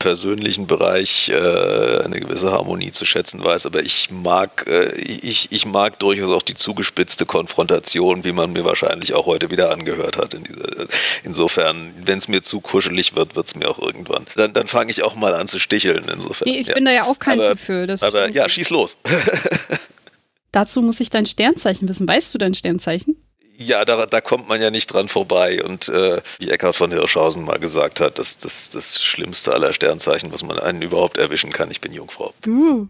persönlichen 0.00 0.66
Bereich 0.66 1.28
äh, 1.28 2.02
eine 2.02 2.18
gewisse 2.18 2.50
Harmonie 2.50 2.90
zu 2.90 3.04
schätzen 3.04 3.44
weiß, 3.44 3.66
aber 3.66 3.82
ich 3.84 4.10
mag, 4.10 4.66
äh, 4.66 4.96
ich, 4.96 5.52
ich 5.52 5.66
mag 5.66 6.00
durchaus 6.00 6.30
auch 6.30 6.42
die 6.42 6.54
zugespitzte 6.54 7.26
Konfrontation, 7.26 8.24
wie 8.24 8.32
man 8.32 8.52
mir 8.52 8.64
wahrscheinlich 8.64 9.14
auch 9.14 9.26
heute 9.26 9.50
wieder 9.50 9.70
angehört 9.70 10.16
hat. 10.16 10.34
In 10.34 10.42
dieser, 10.42 10.86
insofern, 11.22 11.92
wenn 12.04 12.18
es 12.18 12.26
mir 12.26 12.42
zu 12.42 12.60
kuschelig 12.60 13.14
wird, 13.14 13.36
wird 13.36 13.46
es 13.46 13.54
mir 13.54 13.68
auch 13.68 13.78
irgendwann. 13.78 14.24
Dann, 14.34 14.52
dann 14.52 14.66
fange 14.66 14.90
ich 14.90 15.04
auch 15.04 15.14
mal 15.14 15.34
an 15.34 15.46
zu 15.46 15.60
sticheln. 15.60 16.04
Insofern. 16.12 16.48
Nee, 16.48 16.58
ich 16.58 16.68
ja. 16.68 16.74
bin 16.74 16.86
da 16.86 16.92
ja 16.92 17.04
auch 17.04 17.18
kein 17.18 17.38
aber, 17.38 17.50
Typ 17.50 17.60
für. 17.60 17.86
Das 17.86 18.02
aber 18.02 18.30
ja, 18.30 18.48
schieß 18.48 18.70
los. 18.70 18.96
Dazu 20.52 20.82
muss 20.82 20.98
ich 20.98 21.10
dein 21.10 21.26
Sternzeichen 21.26 21.88
wissen. 21.88 22.08
Weißt 22.08 22.34
du 22.34 22.38
dein 22.38 22.54
Sternzeichen? 22.54 23.16
Ja, 23.62 23.84
da, 23.84 24.06
da 24.06 24.22
kommt 24.22 24.48
man 24.48 24.62
ja 24.62 24.70
nicht 24.70 24.86
dran 24.86 25.08
vorbei. 25.08 25.62
Und 25.62 25.90
äh, 25.90 26.22
wie 26.38 26.48
Eckhard 26.50 26.76
von 26.76 26.90
Hirschhausen 26.90 27.44
mal 27.44 27.58
gesagt 27.58 28.00
hat, 28.00 28.18
das 28.18 28.30
ist 28.30 28.44
das, 28.46 28.70
das 28.70 29.02
Schlimmste 29.02 29.52
aller 29.52 29.74
Sternzeichen, 29.74 30.32
was 30.32 30.42
man 30.42 30.58
einen 30.58 30.80
überhaupt 30.80 31.18
erwischen 31.18 31.52
kann. 31.52 31.70
Ich 31.70 31.82
bin 31.82 31.92
Jungfrau. 31.92 32.32
Uh. 32.46 32.86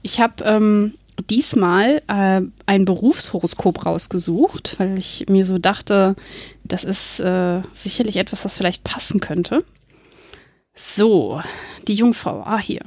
Ich 0.00 0.18
habe 0.18 0.42
ähm, 0.44 0.94
diesmal 1.28 2.02
äh, 2.08 2.40
ein 2.64 2.84
Berufshoroskop 2.86 3.84
rausgesucht, 3.84 4.76
weil 4.78 4.96
ich 4.96 5.26
mir 5.28 5.44
so 5.44 5.58
dachte, 5.58 6.16
das 6.64 6.84
ist 6.84 7.20
äh, 7.20 7.60
sicherlich 7.74 8.16
etwas, 8.16 8.46
was 8.46 8.56
vielleicht 8.56 8.82
passen 8.82 9.20
könnte. 9.20 9.62
So, 10.74 11.42
die 11.86 11.94
Jungfrau. 11.94 12.42
Ah, 12.46 12.58
hier. 12.58 12.84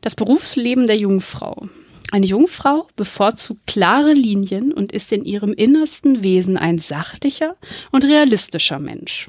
Das 0.00 0.16
Berufsleben 0.16 0.88
der 0.88 0.98
Jungfrau. 0.98 1.68
Eine 2.12 2.26
Jungfrau 2.26 2.86
bevorzugt 2.96 3.66
klare 3.66 4.12
Linien 4.12 4.72
und 4.72 4.92
ist 4.92 5.12
in 5.12 5.24
ihrem 5.24 5.52
innersten 5.52 6.22
Wesen 6.22 6.56
ein 6.56 6.78
sachlicher 6.78 7.56
und 7.90 8.04
realistischer 8.04 8.78
Mensch. 8.78 9.28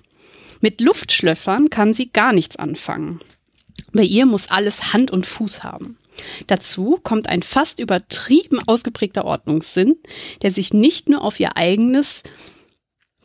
Mit 0.61 0.81
Luftschlöffern 0.81 1.69
kann 1.69 1.93
sie 1.93 2.09
gar 2.11 2.33
nichts 2.33 2.55
anfangen. 2.55 3.19
Bei 3.93 4.03
ihr 4.03 4.25
muss 4.25 4.49
alles 4.49 4.93
Hand 4.93 5.11
und 5.11 5.25
Fuß 5.25 5.63
haben. 5.63 5.97
Dazu 6.47 6.97
kommt 7.01 7.29
ein 7.29 7.43
fast 7.43 7.79
übertrieben 7.79 8.59
ausgeprägter 8.67 9.25
Ordnungssinn, 9.25 9.97
der 10.41 10.51
sich 10.51 10.73
nicht 10.73 11.09
nur 11.09 11.21
auf 11.21 11.39
ihr 11.39 11.57
eigenes 11.57 12.23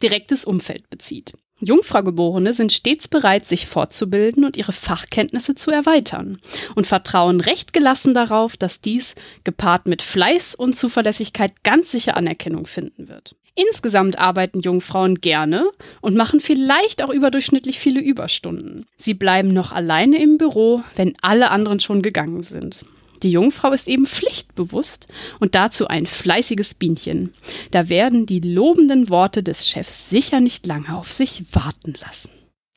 direktes 0.03 0.45
Umfeld 0.45 0.89
bezieht. 0.91 1.33
Jungfraugeborene 1.63 2.53
sind 2.53 2.73
stets 2.73 3.07
bereit, 3.07 3.47
sich 3.47 3.67
fortzubilden 3.67 4.45
und 4.45 4.57
ihre 4.57 4.73
Fachkenntnisse 4.73 5.55
zu 5.55 5.71
erweitern 5.71 6.41
und 6.75 6.89
vertrauen 6.89 7.41
recht 7.41 7.73
gelassen 7.73 8.15
darauf, 8.15 8.57
dass 8.57 8.81
dies 8.81 9.15
gepaart 9.45 9.87
mit 9.87 10.03
Fleiß 10.03 10.57
und 10.57 10.75
Zuverlässigkeit 10.75 11.63
ganz 11.63 11.93
sicher 11.93 12.17
Anerkennung 12.17 12.67
finden 12.67 13.09
wird. 13.09 13.37
Insgesamt 13.55 14.19
arbeiten 14.19 14.61
Jungfrauen 14.61 15.17
gerne 15.17 15.71
und 16.01 16.17
machen 16.17 16.41
vielleicht 16.41 17.03
auch 17.03 17.11
überdurchschnittlich 17.11 17.79
viele 17.79 18.01
Überstunden. 18.01 18.87
Sie 18.97 19.15
bleiben 19.15 19.49
noch 19.49 19.73
alleine 19.73 20.21
im 20.21 20.39
Büro, 20.39 20.83
wenn 20.97 21.15
alle 21.21 21.51
anderen 21.51 21.79
schon 21.79 22.03
gegangen 22.03 22.43
sind. 22.43 22.85
Die 23.23 23.31
Jungfrau 23.31 23.73
ist 23.73 23.89
eben 23.89 24.07
pflichtbewusst 24.07 25.09
und 25.39 25.55
dazu 25.55 25.89
ein 25.89 26.07
fleißiges 26.07 26.75
Bienchen. 26.75 27.33
Da 27.71 27.89
werden 27.89 28.27
die 28.27 28.41
lobenden 28.41 29.09
Worte 29.09 29.43
des 29.43 29.69
Chefs 29.69 30.11
sicher 30.11 30.41
nicht 30.41 30.67
lange 30.67 30.97
auf 30.97 31.13
sich 31.13 31.45
warten 31.53 31.95
lassen. 32.01 32.31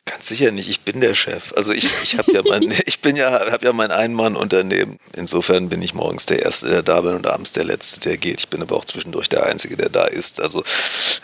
Ganz 0.05 0.27
sicher 0.27 0.51
nicht, 0.51 0.69
ich 0.69 0.81
bin 0.81 1.01
der 1.01 1.15
Chef. 1.15 1.53
Also 1.55 1.73
ich, 1.73 1.89
ich 2.03 2.17
habe 2.19 2.31
ja 2.31 2.43
mein, 2.47 2.71
ich 2.85 2.99
bin 3.01 3.15
ja, 3.15 3.51
habe 3.51 3.65
ja 3.65 3.73
mein 3.73 3.91
Ein-Mann-Unternehmen. 3.91 4.97
Insofern 5.15 5.69
bin 5.69 5.81
ich 5.81 5.95
morgens 5.95 6.27
der 6.27 6.43
Erste, 6.43 6.67
der 6.67 6.83
da 6.83 7.01
bin 7.01 7.15
und 7.15 7.25
abends 7.25 7.53
der 7.53 7.63
Letzte, 7.63 8.01
der 8.01 8.17
geht. 8.17 8.39
Ich 8.39 8.49
bin 8.49 8.61
aber 8.61 8.75
auch 8.75 8.85
zwischendurch 8.85 9.29
der 9.29 9.45
Einzige, 9.45 9.77
der 9.77 9.89
da 9.89 10.05
ist. 10.05 10.39
Also 10.39 10.63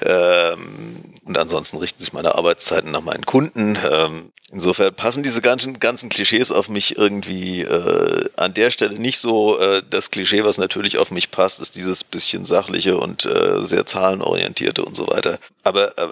ähm, 0.02 1.12
und 1.24 1.38
ansonsten 1.38 1.78
richten 1.78 2.02
sich 2.02 2.14
meine 2.14 2.36
Arbeitszeiten 2.36 2.92
nach 2.92 3.02
meinen 3.02 3.26
Kunden. 3.26 3.78
Ähm, 3.90 4.32
insofern 4.52 4.94
passen 4.94 5.24
diese 5.24 5.42
ganzen, 5.42 5.80
ganzen 5.80 6.10
Klischees 6.10 6.52
auf 6.52 6.68
mich 6.68 6.98
irgendwie 6.98 7.62
äh, 7.62 8.30
an 8.36 8.54
der 8.54 8.72
Stelle 8.72 8.98
nicht 8.98 9.20
so. 9.20 9.60
Äh, 9.60 9.84
das 9.90 10.10
Klischee, 10.10 10.44
was 10.44 10.58
natürlich 10.58 10.98
auf 10.98 11.12
mich 11.12 11.30
passt, 11.30 11.60
ist 11.60 11.76
dieses 11.76 12.04
bisschen 12.04 12.44
sachliche 12.44 12.98
und 12.98 13.26
äh, 13.26 13.62
sehr 13.62 13.86
zahlenorientierte 13.86 14.84
und 14.84 14.96
so 14.96 15.08
weiter. 15.08 15.38
Aber 15.64 15.96
äh, 15.98 16.10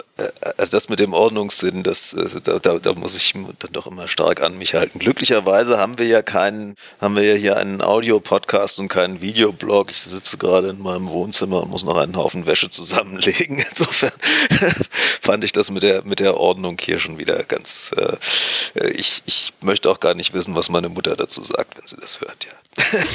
also 0.57 0.71
das 0.71 0.89
mit 0.89 0.99
dem 0.99 1.13
Ordnungssinn, 1.13 1.81
das 1.83 2.13
äh, 2.13 2.39
da, 2.43 2.58
da, 2.59 2.79
da 2.79 2.93
muss 2.93 3.15
ich 3.15 3.33
dann 3.33 3.71
doch 3.71 3.87
immer 3.87 4.07
stark 4.07 4.41
an 4.41 4.57
mich 4.57 4.73
halten. 4.73 4.99
Glücklicherweise 4.99 5.77
haben 5.77 5.97
wir 5.97 6.05
ja 6.05 6.21
keinen, 6.21 6.75
haben 7.01 7.15
wir 7.15 7.23
ja 7.23 7.35
hier 7.35 7.57
einen 7.57 7.81
Audio-Podcast 7.81 8.79
und 8.79 8.87
keinen 8.87 9.21
Videoblog. 9.21 9.91
Ich 9.91 9.99
sitze 9.99 10.37
gerade 10.37 10.69
in 10.69 10.79
meinem 10.79 11.09
Wohnzimmer 11.09 11.63
und 11.63 11.69
muss 11.69 11.83
noch 11.83 11.97
einen 11.97 12.15
Haufen 12.15 12.45
Wäsche 12.45 12.69
zusammenlegen. 12.69 13.63
Insofern 13.69 14.11
fand 15.21 15.43
ich 15.43 15.51
das 15.51 15.71
mit 15.71 15.83
der, 15.83 16.03
mit 16.03 16.19
der 16.19 16.37
Ordnung 16.37 16.77
hier 16.79 16.99
schon 16.99 17.17
wieder 17.17 17.43
ganz, 17.43 17.91
äh, 17.95 18.89
ich, 18.91 19.23
ich 19.25 19.53
möchte 19.61 19.89
auch 19.89 19.99
gar 19.99 20.13
nicht 20.13 20.33
wissen, 20.33 20.55
was 20.55 20.69
meine 20.69 20.89
Mutter 20.89 21.15
dazu 21.15 21.43
sagt, 21.43 21.77
wenn 21.77 21.87
sie 21.87 21.97
das 21.97 22.21
hört, 22.21 22.45
ja. 22.45 23.09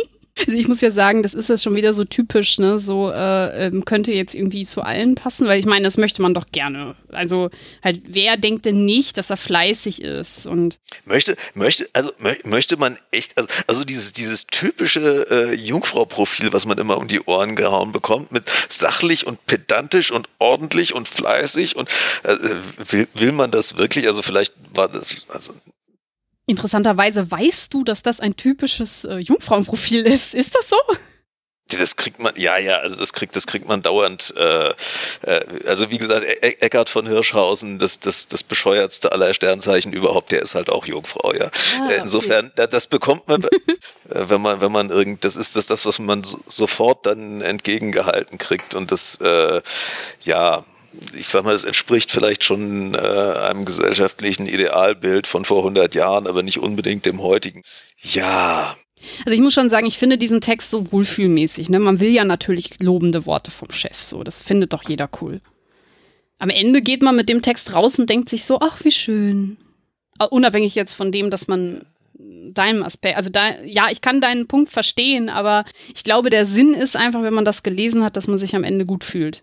Also 0.38 0.58
ich 0.58 0.68
muss 0.68 0.82
ja 0.82 0.90
sagen, 0.90 1.22
das 1.22 1.32
ist 1.32 1.48
ja 1.48 1.56
schon 1.56 1.74
wieder 1.76 1.94
so 1.94 2.04
typisch, 2.04 2.58
ne? 2.58 2.78
So 2.78 3.10
äh, 3.10 3.66
ähm, 3.66 3.84
könnte 3.86 4.12
jetzt 4.12 4.34
irgendwie 4.34 4.66
zu 4.66 4.82
allen 4.82 5.14
passen, 5.14 5.46
weil 5.46 5.58
ich 5.58 5.64
meine, 5.64 5.84
das 5.84 5.96
möchte 5.96 6.20
man 6.20 6.34
doch 6.34 6.46
gerne. 6.52 6.94
Also 7.10 7.50
halt, 7.82 8.02
wer 8.06 8.36
denkt 8.36 8.66
denn 8.66 8.84
nicht, 8.84 9.16
dass 9.16 9.30
er 9.30 9.38
fleißig 9.38 10.02
ist 10.02 10.46
und 10.46 10.78
möchte 11.04 11.36
möchte 11.54 11.88
also 11.94 12.12
möchte 12.44 12.76
man 12.76 12.98
echt 13.12 13.38
also, 13.38 13.48
also 13.66 13.84
dieses 13.84 14.12
dieses 14.12 14.46
typische 14.46 15.26
äh, 15.30 15.54
Jungfrau-Profil, 15.54 16.52
was 16.52 16.66
man 16.66 16.76
immer 16.76 16.98
um 16.98 17.08
die 17.08 17.20
Ohren 17.22 17.56
gehauen 17.56 17.92
bekommt, 17.92 18.30
mit 18.30 18.44
sachlich 18.68 19.26
und 19.26 19.44
pedantisch 19.46 20.10
und 20.10 20.28
ordentlich 20.38 20.94
und 20.94 21.08
fleißig 21.08 21.76
und 21.76 21.88
äh, 22.24 22.36
will, 22.90 23.08
will 23.14 23.32
man 23.32 23.50
das 23.50 23.78
wirklich? 23.78 24.06
Also 24.06 24.20
vielleicht 24.20 24.52
war 24.74 24.88
das 24.88 25.26
also 25.28 25.54
Interessanterweise 26.46 27.28
weißt 27.28 27.74
du, 27.74 27.82
dass 27.82 28.02
das 28.02 28.20
ein 28.20 28.36
typisches 28.36 29.04
äh, 29.04 29.16
Jungfrauenprofil 29.16 30.06
ist. 30.06 30.34
Ist 30.34 30.54
das 30.54 30.68
so? 30.68 30.76
Das 31.68 31.96
kriegt 31.96 32.20
man, 32.20 32.32
ja, 32.36 32.58
ja, 32.58 32.76
also 32.76 32.96
das 32.96 33.12
kriegt, 33.12 33.34
das 33.34 33.48
kriegt 33.48 33.66
man 33.66 33.82
dauernd. 33.82 34.32
Äh, 34.36 34.68
äh, 35.22 35.66
also 35.66 35.90
wie 35.90 35.98
gesagt, 35.98 36.24
e-, 36.24 36.46
e 36.46 36.56
Eckart 36.60 36.88
von 36.88 37.08
Hirschhausen, 37.08 37.80
das, 37.80 37.98
das, 37.98 38.28
das 38.28 38.44
bescheuertste 38.44 39.10
aller 39.10 39.34
Sternzeichen 39.34 39.92
überhaupt, 39.92 40.30
der 40.30 40.42
ist 40.42 40.54
halt 40.54 40.70
auch 40.70 40.86
Jungfrau, 40.86 41.34
ja. 41.34 41.50
Ah, 41.80 41.88
äh, 41.88 41.96
Insofern, 41.96 42.52
okay. 42.56 42.68
das 42.70 42.86
bekommt 42.86 43.26
man, 43.26 43.42
äh, 43.42 43.48
wenn 44.10 44.40
man, 44.40 44.60
wenn 44.60 44.70
man 44.70 44.90
irgend, 44.90 45.24
das 45.24 45.36
ist 45.36 45.56
das, 45.56 45.66
das, 45.66 45.84
was 45.86 45.98
man 45.98 46.22
sofort 46.22 47.04
dann 47.06 47.40
entgegengehalten 47.40 48.38
kriegt 48.38 48.76
und 48.76 48.92
das, 48.92 49.16
äh, 49.20 49.60
ja, 50.20 50.64
ich 51.14 51.28
sag 51.28 51.44
mal, 51.44 51.54
es 51.54 51.64
entspricht 51.64 52.10
vielleicht 52.10 52.44
schon 52.44 52.94
äh, 52.94 52.98
einem 52.98 53.64
gesellschaftlichen 53.64 54.46
Idealbild 54.46 55.26
von 55.26 55.44
vor 55.44 55.58
100 55.58 55.94
Jahren, 55.94 56.26
aber 56.26 56.42
nicht 56.42 56.58
unbedingt 56.58 57.06
dem 57.06 57.22
heutigen. 57.22 57.62
Ja. 58.00 58.76
Also 59.24 59.36
ich 59.36 59.40
muss 59.40 59.54
schon 59.54 59.70
sagen, 59.70 59.86
ich 59.86 59.98
finde 59.98 60.18
diesen 60.18 60.40
Text 60.40 60.70
so 60.70 60.92
wohlfühlmäßig. 60.92 61.68
Ne? 61.68 61.78
Man 61.78 62.00
will 62.00 62.10
ja 62.10 62.24
natürlich 62.24 62.80
lobende 62.80 63.26
Worte 63.26 63.50
vom 63.50 63.70
Chef. 63.70 64.02
So, 64.02 64.24
das 64.24 64.42
findet 64.42 64.72
doch 64.72 64.88
jeder 64.88 65.08
cool. 65.20 65.40
Am 66.38 66.50
Ende 66.50 66.82
geht 66.82 67.02
man 67.02 67.16
mit 67.16 67.28
dem 67.28 67.42
Text 67.42 67.74
raus 67.74 67.98
und 67.98 68.10
denkt 68.10 68.28
sich 68.28 68.44
so, 68.44 68.60
ach 68.60 68.84
wie 68.84 68.90
schön. 68.90 69.56
Unabhängig 70.30 70.74
jetzt 70.74 70.94
von 70.94 71.12
dem, 71.12 71.30
dass 71.30 71.48
man 71.48 71.82
deinem 72.18 72.82
Aspekt, 72.82 73.16
also 73.16 73.30
da, 73.30 73.60
ja, 73.62 73.88
ich 73.90 74.00
kann 74.00 74.20
deinen 74.20 74.46
Punkt 74.46 74.70
verstehen, 74.70 75.28
aber 75.28 75.64
ich 75.94 76.04
glaube, 76.04 76.30
der 76.30 76.46
Sinn 76.46 76.72
ist 76.72 76.96
einfach, 76.96 77.22
wenn 77.22 77.34
man 77.34 77.44
das 77.44 77.62
gelesen 77.62 78.02
hat, 78.02 78.16
dass 78.16 78.28
man 78.28 78.38
sich 78.38 78.56
am 78.56 78.64
Ende 78.64 78.86
gut 78.86 79.04
fühlt. 79.04 79.42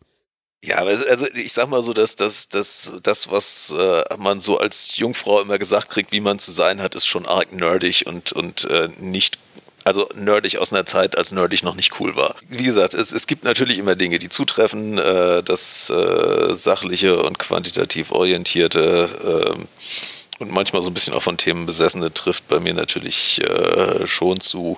Ja, 0.66 0.78
also 0.78 1.26
ich 1.34 1.52
sag 1.52 1.68
mal 1.68 1.84
so, 1.84 1.92
dass 1.92 2.16
das, 2.16 2.48
das, 2.48 2.94
das, 3.04 3.30
was 3.30 3.76
äh, 3.78 4.04
man 4.18 4.40
so 4.40 4.58
als 4.60 4.96
Jungfrau 4.96 5.42
immer 5.42 5.58
gesagt 5.58 5.90
kriegt, 5.90 6.14
wie 6.14 6.22
man 6.22 6.40
zu 6.40 6.52
sein 6.52 6.82
hat, 6.82 6.96
ist 6.96 7.06
schon 7.06 7.26
arg 7.26 7.52
nerdig 7.52 8.08
und, 8.08 8.32
und 8.32 8.64
äh, 8.70 8.88
nicht 8.98 9.40
also 9.84 10.08
nerdig 10.16 10.60
aus 10.60 10.72
einer 10.72 10.86
Zeit, 10.86 11.18
als 11.18 11.34
nerdig 11.34 11.64
noch 11.64 11.76
nicht 11.76 12.00
cool 12.00 12.16
war. 12.16 12.38
Wie 12.48 12.64
gesagt, 12.64 12.94
es, 12.94 13.12
es 13.12 13.28
gibt 13.28 13.44
natürlich 13.44 13.78
immer 13.78 13.98
Dinge, 13.98 14.20
die 14.20 14.30
zutreffen. 14.30 14.98
Äh, 14.98 15.44
das 15.44 15.90
äh, 15.90 16.54
sachliche 16.54 17.22
und 17.22 17.40
quantitativ 17.40 18.12
orientierte 18.12 19.58
äh, 19.60 20.42
und 20.44 20.52
manchmal 20.52 20.82
so 20.82 20.90
ein 20.90 20.94
bisschen 20.94 21.14
auch 21.14 21.24
von 21.24 21.36
Themen 21.36 21.66
besessene 21.66 22.14
trifft 22.14 22.48
bei 22.48 22.62
mir 22.62 22.74
natürlich 22.74 23.42
äh, 23.42 24.08
schon 24.08 24.40
zu 24.40 24.78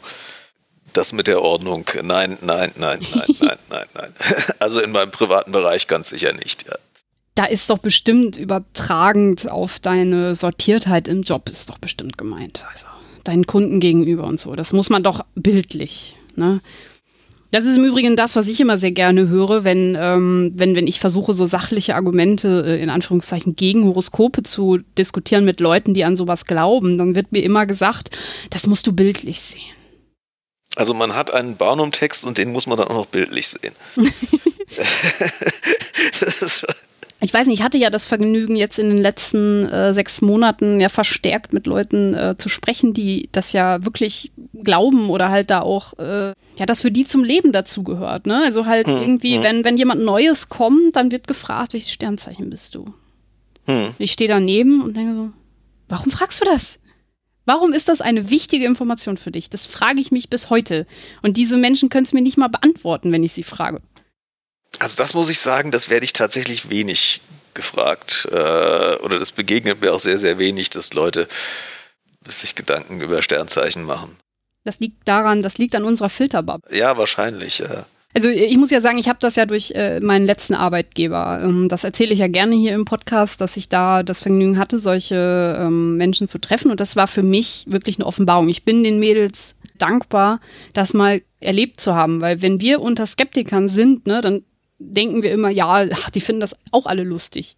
das 0.98 1.14
mit 1.14 1.28
der 1.28 1.42
Ordnung. 1.42 1.86
Nein, 2.04 2.38
nein, 2.42 2.72
nein, 2.78 3.00
nein, 3.14 3.36
nein, 3.40 3.58
nein, 3.70 3.86
nein. 3.94 4.14
Also 4.60 4.80
in 4.80 4.92
meinem 4.92 5.12
privaten 5.12 5.52
Bereich 5.52 5.88
ganz 5.88 6.10
sicher 6.10 6.34
nicht, 6.34 6.68
ja. 6.68 6.76
Da 7.36 7.46
ist 7.46 7.70
doch 7.70 7.80
bestimmt 7.80 8.38
übertragend 8.38 9.52
auf 9.52 9.80
deine 9.80 10.36
Sortiertheit 10.36 11.10
im 11.10 11.24
Job, 11.24 11.50
ist 11.50 11.70
doch 11.70 11.78
bestimmt 11.78 12.18
gemeint. 12.18 12.66
Also 12.72 12.88
deinen 13.26 13.46
Kunden 13.46 13.82
gegenüber 13.82 14.24
und 14.24 14.40
so. 14.40 14.56
Das 14.56 14.72
muss 14.72 14.90
man 14.90 15.04
doch 15.04 15.26
bildlich. 15.36 16.16
Ne? 16.38 16.62
Das 17.52 17.66
ist 17.66 17.78
im 17.78 17.86
Übrigen 17.86 18.16
das, 18.16 18.36
was 18.36 18.48
ich 18.48 18.60
immer 18.60 18.78
sehr 18.78 18.92
gerne 18.92 19.28
höre, 19.28 19.64
wenn, 19.64 19.98
ähm, 20.00 20.52
wenn, 20.56 20.76
wenn 20.76 20.88
ich 20.88 21.00
versuche, 21.00 21.34
so 21.34 21.46
sachliche 21.46 21.96
Argumente 21.96 22.66
äh, 22.68 22.82
in 22.82 22.90
Anführungszeichen 22.90 23.56
gegen 23.56 23.86
Horoskope 23.86 24.44
zu 24.44 24.80
diskutieren 24.98 25.46
mit 25.46 25.60
Leuten, 25.60 25.94
die 25.94 26.04
an 26.04 26.16
sowas 26.16 26.46
glauben, 26.46 26.98
dann 26.98 27.16
wird 27.16 27.32
mir 27.32 27.44
immer 27.44 27.66
gesagt, 27.66 28.10
das 28.50 28.68
musst 28.68 28.88
du 28.88 28.94
bildlich 28.94 29.42
sehen. 29.42 29.62
Also 30.76 30.94
man 30.94 31.16
hat 31.16 31.32
einen 31.32 31.56
Barnum-Text 31.56 32.26
und 32.26 32.38
den 32.38 32.52
muss 32.52 32.68
man 32.68 32.78
dann 32.78 32.88
auch 32.90 32.96
noch 32.96 33.06
bildlich 33.08 33.48
sehen. 33.48 33.74
ich 37.22 37.34
weiß 37.34 37.48
nicht, 37.48 37.60
ich 37.60 37.64
hatte 37.64 37.78
ja 37.78 37.90
das 37.90 38.06
Vergnügen, 38.06 38.56
jetzt 38.56 38.78
in 38.78 38.90
den 38.90 38.98
letzten 39.00 39.68
äh, 39.70 39.94
sechs 39.94 40.22
Monaten 40.22 40.82
ja 40.82 40.90
verstärkt 40.90 41.54
mit 41.54 41.66
Leuten 41.66 42.14
äh, 42.14 42.36
zu 42.38 42.50
sprechen, 42.50 42.94
die 42.94 43.30
das 43.32 43.54
ja 43.54 43.84
wirklich 43.86 44.32
glauben 44.64 45.10
oder 45.10 45.30
halt 45.30 45.50
da 45.50 45.62
auch, 45.62 45.98
äh, 45.98 46.34
ja, 46.58 46.66
das 46.66 46.82
für 46.82 46.92
die 46.92 47.06
zum 47.06 47.24
Leben 47.24 47.52
dazugehört. 47.52 48.28
Ne? 48.28 48.44
Also 48.44 48.66
halt 48.66 48.88
hm, 48.88 48.98
irgendwie, 48.98 49.38
hm. 49.38 49.44
wenn, 49.44 49.64
wenn 49.64 49.78
jemand 49.78 50.04
Neues 50.04 50.50
kommt, 50.50 50.96
dann 50.96 51.12
wird 51.12 51.28
gefragt, 51.28 51.74
welches 51.74 51.92
Sternzeichen 51.92 52.50
bist 52.50 52.76
du? 52.76 52.94
Hm. 53.66 53.96
Ich 53.98 54.12
stehe 54.12 54.28
daneben 54.28 54.82
und 54.84 54.96
denke 54.96 55.16
so, 55.16 55.30
warum 55.88 56.12
fragst 56.12 56.42
du 56.42 56.46
das? 56.46 56.80
Warum 57.46 57.74
ist 57.74 57.88
das 57.88 58.02
eine 58.02 58.30
wichtige 58.30 58.66
Information 58.66 59.18
für 59.18 59.32
dich? 59.32 59.50
Das 59.50 59.66
frage 59.66 60.02
ich 60.02 60.12
mich 60.12 60.30
bis 60.30 60.50
heute. 60.50 60.88
Und 61.22 61.38
diese 61.38 61.58
Menschen 61.58 61.90
können 61.90 62.06
es 62.06 62.14
mir 62.14 62.22
nicht 62.22 62.38
mal 62.38 62.48
beantworten, 62.50 63.12
wenn 63.12 63.24
ich 63.24 63.34
sie 63.34 63.44
frage. 63.44 63.82
Also 64.80 64.98
das 64.98 65.14
muss 65.14 65.30
ich 65.30 65.40
sagen, 65.40 65.72
das 65.72 65.90
werde 65.90 66.06
ich 66.06 66.14
tatsächlich 66.14 66.70
wenig 66.70 67.22
gefragt. 67.54 68.28
Äh, 68.32 68.36
oder 68.36 69.20
das 69.20 69.32
begegnet 69.32 69.82
mir 69.82 69.94
auch 69.94 70.00
sehr, 70.00 70.18
sehr 70.18 70.40
wenig, 70.40 70.70
dass 70.72 70.94
Leute 70.94 71.28
sich 72.28 72.56
Gedanken 72.56 73.02
über 73.02 73.22
Sternzeichen 73.22 73.84
machen. 73.84 74.18
Das 74.64 74.80
liegt 74.80 75.08
daran, 75.08 75.44
das 75.44 75.60
liegt 75.60 75.76
an 75.76 75.84
unserer 75.84 76.10
Filterbubble. 76.10 76.76
Ja, 76.76 76.98
wahrscheinlich, 76.98 77.60
ja. 77.60 77.86
Also 78.16 78.30
ich 78.30 78.56
muss 78.56 78.72
ja 78.72 78.80
sagen, 78.80 78.98
ich 78.98 79.10
habe 79.10 79.20
das 79.20 79.36
ja 79.36 79.46
durch 79.46 79.72
äh, 79.76 80.00
meinen 80.00 80.26
letzten 80.26 80.54
Arbeitgeber. 80.54 81.42
Ähm, 81.44 81.68
das 81.68 81.84
erzähle 81.84 82.14
ich 82.14 82.20
ja 82.20 82.30
gerne 82.30 82.56
hier 82.56 82.74
im 82.74 82.86
Podcast, 82.86 83.42
dass 83.42 83.58
ich 83.58 83.68
da 83.68 84.04
das 84.04 84.22
Vergnügen 84.22 84.58
hatte, 84.58 84.80
solche 84.80 85.58
ähm, 85.60 85.98
Menschen 85.98 86.30
zu 86.30 86.40
treffen. 86.40 86.72
Und 86.72 86.80
das 86.80 86.96
war 86.96 87.08
für 87.08 87.24
mich 87.24 87.66
wirklich 87.68 87.98
eine 87.98 88.06
Offenbarung. 88.06 88.48
Ich 88.48 88.64
bin 88.64 88.86
den 88.86 89.00
Mädels 89.00 89.56
dankbar, 89.78 90.40
das 90.72 90.94
mal 90.94 91.22
erlebt 91.42 91.82
zu 91.82 91.94
haben, 91.94 92.22
weil 92.22 92.42
wenn 92.42 92.62
wir 92.62 92.80
unter 92.80 93.06
Skeptikern 93.06 93.68
sind, 93.68 94.08
ne, 94.08 94.22
dann 94.22 94.44
denken 94.80 95.22
wir 95.22 95.34
immer, 95.34 95.50
ja, 95.50 95.86
ach, 95.92 96.10
die 96.10 96.22
finden 96.22 96.40
das 96.40 96.56
auch 96.72 96.86
alle 96.86 97.04
lustig. 97.04 97.58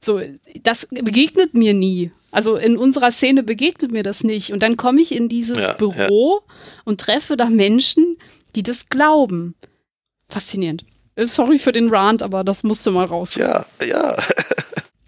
So, 0.00 0.20
das 0.62 0.88
begegnet 0.90 1.54
mir 1.54 1.72
nie. 1.72 2.10
Also 2.32 2.56
in 2.56 2.76
unserer 2.76 3.12
Szene 3.12 3.44
begegnet 3.44 3.92
mir 3.92 4.02
das 4.02 4.24
nicht. 4.24 4.52
Und 4.52 4.62
dann 4.64 4.76
komme 4.76 5.00
ich 5.00 5.14
in 5.14 5.28
dieses 5.28 5.58
ja, 5.58 5.72
Büro 5.74 6.40
ja. 6.46 6.54
und 6.84 7.00
treffe 7.00 7.36
da 7.36 7.48
Menschen, 7.48 8.18
die 8.56 8.62
das 8.62 8.88
glauben. 8.88 9.54
Faszinierend. 10.28 10.84
Äh, 11.14 11.26
sorry 11.26 11.58
für 11.58 11.72
den 11.72 11.88
Rant, 11.88 12.22
aber 12.22 12.42
das 12.42 12.62
musste 12.62 12.90
mal 12.90 13.06
raus. 13.06 13.34
Ja, 13.34 13.66
ja. 13.86 14.16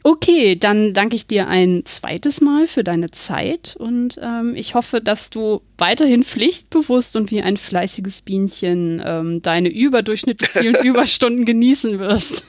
Okay, 0.05 0.57
dann 0.57 0.95
danke 0.95 1.17
ich 1.17 1.27
dir 1.27 1.49
ein 1.49 1.83
zweites 1.85 2.41
Mal 2.41 2.67
für 2.67 2.83
deine 2.83 3.11
Zeit 3.11 3.77
und 3.79 4.19
ähm, 4.23 4.55
ich 4.55 4.75
hoffe, 4.75 5.03
dass 5.03 5.29
du 5.29 5.61
weiterhin 5.77 6.25
pflichtbewusst 6.25 7.15
und 7.17 7.31
wie 7.31 7.43
ein 7.43 7.59
fleißiges 7.59 8.23
Bienchen 8.23 9.03
ähm, 9.05 9.43
deine 9.43 9.69
überdurchschnittlich 9.69 10.51
vielen 10.51 10.77
Überstunden 10.85 11.45
genießen 11.45 11.99
wirst. 11.99 12.45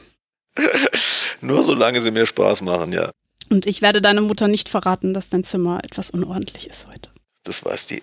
Nur 1.42 1.64
solange 1.64 2.00
sie 2.00 2.12
mir 2.12 2.28
Spaß 2.28 2.62
machen, 2.62 2.94
ja. 2.94 3.12
Und 3.50 3.66
ich 3.66 3.82
werde 3.82 4.02
deiner 4.02 4.22
Mutter 4.22 4.48
nicht 4.48 4.70
verraten, 4.70 5.14
dass 5.14 5.28
dein 5.28 5.44
Zimmer 5.44 5.84
etwas 5.84 6.12
unordentlich 6.12 6.70
ist 6.70 6.88
heute. 6.88 7.10
Das 7.44 7.66
weiß 7.66 7.88
die. 7.88 8.02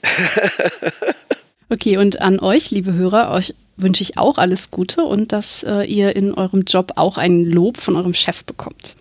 Okay, 1.68 1.96
und 1.98 2.20
an 2.20 2.40
euch, 2.40 2.70
liebe 2.70 2.92
Hörer, 2.92 3.32
euch 3.32 3.54
wünsche 3.76 4.02
ich 4.02 4.18
auch 4.18 4.38
alles 4.38 4.70
Gute 4.70 5.02
und 5.02 5.32
dass 5.32 5.62
äh, 5.62 5.82
ihr 5.82 6.16
in 6.16 6.32
eurem 6.32 6.62
Job 6.62 6.92
auch 6.96 7.18
ein 7.18 7.44
Lob 7.44 7.76
von 7.76 7.96
eurem 7.96 8.14
Chef 8.14 8.44
bekommt. 8.44 8.96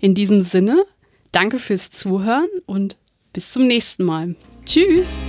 In 0.00 0.14
diesem 0.14 0.40
Sinne, 0.40 0.84
danke 1.32 1.58
fürs 1.58 1.90
Zuhören 1.90 2.48
und 2.66 2.96
bis 3.32 3.52
zum 3.52 3.66
nächsten 3.66 4.04
Mal. 4.04 4.36
Tschüss! 4.64 5.28